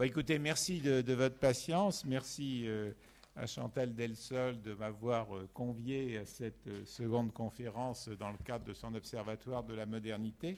Bah, 0.00 0.06
écoutez, 0.06 0.38
merci 0.38 0.80
de, 0.80 1.12
votre 1.12 1.36
patience. 1.36 2.06
Merci 2.06 2.62
euh, 2.66 2.92
à 3.36 3.44
Chantal 3.44 3.94
Delsol 3.94 4.58
de 4.62 4.72
m'avoir 4.72 5.36
euh, 5.36 5.46
convié 5.52 6.16
à 6.16 6.24
cette 6.24 6.68
euh, 6.68 6.86
seconde 6.86 7.34
conférence 7.34 8.08
dans 8.08 8.30
le 8.30 8.38
cadre 8.38 8.64
de 8.64 8.72
son 8.72 8.94
observatoire 8.94 9.62
de 9.62 9.74
la 9.74 9.84
modernité. 9.84 10.56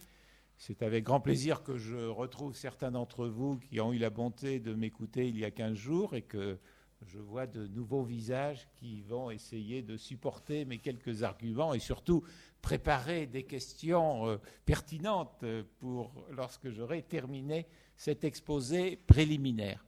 C'est 0.59 0.81
avec 0.85 1.03
grand 1.03 1.19
plaisir 1.19 1.65
que 1.65 1.77
je 1.77 1.97
retrouve 1.97 2.55
certains 2.55 2.93
d'entre 2.93 3.27
vous 3.27 3.59
qui 3.59 3.81
ont 3.81 3.93
eu 3.93 3.99
la 3.99 4.11
bonté 4.11 4.61
de 4.61 4.75
m'écouter 4.75 5.29
il 5.29 5.37
y 5.37 5.45
a 5.45 5.51
15 5.51 5.75
jours 5.75 6.15
et 6.15 6.23
que 6.23 6.57
je 7.05 7.19
vois 7.19 7.49
de 7.49 7.67
nouveaux 7.67 8.05
visages 8.05 8.69
qui 8.77 9.01
vont 9.01 9.33
essayer 9.33 9.83
de 9.83 9.97
supporter 9.97 10.65
mes 10.65 10.79
quelques 10.79 11.25
arguments 11.25 11.75
et 11.75 11.81
surtout 11.81 12.23
préparer 12.61 13.27
des 13.27 13.43
questions 13.43 14.39
pertinentes 14.65 15.45
pour 15.81 16.13
lorsque 16.31 16.71
j'aurai 16.71 17.03
terminé 17.03 17.67
cet 18.03 18.25
exposé 18.25 18.97
préliminaire. 18.97 19.85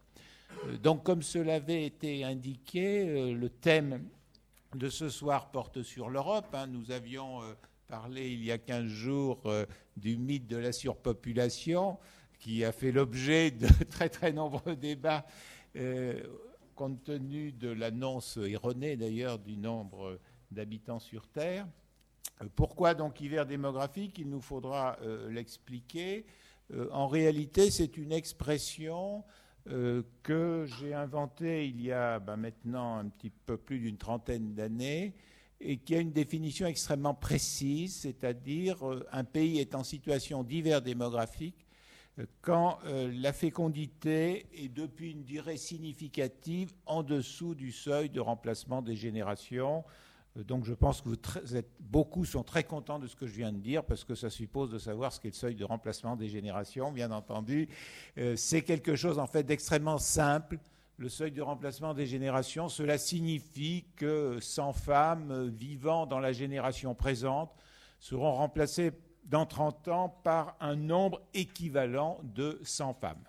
Euh, 0.66 0.78
donc, 0.78 1.02
comme 1.02 1.22
cela 1.22 1.56
avait 1.56 1.84
été 1.84 2.22
indiqué, 2.22 3.08
euh, 3.08 3.34
le 3.34 3.48
thème 3.48 4.04
de 4.76 4.88
ce 4.88 5.08
soir 5.08 5.50
porte 5.50 5.82
sur 5.82 6.08
l'Europe. 6.08 6.46
Hein. 6.52 6.68
Nous 6.68 6.92
avions 6.92 7.42
euh, 7.42 7.54
parlé 7.88 8.30
il 8.30 8.44
y 8.44 8.52
a 8.52 8.58
15 8.58 8.84
jours 8.86 9.42
du 9.96 10.16
mythe 10.16 10.46
de 10.46 10.56
la 10.56 10.70
surpopulation, 10.70 11.98
qui 12.38 12.64
a 12.64 12.70
fait 12.70 12.92
l'objet 12.92 13.50
de 13.50 13.66
très 13.90 14.08
très 14.08 14.32
nombreux 14.32 14.76
débats, 14.76 15.26
compte 16.76 17.02
tenu 17.02 17.50
de 17.50 17.68
l'annonce 17.68 18.36
erronée 18.36 18.96
d'ailleurs 18.96 19.40
du 19.40 19.56
nombre 19.56 20.20
d'habitants 20.52 21.00
sur 21.00 21.26
Terre. 21.26 21.66
Pourquoi 22.54 22.94
donc 22.94 23.20
hiver 23.20 23.44
démographique? 23.44 24.18
Il 24.18 24.30
nous 24.30 24.40
faudra 24.40 24.96
l'expliquer. 25.28 26.24
Euh, 26.72 26.88
en 26.92 27.06
réalité, 27.06 27.70
c'est 27.70 27.96
une 27.96 28.12
expression 28.12 29.24
euh, 29.68 30.02
que 30.22 30.66
j'ai 30.78 30.94
inventée 30.94 31.66
il 31.66 31.80
y 31.82 31.92
a 31.92 32.18
ben, 32.18 32.36
maintenant 32.36 32.98
un 32.98 33.08
petit 33.08 33.30
peu 33.30 33.56
plus 33.56 33.78
d'une 33.78 33.96
trentaine 33.96 34.54
d'années 34.54 35.14
et 35.60 35.78
qui 35.78 35.94
a 35.94 36.00
une 36.00 36.12
définition 36.12 36.66
extrêmement 36.66 37.14
précise, 37.14 37.96
c'est-à-dire 37.96 38.86
euh, 38.88 39.06
un 39.12 39.24
pays 39.24 39.58
est 39.58 39.74
en 39.74 39.84
situation 39.84 40.42
d'hiver 40.42 40.82
démographique 40.82 41.66
quand 42.42 42.78
la 42.84 43.32
fécondité 43.32 44.46
est 44.54 44.68
depuis 44.68 45.10
une 45.10 45.24
durée 45.24 45.56
significative 45.56 46.72
en 46.86 47.02
dessous 47.02 47.56
du 47.56 47.72
seuil 47.72 48.08
de 48.08 48.20
remplacement 48.20 48.82
des 48.82 48.94
générations 48.94 49.82
donc 50.42 50.64
je 50.64 50.74
pense 50.74 51.00
que 51.00 51.10
beaucoup 51.78 52.24
sont 52.24 52.42
très 52.42 52.64
contents 52.64 52.98
de 52.98 53.06
ce 53.06 53.14
que 53.14 53.26
je 53.26 53.34
viens 53.34 53.52
de 53.52 53.58
dire 53.58 53.84
parce 53.84 54.02
que 54.02 54.16
ça 54.16 54.30
suppose 54.30 54.68
de 54.68 54.78
savoir 54.78 55.12
ce 55.12 55.20
qu'est 55.20 55.28
le 55.28 55.34
seuil 55.34 55.54
de 55.54 55.64
remplacement 55.64 56.16
des 56.16 56.28
générations, 56.28 56.90
bien 56.90 57.12
entendu. 57.12 57.68
Euh, 58.18 58.34
c'est 58.34 58.62
quelque 58.62 58.96
chose 58.96 59.20
en 59.20 59.28
fait 59.28 59.44
d'extrêmement 59.44 59.98
simple. 59.98 60.58
Le 60.96 61.08
seuil 61.08 61.30
de 61.30 61.42
remplacement 61.42 61.94
des 61.94 62.06
générations, 62.06 62.68
cela 62.68 62.98
signifie 62.98 63.84
que 63.94 64.38
100 64.40 64.72
femmes 64.72 65.48
vivant 65.48 66.06
dans 66.06 66.20
la 66.20 66.32
génération 66.32 66.96
présente 66.96 67.52
seront 68.00 68.32
remplacées 68.32 68.90
dans 69.24 69.46
30 69.46 69.88
ans 69.88 70.08
par 70.24 70.56
un 70.60 70.74
nombre 70.74 71.22
équivalent 71.32 72.18
de 72.24 72.60
100 72.64 72.94
femmes. 72.94 73.24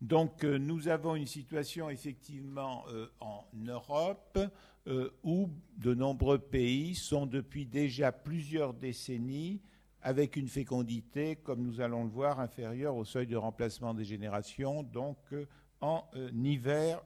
Donc 0.00 0.44
euh, 0.44 0.58
nous 0.58 0.88
avons 0.88 1.14
une 1.14 1.26
situation 1.26 1.88
effectivement 1.88 2.84
en 3.20 3.44
Europe 3.54 4.38
euh, 4.86 5.10
où 5.22 5.48
de 5.78 5.94
nombreux 5.94 6.38
pays 6.38 6.94
sont 6.94 7.24
depuis 7.24 7.64
déjà 7.64 8.12
plusieurs 8.12 8.74
décennies 8.74 9.62
avec 10.02 10.36
une 10.36 10.48
fécondité, 10.48 11.36
comme 11.36 11.62
nous 11.62 11.80
allons 11.80 12.04
le 12.04 12.10
voir, 12.10 12.38
inférieure 12.38 12.94
au 12.94 13.06
seuil 13.06 13.26
de 13.26 13.36
remplacement 13.36 13.94
des 13.94 14.04
générations, 14.04 14.82
donc 14.82 15.16
euh, 15.32 15.46
en 15.80 16.04
euh, 16.16 16.30
hiver 16.34 17.02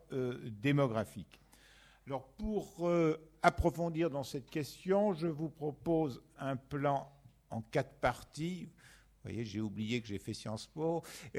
démographique. 0.61 1.41
Alors 2.09 2.27
pour 2.37 2.91
approfondir 3.43 4.11
dans 4.11 4.25
cette 4.25 4.50
question, 4.50 5.12
je 5.12 5.27
vous 5.27 5.50
propose 5.50 6.22
un 6.39 6.56
plan 6.56 7.09
en 7.50 7.60
quatre 7.60 7.95
parties 8.00 8.71
voyez, 9.28 9.44
j'ai 9.44 9.61
oublié 9.61 10.00
que 10.00 10.09
j'ai 10.09 10.19
fait 10.19 10.34
Sciences 10.34 10.66
Po. 10.66 11.03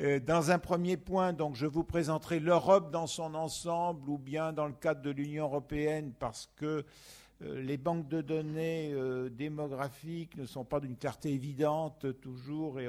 Euh, 0.00 0.18
dans 0.18 0.50
un 0.50 0.58
premier 0.58 0.96
point, 0.96 1.32
donc, 1.32 1.54
je 1.54 1.66
vous 1.66 1.84
présenterai 1.84 2.40
l'Europe 2.40 2.90
dans 2.90 3.06
son 3.06 3.34
ensemble, 3.34 4.08
ou 4.10 4.18
bien 4.18 4.52
dans 4.52 4.66
le 4.66 4.72
cadre 4.72 5.00
de 5.02 5.10
l'Union 5.10 5.44
européenne, 5.44 6.12
parce 6.18 6.50
que 6.56 6.84
euh, 7.42 7.62
les 7.62 7.76
banques 7.76 8.08
de 8.08 8.20
données 8.20 8.90
euh, 8.92 9.28
démographiques 9.28 10.36
ne 10.36 10.44
sont 10.44 10.64
pas 10.64 10.80
d'une 10.80 10.96
clarté 10.96 11.32
évidente 11.32 12.20
toujours, 12.20 12.80
et 12.80 12.88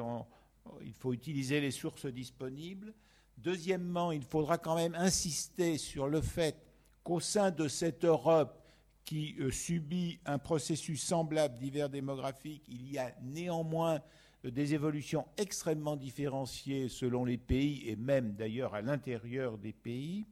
il 0.81 0.94
faut 0.94 1.14
utiliser 1.14 1.62
les 1.62 1.72
sources 1.72 2.08
disponibles. 2.08 2.94
Deuxièmement, 3.38 4.12
il 4.12 4.24
faudra 4.24 4.58
quand 4.58 4.75
même 4.75 4.96
insister 4.96 5.78
sur 5.78 6.08
le 6.08 6.22
fait 6.22 6.56
qu'au 7.03 7.20
sein 7.20 7.52
de 7.52 7.68
cette 7.68 8.06
Europe, 8.06 8.62
qui 9.06 9.36
euh, 9.40 9.52
subit 9.52 10.19
un 10.25 10.38
processus 10.38 11.03
semblable 11.03 11.58
d'hiver 11.58 11.90
démographique, 11.90 12.64
il 12.68 12.91
y 12.91 12.97
a 12.97 13.14
néanmoins 13.22 14.02
euh, 14.46 14.52
des 14.52 14.74
évolutions 14.74 15.25
extrêmement 15.38 15.96
différenciées 15.96 16.90
selon 16.90 17.25
les 17.25 17.38
pays 17.38 17.90
et 17.90 17.96
même 17.96 18.34
d'ailleurs 18.34 18.74
à 18.74 18.81
l'intérieur 18.81 19.58
des 19.58 19.74
pays. 19.74 20.25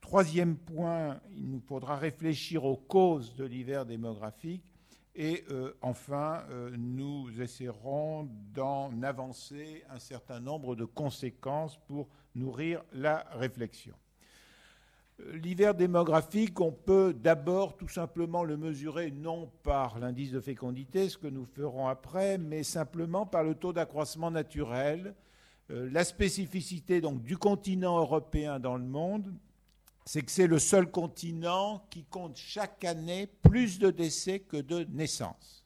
Troisième 0.00 0.56
point, 0.56 1.20
il 1.36 1.50
nous 1.50 1.60
faudra 1.60 1.96
réfléchir 1.96 2.64
aux 2.64 2.76
causes 2.76 3.34
de 3.34 3.44
l'hiver 3.44 3.84
démographique. 3.84 4.62
Et 5.18 5.44
euh, 5.50 5.72
enfin, 5.80 6.44
nous 6.76 7.40
essaierons 7.40 8.28
d'en 8.52 9.02
avancer 9.02 9.82
un 9.88 9.98
certain 9.98 10.40
nombre 10.40 10.76
de 10.76 10.84
conséquences 10.84 11.78
pour 11.86 12.08
nourrir 12.34 12.84
la 12.92 13.26
réflexion. 13.32 13.94
L'hiver 15.18 15.74
démographique, 15.74 16.60
on 16.60 16.72
peut 16.72 17.14
d'abord 17.14 17.76
tout 17.76 17.88
simplement 17.88 18.44
le 18.44 18.58
mesurer 18.58 19.10
non 19.10 19.50
par 19.62 19.98
l'indice 19.98 20.30
de 20.30 20.40
fécondité, 20.40 21.08
ce 21.08 21.16
que 21.16 21.26
nous 21.26 21.46
ferons 21.46 21.88
après, 21.88 22.36
mais 22.36 22.62
simplement 22.62 23.24
par 23.24 23.42
le 23.42 23.54
taux 23.54 23.72
d'accroissement 23.72 24.30
naturel. 24.30 25.14
Euh, 25.70 25.88
la 25.90 26.04
spécificité 26.04 27.00
donc 27.00 27.22
du 27.22 27.38
continent 27.38 27.98
européen 27.98 28.60
dans 28.60 28.76
le 28.76 28.84
monde, 28.84 29.32
c'est 30.04 30.20
que 30.20 30.30
c'est 30.30 30.46
le 30.46 30.58
seul 30.58 30.90
continent 30.90 31.86
qui 31.90 32.04
compte 32.04 32.36
chaque 32.36 32.84
année 32.84 33.26
plus 33.26 33.78
de 33.78 33.90
décès 33.90 34.40
que 34.40 34.58
de 34.58 34.84
naissances. 34.84 35.64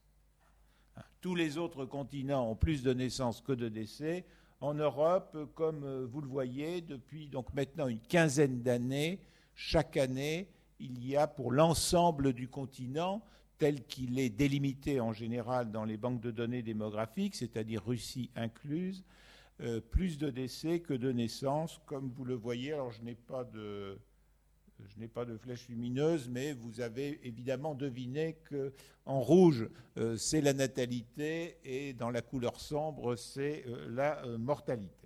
Hein, 0.97 1.03
tous 1.21 1.34
les 1.34 1.59
autres 1.59 1.87
continents 1.87 2.49
ont 2.49 2.56
plus 2.56 2.84
de 2.84 2.94
naissances 2.94 3.41
que 3.41 3.53
de 3.53 3.69
décès. 3.69 4.25
En 4.61 4.75
Europe, 4.75 5.37
comme 5.56 5.82
euh, 5.82 6.06
vous 6.09 6.21
le 6.21 6.28
voyez, 6.28 6.82
depuis 6.82 7.27
donc 7.27 7.53
maintenant 7.53 7.88
une 7.88 8.00
quinzaine 8.00 8.62
d'années, 8.62 9.19
chaque 9.62 9.98
année, 9.98 10.48
il 10.78 11.06
y 11.06 11.19
a 11.19 11.26
pour 11.26 11.53
l'ensemble 11.53 12.32
du 12.32 12.48
continent, 12.48 13.22
tel 13.59 13.84
qu'il 13.84 14.19
est 14.19 14.31
délimité 14.31 15.00
en 15.00 15.12
général 15.12 15.71
dans 15.71 15.84
les 15.84 15.98
banques 15.98 16.22
de 16.22 16.31
données 16.31 16.62
démographiques, 16.62 17.37
c'est-à-dire 17.37 17.84
Russie 17.84 18.31
incluse, 18.37 19.04
euh, 19.60 19.82
plus 19.82 20.16
de 20.16 20.31
décès 20.31 20.81
que 20.81 20.94
de 20.94 21.12
naissances, 21.12 21.78
comme 21.84 22.09
vous 22.09 22.25
le 22.25 22.34
voyez. 22.34 22.72
Alors 22.72 22.91
je 22.91 23.03
n'ai 23.03 23.15
pas 23.15 23.44
de, 23.44 23.99
flèche 25.37 25.69
lumineuse, 25.69 26.31
mais 26.31 26.54
vous 26.54 26.81
avez 26.81 27.20
évidemment 27.28 27.75
deviné 27.75 28.38
que 28.44 28.72
en 29.04 29.20
rouge 29.20 29.69
euh, 29.99 30.16
c'est 30.16 30.41
la 30.41 30.54
natalité 30.54 31.59
et 31.65 31.93
dans 31.93 32.09
la 32.09 32.22
couleur 32.22 32.59
sombre 32.59 33.15
c'est 33.15 33.66
euh, 33.66 33.88
la 33.91 34.25
mortalité. 34.38 35.00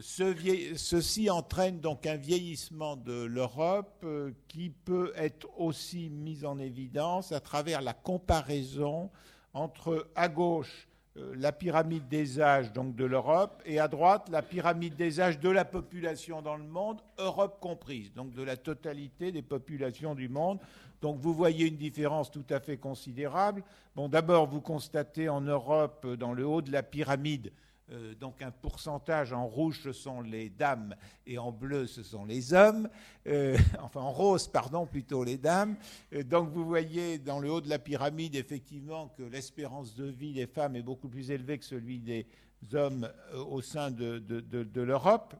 Ceci 0.00 1.30
entraîne 1.30 1.80
donc 1.80 2.06
un 2.06 2.16
vieillissement 2.16 2.96
de 2.96 3.24
l'Europe 3.24 4.00
euh, 4.04 4.32
qui 4.48 4.70
peut 4.70 5.12
être 5.14 5.48
aussi 5.58 6.08
mis 6.08 6.44
en 6.44 6.58
évidence 6.58 7.32
à 7.32 7.40
travers 7.40 7.82
la 7.82 7.92
comparaison 7.92 9.10
entre 9.52 10.08
à 10.14 10.28
gauche 10.28 10.88
euh, 11.16 11.34
la 11.36 11.52
pyramide 11.52 12.08
des 12.08 12.40
âges 12.40 12.72
donc 12.72 12.96
de 12.96 13.04
l'Europe 13.04 13.62
et 13.66 13.78
à 13.78 13.86
droite 13.86 14.28
la 14.30 14.42
pyramide 14.42 14.96
des 14.96 15.20
âges 15.20 15.38
de 15.38 15.50
la 15.50 15.66
population 15.66 16.40
dans 16.40 16.56
le 16.56 16.64
monde, 16.64 17.02
Europe 17.18 17.58
comprise, 17.60 18.12
donc 18.14 18.32
de 18.32 18.42
la 18.42 18.56
totalité 18.56 19.32
des 19.32 19.42
populations 19.42 20.14
du 20.14 20.28
monde. 20.28 20.58
Donc 21.02 21.18
vous 21.18 21.34
voyez 21.34 21.66
une 21.66 21.76
différence 21.76 22.30
tout 22.30 22.46
à 22.48 22.58
fait 22.58 22.78
considérable. 22.78 23.62
Bon, 23.94 24.08
d'abord 24.08 24.46
vous 24.46 24.62
constatez 24.62 25.28
en 25.28 25.42
Europe, 25.42 26.06
dans 26.06 26.32
le 26.32 26.46
haut 26.46 26.62
de 26.62 26.72
la 26.72 26.82
pyramide, 26.82 27.52
euh, 27.92 28.14
donc 28.14 28.40
un 28.40 28.50
pourcentage 28.50 29.34
en 29.34 29.46
rouge, 29.46 29.80
ce 29.84 29.92
sont 29.92 30.22
les 30.22 30.48
dames, 30.48 30.94
et 31.26 31.36
en 31.36 31.52
bleu, 31.52 31.86
ce 31.86 32.02
sont 32.02 32.24
les 32.24 32.54
hommes, 32.54 32.88
euh, 33.26 33.58
enfin 33.82 34.00
en 34.00 34.10
rose, 34.10 34.48
pardon, 34.48 34.86
plutôt 34.86 35.22
les 35.22 35.36
dames. 35.36 35.76
Euh, 36.14 36.22
donc 36.22 36.48
vous 36.48 36.64
voyez 36.64 37.18
dans 37.18 37.40
le 37.40 37.50
haut 37.50 37.60
de 37.60 37.68
la 37.68 37.78
pyramide, 37.78 38.36
effectivement, 38.36 39.08
que 39.08 39.22
l'espérance 39.22 39.94
de 39.96 40.06
vie 40.06 40.32
des 40.32 40.46
femmes 40.46 40.76
est 40.76 40.82
beaucoup 40.82 41.08
plus 41.08 41.30
élevée 41.30 41.58
que 41.58 41.64
celui 41.64 41.98
des 41.98 42.26
hommes 42.72 43.10
au 43.50 43.60
sein 43.60 43.90
de, 43.90 44.18
de 44.18 44.80
l'Europe. 44.80 45.34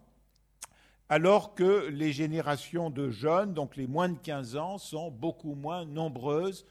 alors 1.08 1.54
que 1.54 1.88
les 1.88 2.12
générations 2.12 2.90
de 2.90 3.10
jeunes, 3.10 3.54
donc 3.54 3.76
les 3.76 3.86
moins 3.86 4.08
de 4.08 4.18
15 4.18 4.56
ans, 4.56 4.78
sont 4.78 5.10
beaucoup 5.10 5.54
moins 5.54 5.84
nombreuses 5.84 6.66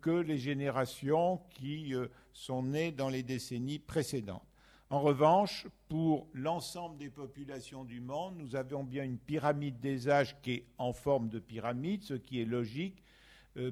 que 0.00 0.10
les 0.10 0.38
générations 0.38 1.40
qui 1.50 1.94
sont 2.32 2.62
nées 2.62 2.92
dans 2.92 3.08
les 3.08 3.22
décennies 3.22 3.78
précédentes. 3.78 4.42
En 4.88 5.00
revanche, 5.00 5.66
pour 5.88 6.28
l'ensemble 6.32 6.96
des 6.96 7.10
populations 7.10 7.84
du 7.84 8.00
monde, 8.00 8.36
nous 8.36 8.54
avons 8.54 8.84
bien 8.84 9.02
une 9.02 9.18
pyramide 9.18 9.80
des 9.80 10.08
âges 10.08 10.40
qui 10.42 10.52
est 10.52 10.66
en 10.78 10.92
forme 10.92 11.28
de 11.28 11.40
pyramide, 11.40 12.04
ce 12.04 12.14
qui 12.14 12.40
est 12.40 12.44
logique, 12.44 13.02
euh, 13.02 13.05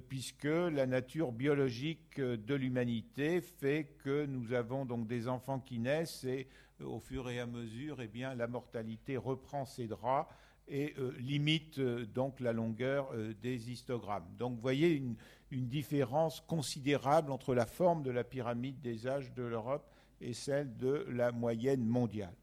puisque 0.09 0.45
la 0.45 0.87
nature 0.87 1.33
biologique 1.33 2.21
de 2.21 2.55
l'humanité 2.55 3.41
fait 3.41 3.97
que 4.03 4.25
nous 4.25 4.53
avons 4.53 4.87
donc 4.87 5.07
des 5.07 5.29
enfants 5.29 5.61
qui 5.61 5.79
naissent 5.79 6.25
et 6.25 6.49
euh, 6.81 6.87
au 6.87 7.01
fur 7.01 7.29
et 7.31 7.41
à 7.41 7.47
mesure, 7.47 8.01
eh 8.01 8.09
bien, 8.09 8.35
la 8.35 8.47
mortalité 8.47 9.17
reprend 9.17 9.65
ses 9.65 9.87
draps 9.87 10.29
et 10.67 10.95
euh, 10.99 11.13
limite 11.19 11.79
donc 11.79 12.41
la 12.41 12.53
longueur 12.53 13.13
des 13.43 13.71
histogrammes. 13.71 14.27
Donc 14.39 14.55
vous 14.57 14.63
voyez 14.63 14.95
une, 14.95 15.17
différence 15.51 16.41
considérable 16.41 17.31
entre 17.31 17.55
la 17.55 17.65
forme 17.65 18.03
de 18.03 18.11
la 18.11 18.25
pyramide 18.25 18.81
des 18.81 19.07
âges 19.07 19.33
de 19.35 19.45
l'Europe 19.45 19.89
et 20.21 20.33
celle 20.33 20.77
de 20.77 21.07
la 21.11 21.31
moyenne 21.31 21.85
mondiale. 21.85 22.35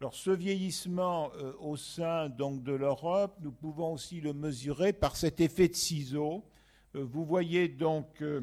Alors 0.00 0.14
ce 0.14 0.30
vieillissement 0.30 1.30
euh, 1.36 1.52
au 1.60 1.76
sein 1.76 2.28
donc 2.28 2.64
de 2.64 2.72
l'Europe, 2.72 3.36
nous 3.42 3.52
pouvons 3.52 3.92
aussi 3.92 4.20
le 4.20 4.32
mesurer 4.32 4.92
par 4.92 5.14
cet 5.14 5.40
effet 5.40 5.68
de 5.68 5.76
ciseaux. 5.76 6.44
Euh, 6.94 7.04
vous 7.04 7.24
voyez 7.24 7.68
donc, 7.68 8.22
euh, 8.22 8.40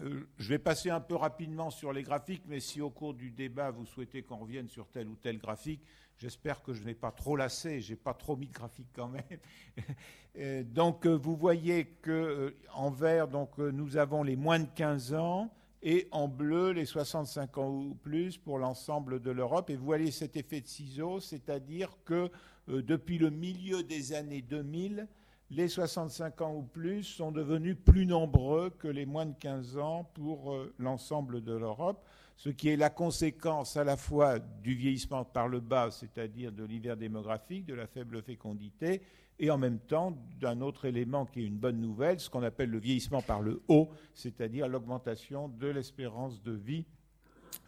je 0.00 0.48
vais 0.48 0.58
passer 0.58 0.90
un 0.90 1.00
peu 1.00 1.14
rapidement 1.14 1.70
sur 1.70 1.92
les 1.92 2.02
graphiques, 2.02 2.44
mais 2.46 2.60
si 2.60 2.80
au 2.80 2.90
cours 2.90 3.14
du 3.14 3.30
débat 3.30 3.70
vous 3.70 3.86
souhaitez 3.86 4.22
qu'on 4.22 4.36
revienne 4.36 4.68
sur 4.68 4.88
tel 4.88 5.08
ou 5.08 5.16
tel 5.16 5.38
graphique, 5.38 5.80
j'espère 6.18 6.62
que 6.62 6.72
je 6.72 6.82
n'ai 6.82 6.94
pas 6.94 7.12
trop 7.12 7.36
lassé, 7.36 7.80
j'ai 7.80 7.96
pas 7.96 8.14
trop 8.14 8.36
mis 8.36 8.48
de 8.48 8.52
graphiques 8.52 8.92
quand 8.94 9.08
même. 9.08 10.64
donc 10.72 11.06
vous 11.06 11.36
voyez 11.36 11.86
que 12.02 12.56
en 12.74 12.90
vert, 12.90 13.28
donc 13.28 13.56
nous 13.58 13.96
avons 13.96 14.22
les 14.22 14.36
moins 14.36 14.58
de 14.58 14.68
15 14.74 15.14
ans 15.14 15.50
et 15.84 16.08
en 16.10 16.28
bleu 16.28 16.70
les 16.70 16.86
65 16.86 17.58
ans 17.58 17.68
ou 17.68 17.94
plus 17.94 18.38
pour 18.38 18.58
l'ensemble 18.58 19.20
de 19.20 19.30
l'Europe. 19.30 19.68
Et 19.68 19.76
vous 19.76 19.84
voyez 19.84 20.10
cet 20.10 20.34
effet 20.34 20.62
de 20.62 20.66
ciseaux, 20.66 21.20
c'est-à-dire 21.20 21.90
que 22.06 22.30
euh, 22.70 22.82
depuis 22.82 23.18
le 23.18 23.28
milieu 23.28 23.82
des 23.82 24.14
années 24.14 24.40
2000, 24.40 25.06
les 25.50 25.68
65 25.68 26.40
ans 26.40 26.54
ou 26.54 26.62
plus 26.62 27.02
sont 27.02 27.30
devenus 27.30 27.76
plus 27.84 28.06
nombreux 28.06 28.70
que 28.70 28.88
les 28.88 29.06
moins 29.06 29.26
de 29.26 29.34
15 29.38 29.78
ans 29.78 30.10
pour 30.14 30.52
euh, 30.52 30.74
l'ensemble 30.78 31.42
de 31.42 31.52
l'Europe, 31.52 32.04
ce 32.36 32.48
qui 32.48 32.68
est 32.68 32.76
la 32.76 32.90
conséquence 32.90 33.76
à 33.76 33.84
la 33.84 33.96
fois 33.96 34.38
du 34.38 34.74
vieillissement 34.74 35.24
par 35.24 35.48
le 35.48 35.60
bas, 35.60 35.90
c'est-à-dire 35.90 36.50
de 36.50 36.64
l'hiver 36.64 36.96
démographique, 36.96 37.66
de 37.66 37.74
la 37.74 37.86
faible 37.86 38.22
fécondité, 38.22 39.02
et 39.38 39.50
en 39.50 39.58
même 39.58 39.78
temps 39.78 40.16
d'un 40.40 40.60
autre 40.60 40.84
élément 40.84 41.26
qui 41.26 41.40
est 41.40 41.46
une 41.46 41.58
bonne 41.58 41.80
nouvelle, 41.80 42.20
ce 42.20 42.30
qu'on 42.30 42.42
appelle 42.42 42.70
le 42.70 42.78
vieillissement 42.78 43.22
par 43.22 43.42
le 43.42 43.62
haut, 43.68 43.90
c'est-à-dire 44.14 44.68
l'augmentation 44.68 45.48
de 45.48 45.68
l'espérance 45.68 46.42
de 46.42 46.52
vie 46.52 46.84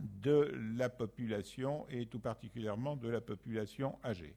de 0.01 0.53
la 0.77 0.89
population 0.89 1.87
et 1.89 2.07
tout 2.07 2.21
particulièrement 2.21 2.97
de 2.97 3.09
la 3.09 3.21
population 3.21 3.99
âgée. 4.05 4.35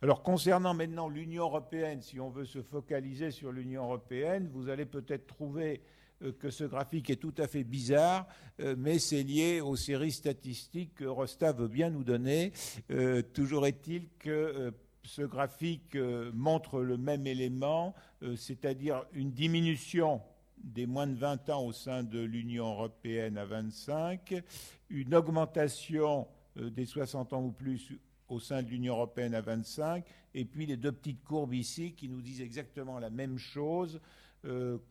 Alors 0.00 0.22
concernant 0.22 0.74
maintenant 0.74 1.08
l'Union 1.08 1.42
européenne, 1.42 2.02
si 2.02 2.20
on 2.20 2.30
veut 2.30 2.44
se 2.44 2.62
focaliser 2.62 3.32
sur 3.32 3.50
l'Union 3.50 3.82
européenne, 3.82 4.48
vous 4.52 4.68
allez 4.68 4.86
peut-être 4.86 5.26
trouver 5.26 5.82
euh, 6.22 6.30
que 6.38 6.50
ce 6.50 6.62
graphique 6.62 7.10
est 7.10 7.16
tout 7.16 7.34
à 7.36 7.48
fait 7.48 7.64
bizarre, 7.64 8.28
euh, 8.60 8.76
mais 8.78 9.00
c'est 9.00 9.24
lié 9.24 9.60
aux 9.60 9.74
séries 9.74 10.12
statistiques 10.12 10.94
que 10.94 11.04
Rosta 11.04 11.50
veut 11.50 11.66
bien 11.66 11.90
nous 11.90 12.04
donner. 12.04 12.52
Euh, 12.92 13.22
toujours 13.22 13.66
est-il 13.66 14.08
que 14.20 14.72
ce 15.02 15.22
graphique 15.22 15.96
montre 16.32 16.80
le 16.80 16.96
même 16.96 17.26
élément, 17.26 17.94
c'est-à-dire 18.36 19.04
une 19.14 19.32
diminution 19.32 20.20
des 20.58 20.86
moins 20.86 21.06
de 21.06 21.16
20 21.16 21.50
ans 21.50 21.64
au 21.64 21.72
sein 21.72 22.04
de 22.04 22.20
l'Union 22.20 22.70
européenne 22.70 23.38
à 23.38 23.46
25, 23.46 24.44
une 24.90 25.14
augmentation 25.14 26.28
des 26.56 26.84
60 26.84 27.32
ans 27.32 27.42
ou 27.42 27.52
plus 27.52 27.98
au 28.28 28.40
sein 28.40 28.62
de 28.62 28.68
l'Union 28.68 28.94
européenne 28.94 29.34
à 29.34 29.40
25, 29.40 30.04
et 30.34 30.44
puis 30.44 30.66
les 30.66 30.76
deux 30.76 30.92
petites 30.92 31.24
courbes 31.24 31.54
ici 31.54 31.92
qui 31.92 32.08
nous 32.08 32.20
disent 32.20 32.42
exactement 32.42 32.98
la 32.98 33.10
même 33.10 33.38
chose, 33.38 34.00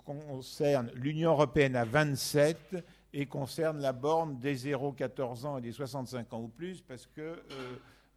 concernent 0.04 0.92
l'Union 0.94 1.31
européenne 1.31 1.75
à 1.78 1.86
27 1.86 2.84
et 3.13 3.25
concernent 3.28 3.80
la 3.80 3.94
borne 3.94 4.38
des 4.39 4.56
0-14 4.56 5.45
ans 5.45 5.57
et 5.57 5.62
des 5.62 5.72
65 5.72 6.34
ans 6.34 6.42
ou 6.42 6.48
plus, 6.50 6.81
parce 6.81 7.07
que 7.07 7.42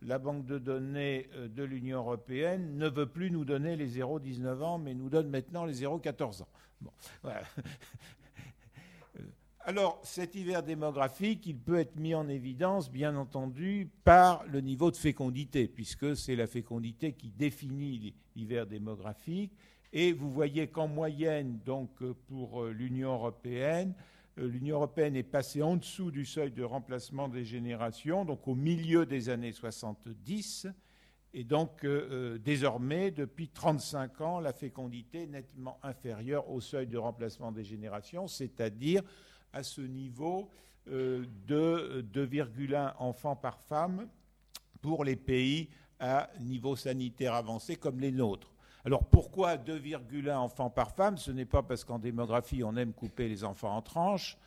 la 0.02 0.18
banque 0.18 0.46
de 0.46 0.58
données 0.58 1.28
euh, 1.34 1.48
de 1.48 1.62
l'Union 1.62 1.98
européenne 1.98 2.76
ne 2.76 2.88
veut 2.88 3.06
plus 3.06 3.30
nous 3.30 3.44
donner 3.44 3.76
les 3.76 3.98
0,19 3.98 4.62
ans, 4.62 4.78
mais 4.78 4.94
nous 4.94 5.10
donne 5.10 5.28
maintenant 5.28 5.64
les 5.64 5.82
0,14 5.82 6.42
ans. 6.42 6.48
Euh, 7.26 7.30
alors, 9.62 10.00
cet 10.02 10.34
hiver 10.34 10.62
démographique, 10.62 11.46
il 11.46 11.58
peut 11.58 11.78
être 11.78 11.96
mis 11.96 12.14
en 12.14 12.28
évidence, 12.28 12.90
bien 12.90 13.14
entendu, 13.16 13.90
par 14.04 14.44
le 14.46 14.60
niveau 14.60 14.90
de 14.90 14.96
fécondité, 14.96 15.68
puisque 15.68 16.16
c'est 16.16 16.34
la 16.36 16.46
fécondité 16.46 17.12
qui 17.12 17.28
définit 17.30 18.14
l'hiver 18.34 18.66
démographique. 18.66 19.52
Et 19.92 20.12
vous 20.12 20.30
voyez 20.30 20.68
qu'en 20.68 20.88
moyenne, 20.88 21.58
donc 21.64 21.90
pour 22.28 22.62
euh, 22.62 22.70
l'Union 22.70 23.12
européenne, 23.12 23.94
euh, 24.38 24.48
l'Union 24.48 24.76
européenne 24.76 25.16
est 25.16 25.22
passée 25.22 25.62
en 25.62 25.76
dessous 25.76 26.10
du 26.10 26.24
seuil 26.24 26.52
de 26.52 26.62
remplacement 26.62 27.28
des 27.28 27.44
générations, 27.44 28.24
donc 28.24 28.46
au 28.48 28.54
milieu 28.54 29.04
des 29.04 29.28
années 29.28 29.52
70, 29.52 30.68
et 31.32 31.44
donc 31.44 31.84
euh, 31.84 32.08
euh, 32.10 32.38
désormais, 32.38 33.10
depuis 33.10 33.48
35 33.48 34.20
ans, 34.20 34.40
la 34.40 34.52
fécondité 34.52 35.22
est 35.22 35.26
nettement 35.26 35.78
inférieure 35.82 36.50
au 36.50 36.60
seuil 36.60 36.86
de 36.86 36.98
remplacement 36.98 37.52
des 37.52 37.62
générations, 37.62 38.26
c'est-à-dire 38.26 39.02
à 39.52 39.62
ce 39.62 39.80
niveau 39.80 40.50
de 40.86 42.04
2,1 42.12 42.94
enfants 42.98 43.36
par 43.36 43.60
femme 43.60 44.08
pour 44.80 45.04
les 45.04 45.16
pays 45.16 45.68
à 45.98 46.30
niveau 46.40 46.76
sanitaire 46.76 47.34
avancé 47.34 47.76
comme 47.76 48.00
les 48.00 48.10
nôtres. 48.10 48.54
Alors 48.84 49.04
pourquoi 49.04 49.56
2,1 49.56 50.34
enfants 50.34 50.70
par 50.70 50.92
femme? 50.92 51.18
Ce 51.18 51.30
n'est 51.30 51.44
pas 51.44 51.62
parce 51.62 51.84
qu'en 51.84 51.98
démographie 51.98 52.64
on 52.64 52.74
aime 52.76 52.94
couper 52.94 53.28
les 53.28 53.44
enfants 53.44 53.76
en 53.76 53.82
tranches, 53.82 54.38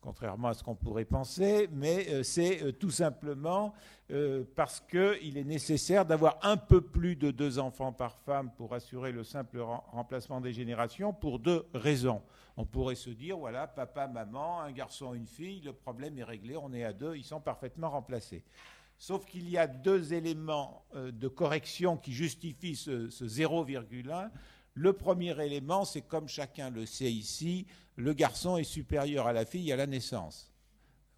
contrairement 0.00 0.48
à 0.48 0.54
ce 0.54 0.62
qu'on 0.62 0.74
pourrait 0.74 1.04
penser, 1.04 1.68
mais 1.72 2.06
euh, 2.08 2.22
c'est 2.22 2.62
euh, 2.62 2.72
tout 2.72 2.90
simplement 2.90 3.74
euh, 4.10 4.44
parce 4.54 4.80
qu'il 4.80 5.36
est 5.36 5.44
nécessaire 5.44 6.04
d'avoir 6.04 6.38
un 6.42 6.56
peu 6.56 6.80
plus 6.80 7.16
de 7.16 7.30
deux 7.30 7.58
enfants 7.58 7.92
par 7.92 8.16
femme 8.18 8.50
pour 8.56 8.74
assurer 8.74 9.12
le 9.12 9.24
simple 9.24 9.60
remplacement 9.60 10.40
des 10.40 10.52
générations 10.52 11.12
pour 11.12 11.38
deux 11.38 11.66
raisons. 11.74 12.22
On 12.56 12.64
pourrait 12.64 12.94
se 12.94 13.10
dire, 13.10 13.38
voilà, 13.38 13.66
papa, 13.66 14.08
maman, 14.08 14.60
un 14.60 14.72
garçon, 14.72 15.14
une 15.14 15.26
fille, 15.26 15.60
le 15.60 15.72
problème 15.72 16.18
est 16.18 16.24
réglé, 16.24 16.56
on 16.56 16.72
est 16.72 16.84
à 16.84 16.92
deux, 16.92 17.16
ils 17.16 17.24
sont 17.24 17.40
parfaitement 17.40 17.90
remplacés. 17.90 18.44
Sauf 18.98 19.24
qu'il 19.26 19.48
y 19.48 19.56
a 19.56 19.68
deux 19.68 20.12
éléments 20.12 20.84
de 20.92 21.28
correction 21.28 21.96
qui 21.96 22.12
justifient 22.12 22.74
ce, 22.74 23.06
0,1. 23.08 24.28
Le 24.78 24.92
premier 24.92 25.36
élément, 25.44 25.84
c'est 25.84 26.02
comme 26.02 26.28
chacun 26.28 26.70
le 26.70 26.86
sait 26.86 27.10
ici, 27.10 27.66
le 27.96 28.12
garçon 28.12 28.58
est 28.58 28.62
supérieur 28.62 29.26
à 29.26 29.32
la 29.32 29.44
fille 29.44 29.72
à 29.72 29.76
la 29.76 29.88
naissance. 29.88 30.52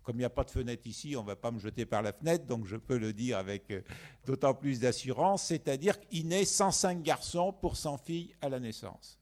Comme 0.03 0.17
il 0.17 0.21
n'y 0.21 0.25
a 0.25 0.31
pas 0.31 0.45
de 0.45 0.51
fenêtre 0.51 0.87
ici, 0.87 1.15
on 1.15 1.21
ne 1.21 1.27
va 1.27 1.37
pas 1.37 1.51
me 1.51 1.59
jeter 1.59 1.85
par 1.85 2.01
la 2.01 2.15
fenêtre, 2.15 2.47
donc 2.47 2.65
je 2.65 2.77
peux 2.77 2.97
le 2.97 3.13
dire 3.13 3.37
avec 3.37 3.71
euh, 3.71 3.83
d'autant 4.25 4.55
plus 4.55 4.81
d'assurance, 4.81 5.43
c'est-à-dire 5.43 6.01
qu'il 6.01 6.29
naît 6.29 6.47
105 6.47 7.03
garçons 7.03 7.53
pour 7.53 7.77
100 7.77 7.99
filles 7.99 8.35
à 8.41 8.49
la 8.49 8.61
naissance. 8.61 9.19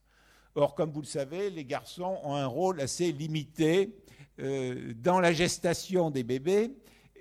Or, 0.55 0.77
comme 0.77 0.93
vous 0.93 1.01
le 1.01 1.07
savez, 1.07 1.51
les 1.51 1.65
garçons 1.65 2.21
ont 2.23 2.37
un 2.37 2.47
rôle 2.47 2.81
assez 2.81 3.11
limité 3.11 3.99
euh, 4.39 4.95
dans 5.03 5.19
la 5.19 5.33
gestation 5.33 6.13
des 6.13 6.23
bébés, 6.23 6.71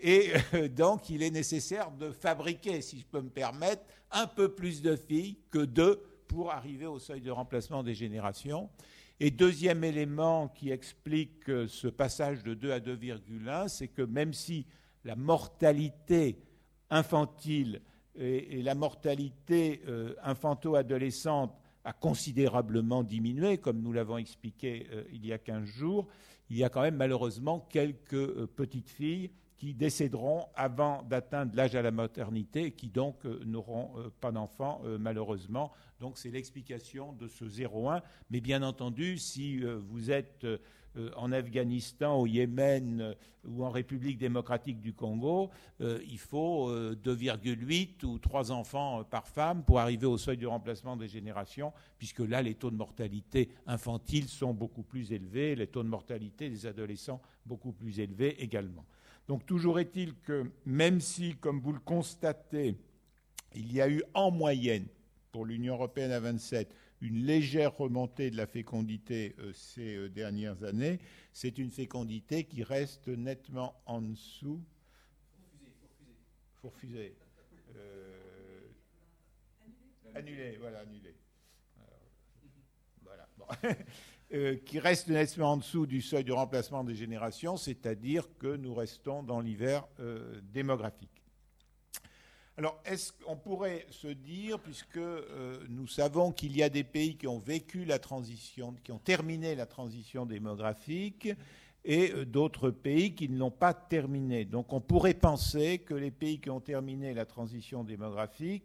et 0.03 0.33
euh, 0.53 0.67
donc, 0.67 1.09
il 1.09 1.23
est 1.23 1.31
nécessaire 1.31 1.89
de 1.89 2.11
fabriquer, 2.11 2.83
si 2.83 2.99
je 2.99 3.05
peux 3.07 3.21
me 3.21 3.31
permettre, 3.31 3.81
un 4.11 4.27
peu 4.27 4.53
plus 4.53 4.83
de 4.83 4.95
filles 4.95 5.39
que 5.49 5.65
deux 5.65 5.99
pour 6.27 6.51
arriver 6.51 6.85
au 6.85 6.99
seuil 6.99 7.21
de 7.21 7.31
remplacement 7.31 7.83
des 7.83 7.93
générations. 7.93 8.69
Et 9.19 9.31
deuxième 9.31 9.83
élément 9.83 10.47
qui 10.49 10.69
explique 10.69 11.49
euh, 11.49 11.67
ce 11.67 11.87
passage 11.87 12.43
de 12.43 12.53
2 12.53 12.71
à 12.71 12.79
2,1, 12.79 13.67
c'est 13.67 13.87
que 13.87 14.03
même 14.03 14.33
si 14.33 14.65
la 15.03 15.15
mortalité 15.15 16.37
infantile 16.89 17.81
et, 18.15 18.61
la 18.61 18.75
mortalité 18.75 19.81
euh, 19.87 20.13
infanto-adolescente 20.23 21.55
a 21.83 21.93
considérablement 21.93 23.03
diminué, 23.03 23.57
comme 23.57 23.81
nous 23.81 23.93
l'avons 23.93 24.17
expliqué 24.17 24.87
il 25.13 25.25
y 25.25 25.31
a 25.31 25.37
15 25.37 25.63
jours, 25.63 26.07
il 26.49 26.57
y 26.57 26.63
a 26.63 26.69
quand 26.69 26.81
même 26.81 26.97
malheureusement 26.97 27.65
quelques 27.69 28.45
petites 28.47 28.89
filles 28.89 29.31
qui 29.57 29.73
décéderont 29.73 30.45
avant 30.55 31.01
d'atteindre 31.03 31.55
l'âge 31.55 31.75
à 31.75 31.81
la 31.81 31.91
maternité 31.91 32.65
et 32.65 32.71
qui 32.71 32.87
donc 32.87 33.25
euh, 33.25 33.41
n'auront 33.43 33.91
euh, 33.97 34.09
pas 34.21 34.31
d'enfants 34.31 34.81
euh, 34.85 34.97
malheureusement. 34.99 35.71
Donc 35.99 36.17
c'est 36.17 36.29
l'explication 36.29 37.13
de 37.13 37.27
ce 37.27 37.45
0,1. 37.45 38.01
Mais 38.29 38.39
bien 38.39 38.61
entendu, 38.61 39.17
si 39.17 39.59
vous 39.59 40.11
êtes 40.11 40.45
en 41.15 41.31
Afghanistan, 41.31 42.19
au 42.19 42.27
Yémen 42.27 43.15
ou 43.45 43.65
en 43.65 43.71
République 43.71 44.19
démocratique 44.19 44.79
du 44.79 44.93
Congo, 44.93 45.49
il 45.79 46.19
faut 46.19 46.71
2,8 46.71 48.05
ou 48.05 48.19
3 48.19 48.51
enfants 48.51 49.03
par 49.05 49.27
femme 49.27 49.63
pour 49.63 49.79
arriver 49.79 50.05
au 50.05 50.19
seuil 50.19 50.37
du 50.37 50.45
remplacement 50.45 50.97
des 50.97 51.07
générations, 51.07 51.73
puisque 51.97 52.19
là, 52.19 52.43
les 52.43 52.53
taux 52.53 52.69
de 52.69 52.75
mortalité 52.75 53.49
infantile 53.65 54.27
sont 54.27 54.53
beaucoup 54.53 54.83
plus 54.83 55.11
élevés, 55.11 55.55
les 55.55 55.67
taux 55.67 55.83
de 55.83 55.89
mortalité 55.89 56.47
des 56.47 56.67
adolescents 56.67 57.21
beaucoup 57.43 57.71
plus 57.71 57.99
élevés 57.99 58.39
également. 58.43 58.85
Donc 59.27 59.45
toujours 59.45 59.79
est-il 59.79 60.15
que 60.15 60.49
même 60.65 61.01
si, 61.01 61.35
comme 61.35 61.59
vous 61.59 61.73
le 61.73 61.79
constatez, 61.79 62.75
il 63.55 63.73
y 63.73 63.81
a 63.81 63.89
eu 63.89 64.03
en 64.13 64.31
moyenne 64.31 64.87
pour 65.31 65.45
l'Union 65.45 65.73
européenne 65.75 66.11
à 66.11 66.19
27 66.19 66.73
une 67.01 67.25
légère 67.25 67.77
remontée 67.77 68.31
de 68.31 68.37
la 68.37 68.47
fécondité 68.47 69.35
euh, 69.39 69.53
ces 69.53 69.95
euh, 69.95 70.09
dernières 70.09 70.63
années. 70.63 70.99
C'est 71.31 71.57
une 71.57 71.69
fécondité 71.69 72.43
qui 72.45 72.63
reste 72.63 73.07
nettement 73.07 73.79
en 73.85 74.01
dessous. 74.01 74.63
Faut 76.55 76.69
refuser. 76.69 77.15
Euh, 77.75 78.67
annulé, 80.15 80.57
voilà, 80.59 80.79
annulé. 80.79 81.15
voilà. 83.03 83.27
qui 84.65 84.79
reste 84.79 85.07
nettement 85.07 85.53
en 85.53 85.57
dessous 85.57 85.85
du 85.85 86.01
seuil 86.01 86.23
de 86.23 86.33
remplacement 86.33 86.83
des 86.83 86.95
générations, 86.95 87.55
c'est-à-dire 87.57 88.27
que 88.39 88.55
nous 88.55 88.73
restons 88.73 89.23
dans 89.23 89.39
l'hiver 89.39 89.87
démographique. 90.53 91.17
Alors, 92.59 92.81
est-ce 92.85 93.13
qu'on 93.13 93.35
pourrait 93.35 93.85
se 93.91 94.07
dire, 94.07 94.59
puisque 94.59 94.97
euh, 94.97 95.63
nous 95.69 95.85
savons 95.85 96.31
qu'il 96.31 96.57
y 96.57 96.63
a 96.63 96.69
des 96.69 96.83
pays 96.83 97.15
qui 97.15 97.27
ont 97.27 97.37
vécu 97.37 97.85
la 97.85 97.99
transition, 97.99 98.73
qui 98.83 98.91
ont 98.91 98.97
terminé 98.97 99.53
la 99.53 99.67
transition 99.67 100.25
démographique, 100.25 101.29
et 101.85 102.11
euh, 102.11 102.25
d'autres 102.25 102.71
pays 102.71 103.13
qui 103.13 103.29
ne 103.29 103.37
l'ont 103.37 103.51
pas 103.51 103.75
terminée? 103.75 104.43
Donc, 104.43 104.73
on 104.73 104.81
pourrait 104.81 105.13
penser 105.13 105.77
que 105.77 105.93
les 105.93 106.09
pays 106.09 106.39
qui 106.39 106.49
ont 106.49 106.59
terminé 106.59 107.13
la 107.13 107.27
transition 107.27 107.83
démographique 107.83 108.63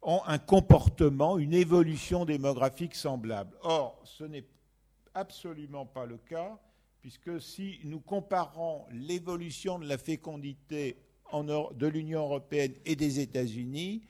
ont 0.00 0.20
un 0.26 0.38
comportement, 0.38 1.36
une 1.36 1.54
évolution 1.54 2.24
démographique 2.24 2.94
semblable. 2.94 3.56
Or, 3.62 4.00
ce 4.04 4.22
n'est 4.22 4.44
absolument 5.14 5.86
pas 5.86 6.06
le 6.06 6.18
cas, 6.18 6.58
puisque 7.00 7.40
si 7.40 7.80
nous 7.84 8.00
comparons 8.00 8.84
l'évolution 8.92 9.78
de 9.78 9.86
la 9.86 9.98
fécondité 9.98 10.96
de 11.32 11.86
l'Union 11.86 12.20
européenne 12.20 12.74
et 12.84 12.96
des 12.96 13.20
États-Unis, 13.20 14.02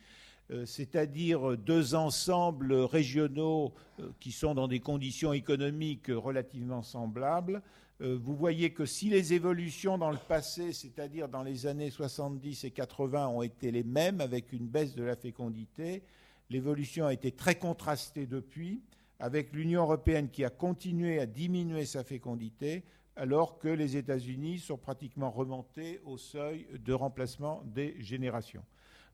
euh, 0.51 0.67
c'est-à-dire 0.67 1.57
deux 1.57 1.95
ensembles 1.95 2.75
régionaux 2.75 3.73
euh, 3.99 4.11
qui 4.21 4.31
sont 4.31 4.55
dans 4.55 4.69
des 4.69 4.81
conditions 4.81 5.33
économiques 5.33 6.09
relativement 6.09 6.83
semblables. 6.83 7.63
Euh, 8.03 8.19
vous 8.21 8.37
voyez 8.37 8.71
que 8.71 8.85
si 8.85 9.09
les 9.09 9.33
évolutions 9.33 9.97
dans 9.97 10.11
le 10.11 10.19
passé, 10.19 10.75
c'est-à-dire 10.75 11.29
dans 11.29 11.43
les 11.43 11.67
années 11.67 11.91
70 11.91 12.65
et 12.65 12.71
80, 12.73 13.29
ont 13.29 13.43
été 13.43 13.71
les 13.71 13.85
mêmes 13.85 14.21
avec 14.21 14.53
une 14.53 14.67
baisse 14.67 14.95
de 14.95 15.03
la 15.03 15.17
fécondité, 15.17 16.03
l'évolution 16.51 17.07
a 17.07 17.15
été 17.15 17.33
très 17.33 17.55
contrastée 17.55 18.27
depuis, 18.27 18.83
avec 19.19 19.53
l'Union 19.53 19.83
européenne 19.83 20.31
qui 20.31 20.45
a 20.45 20.51
continué 20.51 21.21
à 21.21 21.27
diminuer 21.27 21.85
sa 21.87 22.05
fécondité, 22.05 22.85
alors 23.17 23.59
que 23.59 23.69
les 23.69 23.97
États-Unis 23.97 24.59
sont 24.59 24.77
pratiquement 24.77 25.31
remontés 25.31 26.01
au 26.05 26.19
seuil 26.19 26.67
de 26.85 26.93
remplacement 26.93 27.63
des 27.65 27.95
générations. 28.01 28.65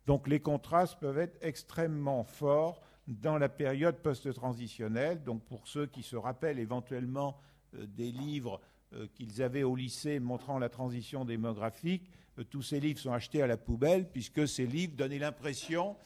Donc 0.07 0.27
les 0.27 0.41
contrastes 0.41 0.99
peuvent 0.99 1.19
être 1.19 1.39
extrêmement 1.43 2.25
forts 2.25 2.81
dans 3.07 3.39
la 3.39 3.49
période 3.49 3.97
post-transitionnelle. 3.97 5.23
Donc 5.23 5.43
pour 5.45 5.67
ceux 5.69 5.87
qui 5.87 6.03
se 6.03 6.17
rappellent 6.17 6.59
éventuellement 6.59 7.37
euh, 7.75 7.87
des 7.87 8.11
livres 8.11 8.61
euh, 8.95 9.07
qu'ils 9.15 9.43
avaient 9.43 9.63
au 9.63 9.77
lycée 9.77 10.19
montrant 10.19 10.59
la 10.59 10.69
transition 10.69 11.25
démographique, 11.25 12.11
euh, 12.39 12.45
tous 12.45 12.63
ces 12.63 12.81
livres 12.81 13.01
sont 13.01 13.13
achetés 13.13 13.43
à 13.43 13.47
la 13.47 13.57
poubelle 13.57 14.09
puisque 14.09 14.49
ces 14.49 14.67
livres 14.67 14.97
donnaient 14.97 15.19
l'impression 15.19 15.97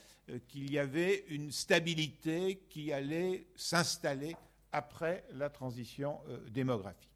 qu'il 0.48 0.72
y 0.72 0.78
avait 0.78 1.24
une 1.28 1.52
stabilité 1.52 2.62
qui 2.70 2.92
allait 2.92 3.46
s'installer 3.56 4.36
après 4.72 5.24
la 5.32 5.50
transition 5.50 6.18
démographique. 6.50 7.14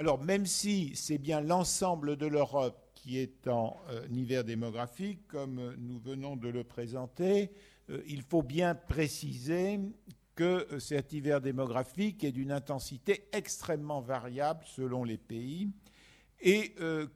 Alors, 0.00 0.18
même 0.18 0.46
si 0.46 0.92
c'est 0.94 1.18
bien 1.18 1.42
l'ensemble 1.42 2.16
de 2.16 2.24
l'Europe 2.24 2.90
qui 2.94 3.18
est 3.18 3.46
en 3.48 3.76
euh, 3.90 4.06
hiver 4.10 4.44
démographique, 4.44 5.26
comme 5.28 5.74
nous 5.76 5.98
venons 5.98 6.36
de 6.36 6.48
le 6.48 6.64
présenter, 6.64 7.50
euh, 7.90 8.02
il 8.06 8.22
faut 8.22 8.42
bien 8.42 8.74
préciser 8.74 9.78
que 10.34 10.66
euh, 10.72 10.78
cet 10.78 11.12
hiver 11.12 11.42
démographique 11.42 12.24
est 12.24 12.32
d'une 12.32 12.50
intensité 12.50 13.28
extrêmement 13.32 14.00
variable 14.00 14.64
selon 14.64 15.04
les 15.04 15.18
pays 15.18 15.70
et 16.42 16.74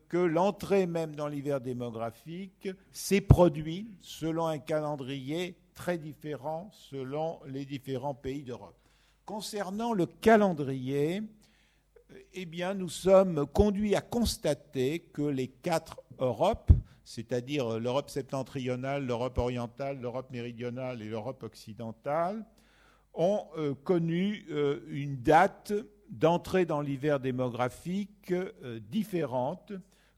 que 0.09 0.19
l'entrée 0.19 0.87
même 0.87 1.17
dans 1.17 1.29
l'hiver 1.29 1.61
démographique 1.61 2.69
s'est 2.93 3.23
produite 3.23 3.89
selon 4.03 4.47
un 4.47 4.59
calendrier 4.59 5.57
très 5.75 5.99
différent 5.99 6.71
selon 6.73 7.41
les 7.47 7.65
différents 7.65 8.15
pays 8.15 8.43
d'Europe. 8.43 8.79
Concernant 9.27 9.93
le 9.93 10.07
calendrier, 10.07 11.23
eh 12.33 12.47
bien, 12.47 12.75
nous 12.75 12.89
sommes 12.89 13.47
conduits 13.47 13.95
à 13.95 14.01
constater 14.01 15.01
que 15.01 15.23
les 15.23 15.49
quatre 15.49 16.01
Europes, 16.19 16.71
c'est-à-dire 17.05 17.81
l'Europe 17.81 18.11
septentrionale, 18.11 19.07
l'Europe 19.07 19.39
orientale, 19.39 20.01
l'Europe 20.01 20.31
méridionale 20.31 21.03
et 21.03 21.09
l'Europe 21.09 21.43
occidentale, 21.43 22.45
ont 23.15 23.47
euh, 23.57 23.75
connu 23.75 24.47
euh, 24.51 24.81
une 24.89 25.17
date 25.23 25.73
d'entrée 26.11 26.67
dans 26.67 26.81
l'hiver 26.81 27.21
démographique 27.21 28.33
euh, 28.33 28.81
différente, 28.91 29.73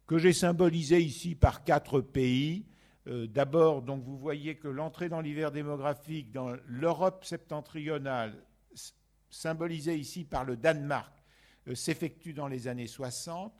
que 0.06 0.18
j'ai 0.18 0.32
symbolisée 0.32 1.00
ici 1.00 1.34
par 1.34 1.64
quatre 1.64 2.00
pays. 2.00 2.64
D'abord, 3.06 3.82
donc, 3.82 4.02
vous 4.02 4.18
voyez 4.18 4.56
que 4.56 4.66
l'entrée 4.66 5.08
dans 5.08 5.20
l'hiver 5.20 5.52
démographique 5.52 6.32
dans 6.32 6.56
l'Europe 6.66 7.24
septentrionale, 7.24 8.34
symbolisée 9.30 9.96
ici 9.96 10.24
par 10.24 10.44
le 10.44 10.56
Danemark, 10.56 11.12
euh, 11.68 11.74
s'effectue 11.74 12.32
dans 12.32 12.48
les 12.48 12.68
années 12.68 12.86
60. 12.86 13.52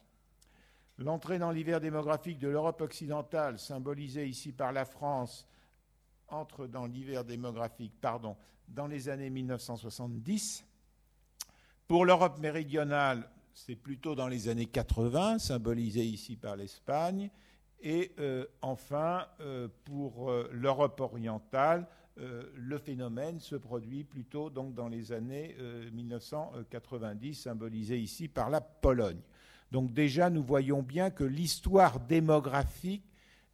L'entrée 0.98 1.38
dans 1.38 1.50
l'hiver 1.50 1.80
démographique 1.80 2.38
de 2.38 2.48
l'Europe 2.48 2.80
occidentale, 2.80 3.58
symbolisée 3.58 4.26
ici 4.26 4.52
par 4.52 4.72
la 4.72 4.84
France, 4.84 5.46
entre 6.28 6.66
dans 6.66 6.86
l'hiver 6.86 7.24
démographique, 7.24 7.92
pardon, 8.00 8.36
dans 8.68 8.86
les 8.86 9.08
années 9.08 9.30
1970. 9.30 10.64
Pour 11.88 12.04
l'Europe 12.04 12.38
méridionale, 12.38 13.28
c'est 13.54 13.76
plutôt 13.76 14.14
dans 14.14 14.28
les 14.28 14.48
années 14.48 14.66
80, 14.66 15.38
symbolisé 15.38 16.04
ici 16.04 16.36
par 16.36 16.56
l'Espagne. 16.56 17.30
Et 17.80 18.12
euh, 18.18 18.44
enfin, 18.60 19.26
euh, 19.40 19.68
pour 19.84 20.32
l'Europe 20.50 21.00
orientale, 21.00 21.86
euh, 22.18 22.44
le 22.56 22.78
phénomène 22.78 23.40
se 23.40 23.56
produit 23.56 24.02
plutôt 24.02 24.48
donc 24.48 24.74
dans 24.74 24.88
les 24.88 25.12
années 25.12 25.54
1990, 25.92 27.38
euh, 27.38 27.42
symbolisé 27.50 27.98
ici 27.98 28.26
par 28.26 28.48
la 28.48 28.62
Pologne. 28.62 29.20
Donc 29.70 29.92
déjà, 29.92 30.30
nous 30.30 30.42
voyons 30.42 30.82
bien 30.82 31.10
que 31.10 31.24
l'histoire 31.24 32.00
démographique 32.00 33.04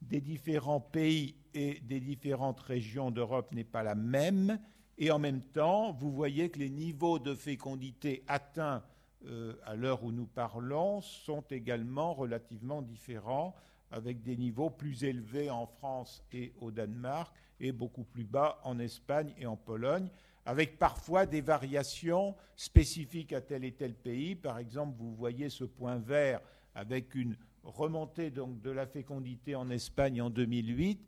des 0.01 0.21
différents 0.21 0.81
pays 0.81 1.35
et 1.55 1.81
des 1.81 1.99
différentes 1.99 2.61
régions 2.61 3.11
d'Europe 3.11 3.53
n'est 3.53 3.65
pas 3.65 3.83
la 3.83 3.97
même. 3.97 4.61
Et 4.99 5.11
en 5.11 5.19
même 5.19 5.41
temps, 5.41 5.93
vous 5.93 6.13
voyez 6.13 6.51
que 6.51 6.59
les 6.59 6.71
niveaux 6.71 7.19
de 7.19 7.35
fécondité 7.35 8.23
atteints 8.29 8.83
euh, 9.27 9.55
à 9.65 9.77
l'heure 9.77 10.03
où 10.03 10.13
nous 10.13 10.27
parlons 10.27 11.01
sont 11.01 11.45
également 11.51 12.13
relativement 12.13 12.83
différents, 12.83 13.55
avec 13.91 14.23
des 14.23 14.37
niveaux 14.37 14.71
plus 14.71 15.05
élevés 15.05 15.51
en 15.51 15.67
France 15.67 16.25
et 16.33 16.53
au 16.61 16.71
Danemark 16.71 17.35
et 17.61 17.73
beaucoup 17.73 18.05
plus 18.05 18.25
bas 18.25 18.59
en 18.65 18.79
Espagne 18.79 19.33
et 19.39 19.47
en 19.47 19.57
Pologne, 19.57 20.09
avec 20.45 20.79
parfois 20.79 21.27
des 21.27 21.41
variations 21.41 22.35
spécifiques 22.57 23.33
à 23.33 23.41
tel 23.41 23.65
et 23.65 23.73
tel 23.73 23.95
pays. 23.95 24.35
Par 24.35 24.59
exemple, 24.59 24.97
vous 24.99 25.15
voyez 25.15 25.49
ce 25.49 25.65
point 25.65 25.99
vert 25.99 26.41
avec 26.75 27.15
une 27.15 27.37
remontée 27.63 28.31
de 28.31 28.71
la 28.71 28.87
fécondité 28.87 29.55
en 29.55 29.71
Espagne 29.71 30.21
en 30.21 30.31
2008, 30.31 31.01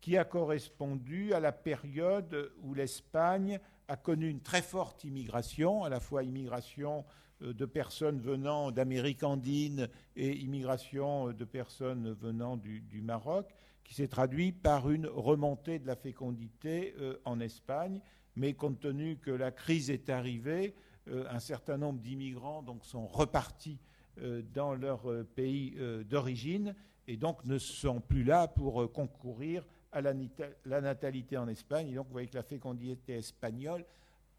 qui 0.00 0.16
a 0.16 0.24
correspondu 0.24 1.32
à 1.32 1.40
la 1.40 1.52
période 1.52 2.52
où 2.62 2.74
l'Espagne 2.74 3.58
a 3.88 3.96
connu 3.96 4.28
une 4.28 4.40
très 4.40 4.62
forte 4.62 5.04
immigration, 5.04 5.84
à 5.84 5.88
la 5.88 6.00
fois 6.00 6.22
immigration 6.22 7.04
euh, 7.42 7.52
de 7.52 7.64
personnes 7.64 8.20
venant 8.20 8.70
d'Amérique 8.70 9.22
andine 9.22 9.88
et 10.14 10.36
immigration 10.36 11.32
de 11.32 11.44
personnes 11.44 12.12
venant 12.12 12.56
du, 12.56 13.00
Maroc, 13.02 13.48
qui 13.84 13.94
s'est 13.94 14.08
traduit 14.08 14.52
par 14.52 14.90
une 14.90 15.06
remontée 15.06 15.78
de 15.78 15.86
la 15.86 15.96
fécondité 15.96 16.94
euh, 16.98 17.16
en 17.24 17.40
Espagne. 17.40 18.00
Mais 18.36 18.52
compte 18.52 18.80
tenu 18.80 19.16
que 19.16 19.30
la 19.30 19.50
crise 19.50 19.90
est 19.90 20.10
arrivée, 20.10 20.74
euh, 21.08 21.24
un 21.30 21.40
certain 21.40 21.78
nombre 21.78 22.00
d'immigrants 22.00 22.62
donc, 22.62 22.84
sont 22.84 23.06
repartis 23.06 23.80
euh, 24.20 24.42
dans 24.52 24.74
leur 24.74 25.06
pays 25.34 25.76
d'origine 26.04 26.74
et 27.06 27.16
donc 27.16 27.44
ne 27.46 27.56
sont 27.56 28.00
plus 28.00 28.24
là 28.24 28.46
pour 28.46 28.92
concourir 28.92 29.64
à 29.92 30.00
la, 30.00 30.80
natalité 30.80 31.36
en 31.36 31.48
Espagne. 31.48 31.88
Et 31.88 31.94
donc 31.94 32.06
vous 32.06 32.12
voyez 32.12 32.28
que 32.28 32.36
la 32.36 32.42
fécondité 32.42 33.14
espagnole 33.14 33.84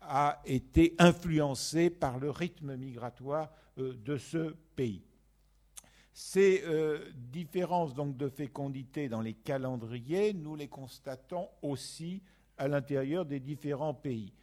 a 0.01 0.41
été 0.45 0.95
influencée 0.97 1.89
par 1.89 2.19
le 2.19 2.29
rythme 2.29 2.75
migratoire 2.75 3.49
de 3.77 4.17
ce 4.17 4.55
pays. 4.75 5.03
Ces 6.13 6.63
différences 7.15 7.93
donc 7.93 8.17
de 8.17 8.29
fécondité 8.29 9.09
dans 9.09 9.21
les 9.21 9.33
calendriers, 9.33 10.33
nous 10.33 10.55
les 10.55 10.67
constatons 10.67 11.47
aussi 11.61 12.21
à 12.57 12.67
l'intérieur 12.67 13.25
des 13.25 13.39
différents 13.39 13.93
pays. 13.93 14.33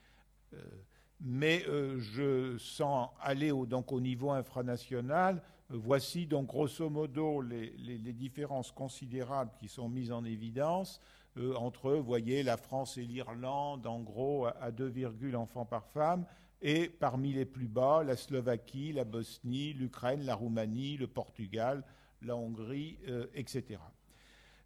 mais 1.21 1.65
je 1.99 2.57
sens 2.59 3.11
aller 3.21 3.51
donc 3.67 3.93
au 3.93 4.01
niveau 4.01 4.31
infranational 4.31 5.43
Voici 5.69 6.27
donc 6.27 6.47
grosso 6.47 6.89
modo 6.89 7.41
les, 7.41 7.99
différences 8.13 8.71
considérables 8.71 9.51
qui 9.59 9.67
sont 9.67 9.89
mises 9.89 10.13
en 10.13 10.25
évidence 10.25 11.01
euh, 11.39 11.55
entre, 11.55 11.93
voyez, 11.95 12.45
la 12.45 12.57
France 12.57 12.97
et 12.99 13.03
l'Irlande, 13.03 13.87
en 13.87 14.01
gros, 14.01 14.47
à 14.47 14.71
2, 14.71 15.35
enfants 15.35 15.67
par 15.67 15.87
femme, 15.89 16.25
et 16.63 16.89
parmi 16.89 17.33
les 17.33 17.45
plus 17.45 17.67
bas, 17.67 18.03
la 18.05 18.17
Slovaquie, 18.17 18.93
la 18.93 19.05
Bosnie, 19.05 19.73
l'Ukraine, 19.73 20.25
la 20.25 20.35
Roumanie, 20.37 20.97
le 20.97 21.09
Portugal, 21.09 21.85
la 22.23 22.37
Hongrie, 22.37 22.99
euh, 23.09 23.27
etc. 23.35 23.81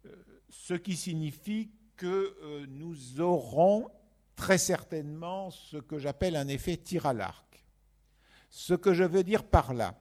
Euh, 0.05 0.15
ce 0.49 0.75
qui 0.75 0.95
signifie 0.95 1.71
que 1.97 2.65
nous 2.67 3.21
aurons 3.21 3.87
très 4.35 4.57
certainement 4.57 5.51
ce 5.51 5.77
que 5.77 5.99
j'appelle 5.99 6.35
un 6.35 6.47
effet 6.47 6.77
tir 6.77 7.05
à 7.05 7.13
l'arc. 7.13 7.63
Ce 8.49 8.73
que 8.73 8.93
je 8.93 9.03
veux 9.03 9.23
dire 9.23 9.43
par 9.43 9.73
là, 9.73 10.00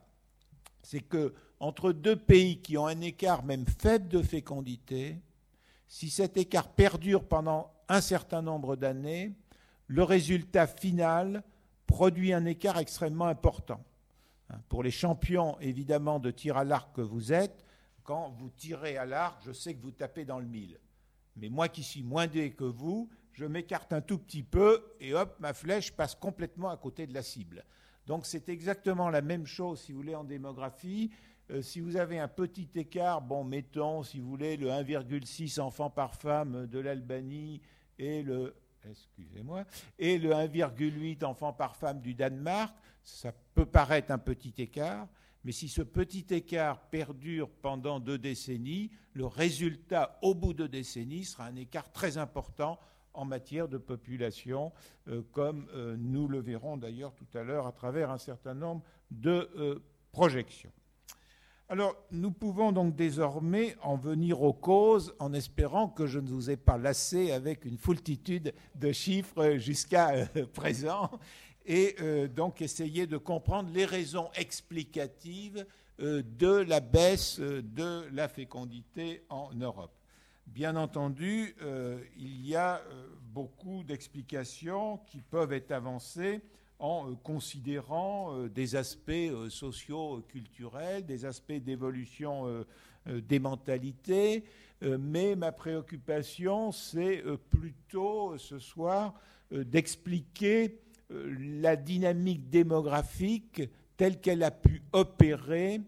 c'est 0.83 1.01
que 1.01 1.35
entre 1.59 1.93
deux 1.93 2.17
pays 2.17 2.61
qui 2.61 2.79
ont 2.79 2.87
un 2.87 3.01
écart 3.01 3.45
même 3.45 3.67
faible 3.67 4.09
de 4.09 4.23
fécondité, 4.23 5.21
si 5.87 6.09
cet 6.09 6.37
écart 6.37 6.69
perdure 6.69 7.25
pendant 7.25 7.73
un 7.89 8.01
certain 8.01 8.43
nombre 8.43 8.77
d'années, 8.77 9.33
le 9.89 10.03
résultat 10.03 10.67
final 10.67 11.43
produit 11.87 12.33
un 12.33 12.45
écart 12.45 12.79
extrêmement 12.79 13.27
important. 13.27 13.83
Pour 14.69 14.83
les 14.83 14.91
champions, 14.91 15.59
évidemment, 15.61 16.19
de 16.19 16.31
tir 16.31 16.57
à 16.57 16.65
l'arc 16.65 16.95
que 16.95 17.01
vous 17.01 17.33
êtes, 17.33 17.65
quand 18.05 18.31
vous 18.39 18.51
tirez 18.51 18.97
à 18.97 19.05
l'arc, 19.05 19.41
je 19.45 19.53
sais 19.53 19.75
que 19.75 19.83
vous 19.83 19.91
tapez 19.91 20.25
dans 20.25 20.39
le 20.39 20.47
mille. 20.47 20.79
Mais 21.37 21.49
moi 21.49 21.69
qui 21.69 21.83
suis 21.83 22.03
moins 22.03 22.27
dé 22.27 22.53
que 22.53 22.65
vous, 22.65 23.09
je 23.33 23.45
m'écarte 23.45 23.93
un 23.93 24.01
tout 24.01 24.19
petit 24.19 24.43
peu 24.43 24.95
et 25.01 25.15
hop, 25.15 25.37
ma 25.41 25.53
flèche 25.53 25.93
passe 25.93 26.15
complètement 26.15 26.71
à 26.71 26.77
côté 26.77 27.07
de 27.07 27.15
la 27.15 27.23
cible. 27.23 27.65
Donc 28.11 28.27
c'est 28.27 28.49
exactement 28.49 29.09
la 29.09 29.23
même 29.23 29.47
chose, 29.47 29.83
si 29.83 29.93
vous 29.93 29.99
voulez, 29.99 30.17
en 30.17 30.25
démographie. 30.25 31.13
Euh, 31.49 31.63
si 31.63 31.79
vous 31.79 31.95
avez 31.95 32.19
un 32.19 32.27
petit 32.27 32.69
écart, 32.75 33.23
bon, 33.23 33.45
mettons, 33.45 34.03
si 34.03 34.19
vous 34.19 34.29
voulez, 34.29 34.57
le 34.57 34.67
1,6 34.67 35.61
enfants 35.61 35.91
par 35.91 36.17
femme 36.17 36.67
de 36.67 36.81
l'Albanie 36.81 37.61
et 38.01 38.25
le 38.25 38.57
excusez-moi, 38.85 39.65
et 39.97 40.19
le 40.19 40.31
1,8 40.31 41.25
enfants 41.25 41.53
par 41.53 41.77
femme 41.77 42.01
du 42.01 42.15
Danemark, 42.15 42.75
ça 43.05 43.33
peut 43.55 43.65
paraître 43.65 44.11
un 44.11 44.19
petit 44.19 44.55
écart, 44.59 45.07
mais 45.45 45.53
si 45.53 45.69
ce 45.69 45.83
petit 45.83 46.27
écart 46.31 46.81
perdure 46.89 47.49
pendant 47.63 48.01
deux 48.01 48.19
décennies, 48.19 48.91
le 49.13 49.27
résultat 49.27 50.19
au 50.23 50.35
bout 50.35 50.53
de 50.53 50.67
décennies 50.67 51.27
sera 51.27 51.45
un 51.45 51.55
écart 51.55 51.93
très 51.93 52.19
important 52.19 52.77
en 53.15 53.25
matière 53.25 53.69
de 53.69 53.79
population, 53.79 54.73
euh, 55.09 55.23
comme 55.33 55.67
euh, 55.75 55.97
nous 55.99 56.29
le 56.29 56.41
verrons 56.41 56.77
d'ailleurs 56.77 57.15
tout 57.15 57.39
à 57.39 57.43
l'heure 57.43 57.67
à 57.67 57.73
travers 57.73 58.11
un 58.11 58.19
certain 58.19 58.55
nombre 58.55 58.83
de 59.11 59.49
euh, 59.57 59.83
projections. 60.13 60.73
Alors, 61.69 61.95
nous 62.11 62.33
pouvons 62.33 62.73
donc 62.73 62.97
désormais 62.97 63.77
en 63.83 63.97
venir 63.97 64.43
aux 64.43 64.53
causes 64.53 65.15
en 65.21 65.33
espérant 65.33 65.89
que 65.89 66.07
je 66.07 66.19
ne 66.19 66.29
vous 66.29 66.51
ai 66.51 66.57
pas 66.57 66.79
lassé 66.79 67.31
avec 67.31 67.65
une 67.65 67.79
foultitude 67.79 68.53
de 68.75 68.91
chiffres 68.91 69.57
jusqu'à 69.57 70.27
présent 70.55 71.11
et 71.65 71.95
donc 72.35 72.61
essayer 72.61 73.07
de 73.07 73.19
comprendre 73.19 73.71
les 73.73 73.85
raisons 73.85 74.31
explicatives 74.35 75.65
de 75.99 76.65
la 76.67 76.81
baisse 76.81 77.39
de 77.39 78.09
la 78.11 78.29
fécondité 78.29 79.23
en 79.29 79.55
Europe. 79.55 80.00
Bien 80.55 80.75
entendu, 80.75 81.55
euh, 81.63 82.01
il 82.19 82.45
y 82.45 82.57
a 82.57 82.79
euh, 82.79 83.07
beaucoup 83.33 83.85
d'explications 83.85 84.99
qui 85.07 85.21
peuvent 85.21 85.53
être 85.53 85.71
avancées 85.71 86.41
en 86.81 87.09
euh, 87.09 87.15
considérant 87.23 88.49
des 88.49 88.75
aspects 88.75 89.13
sociaux, 89.49 90.25
culturels, 90.29 91.07
des 91.07 91.25
aspects 91.25 91.53
d'évolution 91.53 92.65
des 93.07 93.39
mentalités, 93.39 94.45
mais 94.83 95.37
ma 95.37 95.53
préoccupation, 95.53 96.73
c'est 96.73 97.23
plutôt 97.49 98.37
ce 98.37 98.59
soir 98.59 99.15
d'expliquer 99.53 100.81
la 101.11 101.77
dynamique 101.77 102.51
démographique 102.51 103.63
telle 103.97 104.21
qu'elle 104.21 104.43
a 104.43 104.51
pu 104.51 104.83
opérer 104.93 105.81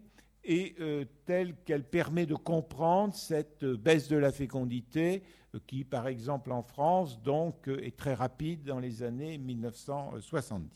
et 0.43 0.75
euh, 0.79 1.05
telle 1.25 1.55
qu'elle 1.63 1.85
permet 1.85 2.25
de 2.25 2.33
comprendre 2.35 3.13
cette 3.13 3.63
baisse 3.65 4.09
de 4.09 4.17
la 4.17 4.33
fécondité 4.33 5.23
euh, 5.55 5.59
qui, 5.65 5.85
par 5.85 6.07
exemple, 6.07 6.51
en 6.51 6.63
France, 6.63 7.21
donc, 7.21 7.69
euh, 7.69 7.81
est 7.83 7.95
très 7.95 8.13
rapide 8.13 8.63
dans 8.63 8.79
les 8.79 9.03
années 9.03 9.37
1970. 9.37 10.69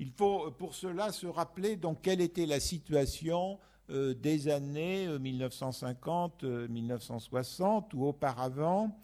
Il 0.00 0.10
faut 0.10 0.50
pour 0.52 0.74
cela 0.74 1.12
se 1.12 1.26
rappeler 1.26 1.76
donc 1.76 2.02
quelle 2.02 2.20
était 2.20 2.46
la 2.46 2.58
situation 2.60 3.58
des 3.88 4.48
années 4.48 5.06
1950-1960 5.06 7.94
ou 7.94 8.06
auparavant, 8.06 8.98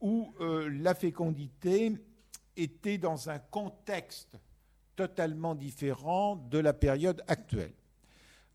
où 0.00 0.32
la 0.38 0.94
fécondité 0.94 1.92
était 2.56 2.98
dans 2.98 3.30
un 3.30 3.40
contexte 3.40 4.38
totalement 4.94 5.56
différent 5.56 6.36
de 6.36 6.58
la 6.58 6.72
période 6.72 7.24
actuelle. 7.26 7.74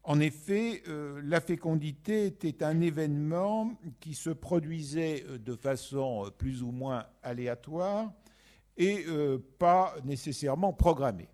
En 0.06 0.20
effet, 0.20 0.84
euh, 0.90 1.22
la 1.24 1.40
fécondité 1.40 2.26
était 2.26 2.62
un 2.62 2.82
événement 2.82 3.72
qui 4.02 4.14
se 4.16 4.30
produisait 4.30 5.24
euh, 5.30 5.38
de 5.38 5.56
façon 5.56 6.26
euh, 6.26 6.30
plus 6.30 6.62
ou 6.62 6.72
moins 6.72 7.06
aléatoire 7.22 8.12
et 8.76 9.06
pas 9.60 9.94
nécessairement 10.04 10.74
programmée. 10.74 11.30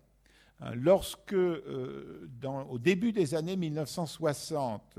Hein, 0.60 0.74
lorsque, 0.74 1.34
au 1.34 2.78
début 2.78 3.12
des 3.12 3.34
années 3.34 3.56
1960, 3.56 4.98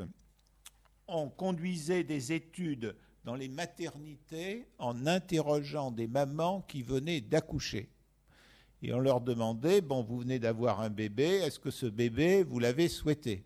on 1.08 1.30
conduisait 1.30 2.04
des 2.04 2.34
études 2.34 2.96
dans 3.26 3.36
les 3.36 3.48
maternités 3.48 4.66
en 4.80 5.06
interrogeant 5.06 5.92
des 5.92 6.08
mamans 6.08 6.66
qui 6.68 6.82
venaient 6.82 7.22
d'accoucher. 7.22 7.92
Et 8.82 8.92
on 8.92 9.00
leur 9.00 9.22
demandait, 9.22 9.82
bon, 9.82 10.02
vous 10.02 10.18
venez 10.18 10.40
d'avoir 10.40 10.82
un 10.82 10.90
bébé, 10.90 11.28
est-ce 11.28 11.60
que 11.60 11.70
ce 11.70 11.86
bébé, 11.86 12.42
vous 12.42 12.58
l'avez 12.58 12.88
souhaité? 12.88 13.46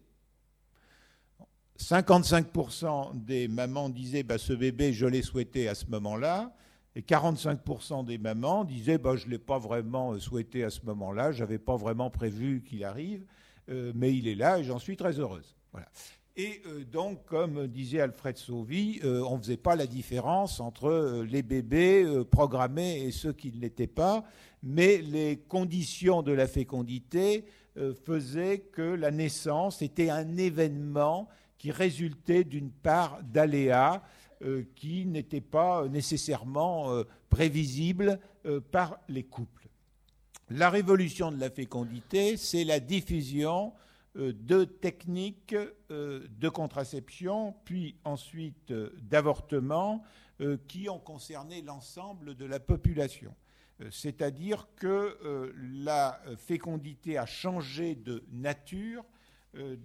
55% 1.79 3.23
des 3.25 3.47
mamans 3.47 3.89
disaient 3.89 4.23
bah, 4.23 4.37
ce 4.37 4.53
bébé, 4.53 4.93
je 4.93 5.05
l'ai 5.05 5.21
souhaité 5.21 5.67
à 5.67 5.75
ce 5.75 5.85
moment-là. 5.87 6.53
Et 6.95 7.01
45% 7.01 8.05
des 8.05 8.17
mamans 8.17 8.63
disaient 8.63 8.97
bah, 8.97 9.15
je 9.17 9.25
ne 9.25 9.31
l'ai 9.31 9.39
pas 9.39 9.59
vraiment 9.59 10.13
euh, 10.13 10.19
souhaité 10.19 10.63
à 10.63 10.69
ce 10.69 10.79
moment-là, 10.85 11.33
je 11.33 11.41
n'avais 11.41 11.59
pas 11.59 11.75
vraiment 11.75 12.09
prévu 12.09 12.63
qu'il 12.63 12.85
arrive, 12.85 13.25
euh, 13.69 13.91
mais 13.93 14.15
il 14.15 14.27
est 14.29 14.35
là 14.35 14.59
et 14.59 14.63
j'en 14.63 14.79
suis 14.79 14.95
très 14.95 15.19
heureuse. 15.19 15.55
Voilà. 15.73 15.87
Et 16.37 16.61
euh, 16.67 16.85
donc, 16.85 17.25
comme 17.25 17.67
disait 17.67 17.99
Alfred 17.99 18.37
Sauvy, 18.37 19.01
on 19.03 19.35
ne 19.35 19.41
faisait 19.41 19.57
pas 19.57 19.75
la 19.75 19.87
différence 19.87 20.61
entre 20.61 21.23
les 21.29 21.43
bébés 21.43 22.05
programmés 22.31 23.03
et 23.03 23.11
ceux 23.11 23.33
qui 23.33 23.51
ne 23.51 23.59
l'étaient 23.59 23.87
pas, 23.87 24.23
mais 24.63 24.97
les 24.97 25.37
conditions 25.37 26.21
de 26.21 26.31
la 26.31 26.47
fécondité 26.47 27.45
faisaient 28.05 28.59
que 28.59 28.81
la 28.81 29.11
naissance 29.11 29.81
était 29.81 30.09
un 30.09 30.37
événement 30.37 31.29
qui 31.65 32.43
d'une 32.43 32.71
part 32.71 33.19
d'aléas 33.23 34.03
euh, 34.43 34.63
qui 34.75 35.05
n'étaient 35.05 35.41
pas 35.41 35.87
nécessairement 35.87 36.91
euh, 36.91 37.03
prévisibles 37.29 38.19
euh, 38.45 38.59
par 38.59 38.99
les 39.07 39.23
couples. 39.23 39.67
La 40.49 40.69
révolution 40.69 41.31
de 41.31 41.39
la 41.39 41.49
fécondité, 41.49 42.37
c'est 42.37 42.63
la 42.63 42.79
diffusion 42.79 43.73
de 44.13 44.63
techniques 44.63 45.55
de 45.89 46.49
contraception, 46.49 47.53
puis 47.65 47.97
ensuite 48.05 48.71
d'avortement, 48.71 50.03
qui 50.69 50.87
ont 50.87 50.99
concerné 50.99 51.61
l'ensemble 51.63 52.35
de 52.35 52.45
la 52.45 52.61
population. 52.61 53.35
C'est-à-dire 53.89 54.69
que 54.77 55.51
la 55.83 56.21
fécondité 56.37 57.17
a 57.17 57.25
changé 57.25 57.95
de 57.95 58.23
nature 58.31 59.03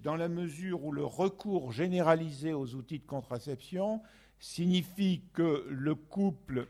dans 0.03 0.17
la 0.17 0.29
mesure 0.29 0.85
où 0.85 0.93
le 0.93 1.05
recours 1.05 1.73
généralisé 1.73 2.53
aux 2.53 2.75
outils 2.75 2.99
de 2.99 3.07
contraception 3.07 4.03
signifie 4.39 5.23
que 5.33 5.67
le 5.69 5.95
couple, 5.95 6.69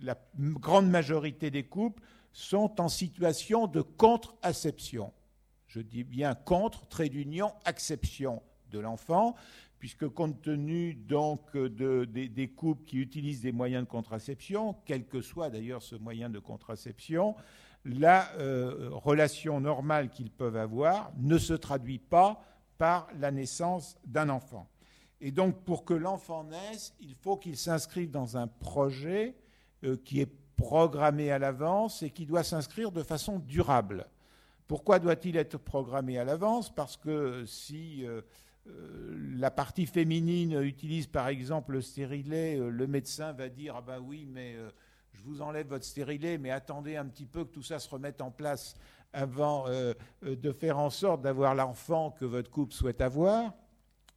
la 0.00 0.16
grande 0.34 0.88
majorité 0.88 1.50
des 1.50 1.64
couples, 1.64 2.02
sont 2.32 2.80
en 2.80 2.88
situation 2.88 3.66
de 3.66 3.80
contre-acception. 3.80 5.12
Je 5.66 5.80
dis 5.80 6.04
bien 6.04 6.34
contre, 6.34 6.86
trait 6.86 7.08
d'union, 7.08 7.52
acception 7.64 8.42
de 8.70 8.78
l'enfant, 8.78 9.34
puisque 9.78 10.08
compte 10.08 10.40
tenu 10.42 10.94
donc 10.94 11.56
des 11.56 12.48
couples 12.54 12.84
qui 12.84 12.98
utilisent 12.98 13.42
des 13.42 13.52
moyens 13.52 13.84
de 13.84 13.88
contraception, 13.88 14.76
quel 14.84 15.06
que 15.06 15.20
soit 15.20 15.50
d'ailleurs 15.50 15.82
ce 15.82 15.96
moyen 15.96 16.30
de 16.30 16.38
contraception, 16.38 17.34
la 17.84 18.30
relation 18.90 19.60
normale 19.60 20.10
qu'ils 20.10 20.30
peuvent 20.30 20.56
avoir 20.56 21.12
ne 21.16 21.38
se 21.38 21.54
traduit 21.54 21.98
pas 21.98 22.42
par 22.78 23.08
la 23.18 23.30
naissance 23.30 23.96
d'un 24.04 24.28
enfant. 24.28 24.68
Et 25.20 25.30
donc, 25.30 25.64
pour 25.64 25.84
que 25.84 25.94
l'enfant 25.94 26.44
naisse, 26.44 26.94
il 27.00 27.14
faut 27.14 27.36
qu'il 27.36 27.56
s'inscrive 27.56 28.10
dans 28.10 28.36
un 28.36 28.48
projet 28.48 29.34
qui 30.04 30.20
est 30.20 30.30
programmé 30.60 31.30
à 31.30 31.38
l'avance 31.38 32.02
et 32.02 32.10
qui 32.10 32.26
doit 32.26 32.42
s'inscrire 32.42 32.92
de 32.92 33.02
façon 33.02 33.38
durable. 33.38 34.06
Pourquoi 34.68 34.98
doit-il 34.98 35.36
être 35.36 35.56
programmé 35.56 36.18
à 36.18 36.24
l'avance? 36.24 36.72
Parce 36.72 36.96
que 36.96 37.44
si 37.46 38.06
euh, 38.06 38.20
euh, 38.68 39.34
la 39.36 39.50
partie 39.50 39.86
féminine 39.86 40.62
utilise 40.62 41.06
par 41.06 41.28
exemple 41.28 41.72
le 41.72 41.80
stérilet, 41.80 42.58
euh, 42.58 42.68
le 42.68 42.86
médecin 42.86 43.32
va 43.32 43.48
dire 43.48 43.74
Ah 43.76 43.80
ben 43.80 43.98
oui, 44.00 44.28
mais 44.30 44.54
je 45.20 45.28
vous 45.28 45.42
enlève 45.42 45.68
votre 45.68 45.84
stérilet, 45.84 46.38
mais 46.38 46.50
attendez 46.50 46.96
un 46.96 47.06
petit 47.06 47.26
peu 47.26 47.44
que 47.44 47.52
tout 47.52 47.62
ça 47.62 47.78
se 47.78 47.88
remette 47.88 48.20
en 48.20 48.30
place 48.30 48.74
avant 49.12 49.66
de 50.22 50.52
faire 50.52 50.78
en 50.78 50.88
sorte 50.88 51.20
d'avoir 51.20 51.54
l'enfant 51.54 52.12
que 52.12 52.24
votre 52.24 52.50
couple 52.50 52.72
souhaite 52.72 53.00
avoir. 53.00 53.52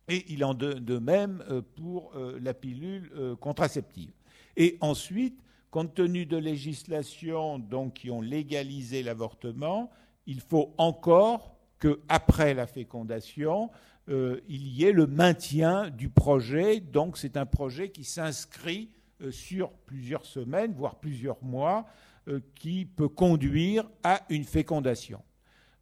Et 0.07 0.31
il 0.31 0.45
en 0.45 0.53
de, 0.53 0.73
de 0.73 0.97
même 0.99 1.43
pour 1.75 2.13
la 2.15 2.53
pilule 2.53 3.11
contraceptive. 3.39 4.11
Et 4.55 4.77
ensuite, 4.81 5.43
Compte 5.73 5.95
tenu 5.95 6.27
de 6.27 6.37
législations 6.37 7.57
donc, 7.57 7.95
qui 7.95 8.11
ont 8.11 8.21
légalisé 8.21 9.01
l'avortement, 9.01 9.89
il 10.27 10.39
faut 10.39 10.71
encore 10.77 11.57
qu'après 11.79 12.53
la 12.53 12.67
fécondation, 12.67 13.71
euh, 14.07 14.39
il 14.47 14.67
y 14.67 14.83
ait 14.83 14.91
le 14.91 15.07
maintien 15.07 15.89
du 15.89 16.09
projet. 16.09 16.79
Donc 16.79 17.17
c'est 17.17 17.37
un 17.37 17.47
projet 17.47 17.89
qui 17.89 18.03
s'inscrit 18.03 18.91
euh, 18.91 19.02
sur 19.31 19.71
plusieurs 19.71 20.25
semaines, 20.25 20.73
voire 20.73 20.95
plusieurs 20.99 21.41
mois, 21.43 21.85
euh, 22.29 22.39
qui 22.55 22.85
peut 22.85 23.09
conduire 23.09 23.89
à 24.01 24.21
une 24.29 24.45
fécondation. 24.45 25.21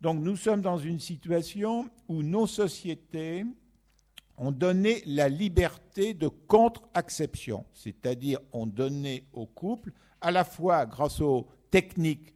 Donc 0.01 0.19
nous 0.19 0.35
sommes 0.35 0.61
dans 0.61 0.79
une 0.79 0.99
situation 0.99 1.87
où 2.07 2.23
nos 2.23 2.47
sociétés 2.47 3.45
ont 4.37 4.51
donné 4.51 5.03
la 5.05 5.29
liberté 5.29 6.15
de 6.15 6.27
contre-acception, 6.27 7.63
c'est-à-dire 7.75 8.39
ont 8.53 8.65
donné 8.65 9.27
au 9.33 9.45
couple, 9.45 9.91
à 10.19 10.31
la 10.31 10.43
fois 10.43 10.87
grâce 10.87 11.21
aux 11.21 11.47
techniques 11.69 12.33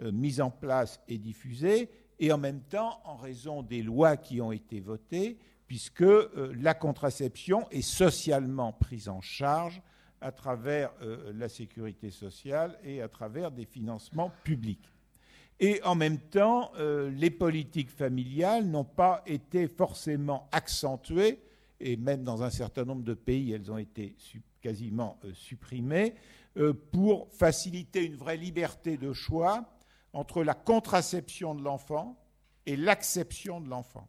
euh, 0.00 0.10
mises 0.10 0.40
en 0.40 0.50
place 0.50 0.98
et 1.06 1.18
diffusées, 1.18 1.90
et 2.18 2.32
en 2.32 2.38
même 2.38 2.62
temps 2.62 3.02
en 3.04 3.16
raison 3.16 3.62
des 3.62 3.82
lois 3.82 4.16
qui 4.16 4.40
ont 4.40 4.52
été 4.52 4.80
votées, 4.80 5.36
puisque 5.66 6.00
euh, 6.00 6.54
la 6.58 6.72
contraception 6.72 7.68
est 7.70 7.82
socialement 7.82 8.72
prise 8.72 9.10
en 9.10 9.20
charge 9.20 9.82
à 10.24 10.32
travers 10.32 10.90
euh, 11.02 11.32
la 11.34 11.50
sécurité 11.50 12.10
sociale 12.10 12.78
et 12.82 13.02
à 13.02 13.08
travers 13.08 13.50
des 13.50 13.66
financements 13.66 14.32
publics. 14.42 14.88
Et 15.60 15.82
en 15.84 15.94
même 15.94 16.18
temps, 16.18 16.72
euh, 16.78 17.10
les 17.10 17.28
politiques 17.28 17.90
familiales 17.90 18.64
n'ont 18.64 18.86
pas 18.86 19.22
été 19.26 19.68
forcément 19.68 20.48
accentuées, 20.50 21.40
et 21.78 21.98
même 21.98 22.24
dans 22.24 22.42
un 22.42 22.48
certain 22.48 22.86
nombre 22.86 23.04
de 23.04 23.12
pays, 23.12 23.52
elles 23.52 23.70
ont 23.70 23.76
été 23.76 24.16
quasiment 24.62 25.20
euh, 25.24 25.32
supprimées, 25.34 26.14
pour 26.92 27.26
faciliter 27.32 28.04
une 28.04 28.14
vraie 28.14 28.36
liberté 28.36 28.96
de 28.96 29.12
choix 29.12 29.64
entre 30.12 30.44
la 30.44 30.54
contraception 30.54 31.52
de 31.56 31.64
l'enfant 31.64 32.16
et 32.64 32.76
l'acception 32.76 33.60
de 33.60 33.68
l'enfant. 33.68 34.08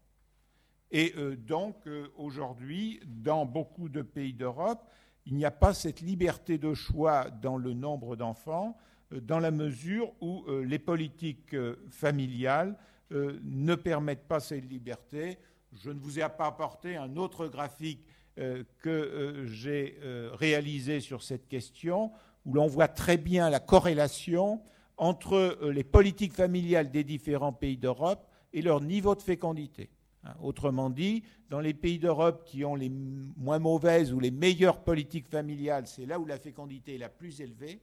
Et 0.91 1.15
donc, 1.39 1.75
aujourd'hui, 2.17 2.99
dans 3.04 3.47
beaucoup 3.47 3.89
de 3.89 4.04
pays 4.04 4.34
d'Europe, 4.34 4.88
il 5.25 5.35
n'y 5.35 5.45
a 5.45 5.51
pas 5.51 5.73
cette 5.73 6.01
liberté 6.01 6.57
de 6.57 6.73
choix 6.73 7.29
dans 7.41 7.57
le 7.57 7.73
nombre 7.73 8.15
d'enfants, 8.15 8.77
euh, 9.11 9.19
dans 9.19 9.39
la 9.39 9.51
mesure 9.51 10.11
où 10.21 10.43
euh, 10.47 10.63
les 10.63 10.79
politiques 10.79 11.53
euh, 11.53 11.75
familiales 11.89 12.77
ne 13.11 13.75
permettent 13.75 14.27
pas 14.27 14.39
cette 14.39 14.67
liberté. 14.67 15.38
Je 15.73 15.91
ne 15.91 15.99
vous 15.99 16.17
ai 16.19 16.23
pas 16.23 16.47
apporté 16.47 16.97
un 16.97 17.17
autre 17.17 17.45
graphique 17.45 18.03
que 18.79 19.45
j'ai 19.45 19.99
réalisé 20.33 20.99
sur 21.01 21.21
cette 21.21 21.47
question, 21.47 22.11
où 22.45 22.55
l'on 22.55 22.65
voit 22.65 22.88
très 22.88 23.17
bien 23.17 23.51
la 23.51 23.59
corrélation 23.59 24.59
entre 24.97 25.59
les 25.69 25.83
politiques 25.83 26.33
familiales 26.33 26.89
des 26.89 27.03
différents 27.03 27.53
pays 27.53 27.77
d'Europe 27.77 28.27
et 28.53 28.63
leur 28.63 28.81
niveau 28.81 29.13
de 29.13 29.21
fécondité. 29.21 29.91
Hein, 30.25 30.33
autrement 30.41 30.89
dit, 30.89 31.23
dans 31.49 31.59
les 31.59 31.73
pays 31.73 31.99
d'Europe 31.99 32.45
qui 32.45 32.65
ont 32.65 32.75
les 32.75 32.89
moins 32.89 33.59
mauvaises 33.59 34.11
ou 34.11 34.19
les 34.19 34.31
meilleures 34.31 34.83
politiques 34.83 35.27
familiales, 35.27 35.85
c'est 35.85 36.05
là 36.05 36.19
où 36.19 36.25
la 36.25 36.39
fécondité 36.39 36.95
est 36.95 36.99
la 36.99 37.09
plus 37.09 37.41
élevée 37.41 37.79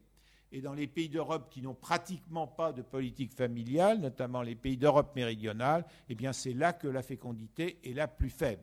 et 0.51 0.61
dans 0.61 0.75
les 0.75 0.89
pays 0.89 1.09
d'Europe 1.09 1.49
qui 1.51 1.63
n'ont 1.63 1.75
pratiquement 1.75 2.47
pas 2.47 2.73
de 2.73 2.83
politique 2.83 3.33
familiale, 3.33 4.01
notamment 4.01 4.43
les 4.43 4.57
pays 4.57 4.77
d'Europe 4.77 5.15
méridionale, 5.15 5.85
eh 6.09 6.17
c'est 6.33 6.53
là 6.53 6.73
que 6.73 6.89
la 6.89 7.03
fécondité 7.03 7.79
est 7.85 7.95
la 7.95 8.09
plus 8.09 8.31
faible. 8.31 8.63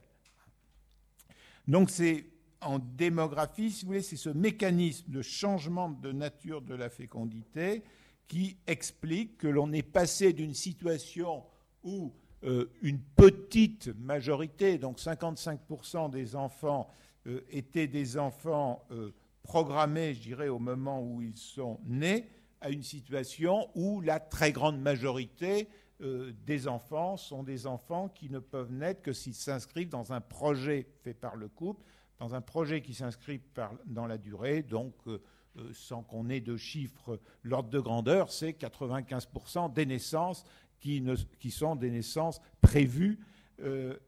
Donc 1.68 1.90
c'est 1.90 2.26
en 2.62 2.80
démographie, 2.80 3.72
si 3.72 3.86
vous 3.86 3.92
voulez, 3.92 4.02
c'est 4.02 4.18
ce 4.18 4.30
mécanisme 4.30 5.10
de 5.10 5.22
changement 5.22 5.90
de 5.90 6.12
nature 6.12 6.62
de 6.62 6.76
la 6.76 6.90
fécondité 6.90 7.84
qui 8.28 8.58
explique 8.68 9.38
que 9.38 9.48
l'on 9.48 9.72
est 9.72 9.82
passé 9.82 10.34
d'une 10.34 10.54
situation 10.54 11.44
où 11.84 12.14
une 12.44 13.00
petite 13.16 13.88
majorité, 14.00 14.78
donc 14.78 15.00
55% 15.00 16.10
des 16.10 16.36
enfants, 16.36 16.90
euh, 17.28 17.42
étaient 17.50 17.88
des 17.88 18.18
enfants 18.18 18.86
euh, 18.92 19.14
programmés, 19.44 20.14
je 20.14 20.22
dirais, 20.22 20.48
au 20.48 20.60
moment 20.60 21.02
où 21.02 21.22
ils 21.22 21.36
sont 21.36 21.80
nés, 21.86 22.30
à 22.62 22.70
une 22.70 22.84
situation 22.84 23.70
où 23.76 24.00
la 24.02 24.20
très 24.20 24.52
grande 24.52 24.80
majorité 24.80 25.68
euh, 26.02 26.32
des 26.46 26.68
enfants 26.70 27.18
sont 27.18 27.44
des 27.44 27.68
enfants 27.68 28.08
qui 28.08 28.30
ne 28.30 28.40
peuvent 28.40 28.72
naître 28.72 29.02
que 29.02 29.12
s'ils 29.12 29.36
s'inscrivent 29.36 29.90
dans 29.90 30.14
un 30.14 30.22
projet 30.22 30.88
fait 31.04 31.14
par 31.14 31.36
le 31.36 31.50
couple, 31.50 31.84
dans 32.20 32.36
un 32.36 32.42
projet 32.42 32.82
qui 32.82 32.94
s'inscrit 32.94 33.42
dans 33.86 34.08
la 34.08 34.18
durée, 34.18 34.64
donc 34.64 34.94
euh, 35.08 35.22
euh, 35.58 35.70
sans 35.74 36.04
qu'on 36.04 36.30
ait 36.30 36.40
de 36.40 36.56
chiffres, 36.56 37.20
l'ordre 37.44 37.70
de 37.70 37.80
grandeur, 37.80 38.32
c'est 38.32 38.52
95% 38.52 39.74
des 39.74 39.86
naissances 39.86 40.46
qui, 40.80 41.52
sont 41.52 41.76
des 41.76 41.92
naissances 41.92 42.42
prévues, 42.62 43.20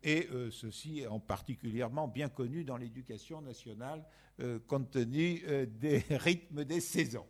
et 0.03 0.27
ceci 0.51 0.99
est 0.99 1.07
en 1.07 1.19
particulièrement 1.19 2.07
bien 2.07 2.29
connu 2.29 2.63
dans 2.63 2.77
l'éducation 2.77 3.41
nationale 3.41 4.05
euh, 4.41 4.59
compte 4.65 4.89
tenu 4.89 5.43
euh, 5.47 5.67
des 5.67 6.03
rythmes 6.09 6.63
des 6.63 6.79
saisons. 6.79 7.27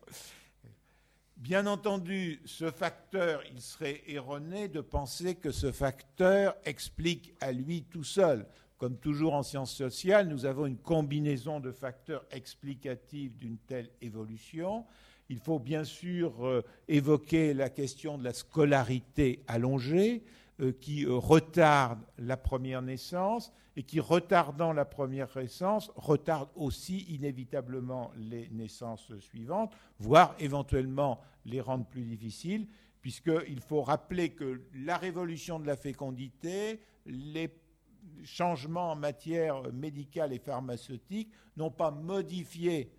Bien 1.36 1.65
entendu, 1.67 2.39
ce 2.45 2.71
facteur, 2.71 3.41
il 3.51 3.60
serait 3.60 4.01
erroné 4.08 4.69
de 4.69 4.80
penser 4.80 5.36
que 5.36 5.51
ce 5.51 5.71
facteur 5.71 6.56
explique 6.63 7.34
à 7.41 7.51
lui 7.51 7.84
tout 7.84 8.04
seul. 8.04 8.45
Comme 8.77 8.97
toujours 8.97 9.34
en 9.34 9.43
sciences 9.43 9.75
sociales, 9.75 10.27
nous 10.27 10.45
avons 10.45 10.67
une 10.67 10.77
combinaison 10.77 11.60
de 11.60 11.71
facteurs 11.71 12.23
explicatifs 12.32 13.36
d'une 13.38 13.58
telle 13.58 13.89
évolution. 14.01 14.86
Il 15.32 15.39
faut 15.39 15.60
bien 15.60 15.86
sûr 15.86 16.46
euh, 16.46 16.62
évoquer 16.89 17.54
la 17.54 17.70
question 17.70 18.17
de 18.17 18.24
la 18.26 18.34
scolarité 18.34 19.41
allongée, 19.48 20.24
euh, 20.60 20.74
qui 20.74 21.06
euh, 21.06 21.13
retarde 21.13 22.00
la 22.17 22.36
première 22.36 22.82
naissance 22.82 23.54
et 23.78 23.84
qui, 23.84 24.02
retardant 24.02 24.74
la 24.74 24.84
première 24.84 25.30
naissance, 25.38 25.89
retarde 25.96 26.50
aussi 26.58 27.06
inévitablement 27.08 28.12
les 28.17 28.50
naissances 28.50 29.17
suivantes, 29.20 29.74
voire 30.00 30.36
éventuellement 30.38 31.22
les 31.46 31.62
rendre 31.62 31.86
plus 31.86 32.04
difficiles, 32.04 32.67
puisqu'il 33.02 33.62
faut 33.62 33.84
rappeler 33.84 34.32
que 34.32 34.63
la 34.76 34.98
révolution 34.98 35.62
de 35.62 35.65
la 35.65 35.78
fécondité, 35.78 36.82
les 37.06 37.56
changements 38.26 38.91
en 38.91 38.96
matière 38.98 39.63
médicale 39.72 40.34
et 40.34 40.39
pharmaceutique 40.39 41.32
n'ont 41.56 41.72
pas 41.72 41.91
modifié 41.91 42.91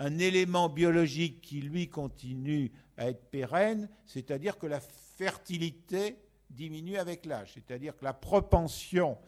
un 0.00 0.18
élément 0.18 0.70
biologique 0.70 1.42
qui, 1.42 1.60
lui, 1.60 1.88
continue 1.88 2.72
à 2.96 3.08
être 3.08 3.30
pérenne, 3.30 3.88
c'est-à-dire 4.06 4.58
que 4.58 4.66
la 4.66 4.80
fertilité 4.80 6.16
diminue 6.48 6.96
avec 6.96 7.26
l'âge. 7.26 7.52
C'est-à-dire 7.52 7.94
que 7.94 8.04
la 8.04 8.14
propension 8.14 9.18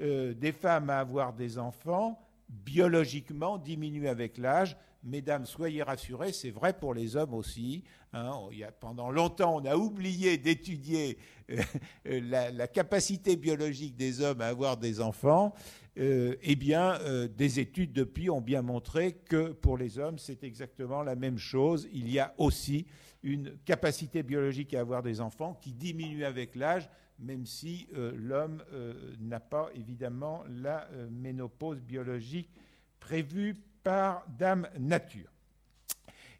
euh, 0.00 0.34
des 0.34 0.52
femmes 0.52 0.90
à 0.90 0.98
avoir 0.98 1.32
des 1.32 1.58
enfants, 1.58 2.20
biologiquement, 2.50 3.56
diminue 3.56 4.08
avec 4.08 4.36
l'âge. 4.36 4.76
Mesdames, 5.02 5.46
soyez 5.46 5.82
rassurées, 5.82 6.34
c'est 6.34 6.50
vrai 6.50 6.74
pour 6.74 6.92
les 6.92 7.16
hommes 7.16 7.32
aussi. 7.32 7.82
Hein. 8.12 8.34
pendant 8.78 9.10
longtemps, 9.10 9.56
on 9.56 9.64
a 9.64 9.76
oublié 9.76 10.36
d'étudier 10.36 11.16
euh, 11.50 11.62
la, 12.52 12.68
capacité 12.68 13.36
biologique 13.36 13.96
des 13.96 14.20
hommes 14.20 14.42
à 14.42 14.48
avoir 14.48 14.76
des 14.76 15.00
enfants. 15.00 15.54
Euh, 15.98 16.36
eh 16.42 16.56
bien, 16.56 16.98
des 17.36 17.60
études 17.60 17.92
depuis 17.92 18.30
ont 18.30 18.40
bien 18.40 18.62
montré 18.62 19.12
que 19.12 19.48
pour 19.52 19.76
les 19.76 19.98
hommes, 19.98 20.18
c'est 20.18 20.44
exactement 20.44 21.02
la 21.02 21.16
même 21.16 21.38
chose. 21.38 21.88
Il 21.92 22.10
y 22.10 22.18
a 22.18 22.34
aussi 22.38 22.86
une 23.22 23.56
capacité 23.64 24.22
biologique 24.22 24.74
à 24.74 24.80
avoir 24.80 25.02
des 25.02 25.20
enfants 25.20 25.58
qui 25.60 25.72
diminue 25.72 26.24
avec 26.24 26.54
l'âge, 26.54 26.88
même 27.18 27.44
si 27.44 27.86
euh, 27.94 28.12
l'homme 28.16 28.62
euh, 28.72 28.94
n'a 29.20 29.40
pas 29.40 29.68
évidemment 29.74 30.42
la 30.48 30.88
euh, 30.92 31.08
ménopause 31.10 31.80
biologique 31.80 32.50
prévue 32.98 33.56
par 33.82 34.24
Dame 34.38 34.68
Nature. 34.78 35.30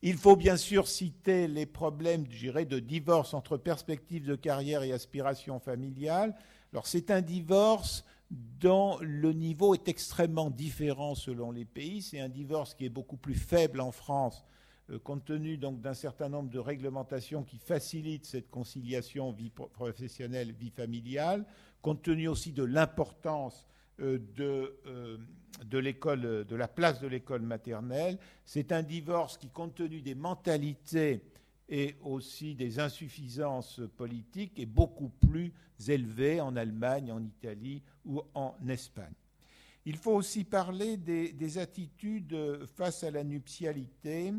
Il 0.03 0.17
faut 0.17 0.37
bien 0.37 0.57
sûr 0.57 0.89
citer 0.89 1.47
les 1.47 1.67
problèmes, 1.67 2.25
de 2.25 2.79
divorce 2.79 3.35
entre 3.35 3.59
perspectives 3.59 4.25
de 4.25 4.35
carrière 4.35 4.83
et 4.83 4.93
aspiration 4.93 5.59
familiale. 5.59 6.35
Alors 6.73 6.87
c'est 6.87 7.11
un 7.11 7.21
divorce 7.21 8.05
dont 8.31 8.99
le 9.01 9.33
niveau 9.33 9.75
est 9.75 9.89
extrêmement 9.89 10.51
différent 10.51 11.15
selon 11.15 11.51
les 11.51 11.65
pays. 11.65 12.03
C'est 12.03 12.21
un 12.21 12.29
divorce 12.29 12.75
qui 12.75 12.85
est 12.85 12.91
beaucoup 12.91 13.17
plus 13.17 13.35
faible 13.35 13.81
en 13.81 13.91
France, 13.91 14.45
euh, 14.91 14.99
compte 14.99 15.25
tenu 15.25 15.57
donc 15.57 15.81
d'un 15.81 15.95
certain 15.95 16.29
nombre 16.29 16.51
de 16.51 16.59
réglementations 16.59 17.43
qui 17.43 17.59
facilitent 17.59 18.27
cette 18.27 18.51
conciliation 18.51 19.33
vie 19.33 19.51
professionnelle, 19.51 20.53
vie 20.53 20.71
familiale, 20.71 21.45
compte 21.83 22.03
tenu 22.03 22.29
aussi 22.29 22.53
de 22.53 22.63
l'importance 22.63 23.67
euh, 24.01 24.19
euh, 24.39 25.19
de 25.65 26.57
la 26.57 26.69
place 26.69 27.01
de 27.01 27.09
l'école 27.09 27.43
maternelle. 27.43 28.19
C'est 28.45 28.73
un 28.73 28.83
divorce 28.83 29.37
qui, 29.37 29.49
compte 29.49 29.75
tenu 29.75 30.01
des 30.01 30.15
mentalités 30.15 31.23
et 31.71 31.95
aussi 32.03 32.55
des 32.55 32.81
insuffisances 32.81 33.81
politiques, 33.97 34.59
est 34.59 34.67
beaucoup 34.67 35.09
plus 35.09 35.53
élevé 35.89 36.41
en 36.41 36.57
Allemagne, 36.57 37.13
en 37.13 37.23
Italie 37.23 37.83
ou 38.05 38.21
en 38.35 38.57
Espagne. 38.69 39.15
Il 39.87 39.97
faut 39.97 40.13
aussi 40.13 40.45
parler 40.45 40.97
des, 40.97 41.59
attitudes 41.59 42.37
face 42.77 43.03
à 43.03 43.11
la 43.11 43.25
nuptialité, 43.25 44.35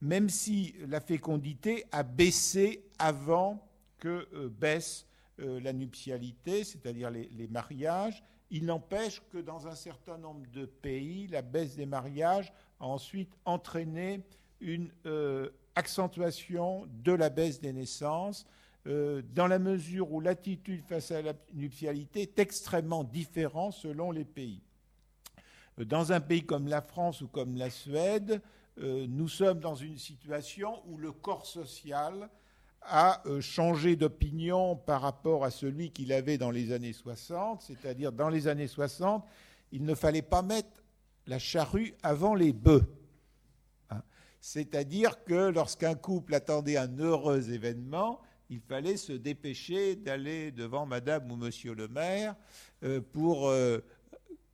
même 0.00 0.28
si 0.28 0.74
la 0.86 1.00
fécondité 1.00 1.84
a 1.90 2.02
baissé 2.02 2.84
avant 2.98 3.66
que 3.98 4.28
euh, 4.34 4.48
baisse 4.48 5.06
euh, 5.40 5.58
la 5.60 5.72
nuptialité, 5.72 6.62
c'est-à-dire 6.64 7.10
les, 7.10 7.48
mariages. 7.48 8.22
Il 8.50 8.66
n'empêche 8.66 9.22
que 9.30 9.38
dans 9.38 9.66
un 9.66 9.74
certain 9.74 10.18
nombre 10.18 10.46
de 10.52 10.66
pays, 10.66 11.26
la 11.26 11.42
baisse 11.42 11.76
des 11.76 11.86
mariages 11.86 12.52
a 12.78 12.86
ensuite 12.86 13.34
entraîné 13.44 14.22
une 14.60 14.90
euh, 15.06 15.50
accentuation 15.76 16.86
de 17.04 17.12
la 17.12 17.30
baisse 17.30 17.60
des 17.60 17.72
naissances, 17.72 18.46
euh, 18.86 19.22
dans 19.34 19.46
la 19.46 19.58
mesure 19.58 20.12
où 20.12 20.20
l'attitude 20.20 20.82
face 20.84 21.10
à 21.10 21.20
la 21.20 21.32
nuptialité 21.54 22.22
est 22.22 22.38
extrêmement 22.38 23.04
différente 23.04 23.74
selon 23.74 24.10
les 24.10 24.24
pays. 24.24 24.62
Euh, 25.80 25.84
dans 25.84 26.12
un 26.12 26.20
pays 26.20 26.44
comme 26.44 26.68
la 26.68 26.82
France 26.82 27.20
ou 27.20 27.28
comme 27.28 27.56
la 27.56 27.68
Suède, 27.68 28.40
euh, 28.78 29.06
nous 29.08 29.28
sommes 29.28 29.58
dans 29.58 29.74
une 29.74 29.98
situation 29.98 30.82
où 30.86 30.98
le 30.98 31.10
corps 31.10 31.46
social 31.46 32.28
a 32.82 33.20
changé 33.40 33.96
d'opinion 33.96 34.76
par 34.76 35.02
rapport 35.02 35.44
à 35.44 35.50
celui 35.50 35.90
qu'il 35.90 36.12
avait 36.12 36.38
dans 36.38 36.52
les 36.52 36.70
années 36.70 36.92
60, 36.92 37.62
c'est-à-dire 37.62 38.12
dans 38.12 38.28
les 38.28 38.46
années 38.46 38.68
60, 38.68 39.24
il 39.72 39.84
ne 39.84 39.96
fallait 39.96 40.22
pas 40.22 40.42
mettre 40.42 40.84
la 41.26 41.40
charrue 41.40 41.94
avant 42.04 42.36
les 42.36 42.52
bœufs. 42.52 42.86
C'est-à-dire 44.40 45.24
que 45.24 45.50
lorsqu'un 45.50 45.94
couple 45.94 46.34
attendait 46.34 46.76
un 46.76 46.98
heureux 46.98 47.50
événement, 47.50 48.20
il 48.48 48.60
fallait 48.60 48.96
se 48.96 49.12
dépêcher 49.12 49.96
d'aller 49.96 50.52
devant 50.52 50.86
Madame 50.86 51.30
ou 51.30 51.36
Monsieur 51.36 51.74
le 51.74 51.88
maire 51.88 52.36
euh, 52.84 53.00
pour 53.12 53.48
euh, 53.48 53.78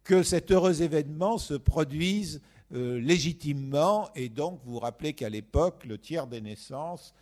que 0.05 0.23
cet 0.23 0.51
heureux 0.51 0.83
événement 0.83 1.39
se 1.39 1.55
produise 1.55 2.41
euh, 2.73 2.99
légitimement. 2.99 4.09
Et 4.15 4.29
donc, 4.29 4.61
vous 4.65 4.73
vous 4.73 4.79
rappelez 4.79 5.13
qu'à 5.13 5.29
l'époque, 5.29 5.85
le 5.85 5.99
tiers 5.99 6.27
des 6.27 6.41
naissances 6.41 7.15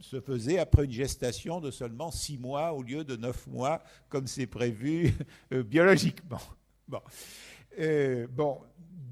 se 0.00 0.20
faisait 0.20 0.60
après 0.60 0.84
une 0.84 0.92
gestation 0.92 1.60
de 1.60 1.72
seulement 1.72 2.12
six 2.12 2.38
mois 2.38 2.72
au 2.72 2.84
lieu 2.84 3.02
de 3.02 3.16
neuf 3.16 3.48
mois, 3.48 3.82
comme 4.08 4.28
c'est 4.28 4.46
prévu 4.46 5.12
biologiquement. 5.50 6.38
Bon, 6.86 7.00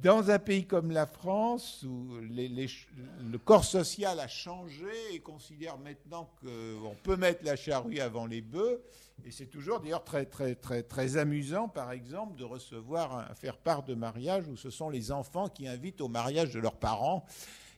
dans 0.03 0.31
un 0.31 0.39
pays 0.39 0.67
comme 0.67 0.91
la 0.91 1.07
France, 1.07 1.85
où 1.89 2.17
le 2.21 3.39
corps 3.39 3.65
social 3.65 4.21
a 4.21 4.29
changé 4.29 4.87
et 5.13 5.21
considère 5.21 5.79
maintenant 5.79 6.31
qu'on 6.41 6.95
peut 7.03 7.17
mettre 7.17 7.45
la 7.45 7.57
charrue 7.57 7.99
avant 7.99 8.27
les 8.27 8.41
bœufs, 8.41 8.81
et 9.25 9.31
c'est 9.33 9.47
toujours 9.47 9.81
d'ailleurs 9.81 10.05
très, 10.05 10.27
très, 10.27 10.55
très, 10.55 10.83
très 10.83 11.17
amusant, 11.17 11.69
par 11.69 11.91
exemple, 11.91 12.37
de 12.39 12.45
recevoir 12.45 13.19
un 13.31 13.35
faire-part 13.35 13.83
de 13.83 13.95
mariage 13.95 14.47
où 14.49 14.57
ce 14.57 14.71
sont 14.71 14.91
les 14.91 15.11
enfants 15.11 15.49
qui 15.49 15.67
invitent 15.67 16.01
au 16.01 16.09
mariage 16.09 16.53
de 16.53 16.61
leurs 16.61 16.77
parents. 16.77 17.25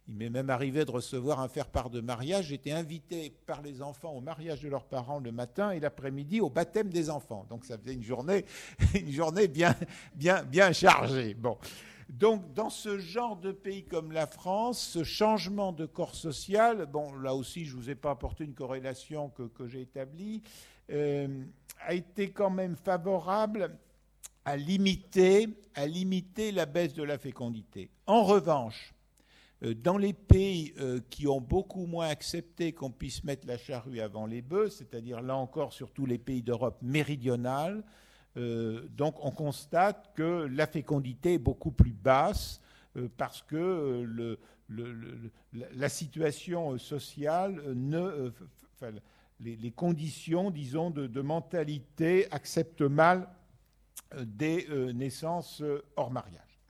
Il 0.09 0.17
m'est 0.17 0.31
même 0.31 0.51
arrivé 0.51 0.85
de 0.85 0.91
recevoir 0.91 1.41
un 1.41 1.49
faire-part 1.49 1.89
de 1.89 2.01
mariage. 2.01 2.47
J'étais 2.47 2.73
invité 2.73 3.35
par 3.47 3.63
les 3.63 3.81
enfants 3.81 4.13
au 4.13 4.21
mariage 4.21 4.61
de 4.61 4.69
leurs 4.69 4.85
parents 4.85 5.21
le 5.21 5.33
matin 5.33 5.71
et 5.71 5.81
l'après-midi 5.81 6.41
au 6.41 6.51
baptême 6.51 6.91
des 6.91 7.09
enfants. 7.11 7.47
Donc 7.49 7.65
ça 7.65 7.79
faisait 7.79 7.95
une 7.95 8.03
journée, 8.03 8.45
une 8.95 9.13
journée 9.13 9.49
bien, 9.49 9.75
bien, 10.15 10.43
bien 10.43 10.73
chargée. 10.73 11.35
Bon. 11.35 11.57
Donc, 12.11 12.55
dans 12.55 12.71
ce 12.71 12.99
genre 12.99 13.37
de 13.37 13.53
pays 13.53 13.85
comme 13.85 14.11
la 14.11 14.27
France, 14.27 14.81
ce 14.81 15.05
changement 15.05 15.73
de 15.73 15.87
corps 15.87 16.17
social, 16.17 16.87
bon, 16.87 17.15
là 17.15 17.37
aussi, 17.37 17.65
je 17.65 17.77
ne 17.77 17.81
vous 17.81 17.91
ai 17.91 17.95
pas 17.95 18.11
apporté 18.11 18.43
une 18.43 18.55
corrélation 18.55 19.31
que, 19.31 19.69
j'ai 19.69 19.83
établie, 19.83 20.43
euh, 20.91 21.45
a 21.81 21.95
été 21.95 22.31
quand 22.31 22.51
même 22.51 22.75
favorable 22.75 23.79
à 24.45 24.57
limiter, 24.57 25.49
à 25.77 25.87
limiter 25.87 26.51
la 26.51 26.67
baisse 26.67 26.95
de 26.95 27.05
la 27.05 27.17
fécondité. 27.17 27.91
En 28.09 28.25
revanche, 28.25 28.93
euh, 29.63 29.75
dans 29.75 29.97
les 29.97 30.13
pays 30.13 30.75
euh, 30.81 30.99
qui 31.11 31.29
ont 31.29 31.41
beaucoup 31.41 31.87
moins 31.87 32.09
accepté 32.09 32.73
qu'on 32.73 32.91
puisse 32.91 33.23
mettre 33.23 33.47
la 33.47 33.57
charrue 33.57 34.01
avant 34.01 34.27
les 34.27 34.43
bœufs, 34.43 34.71
c'est-à-dire 34.71 35.21
là 35.23 35.37
encore 35.37 35.73
surtout 35.73 36.07
les 36.07 36.19
pays 36.19 36.43
d'Europe 36.43 36.79
méridionale, 36.83 37.85
euh, 38.37 38.87
donc 38.97 39.17
on 39.25 39.33
constate 39.33 40.13
que 40.15 40.47
la 40.53 40.67
fécondité 40.67 41.35
est 41.35 41.39
beaucoup 41.39 41.73
plus 41.73 41.93
basse 41.93 42.61
euh, 42.97 43.09
parce 43.17 43.43
que 43.43 43.57
euh, 43.57 44.37
la 45.53 45.89
situation 45.89 46.79
sociale 46.79 47.61
les, 49.41 49.71
conditions, 49.73 50.51
disons, 50.51 50.91
de, 50.91 51.21
mentalité 51.21 52.31
acceptent 52.31 52.83
mal 52.83 53.29
des 54.17 54.69
naissances 54.95 55.61
hors 55.97 56.13
mariage. 56.13 56.61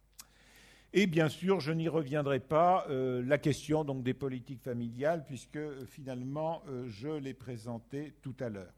Et 0.95 1.07
bien 1.07 1.29
sûr, 1.29 1.61
je 1.61 1.73
n'y 1.73 1.89
reviendrai 1.89 2.41
pas, 2.41 2.87
la 2.89 3.37
question 3.37 3.85
des 3.85 4.15
politiques 4.15 4.63
familiales, 4.63 5.27
puisque 5.27 5.59
finalement, 5.89 6.63
je 6.87 7.09
l'ai 7.09 7.35
présenté 7.35 8.15
tout 8.23 8.37
à 8.41 8.49
l'heure. 8.49 8.73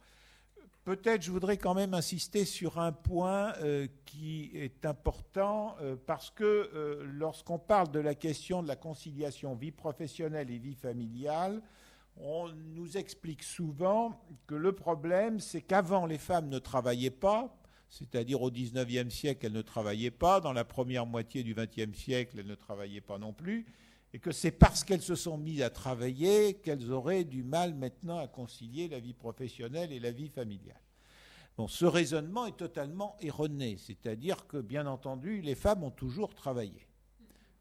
Peut-être 0.84 1.22
je 1.22 1.30
voudrais 1.30 1.58
quand 1.58 1.74
même 1.74 1.94
insister 1.94 2.44
sur 2.44 2.80
un 2.80 2.90
point 2.90 3.52
euh, 3.62 3.86
qui 4.04 4.50
est 4.52 4.84
important 4.84 5.76
euh, 5.80 5.94
parce 6.06 6.30
que 6.30 6.42
euh, 6.44 7.04
lorsqu'on 7.04 7.60
parle 7.60 7.92
de 7.92 8.00
la 8.00 8.16
question 8.16 8.64
de 8.64 8.68
la 8.68 8.74
conciliation 8.74 9.54
vie 9.54 9.70
professionnelle 9.70 10.50
et 10.50 10.58
vie 10.58 10.74
familiale, 10.74 11.62
on 12.16 12.48
nous 12.74 12.96
explique 12.96 13.44
souvent 13.44 14.20
que 14.48 14.56
le 14.56 14.72
problème 14.72 15.38
c'est 15.38 15.60
qu'avant 15.60 16.04
les 16.04 16.18
femmes 16.18 16.48
ne 16.48 16.58
travaillaient 16.58 17.10
pas, 17.10 17.56
c'est-à-dire 17.88 18.42
au 18.42 18.50
XIXe 18.50 19.14
siècle 19.14 19.46
elles 19.46 19.52
ne 19.52 19.62
travaillaient 19.62 20.10
pas, 20.10 20.40
dans 20.40 20.52
la 20.52 20.64
première 20.64 21.06
moitié 21.06 21.44
du 21.44 21.54
XXe 21.54 21.96
siècle 21.96 22.40
elles 22.40 22.46
ne 22.48 22.56
travaillaient 22.56 23.00
pas 23.00 23.18
non 23.18 23.32
plus, 23.32 23.66
et 24.14 24.18
que 24.18 24.32
c'est 24.32 24.50
parce 24.50 24.84
qu'elles 24.84 25.02
se 25.02 25.14
sont 25.14 25.38
mises 25.38 25.62
à 25.62 25.70
travailler 25.70 26.54
qu'elles 26.54 26.92
auraient 26.92 27.24
du 27.24 27.42
mal 27.42 27.74
maintenant 27.74 28.18
à 28.18 28.28
concilier 28.28 28.88
la 28.88 29.00
vie 29.00 29.14
professionnelle 29.14 29.92
et 29.92 30.00
la 30.00 30.10
vie 30.10 30.28
familiale. 30.28 30.80
Bon, 31.56 31.68
ce 31.68 31.84
raisonnement 31.84 32.46
est 32.46 32.56
totalement 32.56 33.16
erroné, 33.20 33.76
c'est-à-dire 33.78 34.46
que, 34.46 34.58
bien 34.58 34.86
entendu, 34.86 35.40
les 35.42 35.54
femmes 35.54 35.84
ont 35.84 35.90
toujours 35.90 36.34
travaillé. 36.34 36.86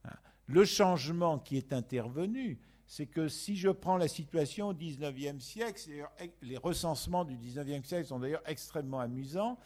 Hein. 0.06 0.14
Le 0.48 0.64
changement 0.64 1.40
qui 1.40 1.58
est 1.58 1.74
intervenu, 1.74 2.60
c'est 2.86 3.06
que 3.06 3.28
si 3.28 3.56
je 3.56 3.70
prends 3.70 3.98
la 3.98 4.08
situation 4.08 4.70
au 4.70 4.74
XIXe 4.74 5.44
siècle, 5.44 5.80
les 6.42 6.58
recensements 6.58 7.26
du 7.26 7.38
XIXe 7.38 7.88
siècle 7.88 8.08
sont 8.08 8.20
d'ailleurs 8.20 8.44
extrêmement 8.46 9.00
amusants, 9.00 9.58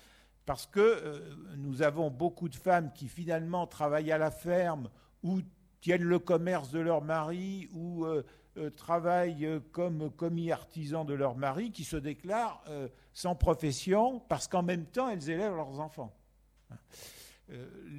parce 0.45 0.67
que 0.67 0.79
euh, 0.79 1.35
nous 1.57 1.81
avons 1.81 2.11
beaucoup 2.11 2.49
de 2.49 2.55
femmes 2.55 2.91
qui 2.93 3.07
finalement 3.07 3.65
travaillent 3.65 4.11
à 4.11 4.19
la 4.19 4.29
ferme 4.29 4.89
ou 5.23 5.41
tiennent 5.85 6.01
le 6.01 6.17
commerce 6.17 6.71
de 6.71 6.79
leur 6.79 7.03
mari 7.03 7.69
ou 7.71 8.05
euh, 8.05 8.25
euh, 8.57 8.71
travaillent 8.71 9.61
comme 9.71 10.09
commis 10.09 10.51
artisans 10.51 11.05
de 11.05 11.13
leur 11.13 11.35
mari 11.35 11.71
qui 11.71 11.83
se 11.83 11.95
déclarent 11.95 12.63
euh, 12.69 12.87
sans 13.13 13.35
profession 13.35 14.19
parce 14.21 14.47
qu'en 14.47 14.63
même 14.63 14.87
temps 14.87 15.11
elles 15.11 15.29
élèvent 15.29 15.55
leurs 15.55 15.79
enfants. 15.79 16.11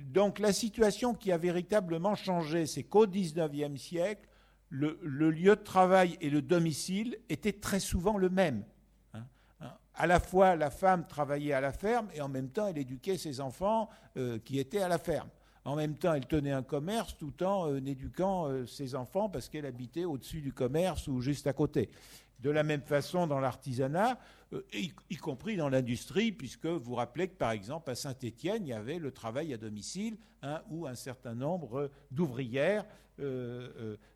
donc 0.09 0.41
la 0.41 0.53
situation 0.53 1.15
qui 1.15 1.31
a 1.31 1.39
véritablement 1.39 2.17
changé, 2.17 2.67
c'est 2.67 2.83
qu'au 2.83 3.07
XIXe 3.07 3.81
siècle, 3.81 4.29
le, 4.69 4.99
lieu 5.31 5.55
de 5.55 5.63
travail 5.63 6.19
et 6.21 6.29
le 6.29 6.43
domicile 6.43 7.17
étaient 7.29 7.53
très 7.53 7.79
souvent 7.79 8.19
le 8.19 8.31
même. 8.31 8.65
Hein. 9.15 9.27
Hein. 9.61 9.73
À 9.95 10.09
la 10.09 10.19
fois, 10.19 10.57
la 10.57 10.71
femme 10.71 11.07
travaillait 11.07 11.53
à 11.53 11.61
la 11.61 11.73
ferme 11.73 12.09
et 12.15 12.21
en 12.21 12.29
même 12.29 12.51
temps, 12.51 12.67
elle 12.67 12.79
éduquait 12.79 13.17
ses 13.17 13.41
enfants 13.41 13.89
qui 14.45 14.59
étaient 14.59 14.83
à 14.83 14.89
la 14.89 14.99
ferme. 14.99 15.29
En 15.67 15.75
même 15.75 15.97
temps, 15.97 16.15
elle 16.15 16.27
tenait 16.27 16.53
un 16.53 16.63
commerce 16.63 17.17
tout 17.19 17.43
en 17.43 17.75
éduquant 17.85 18.65
ses 18.67 18.95
enfants 18.95 19.29
parce 19.29 19.49
qu'elle 19.49 19.67
habitait 19.67 20.05
au-dessus 20.05 20.41
du 20.41 20.53
commerce 20.53 21.09
ou 21.09 21.21
juste 21.21 21.49
à 21.49 21.53
côté. 21.53 21.91
De 22.39 22.51
la 22.51 22.63
même 22.63 22.83
façon, 22.83 23.27
dans 23.27 23.41
l'artisanat, 23.41 24.17
y, 24.73 25.17
compris 25.17 25.57
dans 25.57 25.69
l'industrie, 25.69 26.31
puisque 26.31 26.67
vous 26.67 26.79
vous 26.79 26.95
rappelez 26.95 27.27
que, 27.27 27.35
par 27.35 27.51
exemple, 27.51 27.91
à 27.91 27.97
Saint-Étienne, 27.97 28.65
il 28.65 28.69
y 28.69 28.73
avait 28.73 29.01
le 29.01 29.11
travail 29.11 29.53
à 29.53 29.57
domicile, 29.57 30.17
hein, 30.43 30.63
où 30.71 30.87
un 30.87 30.95
certain 30.95 31.35
nombre 31.35 31.91
d'ouvrières 32.13 32.85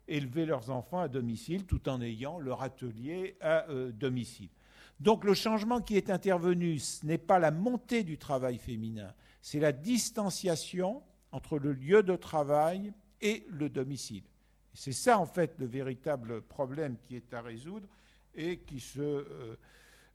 élevaient 0.07 0.45
leurs 0.45 0.69
enfants 0.69 1.01
à 1.01 1.09
domicile 1.09 1.65
tout 1.65 1.89
en 1.89 2.01
ayant 2.01 2.39
leur 2.39 2.61
atelier 2.61 3.35
à 3.41 3.65
domicile. 3.91 4.49
Donc 5.01 5.25
le 5.25 5.33
changement 5.33 5.81
qui 5.81 5.97
est 5.97 6.09
intervenu, 6.09 6.79
ce 6.79 7.05
n'est 7.05 7.17
pas 7.17 7.39
la 7.39 7.51
montée 7.51 8.03
du 8.03 8.17
travail 8.17 8.57
féminin, 8.57 9.13
c'est 9.41 9.59
la 9.59 9.73
distanciation 9.73 11.01
entre 11.31 11.57
le 11.57 11.73
lieu 11.73 12.03
de 12.03 12.15
travail 12.15 12.93
et 13.21 13.45
le 13.49 13.69
domicile. 13.69 14.23
C'est 14.73 14.91
ça 14.91 15.19
en 15.19 15.25
fait 15.25 15.53
le 15.57 15.65
véritable 15.65 16.41
problème 16.41 16.95
qui 17.07 17.15
est 17.15 17.33
à 17.33 17.41
résoudre 17.41 17.87
et 18.35 18.59
qui 18.59 18.79
se 18.79 19.01
euh, 19.01 19.57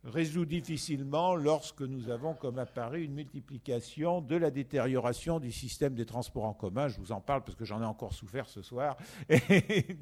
résout 0.03 0.45
difficilement 0.45 1.35
lorsque 1.35 1.81
nous 1.81 2.09
avons 2.09 2.33
comme 2.33 2.57
apparu 2.57 3.03
une 3.03 3.13
multiplication 3.13 4.21
de 4.21 4.35
la 4.35 4.49
détérioration 4.49 5.39
du 5.39 5.51
système 5.51 5.93
des 5.93 6.05
transports 6.05 6.45
en 6.45 6.53
commun. 6.53 6.87
Je 6.87 6.99
vous 6.99 7.11
en 7.11 7.21
parle 7.21 7.43
parce 7.43 7.55
que 7.55 7.65
j'en 7.65 7.81
ai 7.81 7.85
encore 7.85 8.13
souffert 8.13 8.47
ce 8.47 8.61
soir. 8.61 8.97
Et 9.29 9.97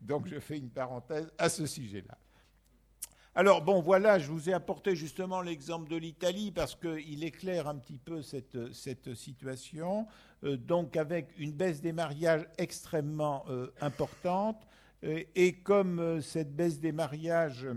donc 0.00 0.26
je 0.26 0.38
fais 0.38 0.58
une 0.58 0.70
parenthèse 0.70 1.32
à 1.38 1.48
ce 1.48 1.66
sujet-là. 1.66 2.16
Alors 3.38 3.62
bon, 3.62 3.80
voilà, 3.80 4.18
je 4.18 4.32
vous 4.32 4.50
ai 4.50 4.52
apporté 4.52 4.96
justement 4.96 5.42
l'exemple 5.42 5.88
de 5.88 5.94
l'Italie 5.94 6.50
parce 6.50 6.74
qu'il 6.74 7.22
éclaire 7.22 7.68
un 7.68 7.76
petit 7.76 7.96
peu 7.96 8.20
cette, 8.20 9.14
situation. 9.14 10.08
Euh, 10.42 10.56
donc 10.56 10.96
avec 10.96 11.28
une 11.38 11.52
baisse 11.52 11.80
des 11.80 11.92
mariages 11.92 12.48
extrêmement 12.58 13.44
euh, 13.48 13.68
importante. 13.80 14.66
Euh, 15.04 15.22
et 15.36 15.52
comme 15.52 16.20
cette 16.20 16.56
baisse 16.56 16.80
des 16.80 16.90
mariages 16.90 17.68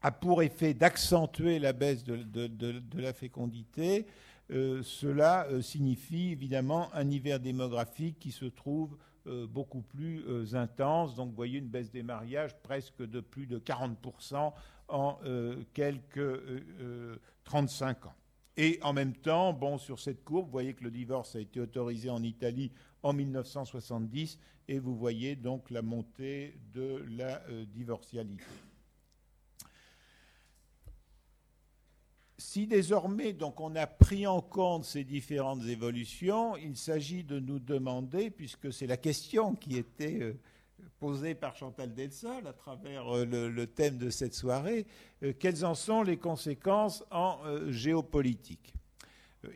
a 0.00 0.10
pour 0.10 0.42
effet 0.42 0.72
d'accentuer 0.72 1.58
la 1.58 1.74
baisse 1.74 2.02
de, 2.02 2.22
de, 2.22 2.98
la 2.98 3.12
fécondité, 3.12 4.06
cela 4.48 5.46
signifie 5.60 6.30
évidemment 6.30 6.88
un 6.94 7.10
hiver 7.10 7.40
démographique 7.40 8.18
qui 8.18 8.32
se 8.32 8.46
trouve 8.46 8.96
beaucoup 9.26 9.82
plus 9.82 10.24
intense. 10.54 11.14
Donc 11.14 11.28
vous 11.28 11.36
voyez 11.36 11.58
une 11.58 11.68
baisse 11.68 11.90
des 11.90 12.02
mariages 12.02 12.56
presque 12.62 13.02
de 13.02 13.20
plus 13.20 13.46
de 13.46 13.58
40% 13.58 14.54
en 14.88 15.18
euh, 15.24 15.62
quelques 15.74 16.20
35 17.44 17.86
euh, 17.86 18.00
euh, 18.00 18.08
ans. 18.08 18.14
Et 18.56 18.78
en 18.82 18.92
même 18.92 19.14
temps, 19.14 19.52
bon, 19.52 19.78
sur 19.78 20.00
cette 20.00 20.24
courbe, 20.24 20.46
vous 20.46 20.52
voyez 20.52 20.74
que 20.74 20.82
le 20.82 20.90
divorce 20.90 21.36
a 21.36 21.40
été 21.40 21.60
autorisé 21.60 22.10
en 22.10 22.22
Italie 22.22 22.72
en 23.02 23.12
1970 23.12 24.38
et 24.66 24.78
vous 24.80 24.96
voyez 24.96 25.36
donc 25.36 25.70
la 25.70 25.82
montée 25.82 26.58
de 26.74 27.04
la 27.08 27.40
divorcialité. 27.72 28.44
Si 32.36 32.66
désormais 32.66 33.32
donc 33.32 33.60
on 33.60 33.76
a 33.76 33.86
pris 33.86 34.26
en 34.26 34.40
compte 34.40 34.84
ces 34.84 35.04
différentes 35.04 35.64
évolutions, 35.64 36.56
il 36.56 36.76
s'agit 36.76 37.22
de 37.22 37.38
nous 37.38 37.60
demander, 37.60 38.30
puisque 38.30 38.72
c'est 38.72 38.86
la 38.88 38.96
question 38.96 39.54
qui 39.54 39.76
était 39.76 40.36
posée 40.98 41.34
par 41.34 41.56
Chantal 41.56 41.94
Delsol 41.94 42.46
à 42.46 42.52
travers 42.52 43.14
euh, 43.14 43.24
le, 43.24 43.66
thème 43.66 43.98
de 43.98 44.10
cette 44.10 44.34
soirée, 44.34 44.86
euh, 45.22 45.32
quelles 45.38 45.64
en 45.64 45.74
sont 45.74 46.02
les 46.02 46.16
conséquences 46.16 47.04
en 47.10 47.38
euh, 47.44 47.70
géopolitique? 47.70 48.74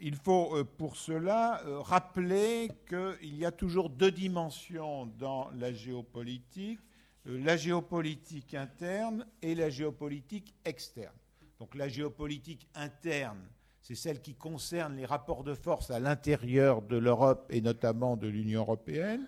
Il 0.00 0.14
faut 0.14 0.64
pour 0.78 0.96
cela 0.96 1.60
rappeler 1.80 2.70
qu'il 2.88 3.36
y 3.36 3.44
a 3.44 3.50
toujours 3.50 3.90
deux 3.90 4.12
dimensions 4.12 5.06
dans 5.18 5.50
la 5.58 5.72
géopolitique, 5.72 6.78
la 7.26 7.56
géopolitique 7.56 8.54
interne 8.54 9.26
et 9.42 9.56
la 9.56 9.70
géopolitique 9.70 10.54
externe. 10.64 11.16
Donc 11.58 11.74
la 11.74 11.88
géopolitique 11.88 12.68
interne, 12.76 13.42
c'est 13.80 13.96
celle 13.96 14.22
qui 14.22 14.36
concerne 14.36 14.96
les 14.96 15.04
rapports 15.04 15.42
de 15.42 15.52
force 15.52 15.90
à 15.90 15.98
l'intérieur 15.98 16.80
de 16.80 16.96
l'Europe 16.96 17.44
et 17.50 17.60
notamment 17.60 18.16
de 18.16 18.28
l'Union 18.28 18.60
européenne. 18.60 19.26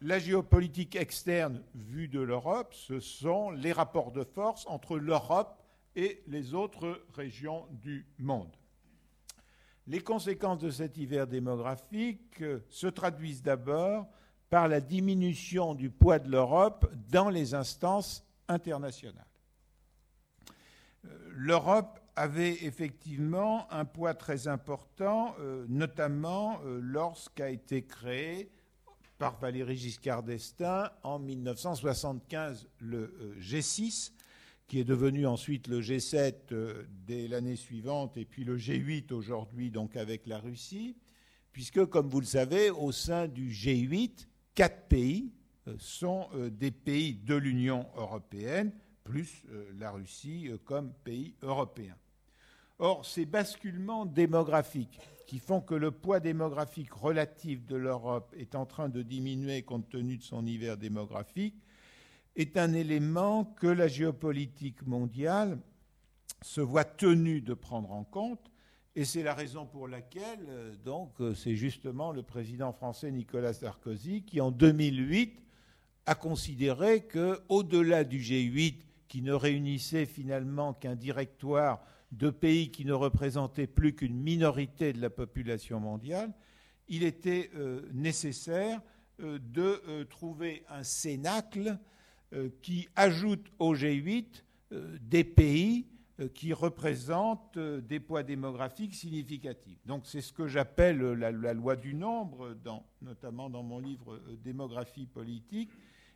La 0.00 0.20
géopolitique 0.20 0.94
externe 0.94 1.60
vue 1.74 2.06
de 2.06 2.20
l'Europe, 2.20 2.72
ce 2.72 3.00
sont 3.00 3.50
les 3.50 3.72
rapports 3.72 4.12
de 4.12 4.22
force 4.22 4.64
entre 4.68 4.96
l'Europe 4.96 5.60
et 5.96 6.22
les 6.28 6.54
autres 6.54 7.02
régions 7.14 7.66
du 7.72 8.06
monde. 8.16 8.54
Les 9.88 9.98
conséquences 10.00 10.60
de 10.60 10.70
cet 10.70 10.98
hiver 10.98 11.26
démographique 11.26 12.44
se 12.68 12.86
traduisent 12.86 13.42
d'abord 13.42 14.06
par 14.50 14.68
la 14.68 14.80
diminution 14.80 15.74
du 15.74 15.90
poids 15.90 16.20
de 16.20 16.30
l'Europe 16.30 16.88
dans 17.10 17.28
les 17.28 17.54
instances 17.54 18.24
internationales. 18.46 19.26
L'Europe 21.30 21.98
avait 22.14 22.64
effectivement 22.64 23.70
un 23.72 23.84
poids 23.84 24.14
très 24.14 24.46
important, 24.46 25.34
euh, 25.40 25.66
notamment 25.68 26.60
euh, 26.64 26.80
lorsqu'a 26.80 27.50
été 27.50 27.82
créé 27.82 28.50
par 29.18 29.38
Valéry 29.40 29.76
Giscard 29.76 30.22
d'Estaing 30.22 30.90
en 31.02 31.18
1975 31.18 32.68
le 32.78 33.14
euh, 33.20 33.34
G6, 33.40 34.12
qui 34.68 34.78
est 34.78 34.84
devenu 34.84 35.26
ensuite 35.26 35.66
le 35.66 35.80
G7 35.80 36.34
euh, 36.52 36.84
dès 37.06 37.26
l'année 37.26 37.56
suivante, 37.56 38.16
et 38.16 38.24
puis 38.24 38.44
le 38.44 38.56
G8 38.56 39.12
aujourd'hui, 39.12 39.70
donc 39.70 39.96
avec 39.96 40.26
la 40.26 40.38
Russie, 40.38 40.96
puisque, 41.52 41.84
comme 41.86 42.08
vous 42.08 42.20
le 42.20 42.26
savez, 42.26 42.70
au 42.70 42.92
sein 42.92 43.26
du 43.26 43.50
G8, 43.50 44.28
quatre 44.54 44.86
pays 44.86 45.32
euh, 45.66 45.74
sont 45.78 46.28
des 46.52 46.70
pays 46.70 47.14
de 47.14 47.34
l'Union 47.34 47.86
européenne, 47.96 48.72
plus 49.02 49.44
la 49.78 49.90
Russie 49.90 50.50
comme 50.66 50.92
pays 51.02 51.34
européen. 51.40 51.96
Or, 52.78 53.06
ces 53.06 53.24
basculements 53.24 54.04
démographiques 54.04 55.00
qui 55.28 55.38
font 55.40 55.60
que 55.60 55.74
le 55.74 55.90
poids 55.90 56.20
démographique 56.20 56.90
relatif 56.90 57.66
de 57.66 57.76
l'Europe 57.76 58.34
est 58.34 58.54
en 58.54 58.64
train 58.64 58.88
de 58.88 59.02
diminuer 59.02 59.62
compte 59.62 59.90
tenu 59.90 60.16
de 60.16 60.22
son 60.22 60.46
hiver 60.46 60.78
démographique, 60.78 61.62
est 62.34 62.56
un 62.56 62.72
élément 62.72 63.44
que 63.44 63.66
la 63.66 63.88
géopolitique 63.88 64.86
mondiale 64.86 65.58
se 66.40 66.62
voit 66.62 66.86
tenue 66.86 67.42
de 67.42 67.52
prendre 67.52 67.92
en 67.92 68.04
compte. 68.04 68.50
Et 68.96 69.04
c'est 69.04 69.22
la 69.22 69.34
raison 69.34 69.66
pour 69.66 69.86
laquelle, 69.86 70.46
euh, 70.48 70.74
donc, 70.82 71.20
euh, 71.20 71.34
c'est 71.34 71.56
justement 71.56 72.10
le 72.10 72.22
président 72.22 72.72
français 72.72 73.10
Nicolas 73.10 73.52
Sarkozy 73.52 74.22
qui, 74.22 74.40
en 74.40 74.50
2008, 74.50 75.42
a 76.06 76.14
considéré 76.14 77.02
que, 77.02 77.38
au-delà 77.50 78.02
du 78.04 78.18
G8, 78.18 78.76
qui 79.08 79.20
ne 79.20 79.34
réunissait 79.34 80.06
finalement 80.06 80.72
qu'un 80.72 80.96
directoire 80.96 81.84
de 82.12 82.30
pays 82.30 82.70
qui 82.70 82.84
ne 82.84 82.92
représentaient 82.92 83.66
plus 83.66 83.94
qu'une 83.94 84.16
minorité 84.16 84.92
de 84.92 85.00
la 85.00 85.10
population 85.10 85.80
mondiale, 85.80 86.32
il 86.88 87.02
était 87.02 87.50
euh, 87.54 87.82
nécessaire 87.92 88.80
euh, 89.20 89.38
de 89.38 89.82
euh, 89.88 90.04
trouver 90.04 90.64
un 90.68 90.82
cénacle 90.82 91.78
qui 92.60 92.86
ajoute 92.94 93.50
au 93.58 93.74
G8 93.74 94.44
des 95.00 95.24
pays 95.24 95.86
qui 96.34 96.52
représentent 96.52 97.58
des 97.58 98.00
poids 98.00 98.22
démographiques 98.22 98.94
significatifs. 98.94 99.78
Donc 99.86 100.02
c'est 100.04 100.20
ce 100.20 100.34
que 100.34 100.46
j'appelle 100.46 101.00
la, 101.14 101.54
loi 101.54 101.74
du 101.74 101.94
nombre, 101.94 102.54
notamment 103.00 103.48
dans 103.48 103.62
mon 103.62 103.78
livre 103.78 104.20
Démographie 104.44 105.06
politique. 105.06 105.70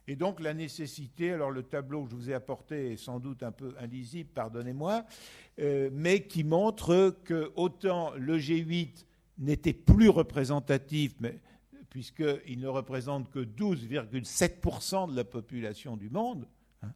Et 0.09 0.17
donc 0.17 0.41
la 0.41 0.53
nécessité, 0.53 1.33
alors 1.33 1.51
le 1.51 1.63
tableau 1.63 2.05
que 2.05 2.11
je 2.11 2.17
vous 2.17 2.31
ai 2.31 2.35
apporté 2.35 2.93
est 2.93 2.97
sans 2.97 3.21
doute 3.21 3.43
un 3.43 3.53
peu 3.53 3.75
indisible, 3.79 4.31
pardonnez-moi, 4.35 5.05
euh, 5.61 5.91
mais 5.93 6.27
qui 6.27 6.43
montre 6.43 7.17
que 7.25 7.53
autant 7.55 8.13
le 8.17 8.39
G8 8.39 9.05
n'était 9.39 9.73
plus 9.73 10.09
représentatif, 10.09 11.15
puisqu'il 11.89 12.59
ne 12.59 12.67
représente 12.67 13.31
que 13.31 13.39
12,7% 13.39 15.11
de 15.11 15.17
la 15.17 15.25
population 15.25 15.97
du 15.97 16.11
monde, 16.11 16.49
hein, 16.83 16.93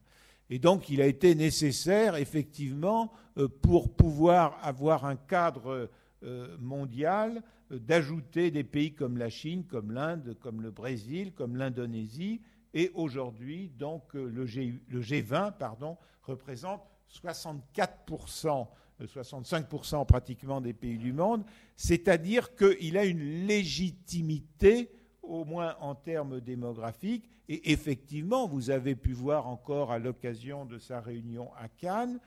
et 0.49 0.59
donc 0.59 0.89
il 0.89 1.01
a 1.01 1.07
été 1.07 1.33
nécessaire, 1.33 2.15
effectivement, 2.15 3.13
euh, 3.37 3.47
pour 3.47 3.95
pouvoir 3.95 4.59
avoir 4.63 5.05
un 5.05 5.15
cadre 5.15 5.89
euh, 6.23 6.57
mondial, 6.59 7.41
d'ajouter 7.69 8.49
des 8.49 8.63
pays 8.63 8.93
comme 8.93 9.17
la 9.17 9.29
Chine, 9.29 9.63
comme 9.65 9.91
l'Inde, 9.91 10.37
comme 10.39 10.61
le 10.61 10.71
Brésil, 10.71 11.33
comme 11.33 11.57
l'Indonésie, 11.57 12.41
et 12.77 12.91
aujourd'hui, 12.93 13.71
donc, 13.79 14.15
euh, 14.15 14.29
le, 14.29 14.45
G, 14.45 14.79
le 14.87 15.01
G20 15.01 15.57
pardon, 15.57 15.97
représente 16.21 16.83
64%, 17.11 18.67
65% 19.01 20.01
euh, 20.01 20.05
pratiquement 20.05 20.61
des 20.61 20.73
pays 20.73 20.99
du 20.99 21.11
monde, 21.11 21.43
c'est-à-dire 21.75 22.55
qu'il 22.55 22.95
a 22.99 23.05
une 23.05 23.47
légitimité, 23.47 24.91
au 25.23 25.43
moins 25.43 25.75
en 25.79 25.95
termes 25.95 26.39
démographiques, 26.39 27.31
et 27.49 27.71
effectivement, 27.71 28.47
vous 28.47 28.69
avez 28.69 28.95
pu 28.95 29.11
voir 29.11 29.47
encore 29.47 29.91
à 29.91 29.97
l'occasion 29.97 30.63
de 30.65 30.77
sa 30.77 31.01
réunion 31.01 31.49
à 31.55 31.69
Cannes 31.69 32.19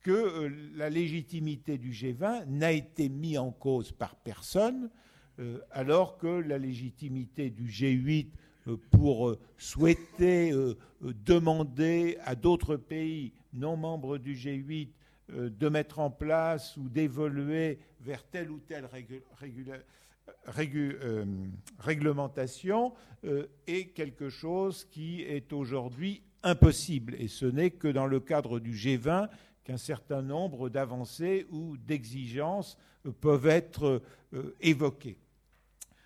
que 0.00 0.10
euh, 0.10 0.48
la 0.74 0.88
légitimité 0.88 1.76
du 1.76 1.90
G20 1.90 2.46
n'a 2.46 2.72
été 2.72 3.10
mise 3.10 3.36
en 3.36 3.50
cause 3.50 3.92
par 3.92 4.16
personne, 4.16 4.88
alors 5.70 6.18
que 6.18 6.26
la 6.26 6.58
légitimité 6.58 7.48
du 7.48 7.68
G8 7.68 8.32
pour 8.90 9.36
souhaiter 9.56 10.52
demander 11.00 12.18
à 12.24 12.34
d'autres 12.34 12.76
pays 12.76 13.32
non 13.52 13.76
membres 13.76 14.18
du 14.18 14.34
G8 14.34 14.88
de 15.30 15.68
mettre 15.68 15.98
en 15.98 16.10
place 16.10 16.76
ou 16.76 16.88
d'évoluer 16.88 17.78
vers 18.00 18.24
telle 18.24 18.50
ou 18.50 18.60
telle 18.60 18.88
réglementation 21.78 22.92
est 23.66 23.94
quelque 23.94 24.28
chose 24.28 24.84
qui 24.84 25.22
est 25.22 25.52
aujourd'hui 25.52 26.22
impossible. 26.42 27.14
Et 27.18 27.28
ce 27.28 27.46
n'est 27.46 27.70
que 27.70 27.88
dans 27.88 28.06
le 28.06 28.20
cadre 28.20 28.60
du 28.60 28.72
G20 28.72 29.28
qu'un 29.64 29.76
certain 29.76 30.22
nombre 30.22 30.68
d'avancées 30.68 31.46
ou 31.50 31.76
d'exigences 31.76 32.78
euh, 33.06 33.12
peuvent 33.12 33.46
être 33.46 34.02
euh, 34.32 34.56
évoquées. 34.60 35.18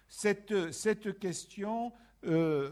Cette 0.09 1.19
question 1.19 1.93
euh, 2.27 2.71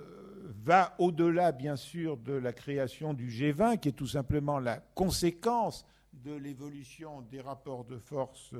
va 0.65 0.95
au-delà, 0.99 1.53
bien 1.53 1.77
sûr, 1.77 2.17
de 2.17 2.33
la 2.33 2.53
création 2.53 3.15
du 3.15 3.29
G20, 3.29 3.79
qui 3.79 3.89
est 3.89 3.93
tout 3.93 4.07
simplement 4.07 4.59
la 4.59 4.79
conséquence 4.95 5.87
de 6.13 6.35
l'évolution 6.35 7.23
des 7.23 7.41
rapports 7.41 7.85
de 7.85 7.99
force 7.99 8.53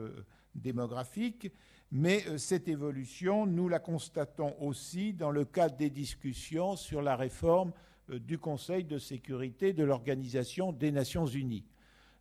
démographiques, 0.55 1.53
mais 1.93 2.39
cette 2.39 2.69
évolution, 2.69 3.47
nous 3.47 3.69
la 3.69 3.81
constatons 3.81 4.55
aussi 4.61 5.13
dans 5.13 5.33
le 5.33 5.45
cadre 5.45 5.77
des 5.77 5.91
discussions 5.91 6.77
sur 6.77 7.03
la 7.03 7.17
réforme 7.17 7.73
euh, 8.11 8.19
du 8.19 8.39
Conseil 8.39 8.85
de 8.85 8.99
sécurité 8.99 9.73
de 9.73 9.85
l'Organisation 9.85 10.73
des 10.73 10.93
Nations 10.93 11.27
Unies. 11.27 11.65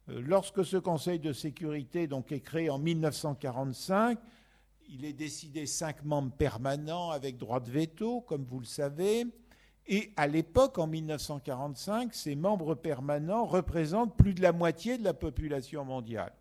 Euh, 0.09 0.21
lorsque 0.25 0.65
ce 0.65 0.77
Conseil 0.77 1.19
de 1.19 1.33
sécurité 1.33 2.07
donc, 2.07 2.31
est 2.31 2.39
créé 2.39 2.69
en 2.69 2.79
1945, 2.79 4.17
il 4.89 5.05
est 5.05 5.13
décidé 5.13 5.65
cinq 5.65 6.03
membres 6.03 6.35
permanents 6.35 7.11
avec 7.11 7.37
droit 7.37 7.59
de 7.59 7.69
veto, 7.69 8.21
comme 8.21 8.43
vous 8.43 8.59
le 8.59 8.65
savez. 8.65 9.25
Et 9.87 10.11
à 10.17 10.27
l'époque, 10.27 10.77
en 10.77 10.87
1945, 10.87 12.13
ces 12.13 12.35
membres 12.35 12.75
permanents 12.75 13.45
représentent 13.45 14.15
plus 14.17 14.33
de 14.33 14.41
la 14.41 14.51
moitié 14.51 14.97
de 14.97 15.03
la 15.03 15.13
population 15.13 15.85
mondiale, 15.85 16.33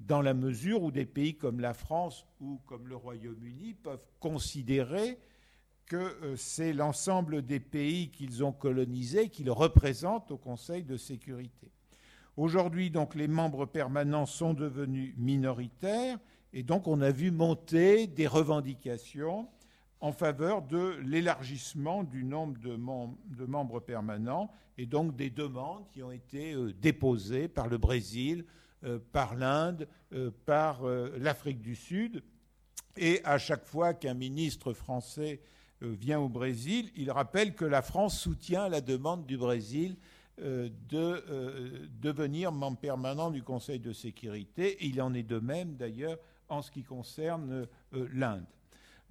dans 0.00 0.22
la 0.22 0.34
mesure 0.34 0.82
où 0.82 0.90
des 0.90 1.06
pays 1.06 1.36
comme 1.36 1.60
la 1.60 1.74
France 1.74 2.24
ou 2.40 2.60
comme 2.66 2.88
le 2.88 2.96
Royaume-Uni 2.96 3.74
peuvent 3.74 4.06
considérer 4.20 5.18
que 5.86 5.96
euh, 5.96 6.36
c'est 6.36 6.72
l'ensemble 6.72 7.42
des 7.42 7.60
pays 7.60 8.10
qu'ils 8.10 8.44
ont 8.44 8.52
colonisés 8.52 9.30
qu'ils 9.30 9.50
représentent 9.50 10.30
au 10.30 10.36
Conseil 10.36 10.84
de 10.84 10.96
sécurité. 10.96 11.72
Aujourd'hui, 12.36 12.90
donc, 12.90 13.14
les 13.14 13.26
membres 13.26 13.66
permanents 13.66 14.26
sont 14.26 14.54
devenus 14.54 15.14
minoritaires 15.16 16.18
et 16.52 16.62
donc 16.62 16.86
on 16.86 17.00
a 17.00 17.10
vu 17.10 17.30
monter 17.30 18.06
des 18.06 18.26
revendications 18.26 19.48
en 20.00 20.12
faveur 20.12 20.62
de 20.62 20.96
l'élargissement 21.04 22.04
du 22.04 22.24
nombre 22.24 22.58
de, 22.60 23.44
membres 23.46 23.80
permanents 23.80 24.50
et 24.76 24.86
donc 24.86 25.16
des 25.16 25.30
demandes 25.30 25.86
qui 25.88 26.02
ont 26.02 26.12
été 26.12 26.54
euh, 26.54 26.72
déposées 26.72 27.48
par 27.48 27.66
le 27.66 27.78
Brésil, 27.78 28.44
euh, 28.84 28.98
par 29.12 29.34
l'Inde, 29.34 29.88
par 30.46 30.84
l'Afrique 31.18 31.60
du 31.60 31.74
Sud. 31.74 32.22
Et 32.96 33.20
à 33.24 33.38
chaque 33.38 33.66
fois 33.66 33.92
qu'un 33.92 34.14
ministre 34.14 34.72
français 34.72 35.40
euh, 35.82 35.94
vient 35.98 36.18
au 36.18 36.28
Brésil, 36.28 36.90
il 36.96 37.10
rappelle 37.10 37.54
que 37.54 37.64
la 37.64 37.82
France 37.82 38.18
soutient 38.18 38.68
la 38.68 38.80
demande 38.80 39.26
du 39.26 39.36
Brésil 39.36 39.96
euh, 40.40 40.68
de 40.88 41.22
euh, 41.30 41.86
devenir 42.00 42.50
membre 42.50 42.78
permanent 42.78 43.30
du 43.30 43.42
Conseil 43.42 43.78
de 43.78 43.92
sécurité. 43.92 44.76
il 44.80 45.00
en 45.00 45.14
est 45.14 45.22
de 45.22 45.38
même 45.38 45.76
d'ailleurs 45.76 46.18
en 46.48 46.62
ce 46.62 46.70
qui 46.70 46.82
concerne 46.82 47.66
l'Inde. 47.92 48.46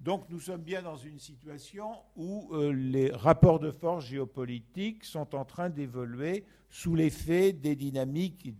Donc 0.00 0.26
nous 0.30 0.38
sommes 0.38 0.62
bien 0.62 0.82
dans 0.82 0.96
une 0.96 1.18
situation 1.18 1.90
où 2.16 2.50
les 2.72 3.10
rapports 3.10 3.58
de 3.58 3.72
force 3.72 4.06
géopolitiques 4.06 5.04
sont 5.04 5.34
en 5.34 5.44
train 5.44 5.70
d'évoluer 5.70 6.44
sous 6.70 6.94
l'effet 6.94 7.52
des 7.52 7.74
dynamiques 7.74 8.54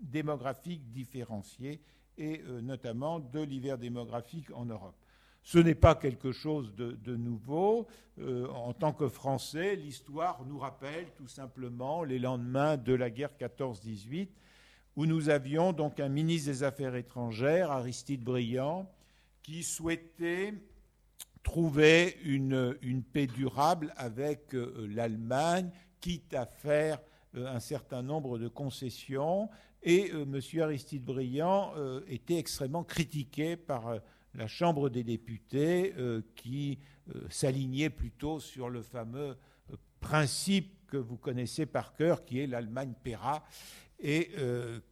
démographiques 0.00 0.92
différenciées 0.92 1.80
et 2.18 2.40
notamment 2.62 3.18
de 3.18 3.40
l'hiver 3.40 3.78
démographique 3.78 4.50
en 4.54 4.64
Europe. 4.64 4.94
Ce 5.46 5.58
n'est 5.58 5.76
pas 5.76 5.94
quelque 5.94 6.32
chose 6.32 6.74
de, 6.74 7.14
nouveau. 7.14 7.86
Euh, 8.18 8.48
en 8.48 8.72
tant 8.72 8.92
que 8.92 9.08
Français, 9.08 9.76
l'histoire 9.76 10.44
nous 10.44 10.58
rappelle 10.58 11.06
tout 11.16 11.28
simplement 11.28 12.02
les 12.02 12.18
lendemains 12.18 12.76
de 12.76 12.92
la 12.92 13.10
guerre 13.10 13.30
14-18, 13.38 14.26
où 14.96 15.06
nous 15.06 15.28
avions 15.28 15.72
donc 15.72 16.00
un 16.00 16.08
ministre 16.08 16.50
des 16.50 16.62
Affaires 16.62 16.96
étrangères, 16.96 17.70
Aristide 17.70 18.22
Briand, 18.22 18.90
qui 19.42 19.62
souhaitait 19.62 20.54
trouver 21.42 22.16
une, 22.24 23.02
paix 23.12 23.26
durable 23.26 23.92
avec 23.96 24.54
euh, 24.54 24.88
l'Allemagne, 24.90 25.70
quitte 26.00 26.34
à 26.34 26.46
faire 26.46 27.00
euh, 27.36 27.46
un 27.46 27.60
certain 27.60 28.02
nombre 28.02 28.38
de 28.38 28.48
concessions. 28.48 29.48
Et 29.82 30.10
M. 30.10 30.40
Aristide 30.60 31.04
Briand 31.04 31.74
était 32.08 32.38
extrêmement 32.38 32.82
critiqué 32.82 33.56
par 33.56 34.00
la 34.36 34.46
Chambre 34.46 34.88
des 34.90 35.02
députés 35.02 35.94
euh, 35.96 36.22
qui 36.36 36.78
euh, 37.14 37.26
s'alignait 37.30 37.90
plutôt 37.90 38.38
sur 38.38 38.68
le 38.68 38.82
fameux 38.82 39.36
euh, 39.70 39.76
principe 40.00 40.86
que 40.86 40.96
vous 40.96 41.16
connaissez 41.16 41.66
par 41.66 41.94
cœur, 41.94 42.24
qui 42.24 42.40
est 42.40 42.46
l'Allemagne 42.46 42.92
paiera, 43.02 43.44
et 43.98 44.30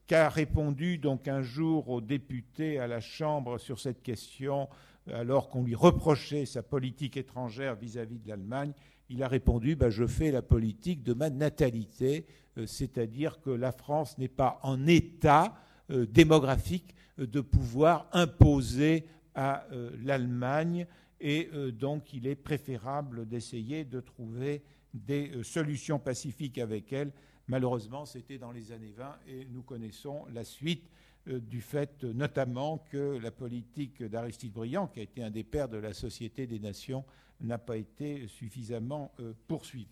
qu'a 0.07 0.31
répondu 0.31 0.97
donc 0.97 1.29
un 1.29 1.43
jour 1.43 1.91
aux 1.91 2.01
députés 2.01 2.79
à 2.79 2.87
la 2.87 3.01
Chambre 3.01 3.59
sur 3.59 3.79
cette 3.79 4.03
question, 4.03 4.69
alors 5.13 5.51
qu'on 5.51 5.63
lui 5.63 5.75
reprochait 5.75 6.47
sa 6.47 6.63
politique 6.63 7.19
étrangère 7.19 7.75
vis-à-vis 7.75 8.19
de 8.19 8.29
l'Allemagne, 8.29 8.73
il 9.11 9.23
a 9.23 9.29
répondu 9.29 9.77
bah, 9.77 9.91
Je 9.91 10.07
fais 10.07 10.31
la 10.31 10.41
politique 10.41 11.03
de 11.03 11.13
ma 11.13 11.29
natalité, 11.29 12.25
c'est-à-dire 12.65 13.43
que 13.43 13.51
la 13.51 13.73
France 13.73 14.17
n'est 14.17 14.29
pas 14.29 14.59
en 14.63 14.87
état 14.87 15.55
démographique 15.91 16.95
de 17.19 17.41
pouvoir 17.41 18.09
imposer 18.13 19.07
à 19.35 19.67
euh, 19.73 19.91
l'Allemagne 20.03 20.87
et 21.21 21.49
euh, 21.55 21.71
donc 21.71 22.13
il 22.13 22.27
est 22.27 22.35
préférable 22.35 23.27
d'essayer 23.27 23.85
de 23.85 24.01
trouver 24.01 24.63
des 24.93 25.31
euh, 25.31 25.43
solutions 25.43 25.99
pacifiques 25.99 26.59
avec 26.59 26.93
elle. 26.93 27.13
Malheureusement, 27.49 28.07
c'était 28.07 28.39
dans 28.39 28.53
les 28.53 28.73
années 28.73 28.93
20 28.97 29.19
et 29.29 29.45
nous 29.47 29.63
connaissons 29.63 30.25
la 30.33 30.45
suite 30.45 30.89
du 31.27 31.63
fait 31.63 32.05
notamment 32.05 32.79
que 32.91 33.19
la 33.19 33.31
politique 33.31 34.03
d'Aristide 34.03 34.53
Briand, 34.53 34.89
qui 34.89 35.01
a 35.01 35.03
été 35.03 35.23
un 35.23 35.31
des 35.31 35.45
pères 35.45 35.69
de 35.69 35.79
la 35.79 35.95
Société 35.95 36.47
des 36.47 36.59
Nations, 36.59 37.05
n'a 37.41 37.59
pas 37.59 37.79
été 37.79 38.29
suffisamment 38.29 39.13
poursuivie. 39.47 39.89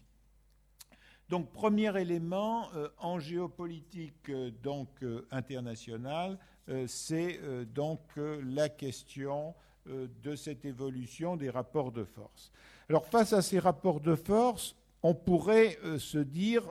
Donc, 1.30 1.50
premier 1.52 1.98
élément 1.98 2.68
en 2.98 3.18
géopolitique 3.18 4.30
donc 4.62 4.88
internationale, 5.30 6.38
euh, 6.68 6.86
c'est 6.86 7.40
euh, 7.42 7.64
donc 7.64 8.00
euh, 8.16 8.40
la 8.44 8.68
question 8.68 9.54
de 9.84 10.36
cette 10.36 10.64
évolution 10.64 11.36
des 11.36 11.50
rapports 11.50 11.90
de 11.90 12.04
force. 12.04 12.52
Alors 12.88 13.04
face 13.04 13.32
à 13.32 13.42
ces 13.42 13.58
rapports 13.58 14.00
de 14.00 14.14
force, 14.14 14.76
on 15.02 15.12
pourrait 15.12 15.76
se 15.98 16.18
dire, 16.18 16.62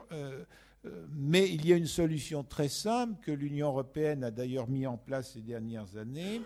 mais 1.11 1.49
il 1.49 1.65
y 1.65 1.73
a 1.73 1.75
une 1.75 1.87
solution 1.87 2.43
très 2.43 2.69
simple 2.69 3.19
que 3.21 3.31
l'Union 3.31 3.67
européenne 3.67 4.23
a 4.23 4.31
d'ailleurs 4.31 4.67
mis 4.67 4.87
en 4.87 4.97
place 4.97 5.33
ces 5.33 5.41
dernières 5.41 5.95
années. 5.97 6.41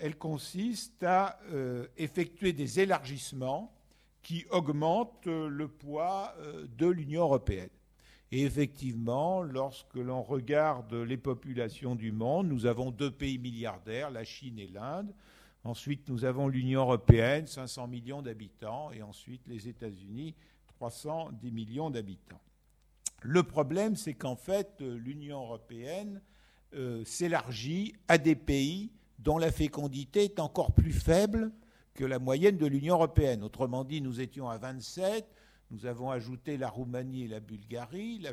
elle 0.00 0.16
consiste 0.16 1.02
à 1.02 1.40
effectuer 1.96 2.52
des 2.52 2.78
élargissements 2.80 3.74
qui 4.22 4.44
augmentent 4.50 5.26
le 5.26 5.66
poids 5.66 6.34
de 6.78 6.86
l'Union 6.86 7.22
européenne. 7.22 7.70
Et 8.32 8.42
effectivement, 8.42 9.42
lorsque 9.42 9.94
l'on 9.94 10.22
regarde 10.22 10.92
les 10.94 11.16
populations 11.16 11.94
du 11.94 12.10
monde, 12.10 12.48
nous 12.48 12.66
avons 12.66 12.90
deux 12.90 13.10
pays 13.10 13.38
milliardaires, 13.38 14.10
la 14.10 14.24
Chine 14.24 14.58
et 14.58 14.66
l'Inde. 14.66 15.14
Ensuite, 15.62 16.08
nous 16.08 16.24
avons 16.24 16.48
l'Union 16.48 16.82
européenne, 16.82 17.46
500 17.46 17.86
millions 17.86 18.22
d'habitants, 18.22 18.90
et 18.92 19.02
ensuite 19.02 19.46
les 19.46 19.68
États-Unis, 19.68 20.34
310 20.66 21.52
millions 21.52 21.90
d'habitants. 21.90 22.40
Le 23.22 23.42
problème, 23.42 23.96
c'est 23.96 24.14
qu'en 24.14 24.36
fait, 24.36 24.80
l'Union 24.80 25.40
européenne 25.40 26.20
euh, 26.74 27.04
s'élargit 27.04 27.94
à 28.08 28.18
des 28.18 28.36
pays 28.36 28.90
dont 29.18 29.38
la 29.38 29.50
fécondité 29.50 30.24
est 30.24 30.40
encore 30.40 30.72
plus 30.72 30.92
faible 30.92 31.50
que 31.94 32.04
la 32.04 32.18
moyenne 32.18 32.58
de 32.58 32.66
l'Union 32.66 32.94
européenne. 32.94 33.42
Autrement 33.42 33.84
dit, 33.84 34.00
nous 34.00 34.20
étions 34.20 34.48
à 34.48 34.58
27, 34.58 35.26
nous 35.70 35.86
avons 35.86 36.10
ajouté 36.10 36.56
la 36.56 36.68
Roumanie 36.68 37.24
et 37.24 37.28
la 37.28 37.40
Bulgarie. 37.40 38.24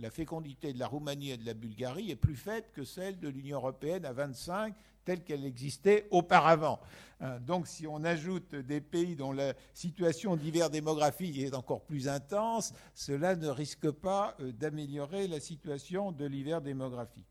La, 0.00 0.10
fécondité 0.10 0.72
de 0.72 0.78
la 0.78 0.86
Roumanie 0.86 1.32
et 1.32 1.36
de 1.36 1.44
la 1.44 1.54
Bulgarie 1.54 2.10
est 2.10 2.16
plus 2.16 2.36
faible 2.36 2.66
que 2.72 2.84
celle 2.84 3.18
de 3.18 3.28
l'Union 3.28 3.58
européenne 3.58 4.04
à 4.04 4.12
25, 4.12 4.74
telle 5.04 5.22
qu'elle 5.22 5.44
existait 5.44 6.06
auparavant. 6.10 6.80
Hein, 7.20 7.38
donc 7.40 7.66
si 7.66 7.86
on 7.86 8.02
ajoute 8.04 8.54
des 8.54 8.80
pays 8.80 9.14
dont 9.14 9.32
la 9.32 9.54
situation 9.74 10.36
d'hiver 10.36 10.70
démographique 10.70 11.38
est 11.38 11.54
encore 11.54 11.82
plus 11.82 12.08
intense, 12.08 12.72
cela 12.94 13.36
ne 13.36 13.48
risque 13.48 13.90
pas 13.90 14.36
euh, 14.40 14.52
d'améliorer 14.52 15.28
la 15.28 15.40
situation 15.40 16.12
de 16.12 16.24
l'hiver 16.24 16.62
démographique. 16.62 17.26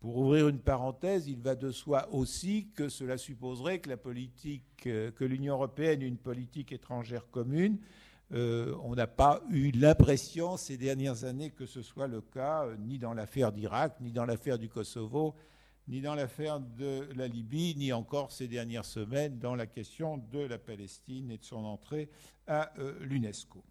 Pour 0.00 0.16
ouvrir 0.18 0.46
une 0.46 0.60
parenthèse, 0.60 1.26
il 1.26 1.40
va 1.40 1.56
de 1.56 1.72
soi 1.72 2.08
aussi 2.12 2.68
que 2.76 2.88
cela 2.88 3.18
supposerait 3.18 3.80
que 3.80 5.10
que 5.10 5.24
l'Union 5.24 5.54
européenne 5.54 6.02
ait 6.02 6.06
une 6.06 6.18
politique 6.18 6.70
étrangère 6.70 7.28
commune. 7.32 7.78
on 8.30 8.94
n'a 8.94 9.08
pas 9.08 9.42
eu 9.50 9.72
l'impression 9.72 10.56
ces 10.56 10.76
dernières 10.76 11.24
années 11.24 11.50
que 11.50 11.66
ce 11.66 11.82
soit 11.82 12.06
le 12.06 12.20
cas, 12.20 12.68
ni 12.78 13.00
dans 13.00 13.12
l'affaire 13.12 13.50
d'Irak, 13.50 13.96
ni 14.00 14.12
dans 14.12 14.24
l'affaire 14.24 14.56
du 14.56 14.68
Kosovo, 14.68 15.34
ni 15.88 16.00
dans 16.02 16.14
l'affaire 16.14 16.60
de 16.60 17.08
la 17.16 17.26
Libye, 17.26 17.74
ni 17.76 17.92
encore 17.92 18.30
ces 18.30 18.46
dernières 18.46 18.84
semaines 18.84 19.38
dans 19.38 19.54
la 19.54 19.66
question 19.66 20.18
de 20.30 20.40
la 20.40 20.58
Palestine 20.58 21.30
et 21.30 21.38
de 21.38 21.44
son 21.44 21.64
entrée 21.64 22.10
à 22.46 22.72
euh, 22.78 22.94
l'UNESCO. 23.00 23.62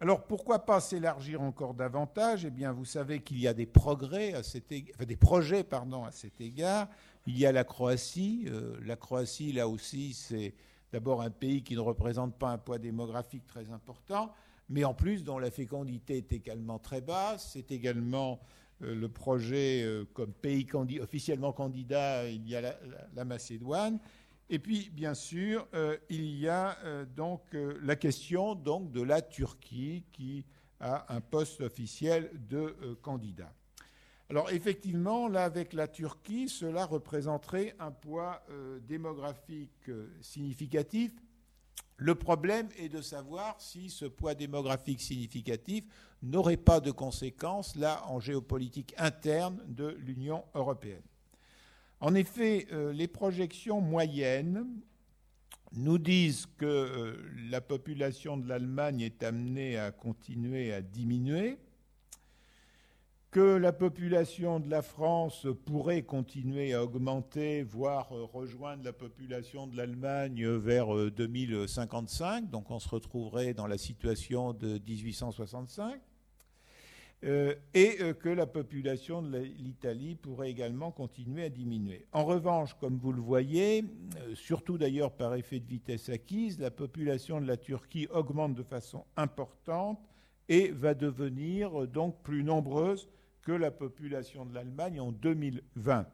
Alors 0.00 0.26
pourquoi 0.26 0.64
pas 0.64 0.80
s'élargir 0.80 1.40
encore 1.40 1.74
davantage? 1.74 2.44
Eh 2.44 2.50
bien, 2.50 2.72
vous 2.72 2.84
savez 2.84 3.20
qu'il 3.20 3.40
y 3.40 3.48
a 3.48 3.54
des 3.54 3.66
progrès 3.66 4.32
à 4.34 4.42
cet 4.44 4.68
des 4.68 5.16
projets 5.16 5.64
pardon, 5.64 6.04
à 6.04 6.12
cet 6.12 6.40
égard. 6.40 6.88
Il 7.26 7.36
y 7.36 7.46
a 7.46 7.52
la 7.52 7.64
Croatie. 7.64 8.44
Euh, 8.46 8.78
la 8.84 8.94
Croatie, 8.94 9.52
là 9.52 9.66
aussi, 9.66 10.14
c'est 10.14 10.54
d'abord 10.92 11.20
un 11.22 11.30
pays 11.30 11.62
qui 11.62 11.74
ne 11.74 11.80
représente 11.80 12.36
pas 12.36 12.50
un 12.50 12.58
poids 12.58 12.78
démographique 12.78 13.46
très 13.46 13.70
important, 13.70 14.32
mais 14.68 14.84
en 14.84 14.94
plus 14.94 15.24
dont 15.24 15.38
la 15.38 15.50
fécondité 15.50 16.18
est 16.18 16.32
également 16.32 16.78
très 16.78 17.00
basse. 17.00 17.50
C'est 17.54 17.72
également 17.72 18.38
le 18.80 19.08
projet 19.08 19.82
euh, 19.82 20.04
comme 20.12 20.32
pays 20.32 20.66
officiellement 21.00 21.52
candidat, 21.52 22.28
il 22.28 22.48
y 22.48 22.56
a 22.56 22.76
la, 23.14 23.24
Macédoine. 23.24 23.98
Et 24.50 24.58
puis, 24.58 24.90
bien 24.90 25.14
sûr, 25.14 25.66
euh, 25.74 25.96
il 26.08 26.38
y 26.38 26.48
a 26.48 26.78
donc 27.16 27.42
la 27.82 27.96
question 27.96 28.54
donc, 28.54 28.90
de 28.92 29.02
la 29.02 29.20
Turquie 29.20 30.04
qui 30.12 30.44
a 30.80 31.12
un 31.14 31.20
poste 31.20 31.60
officiel 31.60 32.30
de 32.48 32.96
candidat. 33.02 33.52
Alors 34.30 34.50
effectivement, 34.50 35.28
là, 35.28 35.44
avec 35.44 35.72
la 35.72 35.88
Turquie, 35.88 36.48
cela 36.48 36.86
représenterait 36.86 37.74
un 37.78 37.90
poids 37.90 38.42
démographique 38.86 39.90
significatif 40.20 41.12
le 41.96 42.14
problème 42.14 42.68
est 42.78 42.88
de 42.88 43.02
savoir 43.02 43.60
si 43.60 43.90
ce 43.90 44.04
poids 44.04 44.34
démographique 44.34 45.00
significatif 45.00 45.84
n'aurait 46.22 46.56
pas 46.56 46.80
de 46.80 46.90
conséquences, 46.90 47.76
là, 47.76 48.04
en 48.06 48.20
géopolitique 48.20 48.94
interne 48.98 49.60
de 49.66 49.96
l'Union 50.00 50.44
européenne. 50.54 51.02
En 52.00 52.14
effet, 52.14 52.68
euh, 52.72 52.92
les 52.92 53.08
projections 53.08 53.80
moyennes 53.80 54.64
nous 55.72 55.98
disent 55.98 56.46
que 56.56 56.64
euh, 56.64 57.16
la 57.50 57.60
population 57.60 58.36
de 58.36 58.48
l'Allemagne 58.48 59.00
est 59.00 59.22
amenée 59.22 59.76
à 59.76 59.90
continuer 59.90 60.72
à 60.72 60.80
diminuer, 60.80 61.58
que 63.30 63.40
la 63.40 63.72
population 63.72 64.58
de 64.58 64.70
la 64.70 64.80
France 64.80 65.46
pourrait 65.66 66.02
continuer 66.02 66.72
à 66.72 66.82
augmenter, 66.82 67.62
voire 67.62 68.10
euh, 68.12 68.24
rejoindre 68.24 68.84
la 68.84 68.94
population 68.94 69.66
de 69.66 69.76
l'Allemagne 69.76 70.48
vers 70.48 71.10
2055, 71.10 72.44
euh, 72.44 72.46
donc 72.46 72.70
on 72.70 72.78
se 72.78 72.88
retrouverait 72.88 73.52
dans 73.52 73.66
la 73.66 73.76
situation 73.76 74.54
de 74.54 74.78
1865, 74.78 76.00
euh, 77.24 77.54
et 77.74 77.98
que 78.18 78.28
la 78.30 78.46
population 78.46 79.20
de 79.20 79.36
l'Italie 79.36 80.14
pourrait 80.14 80.50
également 80.50 80.90
continuer 80.90 81.44
à 81.44 81.48
diminuer. 81.50 82.06
En 82.12 82.24
revanche, 82.24 82.74
comme 82.80 82.96
vous 82.96 83.12
le 83.12 83.20
voyez, 83.20 83.84
surtout 84.34 84.78
d'ailleurs 84.78 85.10
par 85.10 85.34
effet 85.34 85.58
de 85.58 85.66
vitesse 85.66 86.08
acquise, 86.08 86.58
la 86.60 86.70
population 86.70 87.40
de 87.40 87.46
la 87.46 87.56
Turquie 87.56 88.06
augmente 88.10 88.54
de 88.54 88.62
façon 88.62 89.04
importante 89.16 90.00
et 90.48 90.68
va 90.68 90.94
devenir 90.94 91.88
donc 91.88 92.22
plus 92.22 92.44
nombreuse 92.44 93.08
que 93.48 93.52
la 93.52 93.70
population 93.70 94.44
de 94.44 94.52
l'Allemagne 94.52 95.00
en 95.00 95.10
2020. 95.10 96.06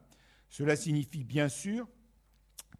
Cela 0.49 0.77
signifie 0.77 1.25
bien 1.25 1.49
sûr 1.49 1.89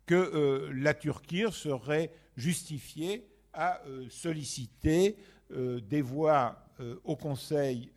que 0.07 0.15
euh, 0.15 0.73
la 0.73 0.95
Turquie 0.95 1.51
serait 1.51 2.13
justifiée 2.37 3.27
à 3.53 3.83
euh, 3.85 4.07
solliciter 4.09 5.17
euh, 5.51 5.81
des 5.81 6.03
voix 6.03 6.61
au 7.05 7.15
Conseil 7.15 7.93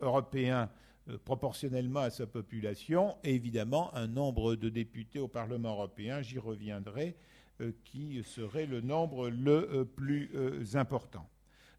européen 0.00 0.70
proportionnellement 1.26 2.00
à 2.00 2.08
sa 2.08 2.26
population 2.26 3.18
et 3.22 3.34
évidemment 3.34 3.94
un 3.94 4.06
nombre 4.06 4.54
de 4.54 4.70
députés 4.70 5.18
au 5.18 5.28
Parlement 5.28 5.72
européen, 5.72 6.22
j'y 6.22 6.38
reviendrai, 6.38 7.16
qui 7.84 8.22
serait 8.24 8.64
le 8.64 8.80
nombre 8.80 9.28
le 9.28 9.84
plus 9.84 10.30
important. 10.72 11.28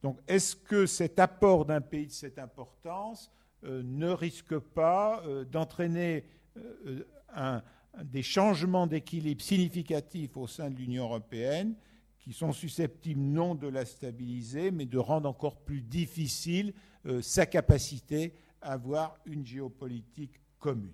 Donc 0.03 0.19
est-ce 0.27 0.55
que 0.55 0.85
cet 0.85 1.17
apport 1.17 1.65
d'un 1.65 1.81
pays 1.81 2.05
de 2.05 2.11
cette 2.11 2.37
importance 2.37 3.31
ne 3.63 4.09
risque 4.09 4.57
pas 4.57 5.23
euh, 5.25 5.45
d'entraîner 5.45 6.25
euh, 6.57 7.61
des 8.03 8.23
changements 8.23 8.87
d'équilibre 8.87 9.41
significatifs 9.41 10.37
au 10.37 10.47
sein 10.47 10.69
de 10.69 10.75
l'Union 10.75 11.05
européenne 11.05 11.75
qui 12.19 12.33
sont 12.33 12.53
susceptibles 12.53 13.21
non 13.21 13.55
de 13.55 13.67
la 13.67 13.85
stabiliser, 13.85 14.71
mais 14.71 14.85
de 14.85 14.97
rendre 14.97 15.29
encore 15.29 15.57
plus 15.57 15.81
difficile 15.81 16.73
sa 17.21 17.45
capacité 17.45 18.33
à 18.63 18.73
avoir 18.73 19.15
une 19.27 19.45
géopolitique 19.45 20.41
commune. 20.57 20.91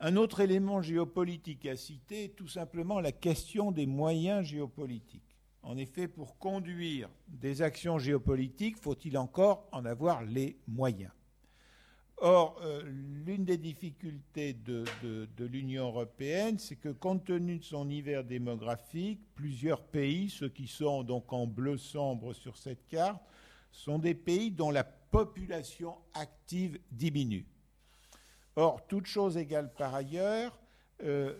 Un 0.00 0.16
autre 0.16 0.40
élément 0.40 0.82
géopolitique 0.82 1.64
à 1.64 1.76
citer 1.76 2.24
est 2.24 2.36
tout 2.36 2.48
simplement 2.48 3.00
la 3.00 3.12
question 3.12 3.72
des 3.72 3.86
moyens 3.86 4.44
géopolitiques. 4.44 5.31
En 5.62 5.76
effet, 5.76 6.08
pour 6.08 6.38
conduire 6.38 7.08
des 7.28 7.62
actions 7.62 7.98
géopolitiques, 7.98 8.76
faut-il 8.78 9.16
encore 9.16 9.68
en 9.70 9.84
avoir 9.84 10.22
les 10.22 10.58
moyens 10.66 11.12
Or, 12.24 12.56
euh, 12.62 12.82
l'une 13.26 13.44
des 13.44 13.58
difficultés 13.58 14.52
de, 14.52 14.84
l'Union 15.38 15.86
européenne, 15.86 16.58
c'est 16.58 16.76
que 16.76 16.90
compte 16.90 17.24
tenu 17.24 17.58
de 17.58 17.64
son 17.64 17.88
hiver 17.90 18.22
démographique, 18.22 19.20
plusieurs 19.34 19.82
pays, 19.82 20.30
ceux 20.30 20.48
qui 20.48 20.68
sont 20.68 21.02
donc 21.02 21.32
en 21.32 21.48
bleu 21.48 21.76
sombre 21.76 22.32
sur 22.32 22.56
cette 22.56 22.86
carte, 22.86 23.20
sont 23.72 23.98
des 23.98 24.14
pays 24.14 24.52
dont 24.52 24.70
la 24.70 24.84
population 24.84 25.96
active 26.14 26.78
diminue. 26.92 27.46
Or, 28.54 28.86
toute 28.86 29.06
chose 29.06 29.36
égale 29.36 29.72
par 29.76 29.94
ailleurs, 29.94 30.58
euh, 31.02 31.34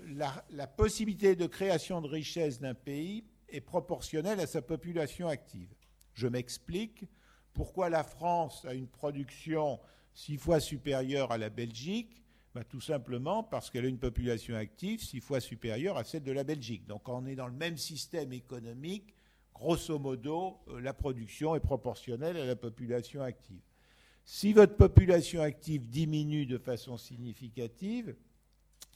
la 0.51 0.67
possibilité 0.67 1.37
de 1.37 1.47
création 1.47 2.01
de 2.01 2.09
richesse 2.09 2.59
d'un 2.59 2.75
pays 2.75 3.25
est 3.53 3.61
proportionnelle 3.61 4.41
à 4.41 4.47
sa 4.47 4.63
population 4.63 5.29
active. 5.29 5.69
Je 6.15 6.27
m'explique 6.27 7.07
pourquoi 7.53 7.89
la 7.91 8.03
France 8.03 8.65
a 8.65 8.75
une 8.75 8.89
production 8.89 9.79
six 10.15 10.37
fois 10.37 10.61
supérieure 10.61 11.33
à 11.33 11.39
la 11.39 11.51
Belgique? 11.51 12.23
Bah, 12.55 12.65
tout 12.65 12.81
simplement 12.81 13.43
parce 13.43 13.71
qu'elle 13.71 13.87
a 13.87 13.89
une 13.89 13.99
population 13.99 14.57
active 14.57 15.03
six 15.03 15.21
fois 15.21 15.41
supérieure 15.41 15.97
à 15.97 16.05
celle 16.05 16.23
de 16.23 16.33
la 16.33 16.45
Belgique. 16.45 16.87
Donc 16.87 17.09
on 17.09 17.25
est 17.25 17.35
dans 17.35 17.47
le 17.47 17.55
même 17.55 17.79
système 17.79 18.33
économique. 18.33 19.15
Grosso 19.55 19.99
modo, 19.99 20.59
euh, 20.69 20.81
la 20.81 20.93
production 20.93 21.55
est 21.55 21.61
proportionnelle 21.61 22.37
à 22.37 22.45
la 22.45 22.57
population 22.57 23.23
active. 23.23 23.63
Si 24.25 24.53
votre 24.53 24.77
population 24.77 25.41
active 25.41 25.89
diminue 25.89 26.47
de 26.47 26.59
façon 26.59 26.97
significative, 26.97 28.15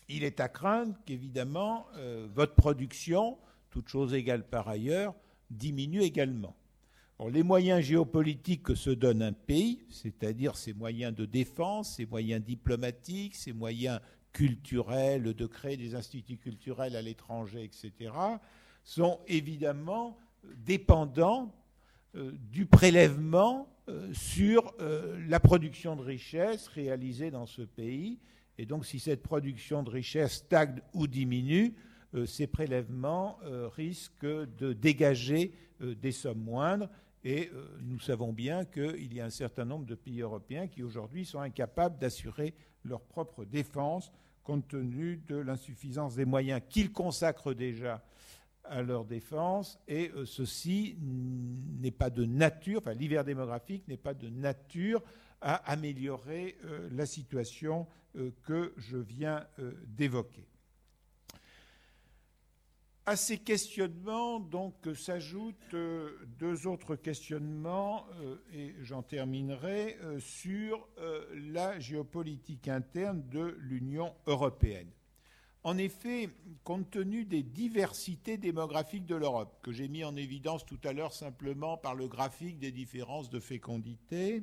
il 0.09 0.23
est 0.23 0.39
à 0.41 0.49
craindre 0.49 0.95
qu'évidemment 1.05 1.87
euh, 1.97 2.29
votre 2.33 2.55
production 2.55 3.39
toute 3.77 3.89
chose 3.89 4.15
égale 4.15 4.49
par 4.49 4.69
ailleurs, 4.69 5.15
diminue 5.51 6.01
également. 6.01 6.57
les 7.31 7.43
moyens 7.43 7.83
géopolitiques 7.85 8.63
que 8.63 8.75
se 8.75 8.89
donne 8.89 9.21
un 9.21 9.35
pays, 9.35 9.85
c'est-à-dire 9.91 10.57
ses 10.57 10.73
moyens 10.73 11.15
de 11.15 11.27
défense, 11.27 11.97
ses 11.97 12.07
moyens 12.07 12.43
diplomatiques, 12.43 13.35
ses 13.35 13.53
moyens 13.53 14.01
culturels, 14.33 15.25
de 15.25 15.47
créer 15.47 15.77
des 15.77 15.95
instituts 15.95 16.39
culturels 16.39 16.97
à 16.97 17.03
l'étranger, 17.03 17.65
etc., 17.65 18.13
sont 18.83 19.21
évidemment 19.29 20.17
dépendants 20.65 21.55
euh, 22.15 22.33
du 22.51 22.65
prélèvement 22.65 23.69
euh, 23.91 24.11
sur 24.15 24.73
euh, 24.81 25.23
la 25.29 25.39
production 25.39 25.97
de 25.97 26.03
richesse 26.03 26.69
réalisée 26.69 27.31
dans 27.31 27.45
ce 27.45 27.61
pays. 27.61 28.21
Et 28.57 28.65
donc 28.65 28.87
si 28.87 29.01
cette 29.01 29.23
production 29.23 29.83
de 29.83 29.91
richesse 29.91 30.37
stagne 30.37 30.81
ou 30.95 31.07
diminue, 31.07 31.75
ces 32.25 32.47
prélèvements 32.47 33.39
euh, 33.45 33.69
risquent 33.69 34.25
de 34.25 34.73
dégager 34.73 35.53
euh, 35.83 35.95
des 35.95 36.13
sommes 36.13 36.41
moindres. 36.41 36.89
Et 37.25 37.51
nous 37.83 37.99
savons 37.99 38.33
bien 38.33 38.65
qu'il 38.65 39.13
y 39.13 39.21
a 39.21 39.25
un 39.25 39.31
certain 39.31 39.65
nombre 39.65 39.85
de 39.85 39.97
pays 39.97 40.21
européens 40.21 40.69
qui 40.69 40.85
aujourd'hui 40.85 41.25
sont 41.25 41.41
incapables 41.41 41.99
d'assurer 41.99 42.55
leur 42.85 43.01
propre 43.01 43.45
défense 43.45 44.13
compte 44.45 44.69
tenu 44.69 45.17
de 45.27 45.35
l'insuffisance 45.35 46.15
des 46.15 46.25
moyens 46.25 46.63
qu'ils 46.69 46.93
consacrent 46.93 47.53
déjà 47.53 48.01
à 48.63 48.81
leur 48.81 49.05
défense. 49.05 49.77
Et 49.89 50.13
ceci 50.25 50.97
n'est 51.01 51.91
pas 51.91 52.11
de 52.11 52.25
nature, 52.25 52.79
enfin 52.79 52.95
l'hiver 52.95 53.25
démographique 53.25 53.89
n'est 53.89 53.97
pas 53.97 54.15
de 54.15 54.29
nature 54.29 55.03
à 55.41 55.57
améliorer 55.73 56.57
la 56.93 57.07
situation 57.07 57.89
que 58.45 58.73
je 58.77 58.99
viens 58.99 59.45
d'évoquer. 59.89 60.47
À 63.09 63.15
ces 63.15 63.39
questionnements, 63.39 64.41
donc, 64.41 64.75
s'ajoutent 64.97 65.75
euh, 65.75 66.19
deux 66.41 66.67
autres 66.67 66.97
questionnements, 66.97 68.05
euh, 68.21 68.35
et 68.53 68.75
j'en 68.83 69.05
terminerai, 69.05 69.97
euh, 70.03 70.19
sur 70.19 70.89
la 71.33 71.79
géopolitique 71.79 72.67
interne 72.67 73.23
de 73.29 73.57
l'Union 73.61 74.13
européenne. 74.27 74.91
En 75.63 75.79
effet, 75.79 76.31
compte 76.65 76.91
tenu 76.91 77.25
des 77.25 77.45
diversités 77.45 78.39
démographiques 78.39 79.07
de 79.07 79.15
l'Europe, 79.15 79.57
que 79.63 79.71
j'ai 79.71 79.87
mis 79.87 80.03
en 80.03 80.17
évidence 80.17 80.67
tout 80.67 80.81
à 80.83 80.93
l'heure 80.93 81.13
simplement 81.13 81.77
par 81.77 81.95
le 81.95 82.09
graphique 82.09 82.59
des 82.59 82.73
différences 82.73 83.31
de 83.31 83.39
fécondité, 83.39 84.43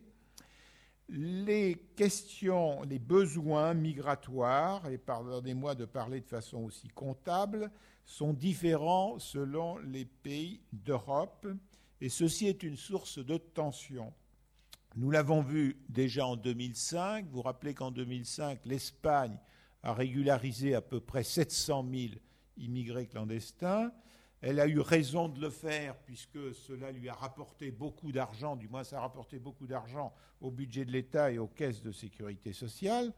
les 1.10 1.76
questions, 1.98 2.82
les 2.84 3.00
besoins 3.00 3.74
migratoires, 3.74 4.88
et 4.90 4.98
pardonnez-moi 4.98 5.76
de 5.76 5.84
parler 5.84 6.22
de 6.22 6.28
façon 6.28 6.64
aussi 6.64 6.88
comptable, 6.88 7.70
sont 8.06 8.34
différents 8.34 9.20
selon 9.20 9.78
les 9.78 10.06
pays 10.06 10.62
d'Europe, 10.72 11.48
et 12.02 12.10
ceci 12.10 12.48
est 12.48 12.64
une 12.64 12.78
source 12.78 13.20
de 13.20 13.38
tension. 13.38 14.14
Nous 14.96 15.10
l'avons 15.10 15.42
vu 15.42 15.78
déjà 15.90 16.28
en 16.28 16.36
2005. 16.36 17.26
Vous 17.26 17.38
vous 17.38 17.42
rappelez 17.42 17.74
qu'en 17.74 17.92
2005, 17.92 18.60
l'Espagne 18.66 19.38
a 19.82 19.94
régularisé 19.94 20.76
à 20.76 20.82
peu 20.82 21.00
près 21.00 21.24
700 21.24 21.88
000 21.92 22.14
immigrés 22.58 23.08
clandestins. 23.08 23.92
Elle 24.42 24.60
a 24.60 24.68
eu 24.68 24.80
raison 24.80 25.30
de 25.30 25.40
le 25.40 25.50
faire 25.50 25.96
puisque 26.00 26.54
cela 26.54 26.92
lui 26.92 27.08
a 27.08 27.14
rapporté 27.14 27.72
beaucoup 27.72 28.12
d'argent, 28.12 28.58
du 28.58 28.68
moins 28.68 28.84
ça 28.84 28.98
a 28.98 29.02
rapporté 29.02 29.40
beaucoup 29.40 29.68
d'argent 29.68 30.14
au 30.42 30.52
budget 30.52 30.84
de 30.84 30.92
l'État 30.92 31.32
et 31.32 31.38
aux 31.38 31.48
caisses 31.48 31.82
de 31.82 31.94
sécurité 31.94 32.52
sociale, 32.52 33.14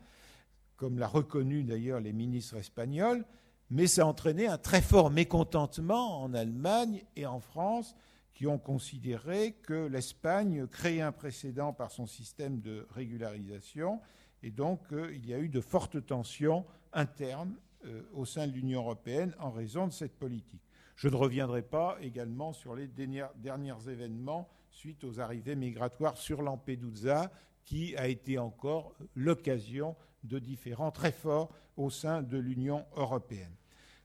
comme 0.77 0.99
l'a 0.99 1.07
reconnu 1.07 1.63
d'ailleurs 1.63 1.99
les 1.99 2.13
ministres 2.13 2.57
espagnols 2.57 3.25
mais 3.69 3.87
ça 3.87 4.03
a 4.03 4.05
entraîné 4.05 4.47
un 4.47 4.57
très 4.57 4.81
fort 4.81 5.09
mécontentement 5.09 6.21
en 6.21 6.33
Allemagne 6.33 7.03
et 7.15 7.25
en 7.25 7.39
France 7.39 7.95
qui 8.33 8.47
ont 8.47 8.57
considéré 8.57 9.53
que 9.63 9.87
l'Espagne 9.87 10.67
créait 10.67 11.01
un 11.01 11.11
précédent 11.11 11.73
par 11.73 11.91
son 11.91 12.05
système 12.05 12.59
de 12.59 12.87
régularisation 12.91 14.01
et 14.43 14.51
donc 14.51 14.81
euh, 14.91 15.13
il 15.15 15.25
y 15.25 15.33
a 15.33 15.39
eu 15.39 15.49
de 15.49 15.61
fortes 15.61 16.05
tensions 16.05 16.65
internes 16.93 17.55
euh, 17.85 18.01
au 18.13 18.25
sein 18.25 18.47
de 18.47 18.51
l'Union 18.51 18.81
européenne 18.81 19.33
en 19.39 19.51
raison 19.51 19.87
de 19.87 19.93
cette 19.93 20.17
politique. 20.17 20.61
Je 20.95 21.09
ne 21.09 21.15
reviendrai 21.15 21.61
pas 21.61 21.97
également 22.01 22.53
sur 22.53 22.75
les 22.75 22.87
derniers 22.87 23.89
événements 23.89 24.49
suite 24.69 25.03
aux 25.03 25.19
arrivées 25.19 25.55
migratoires 25.55 26.17
sur 26.17 26.41
Lampedusa, 26.41 27.31
qui 27.63 27.95
a 27.97 28.07
été 28.07 28.37
encore 28.37 28.93
l'occasion 29.15 29.95
de 30.25 30.39
différents 30.39 30.91
très 30.91 31.11
forts 31.11 31.49
au 31.77 31.89
sein 31.89 32.21
de 32.21 32.37
l'Union 32.37 32.85
européenne. 32.95 33.55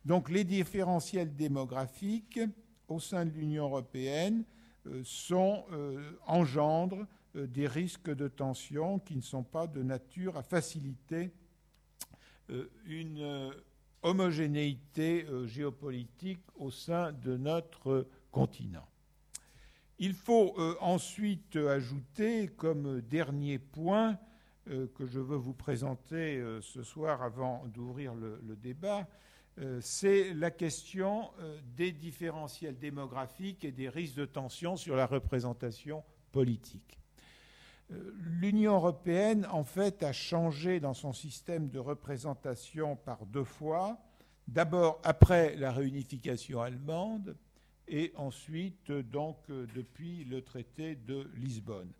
Donc 0.05 0.31
les 0.31 0.45
différentiels 0.45 1.35
démographiques 1.37 2.41
au 2.89 2.99
sein 2.99 3.25
de 3.25 3.31
l'Union 3.31 3.65
européenne 3.65 4.45
euh, 4.87 5.03
euh, 5.33 6.13
engendrent 6.27 7.07
euh, 7.37 7.47
des 7.47 7.67
risques 7.67 8.11
de 8.11 8.29
tension 8.29 8.99
qui 8.99 9.15
ne 9.15 9.21
sont 9.21 9.43
pas 9.43 9.67
de 9.67 9.83
nature 9.83 10.37
à 10.37 10.43
faciliter 10.43 11.33
une 12.85 13.53
homogénéité 14.03 15.25
géopolitique 15.47 16.43
au 16.57 16.73
sein 16.73 17.13
de 17.13 17.37
notre 17.37 18.09
continent. 18.33 18.89
Il 20.01 20.15
faut 20.15 20.57
ensuite 20.81 21.55
ajouter 21.55 22.49
comme 22.49 23.03
dernier 23.03 23.61
point 23.61 24.19
que 24.67 25.07
je 25.07 25.21
veux 25.21 25.37
vous 25.37 25.55
présenter 25.55 26.43
ce 26.61 26.83
soir 26.83 27.23
avant 27.23 27.65
d'ouvrir 27.67 28.15
le, 28.15 28.57
débat, 28.57 29.07
euh, 29.59 29.79
c'est 29.83 30.33
la 30.33 30.51
question 30.51 31.31
euh, 31.41 31.59
des 31.77 31.93
différentiels 31.93 32.79
démographiques 32.79 33.65
et 33.65 33.73
des 33.73 33.89
risques 33.89 34.17
de 34.17 34.25
tension 34.25 34.77
sur 34.77 34.97
la 34.97 35.07
représentation 35.07 36.03
politique. 36.33 36.99
Euh, 37.91 38.15
L'Union 38.21 38.75
européenne, 38.75 39.47
en 39.51 39.65
fait, 39.65 40.03
a 40.03 40.13
changé 40.13 40.81
dans 40.81 40.95
son 40.95 41.13
système 41.13 41.69
de 41.69 41.79
représentation 41.79 42.97
par 42.97 43.27
deux 43.27 43.45
fois. 43.45 43.99
D'abord 44.49 45.01
après 45.05 45.57
la 45.57 45.73
réunification 45.73 46.63
allemande 46.63 47.37
et 47.87 48.13
ensuite, 48.17 48.93
donc, 48.93 49.37
depuis 49.49 50.25
le 50.25 50.43
traité 50.43 50.95
de 50.95 51.29
Lisbonne. 51.37 51.93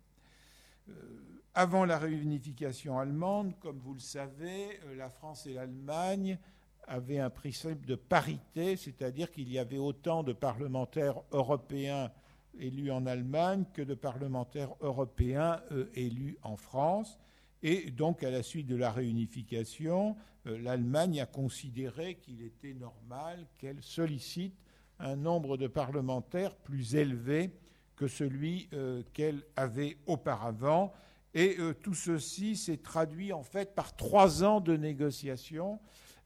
Avant 1.53 1.83
la 1.85 1.97
réunification 1.97 2.97
allemande, 2.97 3.53
comme 3.59 3.79
vous 3.79 3.93
le 3.93 3.99
savez, 3.99 4.79
la 4.95 5.09
France 5.09 5.45
et 5.47 5.53
l'Allemagne 5.53 6.39
avait 6.87 7.19
un 7.19 7.29
principe 7.29 7.85
de 7.85 7.95
parité, 7.95 8.77
c'est-à-dire 8.77 9.31
qu'il 9.31 9.51
y 9.51 9.59
avait 9.59 9.77
autant 9.77 10.23
de 10.23 10.33
parlementaires 10.33 11.21
européens 11.31 12.11
élus 12.59 12.91
en 12.91 13.05
Allemagne 13.05 13.65
que 13.73 13.81
de 13.81 13.93
parlementaires 13.93 14.73
européens 14.81 15.61
euh, 15.71 15.89
élus 15.93 16.37
en 16.43 16.57
France. 16.57 17.17
Et 17.63 17.91
donc, 17.91 18.23
à 18.23 18.31
la 18.31 18.43
suite 18.43 18.67
de 18.67 18.75
la 18.75 18.91
réunification, 18.91 20.17
euh, 20.47 20.57
l'Allemagne 20.57 21.21
a 21.21 21.25
considéré 21.25 22.15
qu'il 22.15 22.41
était 22.41 22.73
normal 22.73 23.45
qu'elle 23.57 23.81
sollicite 23.81 24.55
un 24.99 25.15
nombre 25.15 25.57
de 25.57 25.67
parlementaires 25.67 26.55
plus 26.55 26.95
élevé 26.95 27.51
que 27.95 28.07
celui 28.07 28.69
euh, 28.73 29.03
qu'elle 29.13 29.43
avait 29.55 29.97
auparavant. 30.05 30.93
Et 31.33 31.55
tout 31.81 31.93
ceci 31.93 32.57
s'est 32.57 32.75
traduit 32.75 33.31
en 33.31 33.41
fait 33.41 33.73
par 33.73 33.95
trois 33.95 34.43
ans 34.43 34.59
de 34.59 34.75
négociations 34.75 35.79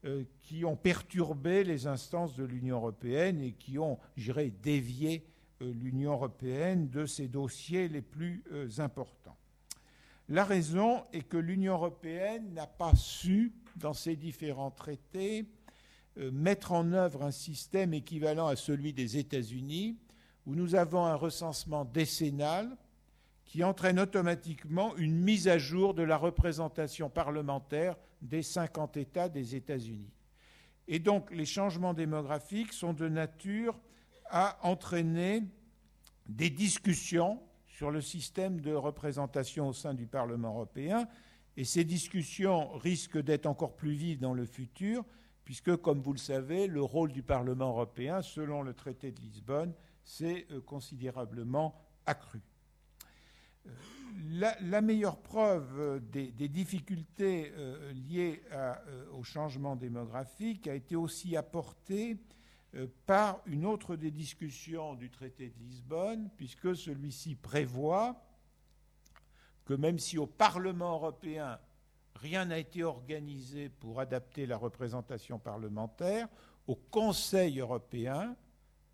euh, 0.05 0.23
qui 0.43 0.65
ont 0.65 0.75
perturbé 0.75 1.63
les 1.63 1.87
instances 1.87 2.35
de 2.35 2.43
l'Union 2.43 2.75
européenne 2.75 3.41
et 3.41 3.53
qui 3.53 3.79
ont, 3.79 3.97
j'irais, 4.15 4.51
dévié 4.51 5.25
euh, 5.63 5.73
l'Union 5.73 6.11
européenne 6.11 6.89
de 6.89 7.07
ses 7.07 7.27
dossiers 7.27 7.87
les 7.87 8.03
plus 8.03 8.43
euh, 8.51 8.69
importants. 8.77 9.35
La 10.29 10.43
raison 10.43 11.03
est 11.11 11.23
que 11.23 11.37
l'Union 11.37 11.73
européenne 11.73 12.53
n'a 12.53 12.67
pas 12.67 12.93
su, 12.93 13.53
dans 13.77 13.93
ses 13.93 14.15
différents 14.15 14.69
traités, 14.69 15.47
mettre 16.17 16.71
en 16.71 16.93
œuvre 16.93 17.23
un 17.23 17.31
système 17.31 17.93
équivalent 17.93 18.47
à 18.47 18.55
celui 18.55 18.93
des 18.93 19.17
États-Unis, 19.17 19.97
où 20.45 20.55
nous 20.55 20.75
avons 20.75 21.05
un 21.05 21.15
recensement 21.15 21.85
décennal 21.85 22.77
qui 23.45 23.63
entraîne 23.63 23.99
automatiquement 23.99 24.95
une 24.97 25.15
mise 25.15 25.47
à 25.47 25.57
jour 25.57 25.93
de 25.93 26.03
la 26.03 26.17
représentation 26.17 27.09
parlementaire 27.09 27.95
des 28.21 28.43
50 28.43 28.97
États 28.97 29.29
des 29.29 29.55
États-Unis. 29.55 30.11
Et 30.87 30.99
donc 30.99 31.31
les 31.31 31.45
changements 31.45 31.93
démographiques 31.93 32.73
sont 32.73 32.93
de 32.93 33.07
nature 33.07 33.79
à 34.29 34.57
entraîner 34.63 35.43
des 36.27 36.49
discussions 36.49 37.39
sur 37.67 37.91
le 37.91 38.01
système 38.01 38.61
de 38.61 38.73
représentation 38.73 39.67
au 39.67 39.73
sein 39.73 39.93
du 39.93 40.07
Parlement 40.07 40.49
européen. 40.49 41.07
Et 41.57 41.65
ces 41.65 41.83
discussions 41.83 42.69
risquent 42.77 43.21
d'être 43.21 43.45
encore 43.45 43.75
plus 43.75 43.93
vives 43.93 44.19
dans 44.19 44.33
le 44.33 44.45
futur, 44.45 45.03
puisque, 45.43 45.75
comme 45.77 46.01
vous 46.01 46.13
le 46.13 46.19
savez, 46.19 46.67
le 46.67 46.81
rôle 46.81 47.11
du 47.11 47.21
Parlement 47.21 47.69
européen, 47.69 48.21
selon 48.21 48.61
le 48.61 48.73
traité 48.73 49.11
de 49.11 49.19
Lisbonne, 49.19 49.73
s'est 50.05 50.47
euh, 50.51 50.61
considérablement 50.61 51.75
accru. 52.05 52.41
La, 54.31 54.81
meilleure 54.81 55.17
preuve 55.17 55.79
euh, 55.79 55.99
des, 55.99 56.47
difficultés 56.47 57.51
euh, 57.55 57.91
liées 57.93 58.41
euh, 58.51 58.73
au 59.13 59.23
changement 59.23 59.75
démographique 59.75 60.67
a 60.67 60.75
été 60.75 60.95
aussi 60.95 61.35
apportée 61.35 62.17
par 63.05 63.39
une 63.45 63.65
autre 63.65 63.95
des 63.95 64.11
discussions 64.11 64.95
du 64.95 65.09
traité 65.09 65.47
de 65.47 65.63
Lisbonne, 65.63 66.29
puisque 66.35 66.75
celui-ci 66.75 67.35
prévoit 67.35 68.21
que 69.63 69.73
même 69.73 69.97
si 69.97 70.17
au 70.17 70.27
Parlement 70.27 70.95
européen 70.95 71.57
rien 72.15 72.43
n'a 72.45 72.57
été 72.57 72.83
organisé 72.83 73.69
pour 73.69 74.01
adapter 74.01 74.45
la 74.45 74.57
représentation 74.57 75.39
parlementaire, 75.39 76.27
au 76.67 76.75
Conseil 76.75 77.59
européen, 77.61 78.35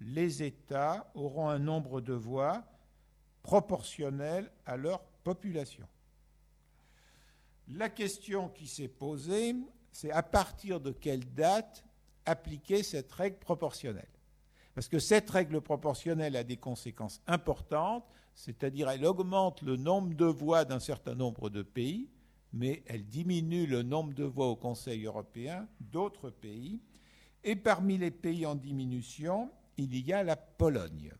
les 0.01 0.43
États 0.43 1.09
auront 1.13 1.47
un 1.47 1.59
nombre 1.59 2.01
de 2.01 2.13
voix 2.13 2.63
proportionnel 3.43 4.51
à 4.65 4.75
leur 4.75 5.01
population. 5.23 5.87
La 7.67 7.89
question 7.89 8.49
qui 8.49 8.67
s'est 8.67 8.87
posée, 8.87 9.55
c'est 9.91 10.11
à 10.11 10.23
partir 10.23 10.79
de 10.79 10.91
quelle 10.91 11.25
date 11.33 11.85
appliquer 12.25 12.83
cette 12.83 13.11
règle 13.11 13.37
proportionnelle? 13.37 14.09
Parce 14.73 14.87
que 14.87 14.99
cette 14.99 15.29
règle 15.29 15.61
proportionnelle 15.61 16.35
a 16.35 16.43
des 16.43 16.57
conséquences 16.57 17.21
importantes, 17.27 18.05
c'est-à-dire 18.33 18.89
elle 18.89 19.05
augmente 19.05 19.61
le 19.61 19.75
nombre 19.75 20.15
de 20.15 20.25
voix 20.25 20.65
d'un 20.65 20.79
certain 20.79 21.15
nombre 21.15 21.49
de 21.49 21.61
pays, 21.61 22.09
mais 22.53 22.83
elle 22.87 23.05
diminue 23.05 23.67
le 23.67 23.83
nombre 23.83 24.13
de 24.13 24.23
voix 24.23 24.47
au 24.47 24.55
Conseil 24.55 25.05
européen 25.05 25.67
d'autres 25.79 26.29
pays. 26.29 26.81
Et 27.43 27.55
parmi 27.55 27.97
les 27.97 28.11
pays 28.11 28.45
en 28.45 28.55
diminution, 28.55 29.51
il 29.77 29.95
y 29.97 30.13
a 30.13 30.23
la 30.23 30.35
Pologne. 30.35 31.11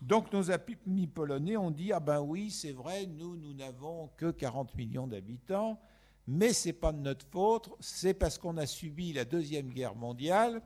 Donc 0.00 0.32
nos 0.32 0.50
amis 0.50 1.06
polonais 1.06 1.56
ont 1.56 1.70
dit, 1.70 1.92
ah 1.92 2.00
ben 2.00 2.20
oui, 2.20 2.50
c'est 2.50 2.72
vrai, 2.72 3.06
nous, 3.06 3.36
nous 3.36 3.54
n'avons 3.54 4.08
que 4.16 4.30
40 4.30 4.74
millions 4.74 5.06
d'habitants, 5.06 5.80
mais 6.26 6.52
ce 6.52 6.68
n'est 6.68 6.72
pas 6.74 6.92
de 6.92 6.98
notre 6.98 7.26
faute, 7.26 7.70
c'est 7.80 8.14
parce 8.14 8.36
qu'on 8.38 8.56
a 8.58 8.66
subi 8.66 9.12
la 9.12 9.24
Deuxième 9.24 9.70
Guerre 9.70 9.94
mondiale 9.94 10.62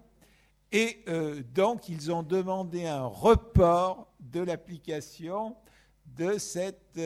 Et 0.70 1.04
donc, 1.54 1.88
ils 1.88 2.12
ont 2.12 2.22
demandé 2.22 2.84
un 2.86 3.06
report 3.06 4.12
de 4.20 4.40
l'application 4.40 5.56
de 6.04 6.36
cette 6.36 7.00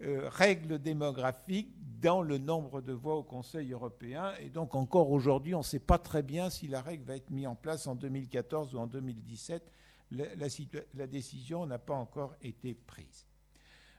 règle 0.00 0.78
démographique 0.78 1.74
dans 2.04 2.20
le 2.20 2.36
nombre 2.36 2.82
de 2.82 2.92
voix 2.92 3.16
au 3.16 3.22
Conseil 3.22 3.72
européen. 3.72 4.34
Et 4.38 4.50
donc 4.50 4.74
encore 4.74 5.10
aujourd'hui, 5.10 5.54
on 5.54 5.60
ne 5.60 5.64
sait 5.64 5.78
pas 5.78 5.96
très 5.96 6.22
bien 6.22 6.50
si 6.50 6.68
la 6.68 6.82
règle 6.82 7.04
va 7.04 7.16
être 7.16 7.30
mise 7.30 7.46
en 7.46 7.54
place 7.54 7.86
en 7.86 7.94
2014 7.94 8.74
ou 8.74 8.78
en 8.78 8.86
2017. 8.86 9.72
La, 10.10 11.06
décision 11.06 11.64
n'a 11.64 11.78
pas 11.78 11.94
encore 11.94 12.36
été 12.42 12.74
prise. 12.74 13.26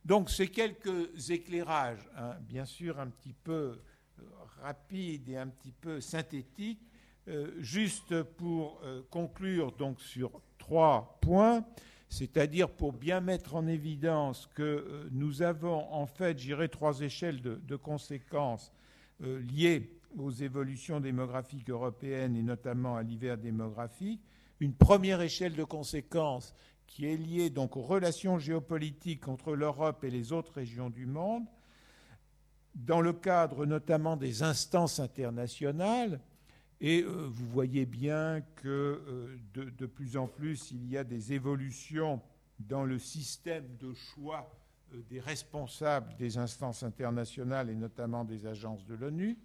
Donc 0.05 0.29
ces 0.29 0.49
quelques 0.49 1.31
éclairages, 1.31 2.07
hein, 2.15 2.35
bien 2.41 2.65
sûr 2.65 2.99
un 2.99 3.07
petit 3.07 3.33
peu 3.33 3.81
euh, 4.19 4.23
rapides 4.61 5.27
et 5.27 5.37
un 5.37 5.47
petit 5.47 5.71
peu 5.71 5.99
synthétiques, 5.99 6.87
euh, 7.27 7.55
juste 7.57 8.21
pour 8.21 8.79
euh, 8.83 9.01
conclure 9.09 9.71
donc 9.71 9.99
sur 9.99 10.29
trois 10.59 11.17
points 11.21 11.65
c'est-à-dire 12.09 12.69
pour 12.69 12.93
bien 12.93 13.19
mettre 13.19 13.55
en 13.55 13.67
évidence 13.67 14.47
que 14.53 14.63
euh, 14.63 15.09
nous 15.11 15.41
avons 15.41 15.91
en 15.93 16.05
fait, 16.05 16.37
j'irai 16.37 16.69
trois 16.69 17.01
échelles 17.01 17.41
de, 17.41 17.75
conséquences 17.75 18.71
euh, 19.21 19.41
liées 19.41 19.91
aux 20.17 20.31
évolutions 20.31 20.99
démographiques 20.99 21.69
européennes 21.69 22.35
et 22.35 22.43
notamment 22.43 22.95
à 22.95 23.03
l'hiver 23.03 23.37
démographique. 23.37 24.21
Une 24.59 24.73
première 24.73 25.21
échelle 25.21 25.55
de 25.55 25.63
conséquences 25.63 26.53
qui 26.87 27.05
est 27.05 27.17
liée 27.17 27.49
donc 27.49 27.75
aux 27.75 27.81
relations 27.81 28.39
géopolitiques 28.39 29.27
entre 29.27 29.55
l'Europe 29.55 30.03
et 30.03 30.09
les 30.09 30.31
autres 30.31 30.53
régions 30.53 30.89
du 30.89 31.05
monde, 31.05 31.43
dans 32.75 33.01
le 33.01 33.13
cadre 33.13 33.65
notamment 33.65 34.15
des 34.15 34.43
instances 34.43 34.99
internationales, 34.99 36.21
et 36.81 37.03
euh, 37.03 37.27
vous 37.29 37.47
voyez 37.47 37.85
bien 37.85 38.41
que 38.55 38.67
euh, 39.07 39.37
de, 39.53 39.85
plus 39.85 40.17
en 40.17 40.27
plus, 40.27 40.71
il 40.71 40.87
y 40.89 40.97
a 40.97 41.03
des 41.03 41.33
évolutions 41.33 42.21
dans 42.59 42.83
le 42.83 42.99
système 42.99 43.65
de 43.79 43.93
choix 43.93 44.51
euh, 44.93 45.01
des 45.09 45.19
responsables 45.19 46.15
des 46.17 46.37
instances 46.37 46.83
internationales 46.83 47.69
et 47.69 47.75
notamment 47.75 48.25
des 48.25 48.45
agences 48.45 48.85
de 48.85 48.95
l'ONU. 48.95 49.37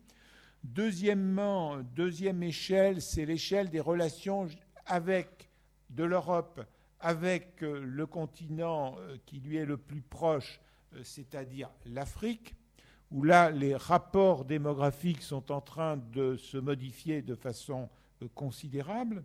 Deuxièmement, 0.65 1.79
deuxième 1.95 2.43
échelle, 2.43 3.01
c'est 3.01 3.25
l'échelle 3.25 3.71
des 3.71 3.81
relations 3.81 4.49
avec 4.87 5.49
de 5.89 6.05
l'Europe 6.05 6.61
avec 7.03 7.63
le 7.63 8.05
continent 8.05 8.97
qui 9.25 9.41
lui 9.41 9.57
est 9.57 9.65
le 9.65 9.79
plus 9.79 10.03
proche, 10.03 10.61
c'est-à-dire 11.03 11.71
l'Afrique 11.87 12.55
où 13.11 13.25
là, 13.25 13.51
les 13.51 13.75
rapports 13.75 14.45
démographiques 14.45 15.23
sont 15.23 15.51
en 15.51 15.61
train 15.61 15.97
de 15.97 16.37
se 16.37 16.57
modifier 16.57 17.23
de 17.23 17.35
façon 17.35 17.89
euh, 18.23 18.29
considérable, 18.35 19.25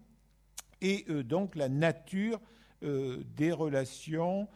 et 0.82 1.06
euh, 1.10 1.24
donc 1.24 1.56
la 1.56 1.70
nature 1.70 2.42
euh, 2.84 3.24
des 3.36 3.52
relations 3.52 4.48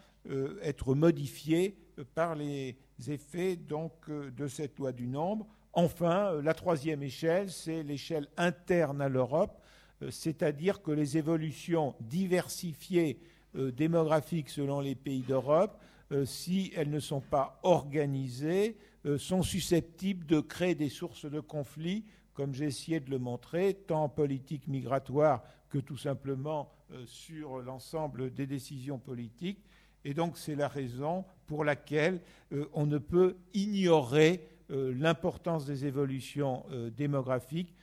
être 0.62 0.94
modifiée 0.96 1.78
par 2.14 2.36
les 2.36 2.78
effets 3.08 3.56
donc, 3.56 3.94
de 4.12 4.48
cette 4.48 4.78
loi 4.78 4.92
du 4.92 5.08
nombre. 5.08 5.48
Enfin, 5.74 6.40
la 6.44 6.54
troisième 6.54 7.02
échelle, 7.02 7.50
c'est 7.50 7.82
l'échelle 7.84 8.28
interne 8.38 9.02
à 9.02 9.08
l'Europe, 9.08 9.64
c'est-à-dire 10.12 10.84
que 10.84 10.92
les 10.92 11.18
évolutions 11.18 11.96
diversifiées 12.02 13.22
démographiques 13.56 14.50
selon 14.50 14.82
les 14.82 14.94
pays 14.94 15.22
d'Europe, 15.22 15.82
si 16.26 16.74
elles 16.76 16.92
ne 16.92 17.00
sont 17.00 17.22
pas 17.22 17.60
organisées, 17.64 18.78
sont 19.18 19.44
susceptibles 19.44 20.26
de 20.26 20.40
créer 20.40 20.76
des 20.76 20.90
sources 20.90 21.26
de 21.26 21.40
conflits, 21.40 22.06
comme 22.34 22.54
j'ai 22.54 22.66
essayé 22.66 23.00
de 23.00 23.10
le 23.10 23.20
montrer, 23.20 23.74
tant 23.74 24.04
en 24.04 24.10
politique 24.10 24.68
migratoire 24.68 25.44
que 25.70 25.78
tout 25.78 25.98
simplement 25.98 26.72
euh, 26.92 27.06
sur 27.06 27.60
l'ensemble 27.60 28.34
des 28.34 28.48
décisions 28.48 29.00
politiques. 29.00 29.64
Et 30.06 30.14
donc 30.14 30.38
c'est 30.38 30.56
la 30.56 30.68
raison 30.68 31.26
pour 31.48 31.64
laquelle 31.64 32.22
euh, 32.52 32.66
on 32.74 32.86
ne 32.86 32.98
peut 32.98 33.38
ignorer 33.54 34.48
l'importance 34.72 35.66
des 35.66 35.88
évolutions 35.88 36.64
démographiques 36.96 37.74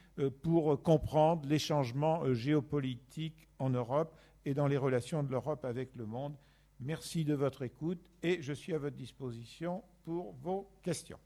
pour 0.41 0.81
comprendre 0.81 1.45
les 1.45 1.59
changements 1.59 2.33
géopolitiques 2.33 3.49
en 3.59 3.69
Europe 3.69 4.17
et 4.45 4.53
dans 4.53 4.67
les 4.67 4.77
relations 4.77 5.21
de 5.21 5.29
l'Europe 5.29 5.65
avec 5.65 5.93
le 5.97 6.05
monde. 6.05 6.33
Merci 6.79 7.25
de 7.25 7.33
votre 7.33 7.63
écoute 7.63 7.99
et 8.23 8.41
je 8.41 8.53
suis 8.53 8.73
à 8.73 8.77
votre 8.77 8.95
disposition 8.95 9.83
pour 10.07 10.33
vos 10.41 10.69
questions. 10.81 11.19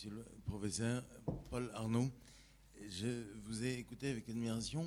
Monsieur 0.00 0.10
le 0.10 0.24
professeur 0.70 1.02
Paul 1.50 1.68
Arnaud, 1.74 2.08
je 2.88 3.24
vous 3.42 3.64
ai 3.64 3.74
écouté 3.74 4.08
avec 4.08 4.28
admiration. 4.28 4.86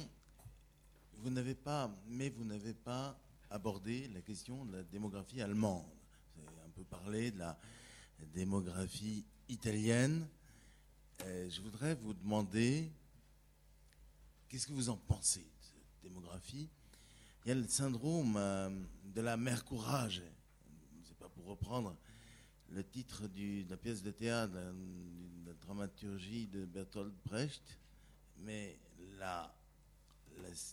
Vous 1.18 1.30
n'avez 1.30 1.56
pas, 1.56 1.94
mais 2.08 2.30
vous 2.30 2.46
n'avez 2.46 2.74
pas 2.74 3.20
abordé 3.50 4.08
la 4.14 4.22
question 4.22 4.64
de 4.64 4.78
la 4.78 4.84
démographie 4.84 5.42
allemande. 5.42 5.84
Vous 6.38 6.48
avez 6.48 6.62
un 6.66 6.70
peu 6.70 6.86
parlé 6.86 7.32
de 7.32 7.40
la 7.40 7.58
démographie 8.34 9.26
italienne. 9.50 10.26
Euh, 11.26 11.50
je 11.50 11.60
voudrais 11.60 11.96
vous 11.96 12.14
demander 12.14 12.90
qu'est-ce 14.48 14.68
que 14.68 14.74
vous 14.74 14.88
en 14.88 14.96
pensez 14.96 15.42
de 15.42 15.66
cette 15.66 16.02
démographie? 16.02 16.70
Il 17.44 17.50
y 17.50 17.52
a 17.52 17.56
le 17.56 17.68
syndrome 17.68 18.38
euh, 18.38 18.70
de 19.14 19.20
la 19.20 19.36
mère 19.36 19.66
courage. 19.66 20.24
C'est 21.04 21.18
pas 21.18 21.28
pour 21.28 21.44
reprendre 21.44 21.94
le 22.74 22.84
titre 22.84 23.28
de 23.28 23.70
la 23.70 23.78
pièce 23.78 24.02
de 24.02 24.12
théâtre, 24.12 24.54
de 24.54 24.60
la, 25.48 25.54
dramaturgie 25.62 26.48
de 26.48 26.66
Bertolt 26.66 27.14
Brecht, 27.26 27.62
mais 28.40 28.78
la, 29.20 29.54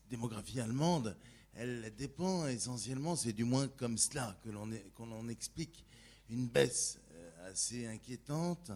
démographie 0.09 0.61
allemande, 0.61 1.17
elle 1.55 1.93
dépend 1.97 2.47
essentiellement, 2.47 3.17
c'est 3.17 3.33
du 3.35 3.45
moins 3.45 3.69
comme 3.69 3.99
cela 3.99 4.37
que 4.43 4.49
l'on 4.49 4.71
qu'on 4.95 5.29
explique 5.29 5.85
une 6.31 6.47
baisse 6.49 6.99
euh, 7.13 7.51
assez 7.51 7.87
inquiétante 7.87 8.73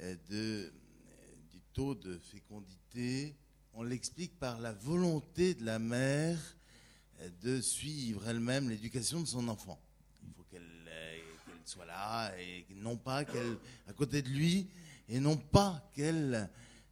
euh, 0.00 0.16
de, 0.28 0.72
du 1.50 1.60
taux 1.72 1.94
de 1.94 2.18
fécondité. 2.18 3.36
On 3.74 3.84
l'explique 3.84 4.38
par 4.38 4.60
la 4.60 4.72
volonté 4.72 5.54
de 5.54 5.64
la 5.64 5.78
mère 5.78 6.38
euh, 7.20 7.30
de 7.42 7.60
suivre 7.60 8.26
elle-même 8.28 8.68
l'éducation 8.68 9.20
de 9.20 9.26
son 9.26 9.48
enfant 9.48 9.81
soit 11.68 11.86
là, 11.86 12.32
et 12.38 12.66
non 12.76 12.96
pas 12.96 13.24
qu'elle, 13.24 13.56
à 13.88 13.92
côté 13.92 14.22
de 14.22 14.28
lui, 14.28 14.66
et 15.08 15.20
non 15.20 15.36
pas 15.36 15.90
qu'elle 15.94 16.48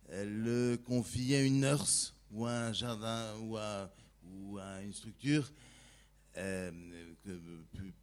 le 0.08 0.76
confie 0.76 1.34
à 1.34 1.42
une 1.42 1.60
nurse 1.60 2.14
ou 2.32 2.46
à 2.46 2.52
un 2.52 2.72
jardin 2.72 3.36
ou 3.40 3.56
à, 3.56 3.90
une 4.82 4.92
structure 4.92 5.50
euh, 6.36 6.70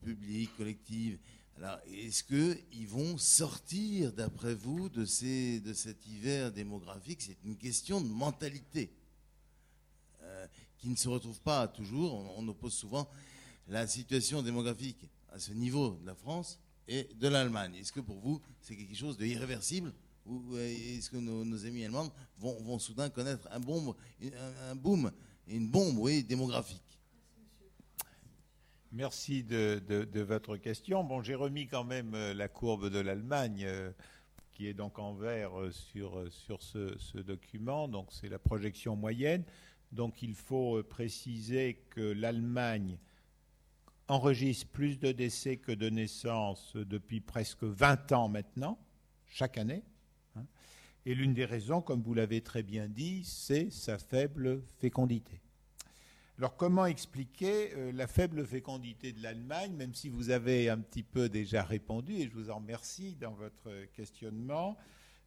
publique, 0.01 0.55
collective. 0.57 1.17
Alors, 1.57 1.79
est-ce 1.87 2.23
qu'ils 2.23 2.87
vont 2.87 3.17
sortir, 3.17 4.13
d'après 4.13 4.53
vous, 4.53 4.89
de, 4.89 5.05
cet 5.05 6.05
hiver 6.05 6.51
démographique? 6.51 7.21
C'est 7.21 7.37
une 7.43 7.57
question 7.57 7.99
de 7.99 8.07
mentalité 8.07 8.91
euh, 10.21 10.47
qui 10.77 10.89
ne 10.89 10.95
se 10.95 11.09
retrouve 11.09 11.41
pas 11.41 11.67
toujours. 11.67 12.13
On, 12.37 12.47
oppose 12.47 12.73
souvent 12.73 13.09
la 13.67 13.87
situation 13.87 14.43
démographique 14.43 15.09
à 15.29 15.39
ce 15.39 15.53
niveau 15.53 15.97
de 16.01 16.05
la 16.05 16.15
France 16.15 16.59
et 16.87 17.09
de 17.15 17.27
l'Allemagne. 17.27 17.75
Est-ce 17.75 17.91
que 17.91 17.99
pour 17.99 18.19
vous, 18.19 18.41
c'est 18.61 18.75
quelque 18.75 18.95
chose 18.95 19.17
d'irréversible 19.17 19.93
ou 20.25 20.57
est-ce 20.57 21.09
que 21.09 21.17
nos, 21.17 21.65
amis 21.65 21.85
allemands 21.85 22.11
vont, 22.37 22.79
soudain 22.79 23.09
connaître 23.09 23.47
un, 23.51 23.59
boom, 23.59 23.93
une 25.47 25.67
bombe 25.67 26.09
démographique? 26.27 26.99
Merci 28.91 29.43
de, 29.43 30.21
votre 30.21 30.57
question. 30.57 31.03
Bon, 31.03 31.21
j'ai 31.21 31.35
remis 31.35 31.67
quand 31.67 31.83
même 31.83 32.13
euh, 32.15 32.33
la 32.33 32.47
courbe 32.47 32.89
de 32.89 32.99
l'Allemagne, 32.99 33.63
euh, 33.65 33.91
qui 34.53 34.67
est 34.67 34.73
donc 34.73 34.97
en 34.97 35.13
vert 35.13 35.59
euh, 35.59 35.71
sur, 35.71 36.23
sur 36.31 36.63
ce, 36.63 36.97
ce 36.97 37.17
document. 37.17 37.87
Donc, 37.87 38.07
c'est 38.11 38.29
la 38.29 38.39
projection 38.39 38.95
moyenne. 38.95 39.43
Donc, 39.91 40.21
il 40.21 40.33
faut 40.33 40.81
préciser 40.83 41.83
que 41.89 42.01
l'Allemagne 42.01 42.97
enregistre 44.07 44.67
plus 44.67 44.99
de 44.99 45.11
décès 45.11 45.57
que 45.57 45.71
de 45.71 45.89
naissances 45.89 46.75
depuis 46.75 47.19
presque 47.21 47.63
20 47.63 48.11
ans 48.13 48.29
maintenant, 48.29 48.79
chaque 49.27 49.57
année. 49.57 49.83
Hein. 50.35 50.45
Et 51.05 51.15
l'une 51.15 51.33
des 51.33 51.45
raisons, 51.45 51.81
comme 51.81 52.01
vous 52.01 52.13
l'avez 52.13 52.41
très 52.41 52.63
bien 52.63 52.87
dit, 52.87 53.23
c'est 53.23 53.69
sa 53.69 53.97
faible 53.97 54.61
fécondité. 54.79 55.41
Alors 56.37 56.55
comment 56.55 56.85
expliquer 56.85 57.73
euh, 57.75 57.91
la 57.91 58.05
faible 58.05 58.45
fécondité 58.45 59.11
de 59.11 59.23
l'Allemagne, 59.23 59.73
même 59.73 59.95
si 59.95 60.07
vous 60.07 60.29
avez 60.29 60.69
un 60.69 60.77
petit 60.77 61.01
peu 61.01 61.29
déjà 61.29 61.63
répondu, 61.63 62.13
et 62.13 62.29
je 62.29 62.33
vous 62.35 62.51
en 62.51 62.57
remercie 62.57 63.15
dans 63.15 63.31
votre 63.31 63.71
questionnement 63.95 64.77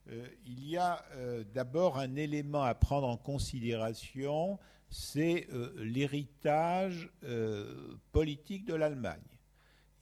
euh, 0.08 0.24
Il 0.46 0.64
y 0.68 0.76
a 0.76 1.04
euh, 1.14 1.42
d'abord 1.52 1.98
un 1.98 2.14
élément 2.14 2.62
à 2.62 2.76
prendre 2.76 3.08
en 3.08 3.16
considération, 3.16 4.60
c'est 4.90 5.48
l'héritage 5.76 7.10
politique 8.12 8.64
de 8.64 8.74
l'Allemagne. 8.74 9.20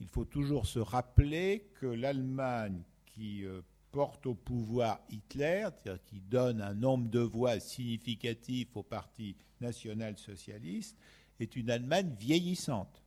Il 0.01 0.09
faut 0.09 0.24
toujours 0.24 0.66
se 0.66 0.78
rappeler 0.78 1.68
que 1.80 1.86
l'Allemagne 1.86 2.82
qui 3.07 3.45
porte 3.91 4.26
au 4.26 4.34
pouvoir 4.34 5.01
Hitler, 5.11 5.66
c'est-à-dire 5.76 6.05
qui 6.05 6.20
donne 6.20 6.61
un 6.61 6.74
nombre 6.74 7.09
de 7.09 7.20
voix 7.20 7.61
significatif 7.61 8.76
au 8.76 8.82
Parti 8.82 9.36
national-socialiste, 9.61 10.97
est 11.41 11.57
une 11.57 11.70
Allemagne 11.70 12.14
vieillissante. 12.18 13.03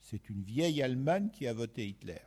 C'est 0.00 0.28
une 0.30 0.42
vieille 0.42 0.82
Allemagne 0.82 1.30
qui 1.30 1.46
a 1.46 1.52
voté 1.52 1.88
Hitler. 1.88 2.20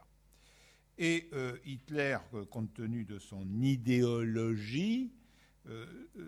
Et 0.97 1.29
euh, 1.33 1.57
Hitler, 1.65 2.17
euh, 2.33 2.45
compte 2.45 2.73
tenu 2.73 3.05
de 3.05 3.19
son 3.19 3.47
idéologie, 3.61 5.13
euh, 5.13 5.18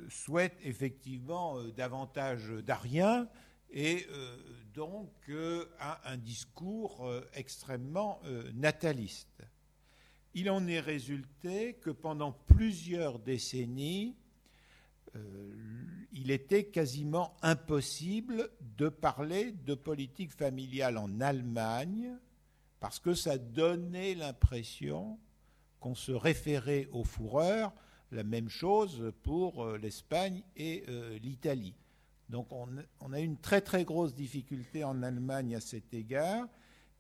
souhaite 0.10 0.58
effectivement 0.64 1.62
davantage 1.76 2.50
d'Ariens 2.64 3.28
et 3.72 4.06
donc 4.74 5.10
a 5.80 6.12
un 6.12 6.18
discours 6.18 7.12
extrêmement 7.34 8.22
nataliste. 8.54 9.44
Il 10.34 10.50
en 10.50 10.66
est 10.68 10.80
résulté 10.80 11.74
que 11.76 11.90
pendant 11.90 12.32
plusieurs 12.32 13.20
décennies, 13.20 14.16
euh, 15.16 15.54
il 16.14 16.32
était 16.32 16.66
quasiment 16.66 17.36
impossible 17.42 18.50
de 18.78 18.88
parler 18.88 19.52
de 19.52 19.76
politique 19.76 20.32
familiale 20.32 20.98
en 20.98 21.20
Allemagne 21.20 22.18
parce 22.80 23.00
que 23.00 23.14
ça 23.14 23.38
donnait 23.38 24.16
l'impression 24.16 25.20
qu'on 25.82 25.96
se 25.96 26.14
référait 26.14 26.88
aux 26.94 27.04
fourreurs, 27.04 27.74
la 28.12 28.24
même 28.24 28.50
chose 28.50 29.12
pour 29.24 29.64
euh, 29.64 29.78
l'Espagne 29.78 30.44
et 30.56 30.84
euh, 30.90 31.18
l'Italie. 31.20 31.74
Donc 32.30 32.48
on, 32.52 33.14
a 33.14 33.20
une 33.20 33.38
très 33.38 33.62
très 33.62 33.84
grosse 33.84 34.16
difficulté 34.16 34.84
en 34.84 35.04
Allemagne 35.04 35.56
à 35.56 35.60
cet 35.60 35.94
égard 35.94 36.48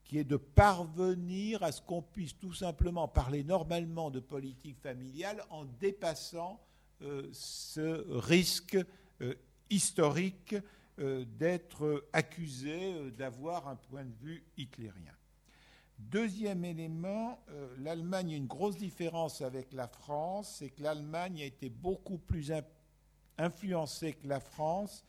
qui 0.03 0.17
est 0.17 0.25
de 0.25 0.35
parvenir 0.35 1.63
à 1.63 1.71
ce 1.71 1.81
qu'on 1.81 2.01
puisse 2.01 2.37
tout 2.37 2.53
simplement 2.53 3.07
parler 3.07 3.43
normalement 3.45 4.11
de 4.11 4.19
politique 4.19 4.77
familiale 4.81 5.41
en 5.49 5.63
dépassant 5.79 6.59
euh, 7.01 7.29
ce 7.31 8.05
risque 8.19 8.77
historique 9.69 10.55
d'être 10.97 12.05
accusé 12.11 13.11
d'avoir 13.11 13.67
un 13.67 13.75
point 13.75 14.03
de 14.03 14.13
vue 14.21 14.43
hitlérien. 14.57 15.13
Deuxième 16.09 16.65
élément, 16.65 17.39
l'Allemagne 17.77 18.33
a 18.33 18.37
une 18.37 18.47
grosse 18.47 18.75
différence 18.75 19.41
avec 19.41 19.71
la 19.71 19.87
France, 19.87 20.57
c'est 20.57 20.69
que 20.69 20.81
l'Allemagne 20.83 21.41
a 21.41 21.45
été 21.45 21.69
beaucoup 21.69 22.17
plus 22.17 22.51
influencée 23.37 24.13
que 24.13 24.27
la 24.27 24.39
France 24.39 25.05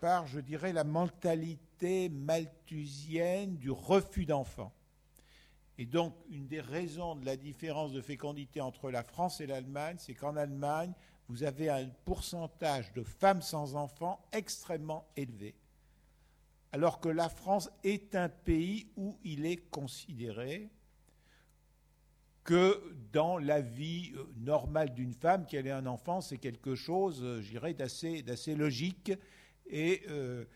par, 0.00 0.26
je 0.26 0.40
dirais, 0.40 0.72
la 0.72 0.84
mentalité 0.84 2.08
malthusienne 2.08 3.56
du 3.56 3.70
refus 3.70 4.26
d'enfants. 4.26 4.72
Et 5.78 5.86
donc, 5.86 6.14
une 6.28 6.46
des 6.46 6.60
raisons 6.60 7.16
de 7.16 7.24
la 7.24 7.36
différence 7.36 7.92
de 7.92 8.00
fécondité 8.00 8.60
entre 8.60 8.90
la 8.90 9.02
France 9.02 9.40
et 9.40 9.46
l'Allemagne, 9.46 9.96
c'est 9.98 10.14
qu'en 10.14 10.36
Allemagne, 10.36 10.92
vous 11.28 11.42
avez 11.42 11.70
un 11.70 11.88
pourcentage 12.04 12.92
de 12.92 13.02
femmes 13.02 13.42
sans 13.42 13.74
enfants 13.74 14.24
extrêmement 14.32 15.08
élevé. 15.16 15.56
Alors 16.74 16.98
que 16.98 17.08
la 17.08 17.28
France 17.28 17.70
est 17.84 18.16
un 18.16 18.28
pays 18.28 18.88
où 18.96 19.16
il 19.22 19.46
est 19.46 19.70
considéré 19.70 20.72
que 22.42 22.82
dans 23.12 23.38
la 23.38 23.60
vie 23.60 24.12
euh, 24.16 24.24
normale 24.38 24.92
d'une 24.92 25.12
femme, 25.12 25.46
qu'elle 25.46 25.68
ait 25.68 25.70
un 25.70 25.86
enfant, 25.86 26.20
c'est 26.20 26.38
quelque 26.38 26.74
chose, 26.74 27.22
euh, 27.22 27.40
je 27.42 27.50
dirais, 27.50 27.74
d'assez 27.74 28.56
logique. 28.56 29.12
Et 29.66 30.02
euh, 30.08 30.46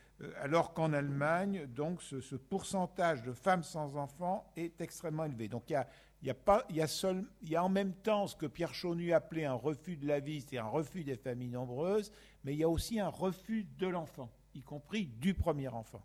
alors 0.40 0.74
qu'en 0.74 0.92
Allemagne, 0.92 1.66
donc, 1.66 2.02
ce, 2.02 2.34
pourcentage 2.34 3.22
de 3.22 3.32
femmes 3.32 3.62
sans 3.62 3.94
enfants 3.94 4.52
est 4.56 4.80
extrêmement 4.80 5.24
élevé. 5.24 5.46
Donc 5.46 5.70
il 5.70 5.74
y 5.74 5.76
a, 5.76 5.86
y 7.40 7.54
a 7.54 7.64
en 7.64 7.68
même 7.68 7.94
temps 7.94 8.26
ce 8.26 8.34
que 8.34 8.46
Pierre 8.46 8.74
Chaunu 8.74 9.12
appelait 9.12 9.44
un 9.44 9.54
refus 9.54 9.96
de 9.96 10.08
la 10.08 10.18
vie, 10.18 10.40
c'est 10.40 10.58
un 10.58 10.66
refus 10.66 11.04
des 11.04 11.16
familles 11.16 11.50
nombreuses, 11.50 12.10
mais 12.42 12.54
il 12.54 12.58
y 12.58 12.64
a 12.64 12.68
aussi 12.68 12.98
un 12.98 13.06
refus 13.06 13.68
de 13.78 13.86
l'enfant, 13.86 14.28
y 14.56 14.62
compris 14.62 15.06
du 15.06 15.32
premier 15.32 15.68
enfant. 15.68 16.02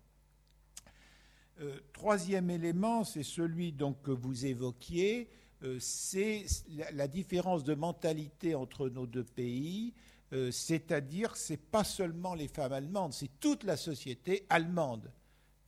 Euh, 1.60 1.78
troisième 1.92 2.50
élément, 2.50 3.04
c'est 3.04 3.22
celui 3.22 3.72
donc, 3.72 4.02
que 4.02 4.10
vous 4.10 4.44
évoquiez, 4.44 5.28
euh, 5.62 5.78
c'est 5.78 6.44
la, 6.92 7.06
différence 7.06 7.62
de 7.62 7.74
mentalité 7.74 8.54
entre 8.54 8.88
nos 8.88 9.06
deux 9.06 9.24
pays. 9.24 9.94
Euh, 10.32 10.50
c'est-à-dire 10.50 11.32
que 11.32 11.38
ce 11.38 11.52
n'est 11.52 11.58
pas 11.58 11.84
seulement 11.84 12.34
les 12.34 12.48
femmes 12.48 12.72
allemandes, 12.72 13.12
c'est 13.12 13.38
toute 13.38 13.62
la 13.62 13.76
société 13.76 14.46
allemande 14.48 15.12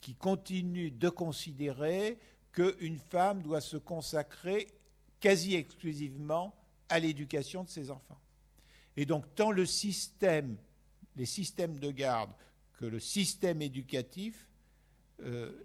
qui 0.00 0.14
continue 0.14 0.90
de 0.90 1.08
considérer 1.08 2.18
qu'une 2.52 2.98
femme 2.98 3.42
doit 3.42 3.60
se 3.60 3.76
consacrer 3.76 4.66
quasi 5.20 5.54
exclusivement 5.54 6.54
à 6.88 6.98
l'éducation 6.98 7.62
de 7.62 7.68
ses 7.68 7.90
enfants. 7.90 8.18
Et 8.96 9.06
donc, 9.06 9.24
tant 9.34 9.52
le 9.52 9.66
système, 9.66 10.56
les 11.16 11.26
systèmes 11.26 11.78
de 11.78 11.90
garde 11.90 12.30
que 12.78 12.86
le 12.86 12.98
système 12.98 13.62
éducatif 13.62 14.48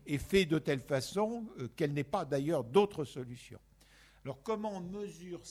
est 0.06 0.18
fait 0.18 0.46
de 0.46 0.60
telle 0.60 0.80
façon 0.80 1.46
euh, 1.60 1.68
qu'elle 1.76 1.94
n'est 1.94 2.04
pas 2.04 2.26
d'ailleurs 2.26 2.64
d'autre 2.64 3.04
solution. 3.04 3.60
Alors 4.24 4.42
comment 4.44 4.72
on 4.72 4.82
mesure 4.82 5.42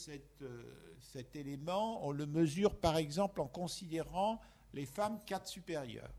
euh, 0.41 0.63
cet 0.99 1.35
élément? 1.35 2.05
On 2.05 2.11
le 2.11 2.25
mesure 2.25 2.75
par 2.75 2.97
exemple 2.97 3.41
en 3.41 3.47
considérant 3.47 4.41
les 4.73 4.85
femmes 4.85 5.19
cadres 5.25 5.47
supérieures. 5.47 6.13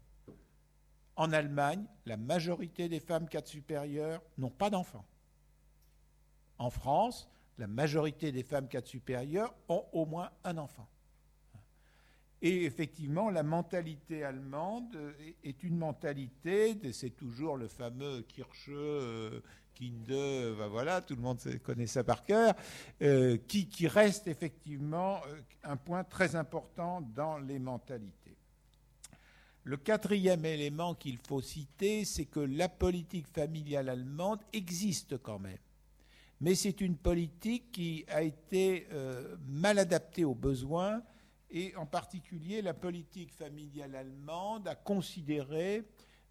En 1.16 1.32
Allemagne, 1.32 1.84
la 2.06 2.16
majorité 2.16 2.88
des 2.88 3.00
femmes 3.00 3.28
cadres 3.28 3.48
supérieures 3.48 4.22
n'ont 4.38 4.50
pas 4.50 4.70
d'enfants. 4.70 5.06
En 6.58 6.70
France, 6.70 7.28
la 7.58 7.66
majorité 7.66 8.32
des 8.32 8.42
femmes 8.42 8.68
cadres 8.68 8.86
supérieures 8.86 9.54
ont 9.68 9.84
au 9.92 10.06
moins 10.06 10.30
un 10.44 10.56
enfant. 10.58 10.88
Et 12.44 12.64
effectivement, 12.64 13.30
la 13.30 13.44
mentalité 13.44 14.24
allemande 14.24 14.98
est 15.44 15.62
une 15.62 15.76
mentalité, 15.76 16.76
c'est 16.92 17.16
toujours 17.16 17.56
le 17.56 17.68
fameux 17.68 18.22
Kirche, 18.22 18.68
euh, 18.68 19.40
Kinde, 19.76 20.56
ben 20.58 20.66
voilà, 20.66 21.00
tout 21.02 21.14
le 21.14 21.22
monde 21.22 21.38
connaît 21.62 21.86
ça 21.86 22.02
par 22.02 22.24
cœur, 22.24 22.54
euh, 23.00 23.38
qui, 23.46 23.86
reste 23.86 24.26
effectivement 24.26 25.20
euh, 25.28 25.40
un 25.62 25.76
point 25.76 26.02
très 26.02 26.34
important 26.34 27.00
dans 27.14 27.38
les 27.38 27.60
mentalités. 27.60 28.36
Le 29.62 29.76
quatrième 29.76 30.44
élément 30.44 30.96
qu'il 30.96 31.18
faut 31.18 31.40
citer, 31.40 32.04
c'est 32.04 32.24
que 32.24 32.40
la 32.40 32.68
politique 32.68 33.28
familiale 33.28 33.88
allemande 33.88 34.40
existe 34.52 35.16
quand 35.18 35.38
même. 35.38 35.58
Mais 36.40 36.56
c'est 36.56 36.80
une 36.80 36.96
politique 36.96 37.70
qui 37.70 38.04
a 38.08 38.22
été 38.22 38.88
mal 39.46 39.78
adaptée 39.78 40.24
aux 40.24 40.34
besoins 40.34 41.00
et 41.52 41.76
en 41.76 41.86
particulier 41.86 42.62
la 42.62 42.74
politique 42.74 43.32
familiale 43.32 43.94
allemande 43.94 44.66
a 44.66 44.74
considéré 44.74 45.84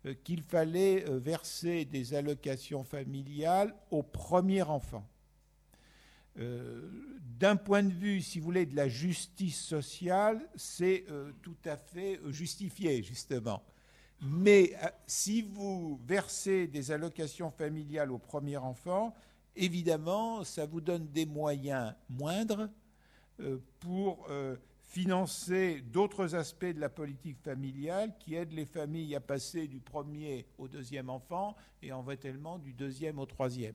euh, 0.08 0.16
qu'il 0.24 0.42
fallait 0.42 1.08
euh, 1.08 1.20
verser 1.20 1.86
des 1.86 2.16
allocations 2.16 2.84
familiales 2.84 3.76
au 3.92 4.02
premier 4.02 4.64
enfant. 4.64 5.08
Euh, 6.40 6.90
d'un 7.40 7.56
point 7.56 7.84
de 7.84 7.94
vue, 7.94 8.22
si 8.22 8.40
vous 8.40 8.46
voulez, 8.46 8.66
de 8.66 8.76
la 8.76 8.90
justice 8.90 9.62
sociale, 9.62 10.48
c'est 10.56 11.06
tout 11.42 11.58
à 11.66 11.76
fait 11.76 12.20
justifié, 12.28 13.02
justement. 13.02 13.64
Mais 14.22 14.74
si 15.08 15.42
vous 15.42 16.00
versez 16.06 16.68
des 16.68 16.92
allocations 16.92 17.50
familiales 17.50 18.12
au 18.12 18.20
premier 18.20 18.58
enfant, 18.58 19.16
évidemment, 19.56 20.44
ça 20.44 20.68
vous 20.68 20.82
donne 20.82 21.08
des 21.08 21.26
moyens 21.26 21.96
moindres 22.08 22.70
pour 23.80 24.28
financer 24.92 25.80
d'autres 25.80 26.36
aspects 26.36 26.66
de 26.66 26.80
la 26.82 26.90
politique 26.90 27.38
familiale 27.42 28.14
qui 28.20 28.36
aident 28.36 28.52
les 28.52 28.66
familles 28.66 29.16
à 29.16 29.22
passer 29.22 29.68
du 29.68 29.80
premier 29.80 30.46
au 30.58 30.68
deuxième 30.68 31.10
enfant 31.10 31.56
et 31.82 31.94
en 31.94 32.04
tellement 32.18 32.60
du 32.60 32.74
deuxième 32.74 33.18
au 33.18 33.26
troisième. 33.26 33.74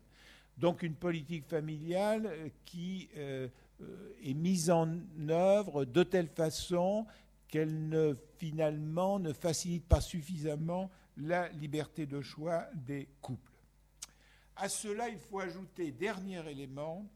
Donc 0.59 0.83
une 0.83 0.95
politique 0.95 1.49
familiale 1.49 2.27
euh, 2.27 2.49
qui 2.67 3.09
euh, 3.17 3.49
euh, 3.81 4.13
est 4.23 4.35
mise 4.35 4.71
en 4.71 4.91
œuvre 5.31 5.87
de 5.87 6.03
telle 6.03 6.29
façon 6.29 7.07
qu'elle 7.49 7.89
ne 7.89 8.15
finalement 8.37 9.19
ne 9.19 9.33
facilite 9.33 9.87
pas 9.87 10.03
suffisamment 10.03 10.91
la 11.17 11.49
liberté 11.49 12.05
de 12.05 12.21
choix 12.21 12.67
des 12.75 13.09
couples. 13.23 13.53
À 14.57 14.69
cela, 14.69 15.09
il 15.09 15.19
faut 15.19 15.41
ajouter, 15.41 15.93
dernier 15.93 16.47
élément, 16.51 17.07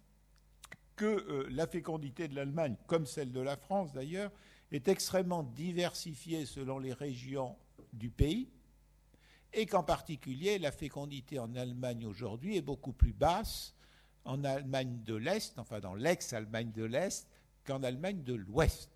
que 1.01 1.07
euh, 1.07 1.47
la 1.49 1.67
fécondité 1.67 2.29
de 2.29 2.35
l'Allemagne, 2.35 2.77
comme 2.87 3.07
celle 3.07 3.33
de 3.33 3.41
la 3.41 3.57
France 3.57 3.91
d'ailleurs, 3.95 4.31
est 4.71 4.87
extrêmement 4.87 5.43
diversifiée 5.43 6.45
selon 6.45 6.79
les 6.79 6.93
régions 6.93 7.57
du 7.95 8.11
pays, 8.11 8.51
et 9.55 9.65
qu'en 9.65 9.83
particulier 9.83 10.59
la 10.59 10.71
fécondité 10.71 11.39
en 11.39 11.55
Allemagne 11.57 12.05
aujourd'hui 12.05 12.59
est 12.59 12.63
beaucoup 12.63 12.93
plus 12.93 13.15
basse 13.15 13.75
en 14.27 14.45
Allemagne 14.45 15.03
de 15.03 15.15
l'Est, 15.15 15.59
enfin 15.59 15.81
dans 15.81 15.95
l'ex-Allemagne 15.95 16.71
de 16.73 16.85
l'Est, 16.85 17.27
qu'en 17.65 17.83
Allemagne 17.83 18.23
de 18.23 18.35
l'Ouest. 18.35 18.91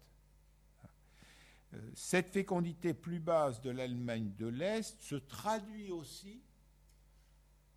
Euh, 1.73 1.79
cette 1.95 2.29
fécondité 2.29 2.93
plus 2.93 3.19
basse 3.19 3.63
de 3.63 3.71
l'Allemagne 3.71 4.31
de 4.37 4.49
l'Est 4.49 5.01
se 5.01 5.17
traduit 5.17 5.91
aussi 5.91 6.43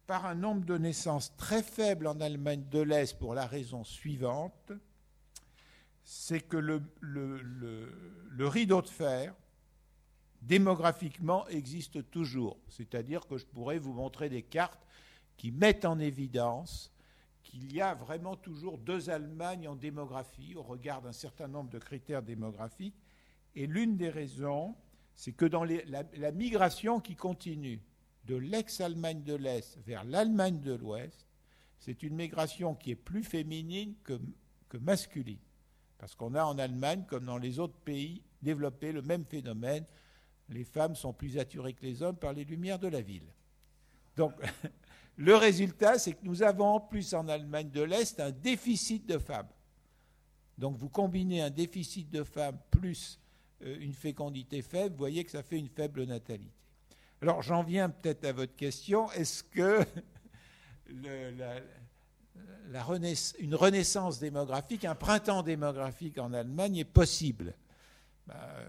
par 0.07 0.25
un 0.25 0.35
nombre 0.35 0.65
de 0.65 0.77
naissances 0.77 1.35
très 1.35 1.61
faible 1.61 2.07
en 2.07 2.19
Allemagne 2.21 2.63
de 2.71 2.79
l'Est 2.79 3.19
pour 3.19 3.35
la 3.35 3.45
raison 3.45 3.83
suivante, 3.83 4.71
c'est 6.03 6.39
que 6.39 6.55
le, 6.55 6.81
rideau 8.39 8.81
de 8.81 8.87
fer, 8.87 9.35
démographiquement, 10.41 11.45
existe 11.49 12.09
toujours. 12.09 12.57
C'est-à-dire 12.69 13.27
que 13.27 13.37
je 13.37 13.45
pourrais 13.45 13.77
vous 13.77 13.91
montrer 13.91 14.29
des 14.29 14.43
cartes 14.43 14.87
qui 15.35 15.51
mettent 15.51 15.83
en 15.83 15.99
évidence 15.99 16.93
qu'il 17.43 17.73
y 17.73 17.81
a 17.81 17.93
vraiment 17.93 18.37
toujours 18.37 18.77
deux 18.77 19.09
Allemagnes 19.09 19.67
en 19.67 19.75
démographie 19.75 20.55
au 20.55 20.63
regard 20.63 21.01
d'un 21.01 21.11
certain 21.11 21.49
nombre 21.49 21.69
de 21.69 21.79
critères 21.79 22.23
démographiques. 22.23 22.95
Et 23.55 23.67
l'une 23.67 23.97
des 23.97 24.09
raisons, 24.09 24.75
c'est 25.13 25.33
que 25.33 25.45
dans 25.45 25.65
la, 25.65 26.31
migration 26.31 27.01
qui 27.01 27.15
continue 27.15 27.81
de 28.27 28.35
l'ex-Allemagne 28.35 29.23
de 29.23 29.33
l'Est 29.33 29.77
vers 29.85 30.03
l'Allemagne 30.03 30.59
de 30.59 30.73
l'Ouest, 30.73 31.27
c'est 31.79 32.03
une 32.03 32.15
migration 32.15 32.75
qui 32.75 32.91
est 32.91 32.95
plus 32.95 33.23
féminine 33.23 33.95
que, 34.03 34.19
masculine. 34.79 35.39
Parce 35.97 36.13
qu'on 36.13 36.35
a 36.35 36.43
en 36.43 36.59
Allemagne, 36.59 37.05
comme 37.07 37.25
dans 37.25 37.37
les 37.37 37.57
autres 37.57 37.79
pays, 37.79 38.21
développé 38.41 38.91
le 38.91 39.01
même 39.01 39.25
phénomène. 39.25 39.85
Les 40.49 40.65
femmes 40.65 40.95
sont 40.95 41.13
plus 41.13 41.37
attirées 41.37 41.73
que 41.73 41.85
les 41.85 42.03
hommes 42.03 42.17
par 42.17 42.33
les 42.33 42.43
lumières 42.43 42.79
de 42.79 42.87
la 42.87 43.01
ville. 43.01 43.25
Donc, 44.15 44.33
le 45.15 45.35
résultat, 45.35 45.97
c'est 45.97 46.13
que 46.13 46.23
nous 46.23 46.43
avons 46.43 46.67
en 46.67 46.79
plus 46.79 47.13
en 47.13 47.27
Allemagne 47.27 47.71
de 47.71 47.81
l'Est 47.81 48.19
un 48.19 48.31
déficit 48.31 49.07
de 49.07 49.17
femmes. 49.17 49.49
Donc, 50.57 50.77
vous 50.77 50.89
combinez 50.89 51.41
un 51.41 51.49
déficit 51.49 52.09
de 52.09 52.23
femmes 52.23 52.59
plus 52.69 53.19
euh, 53.63 53.77
une 53.79 53.93
fécondité 53.93 54.61
faible, 54.61 54.91
vous 54.91 54.99
voyez 54.99 55.23
que 55.23 55.31
ça 55.31 55.41
fait 55.41 55.57
une 55.57 55.69
faible 55.69 56.03
natalité. 56.03 56.51
Alors 57.21 57.41
j'en 57.41 57.63
viens 57.63 57.89
peut-être 57.89 58.25
à 58.25 58.31
votre 58.31 58.55
question. 58.55 59.11
Est-ce 59.11 59.43
que 59.43 59.83
une 63.39 63.55
renaissance 63.55 64.19
démographique, 64.19 64.85
un 64.85 64.93
printemps 64.93 65.41
démographique 65.41 66.19
en 66.19 66.31
Allemagne 66.33 66.77
est 66.77 66.85
possible? 66.85 67.55
Ben, 68.27 68.35
euh, 68.35 68.65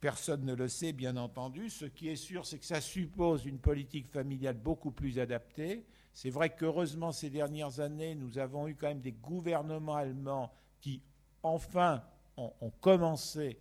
Personne 0.00 0.44
ne 0.44 0.54
le 0.54 0.68
sait, 0.68 0.92
bien 0.92 1.16
entendu. 1.16 1.68
Ce 1.68 1.84
qui 1.84 2.08
est 2.08 2.16
sûr, 2.16 2.46
c'est 2.46 2.58
que 2.58 2.64
ça 2.64 2.80
suppose 2.80 3.44
une 3.44 3.58
politique 3.58 4.08
familiale 4.08 4.56
beaucoup 4.56 4.90
plus 4.90 5.18
adaptée. 5.18 5.84
C'est 6.12 6.30
vrai 6.30 6.54
qu'heureusement, 6.54 7.12
ces 7.12 7.28
dernières 7.28 7.80
années, 7.80 8.14
nous 8.14 8.38
avons 8.38 8.68
eu 8.68 8.74
quand 8.74 8.88
même 8.88 9.00
des 9.00 9.12
gouvernements 9.12 9.96
allemands 9.96 10.52
qui, 10.80 11.02
enfin, 11.42 12.02
ont 12.36 12.70
commencé 12.80 13.58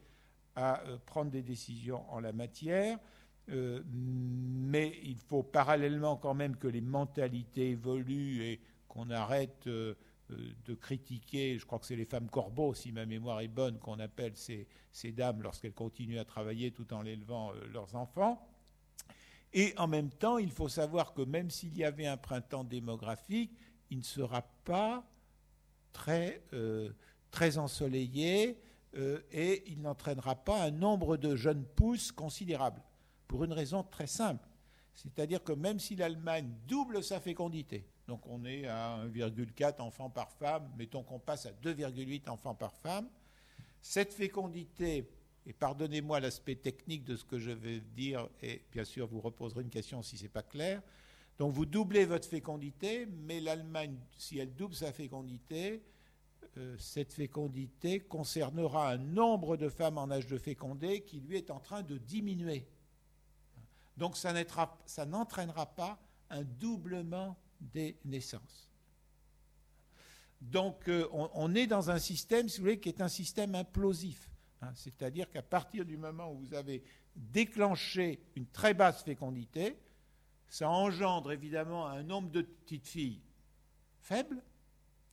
à 0.55 0.82
euh, 0.82 0.97
prendre 1.05 1.32
des 1.32 1.41
décisions 1.41 2.09
en 2.11 2.19
la 2.19 2.32
matière. 2.32 2.97
Euh, 3.49 3.81
mais 3.91 4.99
il 5.03 5.17
faut 5.17 5.43
parallèlement 5.43 6.17
quand 6.17 6.33
même 6.33 6.55
que 6.55 6.67
les 6.67 6.81
mentalités 6.81 7.71
évoluent 7.71 8.43
et 8.43 8.59
qu'on 8.87 9.09
arrête 9.11 9.67
euh, 9.67 9.95
de 10.29 10.73
critiquer, 10.73 11.59
je 11.59 11.65
crois 11.65 11.77
que 11.79 11.85
c'est 11.85 11.95
les 11.95 12.05
femmes 12.05 12.29
corbeaux, 12.29 12.73
si 12.73 12.91
ma 12.91 13.05
mémoire 13.05 13.41
est 13.41 13.47
bonne, 13.47 13.77
qu'on 13.77 13.99
appelle 13.99 14.33
ces, 14.35 14.67
dames 15.11 15.43
lorsqu'elles 15.43 15.73
continuent 15.73 16.19
à 16.19 16.25
travailler 16.25 16.71
tout 16.71 16.91
en 16.93 17.05
élevant 17.05 17.51
leurs 17.71 17.95
enfants. 17.95 18.47
Et 19.53 19.73
en 19.77 19.87
même 19.87 20.09
temps, 20.09 20.39
il 20.39 20.51
faut 20.51 20.67
savoir 20.67 21.13
que 21.13 21.21
même 21.21 21.51
s'il 21.51 21.77
y 21.77 21.83
avait 21.83 22.07
un 22.07 22.17
printemps 22.17 22.63
démographique, 22.63 23.55
il 23.91 23.99
ne 23.99 24.03
sera 24.03 24.41
pas 24.63 25.05
très, 25.93 26.41
très 27.29 27.59
ensoleillé 27.59 28.57
euh, 28.97 29.19
et 29.31 29.63
il 29.67 29.81
n'entraînera 29.81 30.35
pas 30.35 30.63
un 30.63 30.71
nombre 30.71 31.17
de 31.17 31.35
jeunes 31.35 31.65
pousses 31.65 32.11
considérable, 32.11 32.81
pour 33.28 33.43
une 33.43 33.53
raison 33.53 33.84
très 33.84 34.07
simple. 34.07 34.47
C'est-à-dire 34.93 35.43
que 35.43 35.51
même 35.51 35.80
si 35.80 35.95
l'Allemagne 35.95 36.49
double 36.67 37.03
sa 37.03 37.19
fécondité, 37.19 37.86
donc 38.07 38.21
on 38.28 38.45
est 38.45 38.67
à 38.67 38.99
1,4 39.05 39.82
enfants 39.82 40.09
par 40.09 40.32
femme, 40.32 40.69
mettons 40.78 41.03
qu'on 41.03 41.19
passe 41.19 41.45
à 41.45 41.51
2,8 41.51 42.30
enfants 42.30 42.55
par 42.55 42.73
femme, 42.73 43.07
cette 43.82 44.13
fécondité, 44.13 45.09
et 45.45 45.53
pardonnez-moi 45.53 46.19
l'aspect 46.19 46.55
technique 46.55 47.03
de 47.03 47.15
ce 47.15 47.26
que 47.26 47.39
je 47.39 47.51
vais 47.51 47.80
dire, 47.80 48.30
et 48.41 48.61
bien 48.71 48.86
sûr 48.86 49.07
vous 49.07 49.21
reposerez 49.21 49.61
une 49.61 49.69
question 49.69 50.01
si 50.01 50.17
ce 50.17 50.23
n'est 50.23 50.30
pas 50.30 50.43
clair, 50.43 50.82
donc 51.38 51.51
vous 51.51 51.65
doublez 51.65 52.05
votre 52.05 52.28
fécondité, 52.28 53.05
mais 53.05 53.41
l'Allemagne, 53.41 53.97
si 54.17 54.39
elle 54.39 54.55
double 54.55 54.76
sa 54.76 54.93
fécondité, 54.93 55.84
euh, 56.57 56.76
cette 56.80 57.11
fécondité 57.11 57.99
concernera 57.99 58.91
un 58.91 58.97
nombre 58.97 59.57
de 59.57 59.67
femmes 59.67 59.97
en 59.97 60.09
âge 60.09 60.28
de 60.28 60.38
féconder 60.38 61.01
qui 61.01 61.19
lui 61.19 61.36
est 61.36 61.51
en 61.51 61.59
train 61.59 61.84
de 61.84 61.97
diminuer. 61.97 62.65
Donc 63.97 64.17
ça 64.17 65.05
n'entraînera 65.05 65.65
pas 65.75 65.99
un 66.29 66.43
doublement 66.43 67.37
des 67.59 67.97
naissances. 68.05 68.69
Donc 70.41 70.87
euh, 70.89 71.07
on, 71.11 71.55
est 71.55 71.67
dans 71.67 71.89
un 71.89 71.97
système, 71.97 72.49
si 72.49 72.57
vous 72.57 72.65
voulez, 72.65 72.79
qui 72.79 72.89
est 72.89 73.01
un 73.01 73.07
système 73.07 73.55
implosif. 73.55 74.29
Hein. 74.61 74.71
C'est-à-dire 74.75 75.29
qu'à 75.29 75.41
partir 75.41 75.85
du 75.85 75.97
moment 75.97 76.31
où 76.31 76.37
vous 76.37 76.53
avez 76.53 76.83
déclenché 77.15 78.19
une 78.35 78.47
très 78.47 78.73
basse 78.73 79.03
fécondité, 79.03 79.77
ça 80.47 80.69
engendre 80.69 81.31
évidemment 81.31 81.87
un 81.87 82.03
nombre 82.03 82.29
de 82.29 82.41
petites 82.41 82.87
filles 82.87 83.21
faibles, 83.99 84.43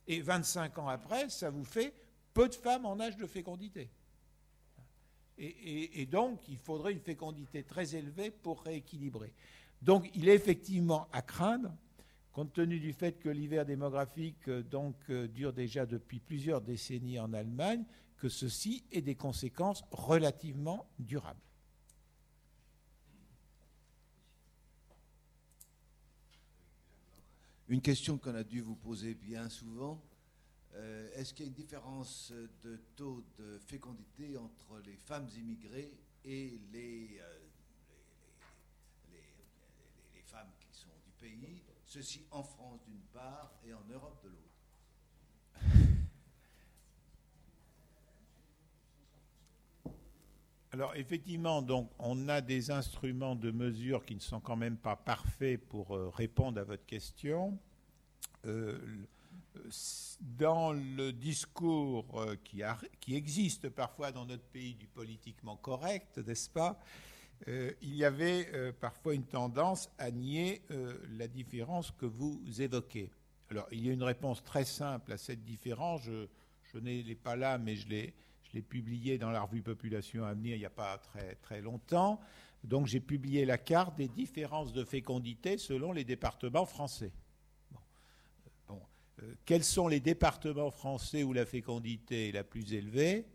et 0.07 0.21
25 0.21 0.77
ans 0.79 0.89
après, 0.89 1.29
ça 1.29 1.49
vous 1.49 1.63
fait 1.63 1.93
peu 2.33 2.49
de 2.49 2.55
femmes 2.55 2.85
en 2.85 2.99
âge 2.99 3.17
de 3.17 3.25
fécondité. 3.25 3.89
Et, 5.45 6.05
donc, 6.05 6.39
il 6.47 6.57
faudrait 6.57 6.93
une 6.93 7.01
fécondité 7.01 7.63
très 7.63 7.95
élevée 7.95 8.31
pour 8.31 8.61
rééquilibrer. 8.61 9.33
Donc, 9.81 10.09
il 10.15 10.29
est 10.29 10.35
effectivement 10.35 11.07
à 11.11 11.21
craindre, 11.21 11.75
compte 12.31 12.53
tenu 12.53 12.79
du 12.79 12.93
fait 12.93 13.19
que 13.19 13.27
l'hiver 13.27 13.65
démographique 13.65 14.47
euh, 14.47 14.63
donc, 14.63 14.95
euh, 15.09 15.27
dure 15.27 15.51
déjà 15.51 15.85
depuis 15.85 16.19
plusieurs 16.19 16.61
décennies 16.61 17.19
en 17.19 17.33
Allemagne, 17.33 17.83
que 18.17 18.29
ceci 18.29 18.85
ait 18.93 19.01
des 19.01 19.15
conséquences 19.15 19.83
relativement 19.91 20.87
durables. 20.97 21.41
Une 27.67 27.81
question 27.81 28.17
qu'on 28.17 28.35
a 28.35 28.43
dû 28.43 28.61
vous 28.61 28.75
poser 28.75 29.13
bien 29.13 29.49
souvent. 29.49 30.01
Euh, 30.75 31.09
est-ce 31.13 31.33
qu'il 31.33 31.45
y 31.45 31.47
a 31.47 31.49
une 31.49 31.55
différence 31.55 32.33
de 32.63 32.77
taux 32.95 33.23
de 33.37 33.59
fécondité 33.59 34.37
entre 34.37 34.79
les 34.85 34.97
femmes 34.97 35.27
immigrées 35.37 35.93
et 36.25 36.59
les, 36.71 37.19
euh, 37.21 37.39
les, 39.11 40.21
femmes 40.21 40.51
qui 40.59 40.75
sont 40.75 40.89
du 41.05 41.11
pays, 41.19 41.61
ceci 41.85 42.25
en 42.31 42.41
France 42.41 42.81
d'une 42.87 43.03
part 43.13 43.53
et 43.67 43.73
en 43.73 43.83
Europe 43.87 44.23
de 44.23 44.29
l'autre? 44.29 44.39
Alors 50.71 50.95
effectivement, 50.95 51.61
donc, 51.61 51.91
on 51.99 52.29
a 52.29 52.41
des 52.41 52.71
instruments 52.71 53.35
de 53.35 53.51
mesure 53.51 54.03
qui 54.03 54.15
ne 54.15 54.19
sont 54.19 54.39
quand 54.39 54.55
même 54.55 54.77
pas 54.77 54.95
parfaits 54.95 55.63
pour 55.69 55.95
euh, 55.95 56.09
répondre 56.09 56.59
à 56.59 56.63
votre 56.63 56.85
question. 56.87 57.59
Dans 60.19 60.73
le 60.73 61.11
discours 61.11 62.21
euh, 62.21 62.35
qui, 62.43 63.15
existe 63.15 63.69
parfois 63.69 64.11
dans 64.11 64.25
notre 64.25 64.43
pays 64.43 64.75
du 64.75 64.87
politiquement 64.87 65.57
correct, 65.57 66.17
n'est-ce 66.19 66.49
pas 66.49 66.79
Il 67.47 67.95
y 67.95 68.05
avait 68.05 68.73
parfois 68.79 69.13
une 69.13 69.25
tendance 69.25 69.89
à 69.97 70.11
nier 70.11 70.61
la 71.17 71.27
différence 71.27 71.91
que 71.91 72.05
vous 72.05 72.41
évoquez. 72.61 73.11
Alors, 73.49 73.67
il 73.71 73.85
y 73.85 73.89
a 73.89 73.93
une 73.93 74.03
réponse 74.03 74.41
très 74.43 74.63
simple 74.63 75.11
à 75.11 75.17
cette 75.17 75.43
différence. 75.43 76.03
Je, 76.03 76.27
je 76.71 76.77
n'ai 76.77 77.15
pas 77.15 77.35
là, 77.35 77.57
mais 77.57 77.75
je 77.75 77.89
l'ai 77.89 78.13
l'ai 78.53 78.61
publié 78.61 79.17
dans 79.17 79.31
la 79.31 79.41
revue 79.41 79.61
Population 79.61 80.25
à 80.25 80.33
venir 80.33 80.55
il 80.55 80.59
n'y 80.59 80.65
a 80.65 80.69
pas 80.69 80.97
très, 80.97 81.35
très 81.35 81.61
longtemps. 81.61 82.19
Donc 82.63 82.87
j'ai 82.87 82.99
publié 82.99 83.45
la 83.45 83.57
carte 83.57 83.97
des 83.97 84.07
différences 84.07 84.71
de 84.73 84.83
fécondité 84.83 85.57
selon 85.57 85.91
les 85.91 86.03
départements 86.03 86.65
français. 86.65 87.11
Euh, 89.23 89.33
quels 89.45 89.63
sont 89.63 89.87
les 89.87 89.99
départements 89.99 90.71
français 90.71 91.23
où 91.23 91.33
la 91.33 91.45
fécondité 91.45 92.29
est 92.29 92.31
la 92.31 92.43
plus 92.43 92.73
élevée? 92.73 93.25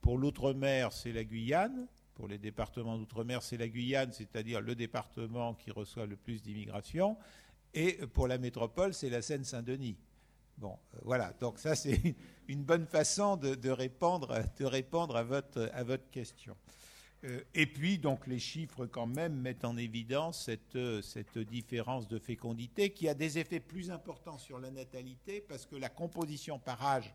Pour 0.00 0.18
l'outre-mer, 0.18 0.92
c'est 0.92 1.12
la 1.12 1.24
Guyane. 1.24 1.86
Pour 2.14 2.28
les 2.28 2.38
départements 2.38 2.96
d'outre-mer, 2.96 3.42
c'est 3.42 3.56
la 3.56 3.68
Guyane, 3.68 4.12
c'est-à-dire 4.12 4.60
le 4.60 4.74
département 4.74 5.54
qui 5.54 5.70
reçoit 5.70 6.06
le 6.06 6.16
plus 6.16 6.40
d'immigration. 6.42 7.16
Et 7.74 7.94
pour 8.14 8.26
la 8.26 8.38
métropole, 8.38 8.94
c'est 8.94 9.10
la 9.10 9.20
Seine-Saint-Denis. 9.20 9.96
Bon, 10.56 10.78
voilà. 11.02 11.32
Donc 11.40 11.58
ça, 11.58 11.74
c'est 11.76 12.14
une 12.48 12.62
bonne 12.62 12.86
façon 12.86 13.36
de, 13.36 13.70
répondre, 13.70 14.32
à 14.32 15.84
votre 15.84 16.10
question. 16.10 16.56
Et 17.54 17.66
puis, 17.66 17.98
donc, 17.98 18.26
les 18.26 18.38
chiffres, 18.38 18.86
quand 18.86 19.06
même, 19.06 19.34
mettent 19.34 19.64
en 19.64 19.76
évidence 19.76 20.44
cette, 20.44 20.78
cette 21.02 21.38
différence 21.38 22.08
de 22.08 22.18
fécondité 22.18 22.90
qui 22.90 23.08
a 23.08 23.14
des 23.14 23.38
effets 23.38 23.60
plus 23.60 23.90
importants 23.90 24.38
sur 24.38 24.58
la 24.60 24.70
natalité 24.70 25.40
parce 25.40 25.66
que 25.66 25.76
la 25.76 25.88
composition 25.88 26.58
par 26.58 26.84
âge 26.84 27.14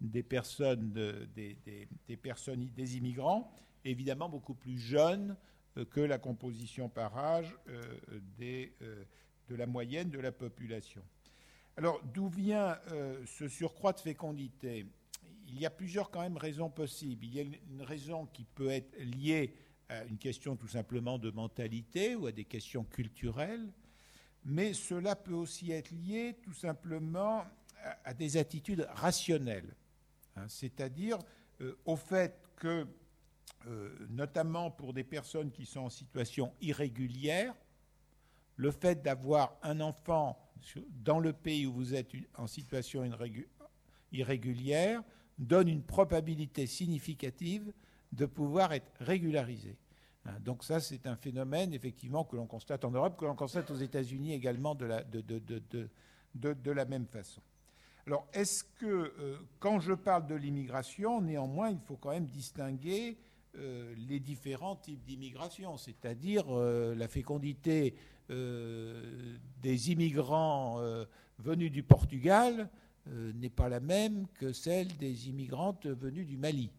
des 0.00 0.22
personnes, 0.22 0.92
des, 1.34 2.96
immigrants, 2.96 3.52
évidemment 3.84 4.28
beaucoup 4.28 4.54
plus 4.54 4.78
jeune 4.78 5.36
euh, 5.76 5.84
que 5.84 6.00
la 6.00 6.18
composition 6.18 6.88
par 6.88 7.16
âge 7.18 7.54
euh, 7.68 7.82
euh, 8.40 9.04
de 9.48 9.54
la 9.54 9.66
moyenne 9.66 10.10
de 10.10 10.20
la 10.20 10.32
population. 10.32 11.02
Alors, 11.76 12.02
d'où 12.12 12.28
vient 12.28 12.76
ce 13.24 13.46
surcroît 13.48 13.92
de 13.92 14.00
fécondité? 14.00 14.84
Il 15.48 15.58
y 15.58 15.66
a 15.66 15.70
plusieurs 15.70 16.10
quand 16.10 16.20
même 16.20 16.36
raisons 16.36 16.68
possibles. 16.68 17.24
Il 17.24 17.34
y 17.34 17.40
a 17.40 17.42
une 17.42 17.82
raison 17.82 18.26
qui 18.26 18.44
peut 18.44 18.68
être 18.68 18.96
liée 18.98 19.54
à 19.88 20.04
une 20.04 20.18
question 20.18 20.56
tout 20.56 20.68
simplement 20.68 21.18
de 21.18 21.30
mentalité 21.30 22.14
ou 22.14 22.26
à 22.26 22.32
des 22.32 22.44
questions 22.44 22.84
culturelles, 22.84 23.72
mais 24.44 24.74
cela 24.74 25.16
peut 25.16 25.32
aussi 25.32 25.72
être 25.72 25.90
lié 25.90 26.36
tout 26.42 26.52
simplement 26.52 27.44
à 28.04 28.12
des 28.12 28.36
attitudes 28.36 28.86
rationnelles. 28.90 29.74
Hein, 30.36 30.46
c'est-à-dire 30.48 31.18
euh, 31.60 31.78
au 31.86 31.96
fait 31.96 32.42
que, 32.56 32.86
euh, 33.66 34.06
notamment 34.10 34.70
pour 34.70 34.92
des 34.92 35.04
personnes 35.04 35.50
qui 35.50 35.64
sont 35.64 35.80
en 35.80 35.90
situation 35.90 36.52
irrégulière, 36.60 37.54
le 38.56 38.70
fait 38.70 39.02
d'avoir 39.02 39.56
un 39.62 39.80
enfant 39.80 40.38
dans 40.90 41.20
le 41.20 41.32
pays 41.32 41.66
où 41.66 41.72
vous 41.72 41.94
êtes 41.94 42.10
en 42.36 42.46
situation 42.46 43.08
irrégulière 44.12 45.02
donne 45.38 45.68
une 45.68 45.82
probabilité 45.82 46.66
significative 46.66 47.72
de 48.12 48.26
pouvoir 48.26 48.72
être 48.72 48.90
régularisé. 49.00 49.76
Hein, 50.24 50.34
donc 50.40 50.64
ça, 50.64 50.80
c'est 50.80 51.06
un 51.06 51.16
phénomène 51.16 51.72
effectivement 51.72 52.24
que 52.24 52.36
l'on 52.36 52.46
constate 52.46 52.84
en 52.84 52.90
Europe, 52.90 53.16
que 53.18 53.24
l'on 53.24 53.36
constate 53.36 53.70
aux 53.70 53.76
États-Unis 53.76 54.32
également 54.32 54.74
de 54.74 54.86
la 56.70 56.84
même 56.84 57.06
façon. 57.06 57.42
Alors, 58.08 58.26
est-ce 58.32 58.64
que, 58.64 58.86
euh, 58.86 59.36
quand 59.60 59.80
je 59.80 59.92
parle 59.92 60.26
de 60.26 60.34
l'immigration, 60.34 61.20
néanmoins, 61.20 61.68
il 61.68 61.78
faut 61.80 61.96
quand 61.96 62.08
même 62.08 62.24
distinguer 62.24 63.18
euh, 63.54 63.94
les 64.08 64.18
différents 64.18 64.76
types 64.76 65.04
d'immigration, 65.04 65.76
c'est-à-dire 65.76 66.46
euh, 66.48 66.94
la 66.94 67.06
fécondité 67.06 67.94
des 68.30 69.90
immigrants 69.90 70.82
venus 71.38 71.72
du 71.72 71.82
Portugal 71.82 72.68
n'est 73.34 73.50
pas 73.50 73.68
la 73.68 73.80
même 73.80 74.26
que 74.34 74.52
celle 74.52 74.96
des 74.96 75.28
immigrantes 75.28 75.86
venues 75.86 76.24
du 76.24 76.36
Mali. 76.36 76.70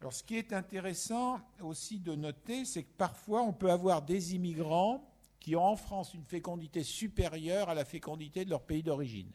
Alors, 0.00 0.12
ce 0.12 0.22
qui 0.22 0.36
est 0.36 0.52
intéressant 0.52 1.40
aussi 1.60 1.98
de 1.98 2.14
noter, 2.14 2.64
c'est 2.64 2.84
que 2.84 2.96
parfois 2.96 3.42
on 3.42 3.52
peut 3.52 3.70
avoir 3.70 4.02
des 4.02 4.34
immigrants 4.34 5.04
qui 5.40 5.56
ont 5.56 5.64
en 5.64 5.76
France 5.76 6.14
une 6.14 6.24
fécondité 6.24 6.84
supérieure 6.84 7.68
à 7.68 7.74
la 7.74 7.84
fécondité 7.84 8.44
de 8.44 8.50
leur 8.50 8.62
pays 8.62 8.82
d'origine. 8.82 9.30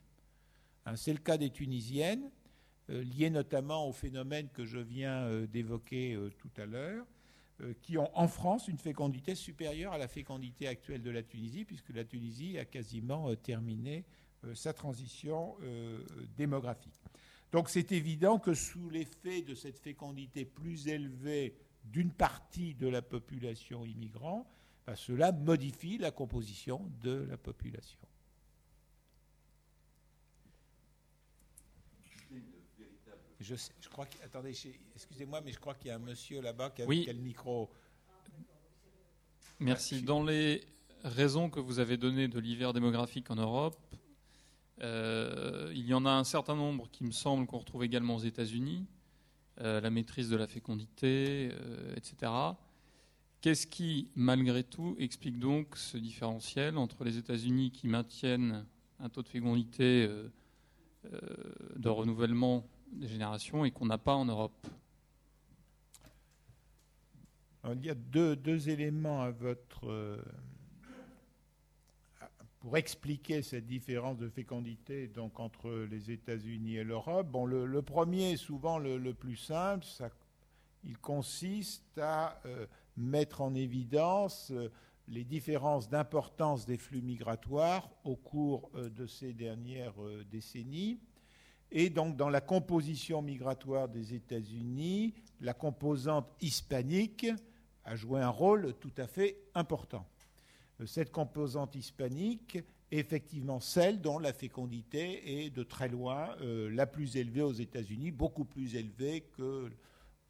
Hein, 0.86 0.96
c'est 0.96 1.12
le 1.12 1.20
cas 1.20 1.38
des 1.38 1.50
Tunisiennes, 1.50 2.30
euh, 2.90 3.04
liées 3.04 3.30
notamment 3.30 3.88
au 3.88 3.94
phénomène 3.94 4.50
que 4.54 4.66
je 4.66 4.80
viens 4.80 5.24
euh, 5.24 5.48
d'évoquer 5.48 6.14
euh, 6.14 6.30
tout 6.38 6.52
à 6.58 6.66
l'heure, 6.66 7.06
qui 7.82 7.98
ont 7.98 8.10
en 8.18 8.28
France 8.28 8.68
une 8.68 8.80
fécondité 8.80 9.36
supérieure 9.36 9.94
à 9.94 9.98
la 9.98 10.10
fécondité 10.10 10.68
actuelle 10.68 11.02
de 11.02 11.12
la 11.12 11.24
Tunisie, 11.24 11.64
puisque 11.64 11.92
la 11.92 12.04
Tunisie 12.04 12.58
a 12.58 12.66
quasiment 12.66 13.34
terminé 13.36 14.04
sa 14.54 14.74
transition 14.74 15.56
démographique. 16.36 16.94
Donc 17.54 17.70
c'est 17.70 17.92
évident 17.92 18.40
que 18.40 18.56
sous 18.56 18.90
l'effet 18.90 19.44
de 19.44 19.54
cette 19.54 19.78
fécondité 19.78 20.44
plus 20.44 20.88
élevée 20.88 21.56
d'une 21.84 22.12
partie 22.12 22.74
de 22.74 22.88
la 22.88 23.04
population 23.04 23.86
immigrante, 23.86 24.48
bah, 24.88 24.96
cela 24.96 25.32
modifie 25.32 26.00
la 26.00 26.12
composition 26.12 26.90
de 27.02 27.28
la 27.30 27.38
population. 27.38 28.00
Je, 33.40 33.56
crois 33.90 34.08
attendez, 34.24 34.54
excusez-moi, 34.96 35.42
mais 35.42 35.52
je 35.52 35.60
crois 35.60 35.76
qu'il 35.76 35.88
y 35.88 35.92
a 35.92 35.96
un 35.96 36.00
monsieur 36.00 36.42
là-bas 36.42 36.70
qui 36.70 36.82
a, 36.82 36.86
le 36.86 37.20
micro. 37.20 37.70
Merci. 39.60 40.02
Dans 40.02 40.24
les 40.24 40.64
raisons 41.04 41.50
que 41.50 41.60
vous 41.60 41.80
avez 41.80 41.98
données 41.98 42.30
de 42.30 42.40
l'hiver 42.40 42.72
démographique 42.72 43.30
en 43.30 43.36
Europe, 43.36 43.78
euh, 44.84 45.72
il 45.74 45.86
y 45.86 45.94
en 45.94 46.06
a 46.06 46.12
un 46.12 46.26
certain 46.26 46.56
nombre 46.56 46.90
qui 46.92 47.04
me 47.06 47.12
semble 47.12 47.48
qu'on 47.48 47.60
retrouve 47.60 47.84
également 47.84 48.16
aux 48.16 48.24
États-Unis, 48.24 48.86
euh, 49.62 49.80
la 49.80 49.90
maîtrise 49.90 50.30
de 50.30 50.36
la 50.36 50.48
fécondité, 50.48 51.52
euh, 51.54 51.96
etc. 51.96 52.32
Qu'est-ce 53.40 53.66
qui, 53.66 54.10
malgré 54.16 54.64
tout, 54.64 54.96
explique 55.00 55.40
donc 55.40 55.78
ce 55.78 55.98
différentiel 55.98 56.78
entre 56.78 57.04
les 57.04 57.18
États-Unis 57.18 57.72
qui 57.72 57.88
maintiennent 57.88 58.66
un 59.00 59.10
taux 59.10 59.22
de 59.22 59.28
fécondité 59.28 60.10
de 61.76 61.90
renouvellement 61.90 62.66
des 62.94 63.10
générations 63.10 63.66
et 63.66 63.72
qu'on 63.72 63.86
n'a 63.86 63.98
pas 63.98 64.16
en 64.16 64.24
Europe? 64.24 64.66
Il 67.70 67.84
y 67.84 67.90
a 67.90 67.96
deux, 67.96 68.70
éléments 68.70 69.22
à 69.22 69.32
votre, 69.32 70.22
pour 72.64 72.78
expliquer 72.78 73.42
cette 73.42 73.66
différence 73.66 74.18
de 74.18 74.30
fécondité 74.30 75.10
donc, 75.10 75.38
entre 75.42 75.70
les 75.92 76.12
États-Unis 76.12 76.78
et 76.78 76.86
l'Europe. 76.86 77.28
Bon, 77.30 77.46
le, 77.46 77.82
premier, 77.82 78.38
souvent 78.38 78.80
le, 78.80 79.14
plus 79.14 79.36
simple, 79.36 79.84
ça, 79.84 80.10
il 80.86 80.98
consiste 80.98 81.98
à 81.98 82.40
euh, 82.46 82.66
mettre 82.96 83.42
en 83.42 83.54
évidence 83.54 84.50
euh, 84.52 84.72
les 85.10 85.26
différences 85.26 85.90
d'importance 85.90 86.66
des 86.66 86.78
flux 86.78 87.02
migratoires 87.02 87.90
au 88.06 88.16
cours 88.16 88.72
de 88.74 89.06
ces 89.08 89.34
dernières 89.34 90.00
décennies. 90.32 91.02
Et 91.70 91.90
donc, 91.90 92.16
dans 92.16 92.30
la 92.30 92.40
composition 92.40 93.22
migratoire 93.22 93.90
des 93.90 94.14
États-Unis, 94.14 95.14
la 95.42 95.54
composante 95.54 96.34
hispanique 96.40 97.28
a 97.84 97.98
joué 97.98 98.22
un 98.22 98.30
rôle 98.30 98.74
tout 98.80 98.94
à 98.96 99.08
fait 99.08 99.36
important. 99.54 100.08
Cette 100.86 101.12
composante 101.12 101.76
hispanique 101.76 102.58
est 102.92 103.00
effectivement 103.00 103.60
celle 103.60 104.02
dont 104.02 104.20
la 104.20 104.34
fécondité 104.34 105.46
est 105.46 105.50
de 105.50 105.64
très 105.64 105.88
loin 105.88 106.36
euh, 106.42 106.70
la 106.70 106.86
plus 106.86 107.18
élevée 107.18 107.42
aux 107.42 107.54
États-Unis, 107.54 108.12
beaucoup 108.12 108.46
plus 108.46 108.76
élevée 108.76 109.22
que, 109.38 109.70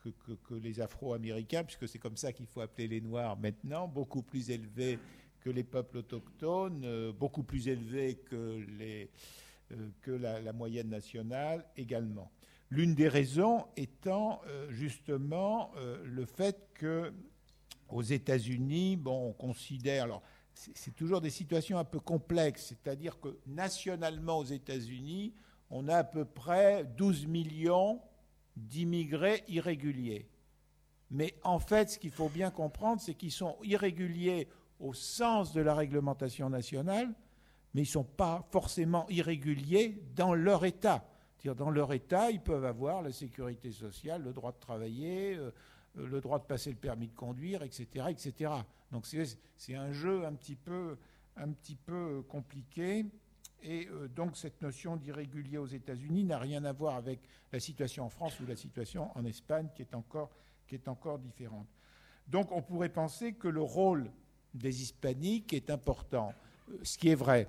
que, 0.03 0.53
les 0.55 0.81
Afro-Américains, 0.81 1.63
puisque 1.63 1.87
c'est 1.87 1.99
comme 1.99 2.17
ça 2.17 2.33
qu'il 2.33 2.45
faut 2.45 2.61
appeler 2.61 2.87
les 2.87 3.01
Noirs 3.01 3.37
maintenant, 3.37 3.87
beaucoup 3.87 4.21
plus 4.21 4.49
élevée 4.49 4.99
que 5.41 5.49
les 5.49 5.63
peuples 5.63 5.97
autochtones, 5.97 6.83
euh, 6.85 7.11
beaucoup 7.11 7.43
plus 7.43 7.67
élevée 7.67 8.21
euh, 8.33 8.65
que 10.01 10.11
la, 10.11 10.53
moyenne 10.53 10.89
nationale 10.89 11.65
également. 11.77 12.31
L'une 12.69 12.95
des 12.95 13.07
raisons 13.07 13.65
étant 13.77 14.41
justement 14.69 15.71
le 16.03 16.25
fait 16.25 16.69
que 16.73 17.13
aux 17.89 18.01
États-Unis, 18.01 18.95
bon, 18.95 19.29
on 19.29 19.33
considère, 19.33 20.05
alors 20.05 20.23
c'est 20.53 20.95
toujours 20.95 21.21
des 21.21 21.29
situations 21.29 21.77
un 21.77 21.83
peu 21.83 21.99
complexes, 21.99 22.67
c'est-à-dire 22.67 23.19
que 23.19 23.39
nationalement 23.47 24.39
aux 24.39 24.45
États-Unis, 24.45 25.33
on 25.69 25.87
a 25.87 25.97
à 25.97 26.03
peu 26.03 26.25
près 26.25 26.83
12 26.83 27.25
millions 27.27 27.99
d'immigrés 28.55 29.43
irréguliers. 29.47 30.29
Mais 31.09 31.35
en 31.43 31.59
fait, 31.59 31.91
ce 31.91 31.99
qu'il 31.99 32.11
faut 32.11 32.29
bien 32.29 32.51
comprendre, 32.51 33.01
c'est 33.01 33.13
qu'ils 33.13 33.31
sont 33.31 33.57
irréguliers 33.63 34.47
au 34.79 34.93
sens 34.93 35.53
de 35.53 35.61
la 35.61 35.73
réglementation 35.73 36.49
nationale, 36.49 37.13
mais 37.73 37.81
ils 37.81 37.85
ne 37.85 37.91
sont 37.91 38.03
pas 38.03 38.47
forcément 38.51 39.07
irréguliers 39.09 40.03
dans 40.15 40.33
leur 40.33 40.65
État. 40.65 41.05
Dans 41.43 41.71
leur 41.71 41.91
État, 41.91 42.31
ils 42.31 42.39
peuvent 42.39 42.63
avoir 42.63 43.01
la 43.01 43.11
sécurité 43.11 43.71
sociale, 43.71 44.23
le 44.23 44.31
droit 44.31 44.53
de 44.53 44.59
travailler, 44.59 45.35
euh, 45.35 45.51
le 45.95 46.21
droit 46.21 46.39
de 46.39 46.45
passer 46.45 46.71
le 46.71 46.77
permis 46.77 47.07
de 47.07 47.15
conduire, 47.15 47.63
etc. 47.63 48.07
etc. 48.09 48.51
Donc 48.91 49.05
c'est 49.05 49.75
un 49.75 49.91
jeu 49.91 50.25
un 50.25 50.33
petit 50.33 50.55
peu, 50.55 50.97
peu 51.85 52.23
compliqué. 52.27 53.05
Et 53.61 53.87
euh, 53.87 54.09
donc 54.09 54.35
cette 54.35 54.61
notion 54.61 54.97
d'irrégulier 54.97 55.57
aux 55.57 55.67
États-Unis 55.67 56.25
n'a 56.25 56.37
rien 56.37 56.65
à 56.65 56.73
voir 56.73 56.95
avec 56.95 57.21
la 57.51 57.59
situation 57.59 58.05
en 58.05 58.09
France 58.09 58.39
ou 58.41 58.45
la 58.45 58.57
situation 58.57 59.09
en 59.17 59.23
Espagne 59.25 59.69
qui 59.73 59.83
est 59.83 59.95
encore, 59.95 60.29
différente. 61.19 61.67
Donc 62.27 62.51
on 62.51 62.61
pourrait 62.61 62.89
penser 62.89 63.33
que 63.33 63.47
le 63.47 63.61
rôle 63.61 64.11
des 64.53 64.81
hispaniques 64.81 65.53
est 65.53 65.69
important, 65.69 66.33
euh, 66.69 66.77
ce 66.83 66.97
qui 66.97 67.09
est 67.09 67.15
vrai. 67.15 67.47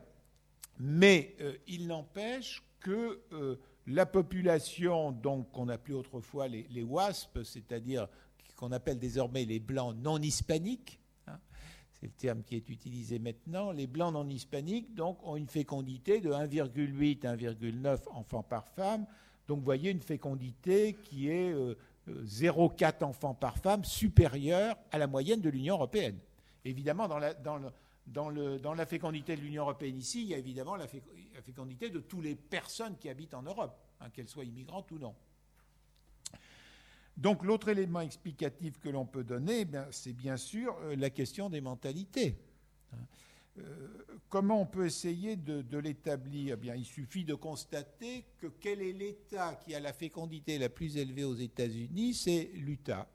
Mais 0.79 1.35
euh, 1.41 1.57
il 1.67 1.87
n'empêche 1.87 2.63
que 2.81 3.21
euh, 3.33 3.57
la 3.87 4.07
population, 4.07 5.13
donc 5.13 5.51
qu'on 5.53 5.69
appelait 5.69 5.95
autrefois 5.95 6.49
les, 6.49 6.83
WASP, 6.83 7.43
c'est-à-dire 7.43 8.09
qu'on 8.65 8.73
appelle 8.73 8.99
désormais 8.99 9.45
les 9.45 9.61
blancs 9.61 9.95
non 9.97 10.19
hispaniques, 10.19 10.99
hein, 11.27 11.39
c'est 11.93 12.07
le 12.07 12.13
terme 12.13 12.43
qui 12.43 12.57
est 12.57 12.69
utilisé 12.71 13.19
maintenant, 13.19 13.73
les 13.73 13.87
blancs 13.87 14.15
non 14.15 14.27
hispaniques 14.27 14.89
ont 14.99 15.37
une 15.37 15.49
fécondité 15.49 16.21
de 16.21 16.31
1,8, 16.31 17.21
1,9 17.21 17.99
enfants 18.11 18.43
par 18.43 18.67
femme. 18.69 19.07
Donc 19.47 19.59
vous 19.59 19.65
voyez 19.65 19.91
une 19.91 20.01
fécondité 20.01 20.95
qui 20.95 21.29
est 21.29 21.53
0,4 22.09 23.03
euh, 23.03 23.07
enfants 23.07 23.35
par 23.35 23.59
femme 23.59 23.85
supérieure 23.85 24.77
à 24.91 24.97
la 24.97 25.07
moyenne 25.07 25.43
de 25.43 25.51
l'Union 25.51 25.75
européenne. 25.75 26.19
Évidemment, 26.65 27.07
dans, 27.07 27.19
la 28.75 28.87
fécondité 28.87 29.37
de 29.37 29.43
l'Union 29.43 29.65
européenne 29.65 29.99
ici, 29.99 30.23
il 30.23 30.29
y 30.29 30.35
a 30.35 30.39
évidemment 30.39 30.77
la, 30.77 30.87
fécondité 30.89 31.91
de 31.91 32.01
toutes 32.01 32.25
les 32.25 32.35
personnes 32.35 32.97
qui 32.97 33.11
habitent 33.11 33.35
en 33.35 33.43
Europe, 33.43 33.79
hein, 34.01 34.09
qu'elles 34.09 34.29
soient 34.29 34.45
immigrantes 34.45 34.91
ou 34.91 34.99
non. 34.99 35.15
Donc 37.17 37.45
l'autre 37.45 37.69
élément 37.69 38.01
explicatif 38.01 38.79
que 38.81 38.89
l'on 38.89 39.07
peut 39.07 39.25
donner, 39.25 39.61
eh 39.61 39.79
c'est 39.91 40.13
bien 40.13 40.37
sûr 40.37 40.77
euh, 40.83 40.97
la 40.97 41.11
question 41.11 41.49
des 41.49 41.61
mentalités. 41.61 42.37
Hein. 42.93 42.97
Euh, 43.59 43.89
comment 44.29 44.61
on 44.61 44.67
peut 44.67 44.87
essayer 44.87 45.37
de, 45.37 45.79
l'établir? 45.79 46.55
Eh 46.55 46.57
bien, 46.57 46.75
Il 46.75 46.85
suffit 46.85 47.25
de 47.25 47.35
constater 47.35 48.25
que 48.39 48.49
quel 48.49 48.83
est 48.83 48.93
l'État 48.93 49.55
qui 49.65 49.77
a 49.77 49.81
la 49.81 49.93
fécondité 49.93 50.59
la 50.59 50.69
plus 50.69 50.97
élevée 50.97 51.23
aux 51.23 51.37
États-Unis 51.37 52.15
C'est 52.15 52.51
l'Utah, 52.55 53.09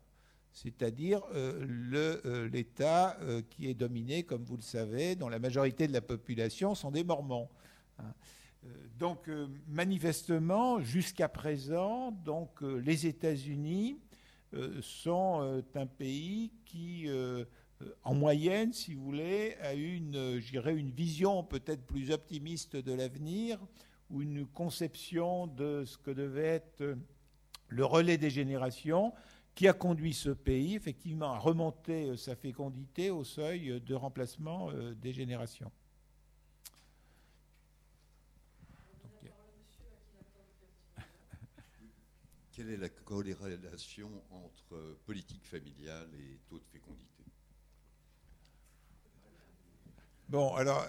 c'est-à-dire 0.53 1.21
euh, 1.33 2.47
l'État 2.47 3.19
qui 3.49 3.67
est 3.67 3.73
dominé, 3.73 4.23
comme 4.23 4.45
vous 4.45 4.55
le 4.55 4.61
savez, 4.61 5.17
dont 5.17 5.27
la 5.27 5.39
majorité 5.39 5.89
de 5.89 5.93
la 5.93 6.01
population 6.01 6.73
sont 6.73 6.91
des 6.91 7.03
Mormons. 7.03 7.49
Hein. 7.97 8.13
Euh, 8.65 8.67
donc, 8.97 9.29
euh, 9.29 9.47
manifestement, 9.67 10.81
jusqu'à 10.81 11.29
présent, 11.29 12.15
euh, 12.27 12.81
les 12.81 13.07
États-Unis 13.07 13.99
sont 14.81 15.61
un 15.75 15.85
pays 15.85 16.51
qui, 16.65 17.07
en 18.03 18.15
moyenne, 18.15 18.73
si 18.73 18.95
vous 18.95 19.03
voulez, 19.03 19.55
a 19.61 19.75
une, 19.75 20.41
une 20.65 20.89
vision 20.89 21.43
peut-être 21.43 21.85
plus 21.85 22.09
optimiste 22.09 22.75
de 22.75 22.91
l'avenir 22.91 23.59
ou 24.09 24.23
une 24.23 24.47
conception 24.47 25.45
de 25.45 25.83
ce 25.85 25.99
que 25.99 26.09
devait 26.09 26.47
être 26.47 26.97
le 27.67 27.85
relais 27.85 28.17
des 28.17 28.31
générations 28.31 29.13
qui 29.53 29.67
a 29.67 29.73
conduit 29.73 30.15
ce 30.15 30.31
pays 30.31 30.73
effectivement 30.73 31.31
à 31.31 31.37
remonter 31.37 32.17
sa 32.17 32.35
fécondité 32.35 33.11
au 33.11 33.23
seuil 33.23 33.79
de 33.79 33.93
remplacement 33.93 34.71
des 34.99 35.13
générations. 35.13 35.71
Quelle 42.59 42.71
est 42.71 42.77
la 42.77 42.89
corrélation 42.89 44.11
entre 44.31 44.97
politique 45.05 45.45
familiale 45.45 46.09
et 46.19 46.39
taux 46.49 46.59
de 46.59 46.65
fécondité? 46.65 47.23
Bon, 50.27 50.53
alors, 50.55 50.85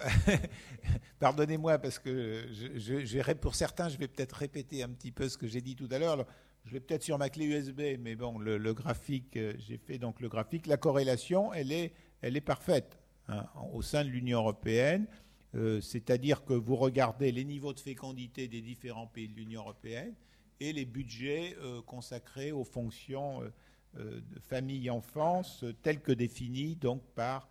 pardonnez-moi 1.19 1.79
parce 1.79 1.97
que 1.97 2.45
je, 2.51 3.31
pour 3.35 3.55
certains, 3.55 3.87
je 3.87 3.97
vais 3.97 4.09
peut-être 4.09 4.33
répéter 4.33 4.83
un 4.83 4.89
petit 4.89 5.13
peu 5.13 5.29
ce 5.29 5.37
que 5.37 5.47
j'ai 5.47 5.61
dit 5.61 5.77
tout 5.77 5.87
à 5.91 5.97
l'heure. 5.97 6.27
Je 6.65 6.73
vais 6.73 6.81
peut-être 6.81 7.03
sur 7.03 7.17
ma 7.17 7.29
clé 7.29 7.45
USB, 7.45 7.97
mais 8.01 8.17
bon, 8.17 8.37
le, 8.37 8.73
graphique, 8.73 9.37
euh, 9.37 9.53
j'ai 9.57 9.77
fait 9.77 9.97
donc 9.97 10.19
le 10.19 10.27
graphique. 10.27 10.67
La 10.67 10.75
corrélation, 10.75 11.53
elle 11.53 11.71
est, 11.71 11.93
elle 12.19 12.35
est 12.35 12.41
parfaite 12.41 12.99
hein, 13.29 13.47
au 13.71 13.81
sein 13.81 14.03
de 14.03 14.09
l'Union 14.09 14.39
européenne. 14.39 15.07
Euh, 15.55 15.79
c'est-à-dire 15.79 16.43
que 16.43 16.53
vous 16.53 16.75
regardez 16.75 17.31
les 17.31 17.45
niveaux 17.45 17.71
de 17.71 17.79
fécondité 17.79 18.49
des 18.49 18.61
différents 18.61 19.07
pays 19.07 19.29
de 19.29 19.35
l'Union 19.35 19.61
européenne 19.61 20.13
et 20.61 20.73
les 20.73 20.85
budgets 20.85 21.57
euh, 21.59 21.81
consacrés 21.81 22.51
aux 22.51 22.63
fonctions 22.63 23.41
euh, 23.41 23.49
euh, 23.97 24.21
de 24.21 24.39
famille-enfance 24.39 25.65
tels 25.81 25.99
que 25.99 26.11
définis 26.11 26.75
donc 26.75 27.03
par 27.15 27.49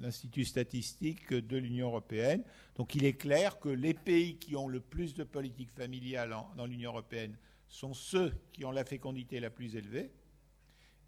l'Institut 0.00 0.44
statistique 0.44 1.32
de 1.32 1.56
l'Union 1.56 1.86
européenne. 1.86 2.42
Donc 2.76 2.94
il 2.94 3.06
est 3.06 3.14
clair 3.14 3.58
que 3.58 3.70
les 3.70 3.94
pays 3.94 4.36
qui 4.36 4.54
ont 4.54 4.68
le 4.68 4.80
plus 4.80 5.14
de 5.14 5.24
politique 5.24 5.70
familiale 5.70 6.36
dans 6.54 6.66
l'Union 6.66 6.90
européenne 6.90 7.34
sont 7.68 7.94
ceux 7.94 8.34
qui 8.52 8.66
ont 8.66 8.70
la 8.70 8.84
fécondité 8.84 9.40
la 9.40 9.48
plus 9.48 9.76
élevée, 9.76 10.10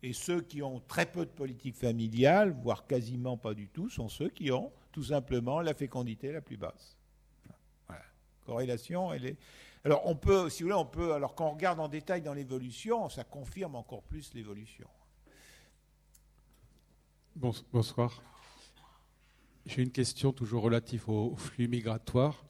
et 0.03 0.15
ceux 0.15 0.41
qui 0.41 0.63
ont 0.63 0.81
très 0.81 1.05
peu 1.05 1.27
de 1.27 1.31
politique 1.31 1.77
familiale, 1.77 2.57
voire 2.63 2.87
quasiment 2.87 3.37
pas 3.37 3.53
du 3.53 3.69
tout, 3.69 3.91
sont 3.91 4.09
ceux 4.09 4.31
qui 4.31 4.51
ont 4.51 4.73
tout 4.91 5.05
simplement 5.05 5.61
la 5.61 5.75
fécondité 5.75 6.33
la 6.33 6.41
plus 6.41 6.57
basse. 6.57 6.97
Voilà. 7.87 8.05
Corrélation, 8.47 9.13
elle 9.13 9.27
est. 9.27 9.37
Alors 9.85 10.03
on 10.05 10.15
peut, 10.15 10.51
si 10.51 10.63
vous 10.63 10.69
voulez, 10.69 10.81
on 10.81 10.85
peut, 10.85 11.13
alors 11.15 11.35
quand 11.35 11.49
on 11.49 11.53
regarde 11.53 11.81
en 11.81 11.89
détail 11.89 12.21
dans 12.21 12.35
l'évolution, 12.35 13.09
ça 13.09 13.25
confirme 13.25 13.77
encore 13.77 14.03
plus 14.03 14.35
l'évolution. 14.35 14.89
Bonsoir. 17.35 18.23
J'ai 19.65 19.83
une 19.83 19.91
question 19.91 20.33
toujours 20.33 20.63
relative 20.63 21.09
au 21.09 21.37
flux 21.37 21.69
migratoire. 21.69 22.45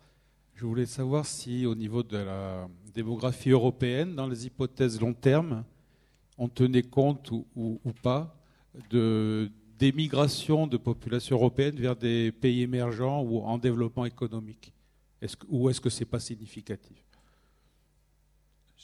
Je 0.55 0.67
voulais 0.67 0.87
savoir 0.87 1.27
si 1.27 1.67
au 1.67 1.75
niveau 1.75 2.03
de 2.03 2.17
la 2.17 2.69
démographie 2.93 3.51
européenne, 3.51 4.15
dans 4.15 4.27
les 4.27 4.47
hypothèses 4.47 5.01
long 5.01 5.15
terme, 5.15 5.65
on 6.39 6.49
tenait 6.49 6.83
compte 6.83 7.31
ou, 7.31 7.79
pas 8.03 8.37
de 8.91 9.51
d'émigration 9.79 10.67
de 10.67 10.77
populations 10.77 11.37
européennes 11.37 11.77
vers 11.77 11.97
des 11.97 12.33
pays 12.33 12.61
émergents 12.61 13.23
ou 13.23 13.41
en 13.41 13.57
développement 13.57 14.05
économique? 14.05 14.75
Ou 15.49 15.71
est-ce 15.71 15.81
que 15.81 15.89
ce 15.89 16.01
n'est 16.01 16.11
pas 16.11 16.21
significatif? 16.21 17.10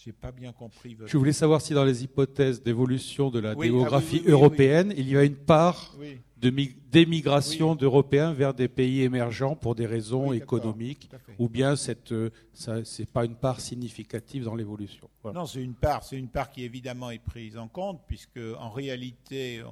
J'ai 0.04 0.12
pas 0.12 0.30
bien 0.30 0.52
compris. 0.52 0.96
Je 1.06 1.16
voulais 1.16 1.32
savoir 1.32 1.60
si 1.60 1.72
dans 1.72 1.84
les 1.84 2.04
hypothèses 2.04 2.62
d'évolution 2.62 3.30
de 3.30 3.38
la 3.38 3.50
ah 3.50 3.54
démographie 3.54 4.22
européenne, 4.26 4.92
il 4.96 5.08
y 5.08 5.16
a 5.16 5.24
une 5.24 5.36
part 5.36 5.96
d'émigration 6.36 7.74
d'Européens 7.74 8.32
vers 8.34 8.52
des 8.52 8.68
pays 8.68 9.02
émergents 9.02 9.56
pour 9.56 9.74
des 9.74 9.86
raisons 9.86 10.32
économiques, 10.32 11.10
ou 11.38 11.48
bien 11.48 11.76
cette, 11.76 12.12
euh, 12.12 12.30
ça, 12.52 12.84
c'est 12.84 13.10
pas 13.10 13.24
une 13.24 13.36
part 13.36 13.60
significative 13.60 14.44
dans 14.44 14.54
l'évolution. 14.54 15.08
Non, 15.24 15.46
c'est 15.46 15.62
une 15.62 15.74
part, 15.74 16.04
c'est 16.04 16.18
une 16.18 16.28
part 16.28 16.50
qui 16.50 16.62
évidemment 16.64 17.10
est 17.10 17.18
prise 17.18 17.56
en 17.56 17.68
compte, 17.68 18.02
puisque 18.06 18.40
en 18.58 18.70
réalité, 18.70 19.62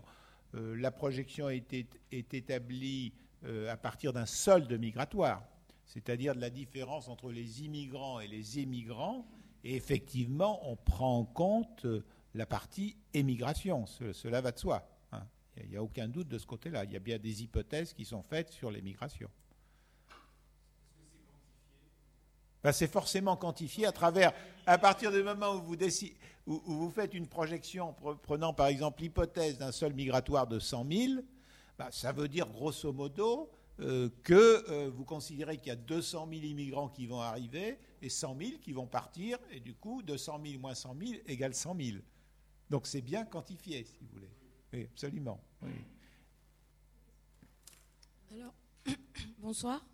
euh, 0.54 0.74
la 0.76 0.90
projection 0.90 1.50
est, 1.50 1.70
est 2.10 2.34
établie 2.34 3.12
euh, 3.44 3.70
à 3.70 3.76
partir 3.76 4.14
d'un 4.14 4.26
solde 4.26 4.72
migratoire, 4.72 5.42
c'est-à-dire 5.84 6.34
de 6.34 6.40
la 6.40 6.50
différence 6.50 7.08
entre 7.08 7.30
les 7.30 7.62
immigrants 7.62 8.20
et 8.20 8.26
les 8.26 8.58
émigrants 8.58 9.26
et 9.64 9.76
effectivement, 9.76 10.60
on 10.70 10.76
prend 10.76 11.18
en 11.18 11.24
compte 11.24 11.86
euh, 11.86 12.04
la 12.34 12.46
partie 12.46 12.96
émigration. 13.14 13.86
cela 13.86 14.40
va 14.42 14.52
de 14.52 14.58
soi. 14.58 14.86
Hein. 15.10 15.22
Il 15.56 15.70
n'y 15.70 15.76
a, 15.76 15.82
aucun 15.82 16.06
doute 16.06 16.28
de 16.28 16.38
ce 16.38 16.46
côté-là. 16.46 16.84
Il 16.84 16.92
y 16.92 16.96
a 16.96 17.00
bien 17.00 17.18
des 17.18 17.42
hypothèses 17.42 17.94
qui 17.94 18.04
sont 18.04 18.22
faites 18.22 18.50
sur 18.50 18.70
l'émigration. 18.70 19.30
Ben, 22.62 22.72
c'est 22.72 22.90
forcément 22.90 23.36
quantifié 23.36 23.86
à 23.86 23.92
travers, 23.92 24.32
à 24.66 24.78
partir 24.78 25.10
du 25.10 25.22
moment 25.22 25.54
où 25.54 25.62
vous, 25.62 25.76
où 26.46 26.60
vous 26.64 26.90
faites 26.90 27.14
une 27.14 27.26
projection, 27.26 27.94
prenant 28.22 28.52
par 28.52 28.66
exemple 28.66 29.02
l'hypothèse 29.02 29.58
d'un 29.58 29.72
sol 29.72 29.94
migratoire 29.94 30.46
de 30.46 30.58
100 30.58 30.86
000, 30.90 31.12
ben, 31.78 31.90
ça 31.90 32.12
veut 32.12 32.28
dire 32.28 32.46
grosso 32.48 32.92
modo 32.92 33.50
euh, 33.80 34.08
que 34.22 34.70
euh, 34.70 34.88
vous 34.88 35.04
considérez 35.04 35.58
qu'il 35.58 35.68
y 35.68 35.72
a 35.72 35.76
200 35.76 36.28
000 36.30 36.42
immigrants 36.42 36.88
qui 36.88 37.06
vont 37.06 37.20
arriver 37.20 37.78
et 38.02 38.08
100 38.08 38.38
000 38.38 38.50
qui 38.60 38.72
vont 38.72 38.86
partir, 38.86 39.38
et 39.50 39.58
du 39.58 39.74
coup, 39.74 40.00
200 40.02 40.40
000 40.44 40.60
moins 40.60 40.74
100 40.74 40.96
000 40.96 41.12
égale 41.26 41.54
100 41.54 41.76
000. 41.76 41.98
Donc 42.70 42.86
c'est 42.86 43.00
bien 43.00 43.24
quantifié, 43.24 43.82
si 43.84 43.98
vous 43.98 44.06
voulez. 44.12 44.30
Oui, 44.72 44.84
absolument. 44.84 45.40
Alors, 48.30 48.54
bonsoir. 49.38 49.84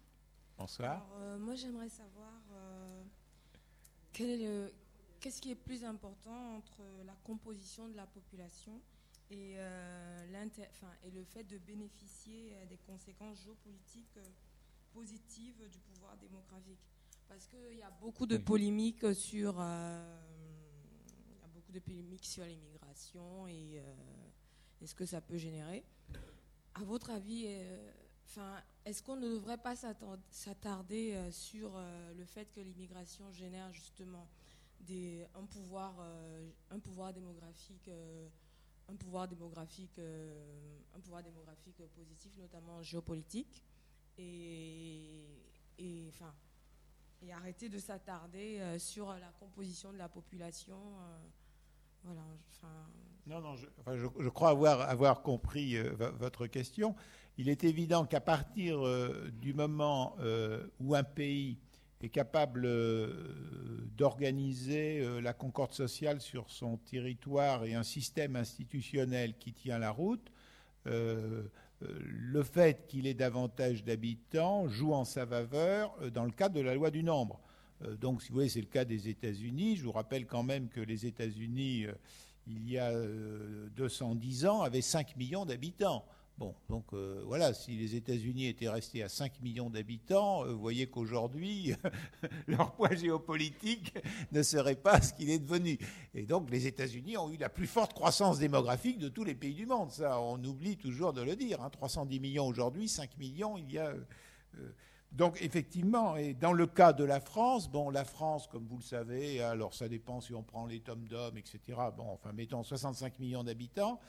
Bonsoir. 0.59 1.09
Euh, 1.15 1.39
moi, 1.39 1.55
j'aimerais 1.55 1.89
savoir 1.89 2.32
qu'est-ce 4.12 5.40
qui 5.40 5.52
est 5.52 5.55
plus 5.55 5.85
important 5.85 6.57
entre 6.57 6.82
la 7.07 7.15
composition 7.24 7.89
de 7.89 7.97
la 7.97 8.07
population 8.07 8.78
et, 9.31 9.55
euh, 9.59 10.47
et 11.05 11.11
le 11.11 11.24
fait 11.24 11.44
de 11.44 11.59
bénéficier 11.59 12.52
euh, 12.55 12.66
des 12.66 12.78
conséquences 12.78 13.43
géopolitiques 13.43 14.16
euh, 14.16 14.28
positives 14.93 15.69
du 15.70 15.78
pouvoir 15.78 16.16
démographique. 16.16 16.81
Parce 17.28 17.47
qu'il 17.47 17.78
y 17.78 17.82
a 17.82 17.90
beaucoup 17.90 18.27
de 18.27 18.36
polémiques 18.36 19.15
sur, 19.15 19.52
il 19.52 19.59
y 19.59 21.44
a 21.44 21.48
beaucoup 21.55 21.70
de 21.70 21.78
polémiques 21.78 22.24
sur 22.24 22.44
l'immigration 22.44 23.47
et, 23.47 23.81
ce 24.85 24.94
que 24.97 25.07
ça 25.07 25.20
peut 25.20 25.36
générer. 25.36 25.85
À 26.74 26.82
votre 26.82 27.11
avis, 27.11 27.47
enfin, 28.24 28.61
est-ce 28.85 29.01
qu'on 29.01 29.15
ne 29.15 29.28
devrait 29.28 29.59
pas 29.59 29.77
s'attarder 29.77 31.16
sur 31.31 31.81
le 32.16 32.24
fait 32.24 32.51
que 32.51 32.61
l'immigration 32.61 33.31
génère 33.31 33.73
justement 33.73 34.27
des, 34.81 35.24
un, 35.36 35.44
pouvoir, 35.44 35.94
un 36.70 36.81
pouvoir 36.81 37.12
démographique 37.12 37.89
un 38.90 38.96
pouvoir 38.96 39.28
démographique, 39.28 39.98
euh, 39.98 40.78
un 40.96 41.00
pouvoir 41.00 41.22
démographique 41.22 41.80
positif, 41.94 42.32
notamment 42.38 42.82
géopolitique, 42.82 43.64
et, 45.78 46.06
enfin, 46.08 46.32
et 47.22 47.32
arrêter 47.32 47.68
de 47.68 47.78
s'attarder 47.78 48.58
euh, 48.60 48.78
sur 48.78 49.12
la 49.14 49.30
composition 49.38 49.92
de 49.92 49.98
la 49.98 50.08
population, 50.08 50.76
euh, 50.78 51.18
Voilà. 52.04 52.22
Enfin, 52.50 52.88
Non, 53.26 53.40
non, 53.40 53.56
je, 53.56 53.66
enfin, 53.78 53.96
je- 53.96 54.28
crois 54.30 54.50
avoir, 54.50 54.80
avoir 54.80 55.22
compris 55.22 55.76
vo- 55.78 56.12
votre 56.18 56.46
question. 56.46 56.94
Il 57.36 57.48
est 57.48 57.62
évident 57.64 58.06
qu'à 58.06 58.20
partir 58.20 58.80
du 59.32 59.54
moment 59.54 60.16
où 60.80 60.94
un 60.94 61.04
pays 61.04 61.58
est 62.01 62.09
capable 62.09 62.64
euh, 62.64 63.89
d'organiser 63.97 65.01
euh, 65.01 65.20
la 65.20 65.32
concorde 65.32 65.72
sociale 65.72 66.20
sur 66.20 66.51
son 66.51 66.78
territoire 66.78 67.64
et 67.64 67.74
un 67.74 67.82
système 67.82 68.36
institutionnel 68.36 69.35
qui 69.39 69.52
tient 69.52 69.78
la 69.78 69.90
route, 69.90 70.32
euh, 70.86 71.44
le 71.81 72.43
fait 72.43 72.86
qu'il 72.89 73.06
ait 73.06 73.14
davantage 73.14 73.85
d'habitants 73.85 74.68
joue 74.68 74.93
en 74.93 75.05
sa 75.05 75.27
faveur 75.27 75.97
dans 76.12 76.24
le 76.24 76.31
cadre 76.31 76.55
de 76.55 76.60
la 76.60 76.74
loi 76.74 76.90
du 76.90 77.02
nombre. 77.02 77.40
Donc, 77.98 78.20
si 78.20 78.28
vous 78.28 78.35
voulez, 78.35 78.51
c'est 78.51 78.60
le 78.60 78.66
cas 78.66 78.85
des 78.85 79.09
États-Unis. 79.09 79.77
Je 79.77 79.85
vous 79.85 79.93
rappelle 79.93 80.27
quand 80.27 80.43
même 80.43 80.68
que 80.68 80.81
les 80.81 81.06
États-Unis, 81.06 81.86
il 82.47 82.68
y 82.68 82.78
a 82.78 82.90
euh, 82.90 83.68
210 83.77 84.47
ans, 84.47 84.62
avaient 84.62 84.81
5 84.81 85.16
millions 85.16 85.44
d'habitants. 85.44 86.05
Bon, 86.40 86.54
donc 86.70 86.86
euh, 86.94 87.22
voilà, 87.26 87.52
si 87.52 87.72
les 87.76 87.96
États-Unis 87.96 88.46
étaient 88.46 88.70
restés 88.70 89.02
à 89.02 89.10
5 89.10 89.42
millions 89.42 89.68
d'habitants, 89.68 90.46
euh, 90.46 90.52
vous 90.52 90.58
voyez 90.58 90.86
qu'aujourd'hui, 90.86 91.74
leur 92.48 92.72
poids 92.72 92.94
géopolitique 92.94 93.92
ne 94.32 94.42
serait 94.42 94.74
pas 94.74 95.02
ce 95.02 95.12
qu'il 95.12 95.28
est 95.28 95.38
devenu. 95.38 95.78
Et 96.14 96.24
donc 96.24 96.50
les 96.50 96.66
États-Unis 96.66 97.18
ont 97.18 97.28
eu 97.30 97.36
la 97.36 97.50
plus 97.50 97.66
forte 97.66 97.92
croissance 97.92 98.38
démographique 98.38 98.98
de 98.98 99.10
tous 99.10 99.22
les 99.22 99.34
pays 99.34 99.52
du 99.52 99.66
monde. 99.66 99.90
Ça, 99.90 100.18
on 100.18 100.42
oublie 100.42 100.78
toujours 100.78 101.12
de 101.12 101.20
le 101.20 101.36
dire. 101.36 101.60
hein. 101.60 101.68
310 101.68 102.18
millions 102.20 102.46
aujourd'hui, 102.46 102.88
5 102.88 103.18
millions 103.18 103.58
il 103.58 103.70
y 103.70 103.76
a. 103.78 103.88
euh, 103.88 104.70
donc 105.12 105.42
effectivement, 105.42 106.16
et 106.16 106.32
dans 106.32 106.54
le 106.54 106.66
cas 106.66 106.94
de 106.94 107.04
la 107.04 107.20
France, 107.20 107.68
bon, 107.68 107.90
la 107.90 108.06
France, 108.06 108.46
comme 108.46 108.66
vous 108.66 108.78
le 108.78 108.82
savez, 108.82 109.42
alors 109.42 109.74
ça 109.74 109.88
dépend 109.88 110.22
si 110.22 110.32
on 110.32 110.42
prend 110.42 110.64
les 110.66 110.80
tomes 110.80 111.06
d'hommes, 111.06 111.36
etc. 111.36 111.58
Bon, 111.94 112.06
enfin, 112.08 112.32
mettons 112.32 112.62
65 112.62 113.18
millions 113.18 113.44
d'habitants. 113.44 114.00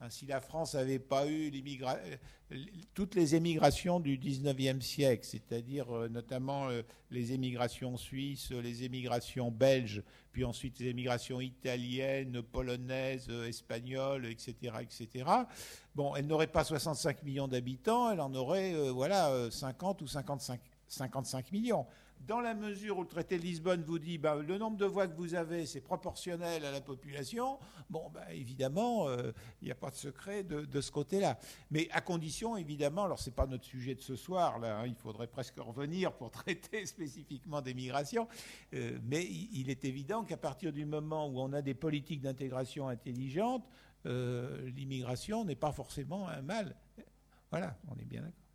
Hein, 0.00 0.10
si 0.10 0.26
la 0.26 0.40
France 0.40 0.74
n'avait 0.74 1.00
pas 1.00 1.26
eu 1.26 1.50
euh, 1.52 2.56
toutes 2.94 3.16
les 3.16 3.34
émigrations 3.34 3.98
du 3.98 4.16
19e 4.16 4.80
siècle, 4.80 5.26
c'est-à-dire 5.26 5.90
euh, 5.90 6.08
notamment 6.08 6.68
euh, 6.68 6.82
les 7.10 7.32
émigrations 7.32 7.96
suisses, 7.96 8.52
les 8.52 8.84
émigrations 8.84 9.50
belges, 9.50 10.04
puis 10.30 10.44
ensuite 10.44 10.78
les 10.78 10.86
émigrations 10.86 11.40
italiennes, 11.40 12.42
polonaises, 12.42 13.28
espagnoles, 13.28 14.26
etc., 14.26 14.54
etc. 14.82 15.24
Bon, 15.96 16.14
elle 16.14 16.28
n'aurait 16.28 16.46
pas 16.46 16.62
65 16.62 17.24
millions 17.24 17.48
d'habitants, 17.48 18.12
elle 18.12 18.20
en 18.20 18.32
aurait 18.34 18.74
voilà 18.90 19.30
euh, 19.30 19.50
50 19.50 20.02
ou 20.02 20.06
55, 20.06 20.60
55 20.86 21.50
millions. 21.50 21.86
Dans 22.26 22.40
la 22.40 22.54
mesure 22.54 22.98
où 22.98 23.02
le 23.02 23.08
traité 23.08 23.38
de 23.38 23.42
Lisbonne 23.42 23.82
vous 23.82 23.98
dit 23.98 24.18
bah, 24.18 24.34
le 24.36 24.58
nombre 24.58 24.76
de 24.76 24.84
voix 24.84 25.06
que 25.06 25.16
vous 25.16 25.34
avez, 25.34 25.64
c'est 25.66 25.80
proportionnel 25.80 26.64
à 26.64 26.70
la 26.70 26.80
population, 26.80 27.58
bon, 27.88 28.10
bah, 28.12 28.32
évidemment, 28.32 29.08
euh, 29.08 29.32
il 29.62 29.66
n'y 29.66 29.70
a 29.70 29.74
pas 29.74 29.90
de 29.90 29.96
secret 29.96 30.42
de, 30.42 30.80
ce 30.80 30.90
côté-là. 30.90 31.38
Mais 31.70 31.88
à 31.90 32.00
condition, 32.00 32.56
évidemment, 32.56 33.04
alors 33.04 33.18
ce 33.18 33.30
n'est 33.30 33.34
pas 33.34 33.46
notre 33.46 33.64
sujet 33.64 33.94
de 33.94 34.00
ce 34.00 34.16
soir, 34.16 34.58
là, 34.58 34.80
hein, 34.80 34.86
il 34.86 34.94
faudrait 34.94 35.26
presque 35.26 35.58
revenir 35.58 36.12
pour 36.12 36.30
traiter 36.32 36.84
spécifiquement 36.86 37.62
des 37.62 37.74
migrations, 37.74 38.28
euh, 38.74 38.98
mais 39.04 39.24
il 39.24 39.70
est 39.70 39.84
évident 39.84 40.24
qu'à 40.24 40.36
partir 40.36 40.72
du 40.72 40.84
moment 40.84 41.28
où 41.28 41.40
on 41.40 41.52
a 41.52 41.62
des 41.62 41.74
politiques 41.74 42.20
d'intégration 42.20 42.88
intelligentes, 42.88 43.68
euh, 44.06 44.70
l'immigration 44.70 45.44
n'est 45.44 45.56
pas 45.56 45.72
forcément 45.72 46.28
un 46.28 46.42
mal. 46.42 46.76
Voilà, 47.50 47.76
on 47.88 47.96
est 47.98 48.04
bien 48.04 48.22
d'accord. 48.22 48.47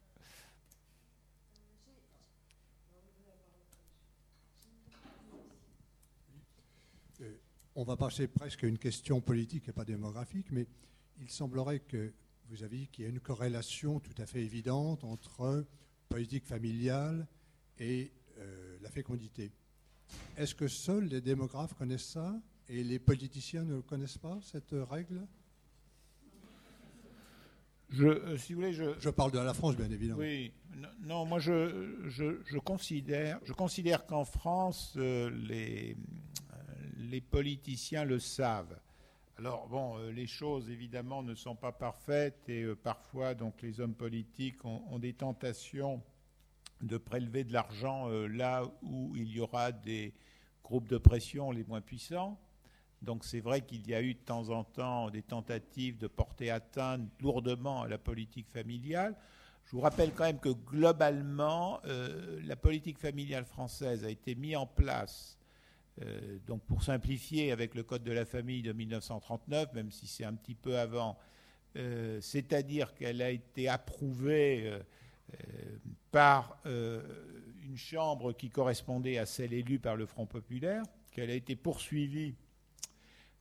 On 7.76 7.84
va 7.84 7.98
passer 7.98 8.28
presque 8.28 8.64
à 8.64 8.68
une 8.68 8.78
question 8.78 9.20
politique 9.20 9.68
et 9.68 9.72
pas 9.72 9.84
démographique, 9.84 10.48
mais 10.52 10.68
il 11.20 11.30
semblerait 11.30 11.80
que 11.80 12.14
vous 12.50 12.64
avez 12.64 12.78
dit 12.78 12.88
qu'il 12.88 13.04
y 13.04 13.08
a 13.08 13.10
une 13.10 13.20
corrélation 13.20 14.00
tout 14.00 14.14
à 14.22 14.28
fait 14.28 14.44
évidente 14.44 15.04
entre 15.04 15.66
politique 16.08 16.46
familiale 16.46 17.28
et 17.80 18.12
euh, 18.38 18.78
la 18.82 18.92
fécondité. 18.92 19.52
Est-ce 20.38 20.54
que 20.54 20.68
seuls 20.68 21.06
les 21.06 21.22
démographes 21.22 21.74
connaissent 21.74 22.06
ça 22.06 22.40
et 22.70 22.84
les 22.84 23.00
politiciens 23.00 23.64
ne 23.64 23.82
connaissent 23.82 24.20
pas 24.20 24.38
cette 24.44 24.76
règle? 24.90 25.26
Je, 27.90 28.06
euh, 28.06 28.38
si 28.38 28.54
vous 28.54 28.62
voulez, 28.62 28.74
je, 28.74 29.00
Je 29.00 29.10
parle 29.10 29.32
de 29.32 29.40
la 29.40 29.54
France, 29.54 29.76
bien 29.76 29.90
évidemment. 29.90 30.20
Oui, 30.20 30.52
non, 31.02 31.26
moi 31.26 31.40
je, 31.40 32.08
je, 32.08 32.58
considère, 32.60 33.40
je 33.44 33.54
considère 33.54 34.06
qu'en 34.06 34.26
France, 34.26 34.94
euh, 34.98 35.32
les, 35.32 35.98
les 37.10 37.22
politiciens 37.22 38.06
le 38.06 38.20
savent. 38.20 38.80
Alors 39.38 39.68
bon, 39.68 39.98
euh, 39.98 40.12
les 40.12 40.28
choses 40.28 40.70
évidemment 40.70 41.24
ne 41.24 41.36
sont 41.36 41.56
pas 41.56 41.72
parfaites 41.72 42.48
et 42.48 42.64
euh, 42.64 42.76
parfois 42.76 43.34
donc 43.34 43.62
les 43.62 43.80
hommes 43.80 43.96
politiques 43.96 44.64
ont, 44.64 45.00
des 45.00 45.14
tentations 45.14 46.02
de 46.82 46.98
prélever 46.98 47.44
de 47.44 47.52
l'argent 47.52 48.10
euh, 48.10 48.28
là 48.28 48.64
où 48.84 49.16
il 49.16 49.32
y 49.32 49.40
aura 49.40 49.72
des 49.72 50.14
groupes 50.64 50.88
de 50.88 50.98
pression 50.98 51.52
les 51.52 51.64
moins 51.64 51.82
puissants. 51.82 52.40
Donc 53.02 53.26
c'est 53.26 53.42
vrai 53.42 53.62
qu'il 53.62 53.88
y 53.88 53.94
a 53.94 54.02
eu 54.02 54.14
de 54.14 54.20
temps 54.20 54.50
en 54.50 54.64
temps 54.64 55.10
des 55.10 55.24
tentatives 55.24 55.98
de 55.98 56.08
porter 56.08 56.52
atteinte 56.52 57.10
lourdement 57.20 57.82
à 57.82 57.88
la 57.88 57.98
politique 57.98 58.48
familiale. 58.48 59.16
Je 59.66 59.72
vous 59.72 59.82
rappelle 59.82 60.14
quand 60.14 60.26
même 60.26 60.40
que 60.40 60.50
globalement, 60.50 61.82
la 62.44 62.56
politique 62.58 63.00
familiale 63.00 63.46
française 63.46 64.04
a 64.04 64.10
été 64.10 64.36
mise 64.36 64.58
en 64.58 64.68
place, 64.68 65.38
euh, 66.02 66.40
donc 66.48 66.64
pour 66.64 66.84
simplifier, 66.84 67.52
avec 67.52 67.76
le 67.76 67.84
Code 67.84 68.04
de 68.04 68.12
la 68.12 68.26
famille 68.26 68.62
de 68.62 68.74
1939, 68.74 69.74
même 69.74 69.92
si 69.92 70.08
c'est 70.08 70.24
un 70.24 70.34
petit 70.34 70.56
peu 70.56 70.78
avant, 70.78 71.18
euh, 71.76 72.20
c'est-à-dire 72.22 72.94
qu'elle 72.94 73.22
a 73.22 73.30
été 73.30 73.68
approuvée 73.68 74.64
euh, 74.68 74.80
par 76.12 76.62
une 76.66 77.78
chambre 77.78 78.34
qui 78.34 78.50
correspondait 78.50 79.18
à 79.18 79.26
celle 79.26 79.54
élue 79.54 79.80
par 79.80 79.96
le 79.96 80.06
Front 80.06 80.28
populaire, 80.28 80.84
qu'elle 81.12 81.32
a 81.32 81.36
été 81.36 81.56
poursuivie 81.56 82.36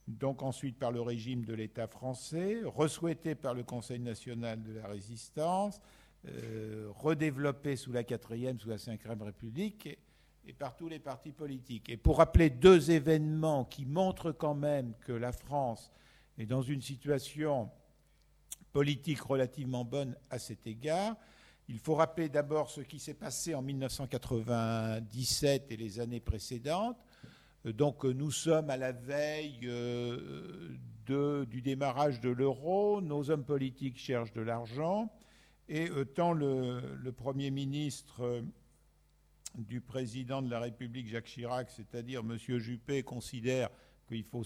donc 0.07 0.43
ensuite 0.43 0.77
par 0.77 0.91
le 0.91 1.01
régime 1.01 1.45
de 1.45 1.53
l'État 1.53 1.87
français, 1.87 2.61
resouhaité 2.65 3.35
par 3.35 3.53
le 3.53 3.63
Conseil 3.63 3.99
national 3.99 4.61
de 4.63 4.73
la 4.73 4.87
résistance, 4.87 5.79
euh, 6.27 6.87
redéveloppé 6.89 7.75
sous 7.75 7.91
la 7.91 8.03
quatrième, 8.03 8.59
sous 8.59 8.69
la 8.69 8.77
cinquième 8.77 9.21
République, 9.21 9.87
et, 9.87 9.97
et 10.45 10.53
par 10.53 10.75
tous 10.75 10.89
les 10.89 10.99
partis 10.99 11.31
politiques. 11.31 11.89
Et 11.89 11.97
pour 11.97 12.17
rappeler 12.17 12.49
deux 12.49 12.91
événements 12.91 13.65
qui 13.65 13.85
montrent 13.85 14.31
quand 14.31 14.55
même 14.55 14.93
que 15.05 15.13
la 15.13 15.31
France 15.31 15.91
est 16.37 16.45
dans 16.45 16.61
une 16.61 16.81
situation 16.81 17.69
politique 18.71 19.21
relativement 19.21 19.85
bonne 19.85 20.15
à 20.29 20.39
cet 20.39 20.67
égard, 20.67 21.15
il 21.69 21.79
faut 21.79 21.95
rappeler 21.95 22.27
d'abord 22.27 22.69
ce 22.69 22.81
qui 22.81 22.99
s'est 22.99 23.13
passé 23.13 23.55
en 23.55 23.61
1997 23.61 25.71
et 25.71 25.77
les 25.77 26.01
années 26.01 26.19
précédentes. 26.19 26.97
Euh, 27.65 27.71
Donc 27.71 28.03
euh, 28.03 28.11
nous 28.11 28.31
sommes 28.31 28.69
à 28.69 28.75
la 28.77 28.91
veille 28.91 29.61
euh, 29.63 30.75
du 31.05 31.61
démarrage 31.61 32.19
de 32.21 32.29
l'euro, 32.29 33.01
nos 33.01 33.29
hommes 33.29 33.45
politiques 33.45 33.97
cherchent 33.97 34.33
de 34.33 34.41
l'argent, 34.41 35.09
et 35.69 35.89
tant 36.15 36.33
le, 36.33 36.81
Premier 37.15 37.51
ministre 37.51 38.41
du 39.55 39.81
président 39.81 40.41
de 40.41 40.49
la 40.49 40.59
République, 40.59 41.07
Jacques 41.07 41.25
Chirac, 41.25 41.69
c'est-à-dire 41.69 42.21
M. 42.21 42.37
Juppé, 42.37 43.03
considère 43.03 43.69
qu'il 44.07 44.23
faut 44.23 44.43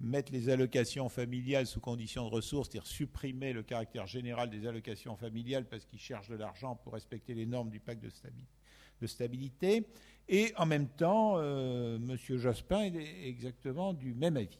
mettre 0.00 0.32
les 0.32 0.48
allocations 0.48 1.08
familiales 1.08 1.66
sous 1.66 1.80
conditions 1.80 2.28
de 2.28 2.34
ressources, 2.34 2.68
c'est-à-dire 2.68 2.86
supprimer 2.86 3.52
le 3.52 3.62
caractère 3.62 4.06
général 4.06 4.50
des 4.50 4.66
allocations 4.66 5.16
familiales 5.16 5.66
parce 5.66 5.84
qu'ils 5.84 6.00
cherchent 6.00 6.28
de 6.28 6.36
l'argent 6.36 6.76
pour 6.76 6.94
respecter 6.94 7.34
les 7.34 7.46
normes 7.46 7.70
du 7.70 7.80
pacte 7.80 8.02
de 8.02 9.06
stabilité. 9.06 9.86
Et 10.28 10.52
en 10.56 10.66
même 10.66 10.88
temps, 10.88 11.34
euh, 11.36 11.96
M. 11.96 12.16
Jospin 12.16 12.82
est 12.82 13.28
exactement 13.28 13.92
du 13.92 14.14
même 14.14 14.36
avis. 14.36 14.58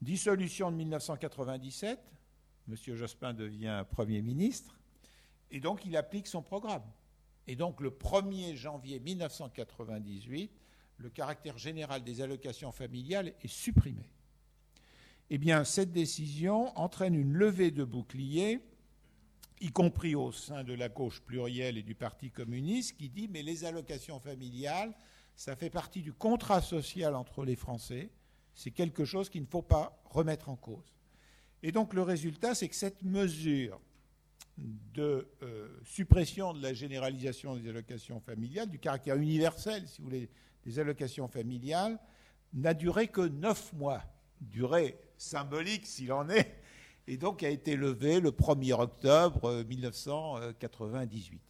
Dissolution 0.00 0.70
de 0.70 0.76
1997, 0.76 1.98
M. 2.68 2.76
Jospin 2.96 3.34
devient 3.34 3.84
Premier 3.90 4.20
ministre, 4.20 4.76
et 5.50 5.60
donc 5.60 5.84
il 5.84 5.96
applique 5.96 6.26
son 6.26 6.42
programme. 6.42 6.82
Et 7.46 7.56
donc 7.56 7.80
le 7.80 7.90
1er 7.90 8.54
janvier 8.54 9.00
1998, 9.00 10.50
le 10.98 11.10
caractère 11.10 11.58
général 11.58 12.04
des 12.04 12.20
allocations 12.20 12.72
familiales 12.72 13.34
est 13.42 13.48
supprimé. 13.48 14.08
Eh 15.30 15.38
bien, 15.38 15.64
cette 15.64 15.92
décision 15.92 16.76
entraîne 16.78 17.14
une 17.14 17.32
levée 17.32 17.70
de 17.70 17.84
boucliers, 17.84 18.60
y 19.60 19.70
compris 19.70 20.14
au 20.14 20.30
sein 20.30 20.62
de 20.64 20.74
la 20.74 20.88
gauche 20.88 21.20
plurielle 21.20 21.78
et 21.78 21.82
du 21.82 21.94
Parti 21.94 22.30
communiste, 22.30 22.96
qui 22.96 23.08
dit 23.08 23.28
mais 23.28 23.42
les 23.42 23.64
allocations 23.64 24.20
familiales, 24.20 24.94
ça 25.34 25.56
fait 25.56 25.70
partie 25.70 26.02
du 26.02 26.12
contrat 26.12 26.60
social 26.60 27.16
entre 27.16 27.44
les 27.44 27.56
Français, 27.56 28.10
c'est 28.54 28.70
quelque 28.70 29.04
chose 29.04 29.30
qu'il 29.30 29.42
ne 29.42 29.46
faut 29.46 29.62
pas 29.62 30.02
remettre 30.04 30.48
en 30.48 30.56
cause. 30.56 30.92
Et 31.62 31.72
donc 31.72 31.94
le 31.94 32.02
résultat, 32.02 32.54
c'est 32.54 32.68
que 32.68 32.74
cette 32.74 33.02
mesure 33.02 33.80
de 34.58 35.28
euh, 35.42 35.68
suppression 35.84 36.52
de 36.52 36.62
la 36.62 36.74
généralisation 36.74 37.56
des 37.56 37.68
allocations 37.68 38.20
familiales, 38.20 38.70
du 38.70 38.78
caractère 38.78 39.16
universel, 39.16 39.86
si 39.88 40.00
vous 40.00 40.08
voulez, 40.08 40.28
des 40.64 40.78
allocations 40.78 41.28
familiales, 41.28 41.98
n'a 42.52 42.74
duré 42.74 43.08
que 43.08 43.22
neuf 43.22 43.72
mois. 43.72 44.02
durée 44.40 44.98
symbolique 45.16 45.86
s'il 45.86 46.12
en 46.12 46.28
est, 46.28 46.60
et 47.06 47.16
donc 47.16 47.42
a 47.42 47.48
été 47.48 47.76
levé 47.76 48.20
le 48.20 48.30
1er 48.30 48.74
octobre 48.74 49.62
1998. 49.62 51.40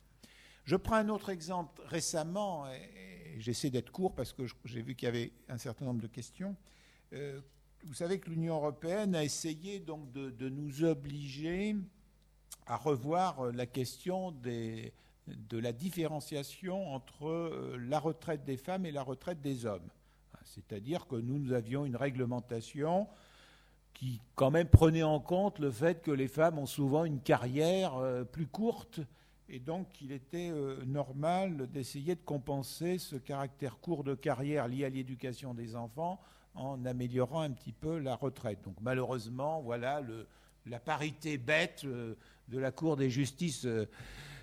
Je 0.64 0.76
prends 0.76 0.96
un 0.96 1.08
autre 1.08 1.30
exemple 1.30 1.82
récemment, 1.86 2.70
et 2.70 3.38
j'essaie 3.38 3.70
d'être 3.70 3.90
court 3.90 4.14
parce 4.14 4.32
que 4.32 4.44
j'ai 4.64 4.82
vu 4.82 4.94
qu'il 4.94 5.06
y 5.06 5.08
avait 5.08 5.32
un 5.48 5.58
certain 5.58 5.86
nombre 5.86 6.02
de 6.02 6.06
questions. 6.06 6.54
Euh, 7.12 7.40
vous 7.84 7.94
savez 7.94 8.20
que 8.20 8.30
l'Union 8.30 8.54
européenne 8.54 9.14
a 9.14 9.24
essayé 9.24 9.80
donc 9.80 10.12
de, 10.12 10.48
nous 10.48 10.84
obliger 10.84 11.76
à 12.66 12.76
revoir 12.76 13.52
la 13.52 13.66
question 13.66 14.32
de 14.32 15.58
la 15.58 15.72
différenciation 15.72 16.94
entre 16.94 17.28
euh, 17.28 17.76
la 17.88 17.98
retraite 17.98 18.44
des 18.44 18.56
femmes 18.56 18.86
et 18.86 18.92
la 18.92 19.02
retraite 19.02 19.40
des 19.40 19.66
hommes. 19.66 19.88
C'est-à-dire 20.44 21.06
que 21.06 21.16
nous, 21.16 21.38
nous 21.38 21.52
avions 21.52 21.84
une 21.84 21.96
réglementation 21.96 23.06
qui 23.94 24.20
quand 24.34 24.50
même 24.50 24.68
prenait 24.68 25.02
en 25.02 25.20
compte 25.20 25.58
le 25.58 25.70
fait 25.70 26.02
que 26.02 26.10
les 26.10 26.28
femmes 26.28 26.58
ont 26.58 26.66
souvent 26.66 27.04
une 27.04 27.20
carrière 27.20 27.96
euh, 27.96 28.24
plus 28.24 28.46
courte 28.46 29.00
et 29.48 29.58
donc 29.58 29.86
il 30.00 30.12
était 30.12 30.50
euh, 30.50 30.82
normal 30.86 31.68
d'essayer 31.70 32.14
de 32.14 32.22
compenser 32.24 32.98
ce 32.98 33.16
caractère 33.16 33.78
court 33.78 34.02
de 34.02 34.14
carrière 34.14 34.66
lié 34.66 34.86
à 34.86 34.88
l'éducation 34.88 35.52
des 35.52 35.76
enfants 35.76 36.20
en 36.54 36.84
améliorant 36.84 37.42
un 37.42 37.50
petit 37.50 37.72
peu 37.72 37.98
la 37.98 38.14
retraite. 38.14 38.62
Donc 38.64 38.76
malheureusement, 38.80 39.60
voilà, 39.60 40.02
la 40.66 40.80
parité 40.80 41.38
bête 41.38 41.82
euh, 41.84 42.14
de 42.48 42.58
la 42.58 42.72
Cour 42.72 42.96
des 42.96 43.10
justices 43.10 43.66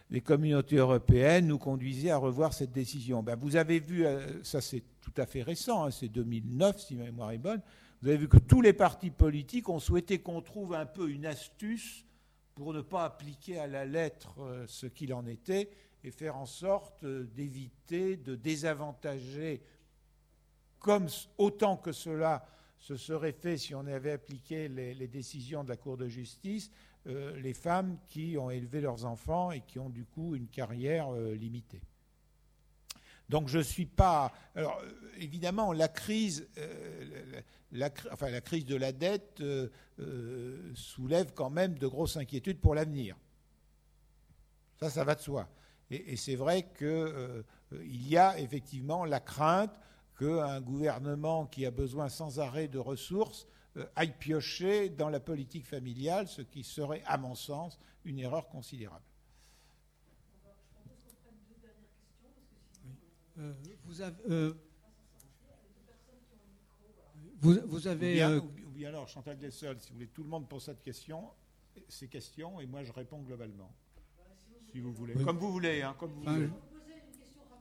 des 0.09 0.21
communautés 0.21 0.77
européennes 0.77 1.47
nous 1.47 1.59
conduisait 1.59 2.09
à 2.09 2.17
revoir 2.17 2.53
cette 2.53 2.71
décision. 2.71 3.21
Ben, 3.21 3.35
vous 3.35 3.55
avez 3.55 3.79
vu, 3.79 4.05
ça 4.43 4.61
c'est 4.61 4.83
tout 5.01 5.13
à 5.17 5.25
fait 5.25 5.43
récent, 5.43 5.85
hein, 5.85 5.91
c'est 5.91 6.07
2009 6.07 6.79
si 6.79 6.95
ma 6.95 7.03
mémoire 7.03 7.31
est 7.31 7.37
bonne, 7.37 7.61
vous 8.01 8.07
avez 8.07 8.17
vu 8.17 8.27
que 8.29 8.37
tous 8.37 8.61
les 8.61 8.73
partis 8.73 9.11
politiques 9.11 9.67
ont 9.67 9.79
souhaité 9.79 10.19
qu'on 10.19 10.41
trouve 10.41 10.73
un 10.73 10.85
peu 10.85 11.09
une 11.09 11.25
astuce 11.25 12.05
pour 12.55 12.73
ne 12.73 12.81
pas 12.81 13.05
appliquer 13.05 13.59
à 13.59 13.67
la 13.67 13.85
lettre 13.85 14.35
euh, 14.39 14.65
ce 14.67 14.85
qu'il 14.85 15.13
en 15.13 15.25
était 15.25 15.69
et 16.03 16.11
faire 16.11 16.37
en 16.37 16.45
sorte 16.45 17.03
euh, 17.03 17.25
d'éviter 17.35 18.15
de 18.15 18.35
désavantager, 18.35 19.61
autant 21.37 21.75
que 21.75 21.91
cela 21.91 22.45
se 22.77 22.95
serait 22.95 23.33
fait 23.33 23.57
si 23.57 23.75
on 23.75 23.85
avait 23.85 24.13
appliqué 24.13 24.69
les, 24.69 25.07
décisions 25.07 25.65
de 25.65 25.69
la 25.69 25.75
Cour 25.75 25.97
de 25.97 26.07
justice, 26.07 26.71
euh, 27.09 27.39
les 27.41 27.53
femmes 27.53 27.97
qui 28.07 28.37
ont 28.37 28.49
élevé 28.49 28.79
leurs 28.79 29.05
enfants 29.05 29.51
et 29.51 29.61
qui 29.61 29.79
ont 29.79 29.89
du 29.89 30.05
coup 30.05 30.35
une 30.35 30.47
carrière 30.47 31.11
limitée. 31.11 31.81
Donc 33.29 33.47
je 33.47 33.59
ne 33.59 33.63
suis 33.63 33.85
pas. 33.85 34.31
Alors 34.55 34.81
évidemment, 35.19 35.71
la 35.71 35.87
crise, 35.87 36.47
euh, 36.57 37.41
la, 37.71 37.89
crise 38.41 38.65
de 38.65 38.75
la 38.75 38.91
dette 38.91 39.39
euh, 39.41 39.69
euh, 39.99 40.71
soulève 40.73 41.33
quand 41.33 41.49
même 41.49 41.77
de 41.77 41.87
grosses 41.87 42.17
inquiétudes 42.17 42.59
pour 42.59 42.75
l'avenir. 42.75 43.15
Ça, 44.79 44.89
ça 44.89 45.03
va 45.03 45.15
de 45.15 45.21
soi. 45.21 45.47
Et, 45.91 46.15
c'est 46.15 46.35
vrai 46.35 46.71
qu'il 46.77 48.07
y 48.07 48.17
a 48.17 48.39
effectivement 48.39 49.05
la 49.05 49.19
crainte 49.19 49.79
qu'un 50.17 50.61
gouvernement 50.61 51.45
qui 51.45 51.65
a 51.65 51.71
besoin 51.71 52.09
sans 52.09 52.39
arrêt 52.39 52.67
de 52.67 52.77
ressources 52.77 53.47
aille 53.95 54.15
piocher 54.17 54.89
dans 54.89 55.09
la 55.09 55.19
politique 55.19 55.65
familiale, 55.65 56.27
ce 56.27 56.41
qui 56.41 56.63
serait, 56.63 57.03
à 57.05 57.17
mon 57.17 57.35
sens, 57.35 57.79
une 58.05 58.19
erreur 58.19 58.47
considérable. 58.49 59.03
Euh, 63.39 63.53
vous 63.85 64.01
avez. 64.01 64.15
Euh, 64.29 64.53
vous, 67.41 67.87
avez. 67.87 68.21
Euh, 68.21 68.39
ou 68.39 68.71
bien, 68.71 68.89
alors, 68.89 69.07
Chantal 69.07 69.37
Dessol, 69.37 69.77
si 69.79 69.89
vous 69.89 69.95
voulez, 69.95 70.07
tout 70.07 70.23
le 70.23 70.29
monde 70.29 70.47
pose 70.49 70.63
cette 70.63 70.81
question, 70.81 71.23
ces 71.87 72.07
questions, 72.07 72.59
et 72.59 72.65
moi 72.65 72.83
je 72.83 72.91
réponds 72.91 73.21
globalement. 73.21 73.71
Si 74.71 74.79
vous 74.79 74.91
voulez. 74.91 75.13
Comme 75.23 75.37
vous 75.37 75.51
voulez, 75.51 75.81
hein, 75.81 75.95
comme 75.97 76.11
vous 76.11 76.23
voulez. 76.23 76.49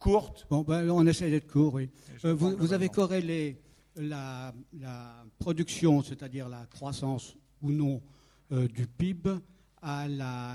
Courte. 0.01 0.47
Bon, 0.51 0.63
ben, 0.63 0.89
on 0.91 1.07
essaie 1.07 1.31
d'être 1.31 1.51
court, 1.51 1.75
oui. 1.75 1.91
vous, 2.23 2.73
avez 2.73 2.89
corrélé 2.89 3.61
la, 3.99 4.55
production, 5.39 6.03
c'est-à-dire 6.03 6.49
la 6.49 6.67
croissance 6.67 7.35
ou 7.63 7.71
non 7.71 8.01
du 8.51 8.87
PIB, 8.87 9.39
à 9.83 10.07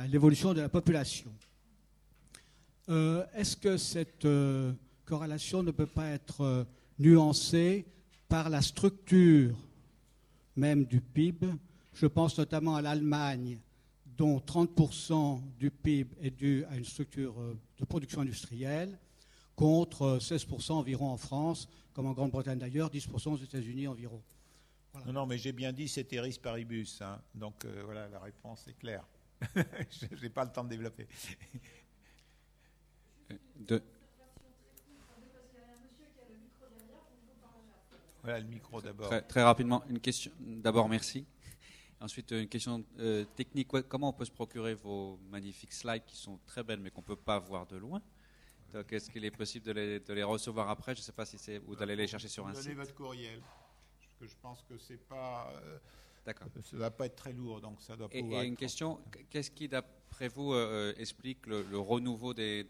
l'évolution 0.07 0.53
de 0.53 0.61
la 0.61 0.69
population. 0.69 1.31
Est-ce 2.87 3.55
que 3.55 3.77
cette 3.77 4.25
corrélation 5.05 5.63
ne 5.63 5.71
peut 5.71 5.85
pas 5.85 6.09
être 6.09 6.41
euh, 6.41 6.63
nuancée 6.99 7.85
par 8.27 8.49
la 8.49 8.61
structure 8.61 9.55
même 10.55 10.85
du 10.85 11.01
PIB. 11.01 11.47
Je 11.93 12.05
pense 12.05 12.37
notamment 12.37 12.75
à 12.75 12.81
l'Allemagne, 12.81 13.59
dont 14.17 14.37
30% 14.39 15.41
du 15.57 15.71
PIB 15.71 16.09
est 16.21 16.31
dû 16.31 16.63
à 16.65 16.77
une 16.77 16.85
structure 16.85 17.33
euh, 17.39 17.53
de 17.79 17.85
production 17.85 18.21
industrielle, 18.21 18.97
contre 19.55 20.17
16% 20.19 20.71
euh, 20.71 20.75
environ 20.75 21.09
en 21.09 21.17
France, 21.17 21.67
comme 21.93 22.07
en 22.07 22.13
Grande-Bretagne 22.13 22.59
d'ailleurs, 22.59 22.89
10% 22.89 23.34
aux 23.34 23.38
États-Unis 23.38 23.88
environ. 23.88 24.21
Non, 25.05 25.13
non, 25.13 25.25
mais 25.25 25.38
j'ai 25.38 25.51
bien 25.51 25.73
dit 25.73 25.88
ceteris 25.88 26.39
paribus. 26.41 27.01
Hein. 27.01 27.19
Donc 27.34 27.65
voilà, 27.85 28.07
la 28.09 28.19
réponse 28.19 28.67
est 28.67 28.77
claire. 28.77 29.03
je 29.55 30.21
n'ai 30.21 30.30
pas 30.30 30.45
le 30.45 30.51
temps 30.51 30.63
de 30.63 30.69
développer. 30.69 31.07
De, 33.55 33.81
Voilà 38.23 38.39
le 38.39 38.47
micro 38.47 38.81
d'abord. 38.81 39.11
Très, 39.27 39.43
rapidement, 39.43 39.84
une 39.89 39.99
question. 39.99 40.31
D'abord, 40.39 40.88
merci. 40.88 41.25
Ensuite, 41.99 42.31
une 42.31 42.47
question 42.47 42.84
euh, 42.99 43.25
technique. 43.35 43.67
Comment 43.67 44.09
on 44.09 44.13
peut 44.13 44.23
se 44.23 44.31
procurer 44.31 44.75
vos 44.75 45.19
magnifiques 45.30 45.73
slides 45.73 46.05
qui 46.05 46.15
sont 46.15 46.39
très 46.45 46.63
belles 46.63 46.80
mais 46.80 46.89
qu'on 46.89 47.01
ne 47.01 47.05
peut 47.05 47.17
pas 47.17 47.38
voir 47.38 47.67
de 47.67 47.75
loin? 47.75 48.01
Donc, 48.73 48.91
est-ce 48.91 49.11
qu'il 49.11 49.23
est 49.23 49.31
possible 49.31 49.65
de 49.65 50.13
les, 50.13 50.23
recevoir 50.23 50.67
après? 50.69 50.95
Je 50.95 51.01
ne 51.01 51.03
sais 51.03 51.11
pas 51.11 51.25
si 51.25 51.37
c'est 51.37 51.59
ou 51.59 51.75
d'aller 51.75 51.95
les 51.95 52.07
chercher 52.07 52.27
sur 52.27 52.47
un 52.47 52.55
site. 52.55 52.63
Donnez 52.63 52.75
votre 52.75 52.95
courriel. 52.95 53.39
Parce 53.39 54.15
que 54.19 54.27
je 54.27 54.35
pense 54.41 54.63
que 54.63 54.77
c'est 54.79 54.97
pas. 54.97 55.53
Euh, 55.63 55.77
D'accord. 56.25 56.47
Ça 56.63 56.75
ne 56.75 56.79
va 56.79 56.89
pas 56.89 57.05
être 57.05 57.15
très 57.15 57.33
lourd, 57.33 57.61
donc 57.61 57.81
ça 57.81 57.95
doit 57.95 58.09
pouvoir. 58.09 58.43
Et, 58.43 58.47
une 58.47 58.55
question 58.55 58.99
qu'est-ce 59.29 59.51
qui, 59.51 59.67
d'après 59.67 60.27
vous, 60.27 60.53
euh, 60.53 60.93
explique 60.97 61.45
le, 61.45 61.77
renouveau 61.77 62.33
des, 62.33 62.65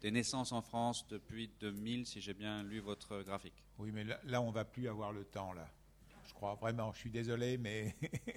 des 0.00 0.10
naissances 0.10 0.52
en 0.52 0.60
France 0.60 1.06
depuis 1.08 1.48
2000, 1.60 2.04
si 2.04 2.20
j'ai 2.20 2.34
bien 2.34 2.62
lu 2.62 2.80
votre 2.80 3.22
graphique? 3.22 3.64
Oui, 3.78 3.92
mais 3.92 4.04
là, 4.04 4.42
on 4.42 4.48
on 4.48 4.50
va 4.50 4.64
plus 4.64 4.88
avoir 4.88 5.12
le 5.12 5.24
temps, 5.24 5.52
là. 5.54 5.68
Je 6.26 6.34
crois 6.34 6.54
vraiment. 6.56 6.92
Je 6.92 6.98
suis 6.98 7.10
désolé, 7.10 7.56
mais. 7.56 7.96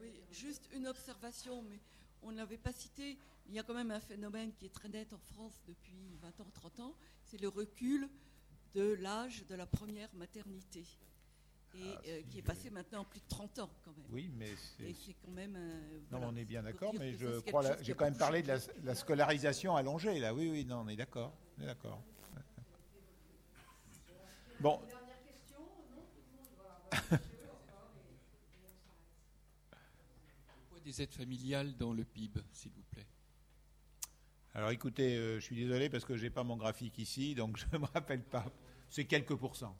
oui, 0.00 0.12
juste 0.30 0.68
une 0.72 0.86
observation, 0.86 1.62
mais 1.62 1.80
on 2.22 2.32
ne 2.32 2.36
l'avait 2.36 2.58
pas 2.58 2.72
cité. 2.72 3.18
Il 3.46 3.54
y 3.54 3.58
a 3.58 3.62
quand 3.62 3.74
même 3.74 3.90
un 3.90 4.00
phénomène 4.00 4.52
qui 4.52 4.66
est 4.66 4.74
très 4.74 4.88
net 4.88 5.12
en 5.12 5.18
France 5.18 5.60
depuis 5.66 6.16
20 6.20 6.40
ans, 6.40 6.50
30 6.54 6.80
ans. 6.80 6.94
C'est 7.24 7.40
le 7.40 7.48
recul 7.48 8.08
de 8.74 8.94
l'âge 9.00 9.46
de 9.46 9.54
la 9.54 9.66
première 9.66 10.12
maternité. 10.14 10.84
Et 11.74 11.80
ah, 11.84 12.00
euh, 12.08 12.22
qui 12.30 12.38
est 12.38 12.42
passé 12.42 12.70
maintenant 12.70 13.04
plus 13.04 13.20
de 13.20 13.28
30 13.28 13.58
ans 13.58 13.70
quand 13.84 13.92
même. 13.92 14.06
Oui, 14.10 14.30
mais 14.36 14.54
c'est 14.78 15.14
quand 15.22 15.30
même. 15.30 15.58
non, 16.10 16.20
on 16.22 16.36
est 16.36 16.46
bien 16.46 16.62
d'accord, 16.62 16.94
mais 16.98 17.12
je 17.14 17.40
crois 17.40 17.62
j'ai 17.82 17.92
quand 17.92 18.06
même 18.06 18.16
parlé 18.16 18.42
de 18.42 18.48
la, 18.48 18.58
la, 18.84 18.94
scolarisation 18.94 19.76
allongée 19.76 20.18
là. 20.18 20.32
Oui, 20.32 20.48
oui, 20.50 20.64
non, 20.64 20.84
on 20.86 20.88
est 20.88 20.96
d'accord, 20.96 21.34
on 21.58 21.62
est 21.62 21.66
d'accord. 21.66 22.02
Bon. 24.60 24.80
Pourquoi 26.90 27.18
des 30.88 31.02
aides 31.02 31.12
familiales 31.12 31.76
dans 31.76 31.92
le 31.92 32.02
PIB, 32.02 32.40
s'il 32.50 32.72
vous 32.72 32.82
plaît 32.90 33.06
Alors 34.54 34.70
écoutez, 34.70 35.16
euh, 35.16 35.38
je 35.38 35.44
suis 35.44 35.56
désolé 35.56 35.90
parce 35.90 36.06
que 36.06 36.16
je 36.16 36.22
n'ai 36.22 36.30
pas 36.30 36.44
mon 36.44 36.56
graphique 36.56 36.98
ici, 36.98 37.34
donc 37.34 37.58
je 37.58 37.66
ne 37.74 37.78
me 37.78 37.86
rappelle 37.92 38.22
pas. 38.22 38.46
C'est 38.88 39.04
quelques 39.04 39.34
pourcents. 39.34 39.76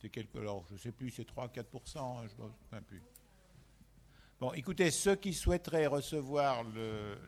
C'est 0.00 0.08
quelques, 0.08 0.36
alors 0.36 0.64
je 0.68 0.74
ne 0.74 0.78
sais 0.78 0.92
plus, 0.92 1.10
c'est 1.10 1.26
3, 1.26 1.48
4% 1.48 1.98
hein, 1.98 2.26
je 2.28 2.42
ne 2.42 2.48
sais 2.72 2.86
plus. 2.86 3.02
Bon, 4.40 4.52
écoutez, 4.54 4.90
ceux 4.90 5.16
qui 5.16 5.34
souhaiteraient 5.34 5.86
recevoir 5.86 6.64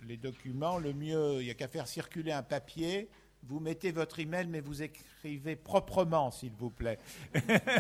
les 0.07 0.17
documents, 0.17 0.79
le 0.79 0.95
mieux, 0.95 1.41
il 1.41 1.45
n'y 1.45 1.51
a 1.51 1.55
qu'à 1.55 1.69
faire 1.69 1.89
circuler 1.89 2.33
un 2.33 2.45
papier 2.45 3.11
vous 3.43 3.59
mettez 3.59 3.91
votre 3.91 4.19
email, 4.19 4.47
mais 4.49 4.61
vous 4.61 4.83
écrivez 4.83 5.57
proprement, 5.57 6.31
s'il 6.31 6.53
vous 6.53 6.69
plaît. 6.69 6.99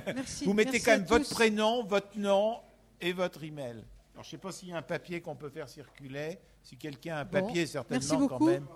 Merci, 0.06 0.44
vous 0.46 0.54
mettez 0.54 0.80
quand 0.80 0.92
même 0.92 1.04
votre 1.04 1.28
prénom, 1.28 1.84
votre 1.84 2.18
nom 2.18 2.60
et 2.98 3.12
votre 3.12 3.44
email. 3.44 3.84
Alors, 4.20 4.28
je 4.28 4.36
ne 4.36 4.38
sais 4.38 4.42
pas 4.42 4.52
s'il 4.52 4.68
y 4.68 4.72
a 4.72 4.76
un 4.76 4.82
papier 4.82 5.22
qu'on 5.22 5.34
peut 5.34 5.48
faire 5.48 5.66
circuler. 5.66 6.38
Si 6.62 6.76
quelqu'un 6.76 7.16
a 7.16 7.20
un 7.20 7.24
papier, 7.24 7.66
certainement 7.66 8.02
merci 8.02 8.16
beaucoup. 8.18 8.36
quand 8.36 8.44
même. 8.44 8.66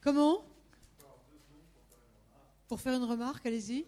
Comment? 0.00 0.44
Pour 2.68 2.80
faire 2.80 2.94
une 2.94 3.02
remarque, 3.02 3.44
allez-y. 3.44 3.84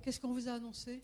Qu'est-ce 0.00 0.20
qu'on 0.20 0.32
vous 0.32 0.48
a 0.48 0.52
annoncé? 0.52 1.02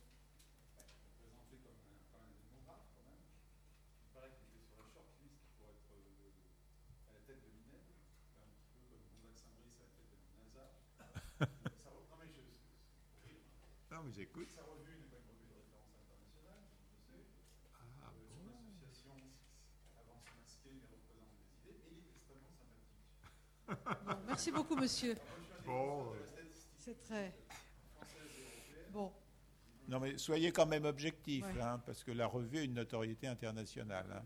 Merci 24.32 24.50
beaucoup, 24.50 24.76
monsieur. 24.76 25.14
Bon, 25.66 26.06
C'est 26.78 26.98
très. 27.02 27.32
Bon, 28.92 29.12
Non, 29.88 30.00
mais 30.00 30.16
soyez 30.18 30.52
quand 30.52 30.66
même 30.66 30.84
objectif, 30.84 31.44
Ouais. 31.44 31.60
hein, 31.62 31.80
parce 31.86 32.02
que 32.04 32.12
la 32.12 32.26
revue 32.26 32.58
a 32.58 32.62
une 32.62 32.74
notoriété 32.74 33.26
internationale. 33.26 34.06
hein. 34.12 34.22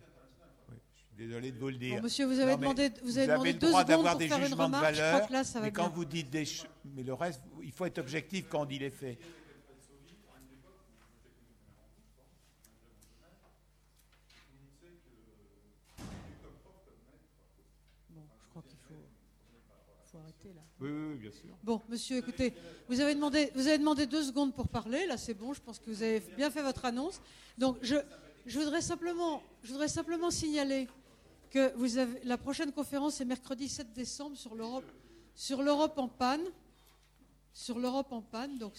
Oui, 0.69 0.77
je 0.95 0.99
suis 1.01 1.17
désolé 1.17 1.53
de 1.53 1.59
vous 1.59 1.69
le 1.69 1.77
dire. 1.77 1.97
Bon, 1.97 2.03
monsieur, 2.05 2.27
vous 2.27 2.39
avez 2.41 2.53
Non, 2.53 2.59
demandé- 2.59 2.93
vous 3.03 3.19
avez 3.19 3.27
demandé 3.29 3.53
le 3.53 3.59
deux 3.59 3.69
droit 3.69 3.81
secondes 3.83 3.89
d'avoir 3.97 4.13
pour 4.13 4.19
des 4.21 4.29
faire 4.29 4.39
une 4.39 4.45
jugements 4.45 4.69
de 4.69 4.75
remarque, 4.77 4.95
je 4.95 5.01
crois 5.01 5.11
valeur, 5.13 5.29
que 5.29 5.33
là, 5.33 5.45
ça 5.45 5.61
va 5.61 5.67
mais 5.67 5.73
quand 5.73 5.83
bien. 5.87 5.93
vous 5.95 6.05
dites 6.05 6.31
des... 6.31 6.45
Mais 6.95 7.03
le 7.03 7.15
reste, 7.15 7.43
il 7.63 7.73
faut 7.73 7.85
être 7.87 7.99
objectif 7.99 8.47
quand 8.49 8.63
on 8.63 8.65
dit 8.65 8.79
les 8.79 8.91
faits. 8.91 9.19
bon, 18.11 18.23
je 18.43 18.49
crois 18.51 18.63
qu'il 18.63 18.79
faut, 18.79 19.09
faut 20.07 20.19
arrêter 20.19 20.53
là. 20.55 20.63
Oui, 20.79 20.91
oui, 20.91 21.15
bien 21.17 21.31
sûr. 21.31 21.57
Bon, 21.63 21.81
monsieur, 21.89 22.19
écoutez, 22.19 22.53
vous 22.89 23.01
avez 23.01 23.15
demandé, 23.15 24.07
deux 24.07 24.23
secondes 24.23 24.55
pour 24.55 24.69
parler. 24.69 25.07
Là, 25.07 25.17
c'est 25.17 25.33
bon. 25.33 25.55
Je 25.55 25.61
pense 25.61 25.79
que 25.79 25.89
vous 25.89 26.03
avez 26.03 26.21
bien 26.37 26.51
fait 26.51 26.63
votre 26.63 26.85
annonce. 26.85 27.21
Donc, 27.57 27.79
je, 27.81 27.97
voudrais 28.47 28.83
simplement, 28.83 29.43
simplement 29.87 30.31
signaler 30.31 30.87
que 31.51 31.73
la 32.25 32.37
prochaine 32.37 32.73
conférence 32.73 33.21
est 33.23 33.25
mercredi 33.25 33.69
7 33.69 33.95
décembre 33.95 34.37
sur 34.37 34.55
l'Europe, 35.63 35.99
en 35.99 36.09
panne, 36.09 36.45
sur 37.55 37.79
l'Europe 37.79 38.13
en 38.13 38.21
panne. 38.21 38.59
Donc, 38.59 38.75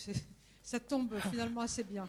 ça 0.62 0.80
tombe 0.80 1.18
finalement 1.32 1.62
assez 1.62 1.84
bien. 1.84 2.08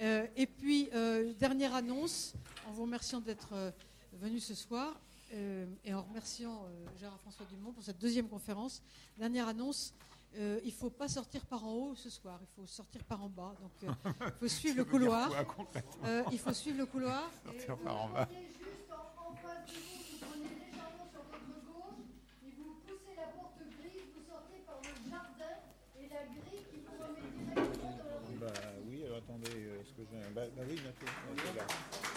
Euh, 0.00 0.26
et 0.34 0.46
puis, 0.46 0.88
euh, 0.94 1.32
dernière 1.34 1.74
annonce, 1.74 2.32
en 2.66 2.72
vous 2.72 2.82
remerciant 2.82 3.20
d'être 3.20 3.50
euh, 3.52 3.70
venu 4.14 4.40
ce 4.40 4.54
soir 4.54 4.98
euh, 5.34 5.66
et 5.84 5.92
en 5.92 6.02
remerciant 6.02 6.64
euh, 6.66 6.86
Gérard-François 6.98 7.46
Dumont 7.46 7.72
pour 7.72 7.82
cette 7.82 7.98
deuxième 7.98 8.28
conférence. 8.28 8.82
Dernière 9.18 9.48
annonce, 9.48 9.92
euh, 10.36 10.58
il 10.64 10.68
ne 10.68 10.72
faut 10.72 10.90
pas 10.90 11.08
sortir 11.08 11.44
par 11.46 11.64
en 11.64 11.72
haut 11.72 11.94
ce 11.94 12.08
soir, 12.10 12.38
il 12.40 12.48
faut 12.56 12.66
sortir 12.66 13.02
par 13.04 13.22
en 13.22 13.28
bas. 13.28 13.54
Donc, 13.60 13.72
euh, 13.84 14.10
il 14.26 14.32
faut 14.40 14.48
suivre 14.60 14.76
le 14.78 14.84
couloir. 14.84 15.28
quoi, 15.46 15.66
Euh, 16.04 16.22
il 16.32 16.38
faut 16.38 16.52
suivre 16.52 16.78
le 16.78 16.86
couloir. 16.86 17.30
Sortir 17.44 17.76
par 17.78 18.02
en 18.04 18.08
bas. 18.08 18.28
Juste 18.32 18.90
en, 18.90 19.30
en 19.30 19.34
face 19.36 19.66
de 19.66 19.72
vous, 19.72 20.12
vous 20.12 20.18
prenez 20.26 20.48
légèrement 20.66 21.06
sur 21.12 21.22
votre 21.22 21.66
gauche 21.66 22.04
et 22.44 22.50
vous 22.56 22.74
poussez 22.86 23.14
la 23.16 23.26
porte 23.28 23.58
grise, 23.78 24.08
vous 24.14 24.24
sortez 24.28 24.58
par 24.66 24.78
le 24.82 25.10
jardin 25.10 25.54
et 25.98 26.08
la 26.08 26.24
grille 26.26 26.64
qui 26.70 26.78
vous 26.82 26.94
remet 27.02 27.30
directement 27.54 27.96
dans 27.96 28.04
la 28.10 28.18
rue. 28.26 28.38
Bah 28.40 28.60
oui, 28.88 29.04
alors 29.04 29.18
attendez, 29.18 29.50
euh, 29.54 29.80
est-ce 29.80 29.92
que 29.92 30.02
j'ai... 30.10 30.34
Bah, 30.34 30.42
bah 30.56 30.62
oui, 30.68 30.74
bien 30.74 30.92
sûr. 30.98 32.13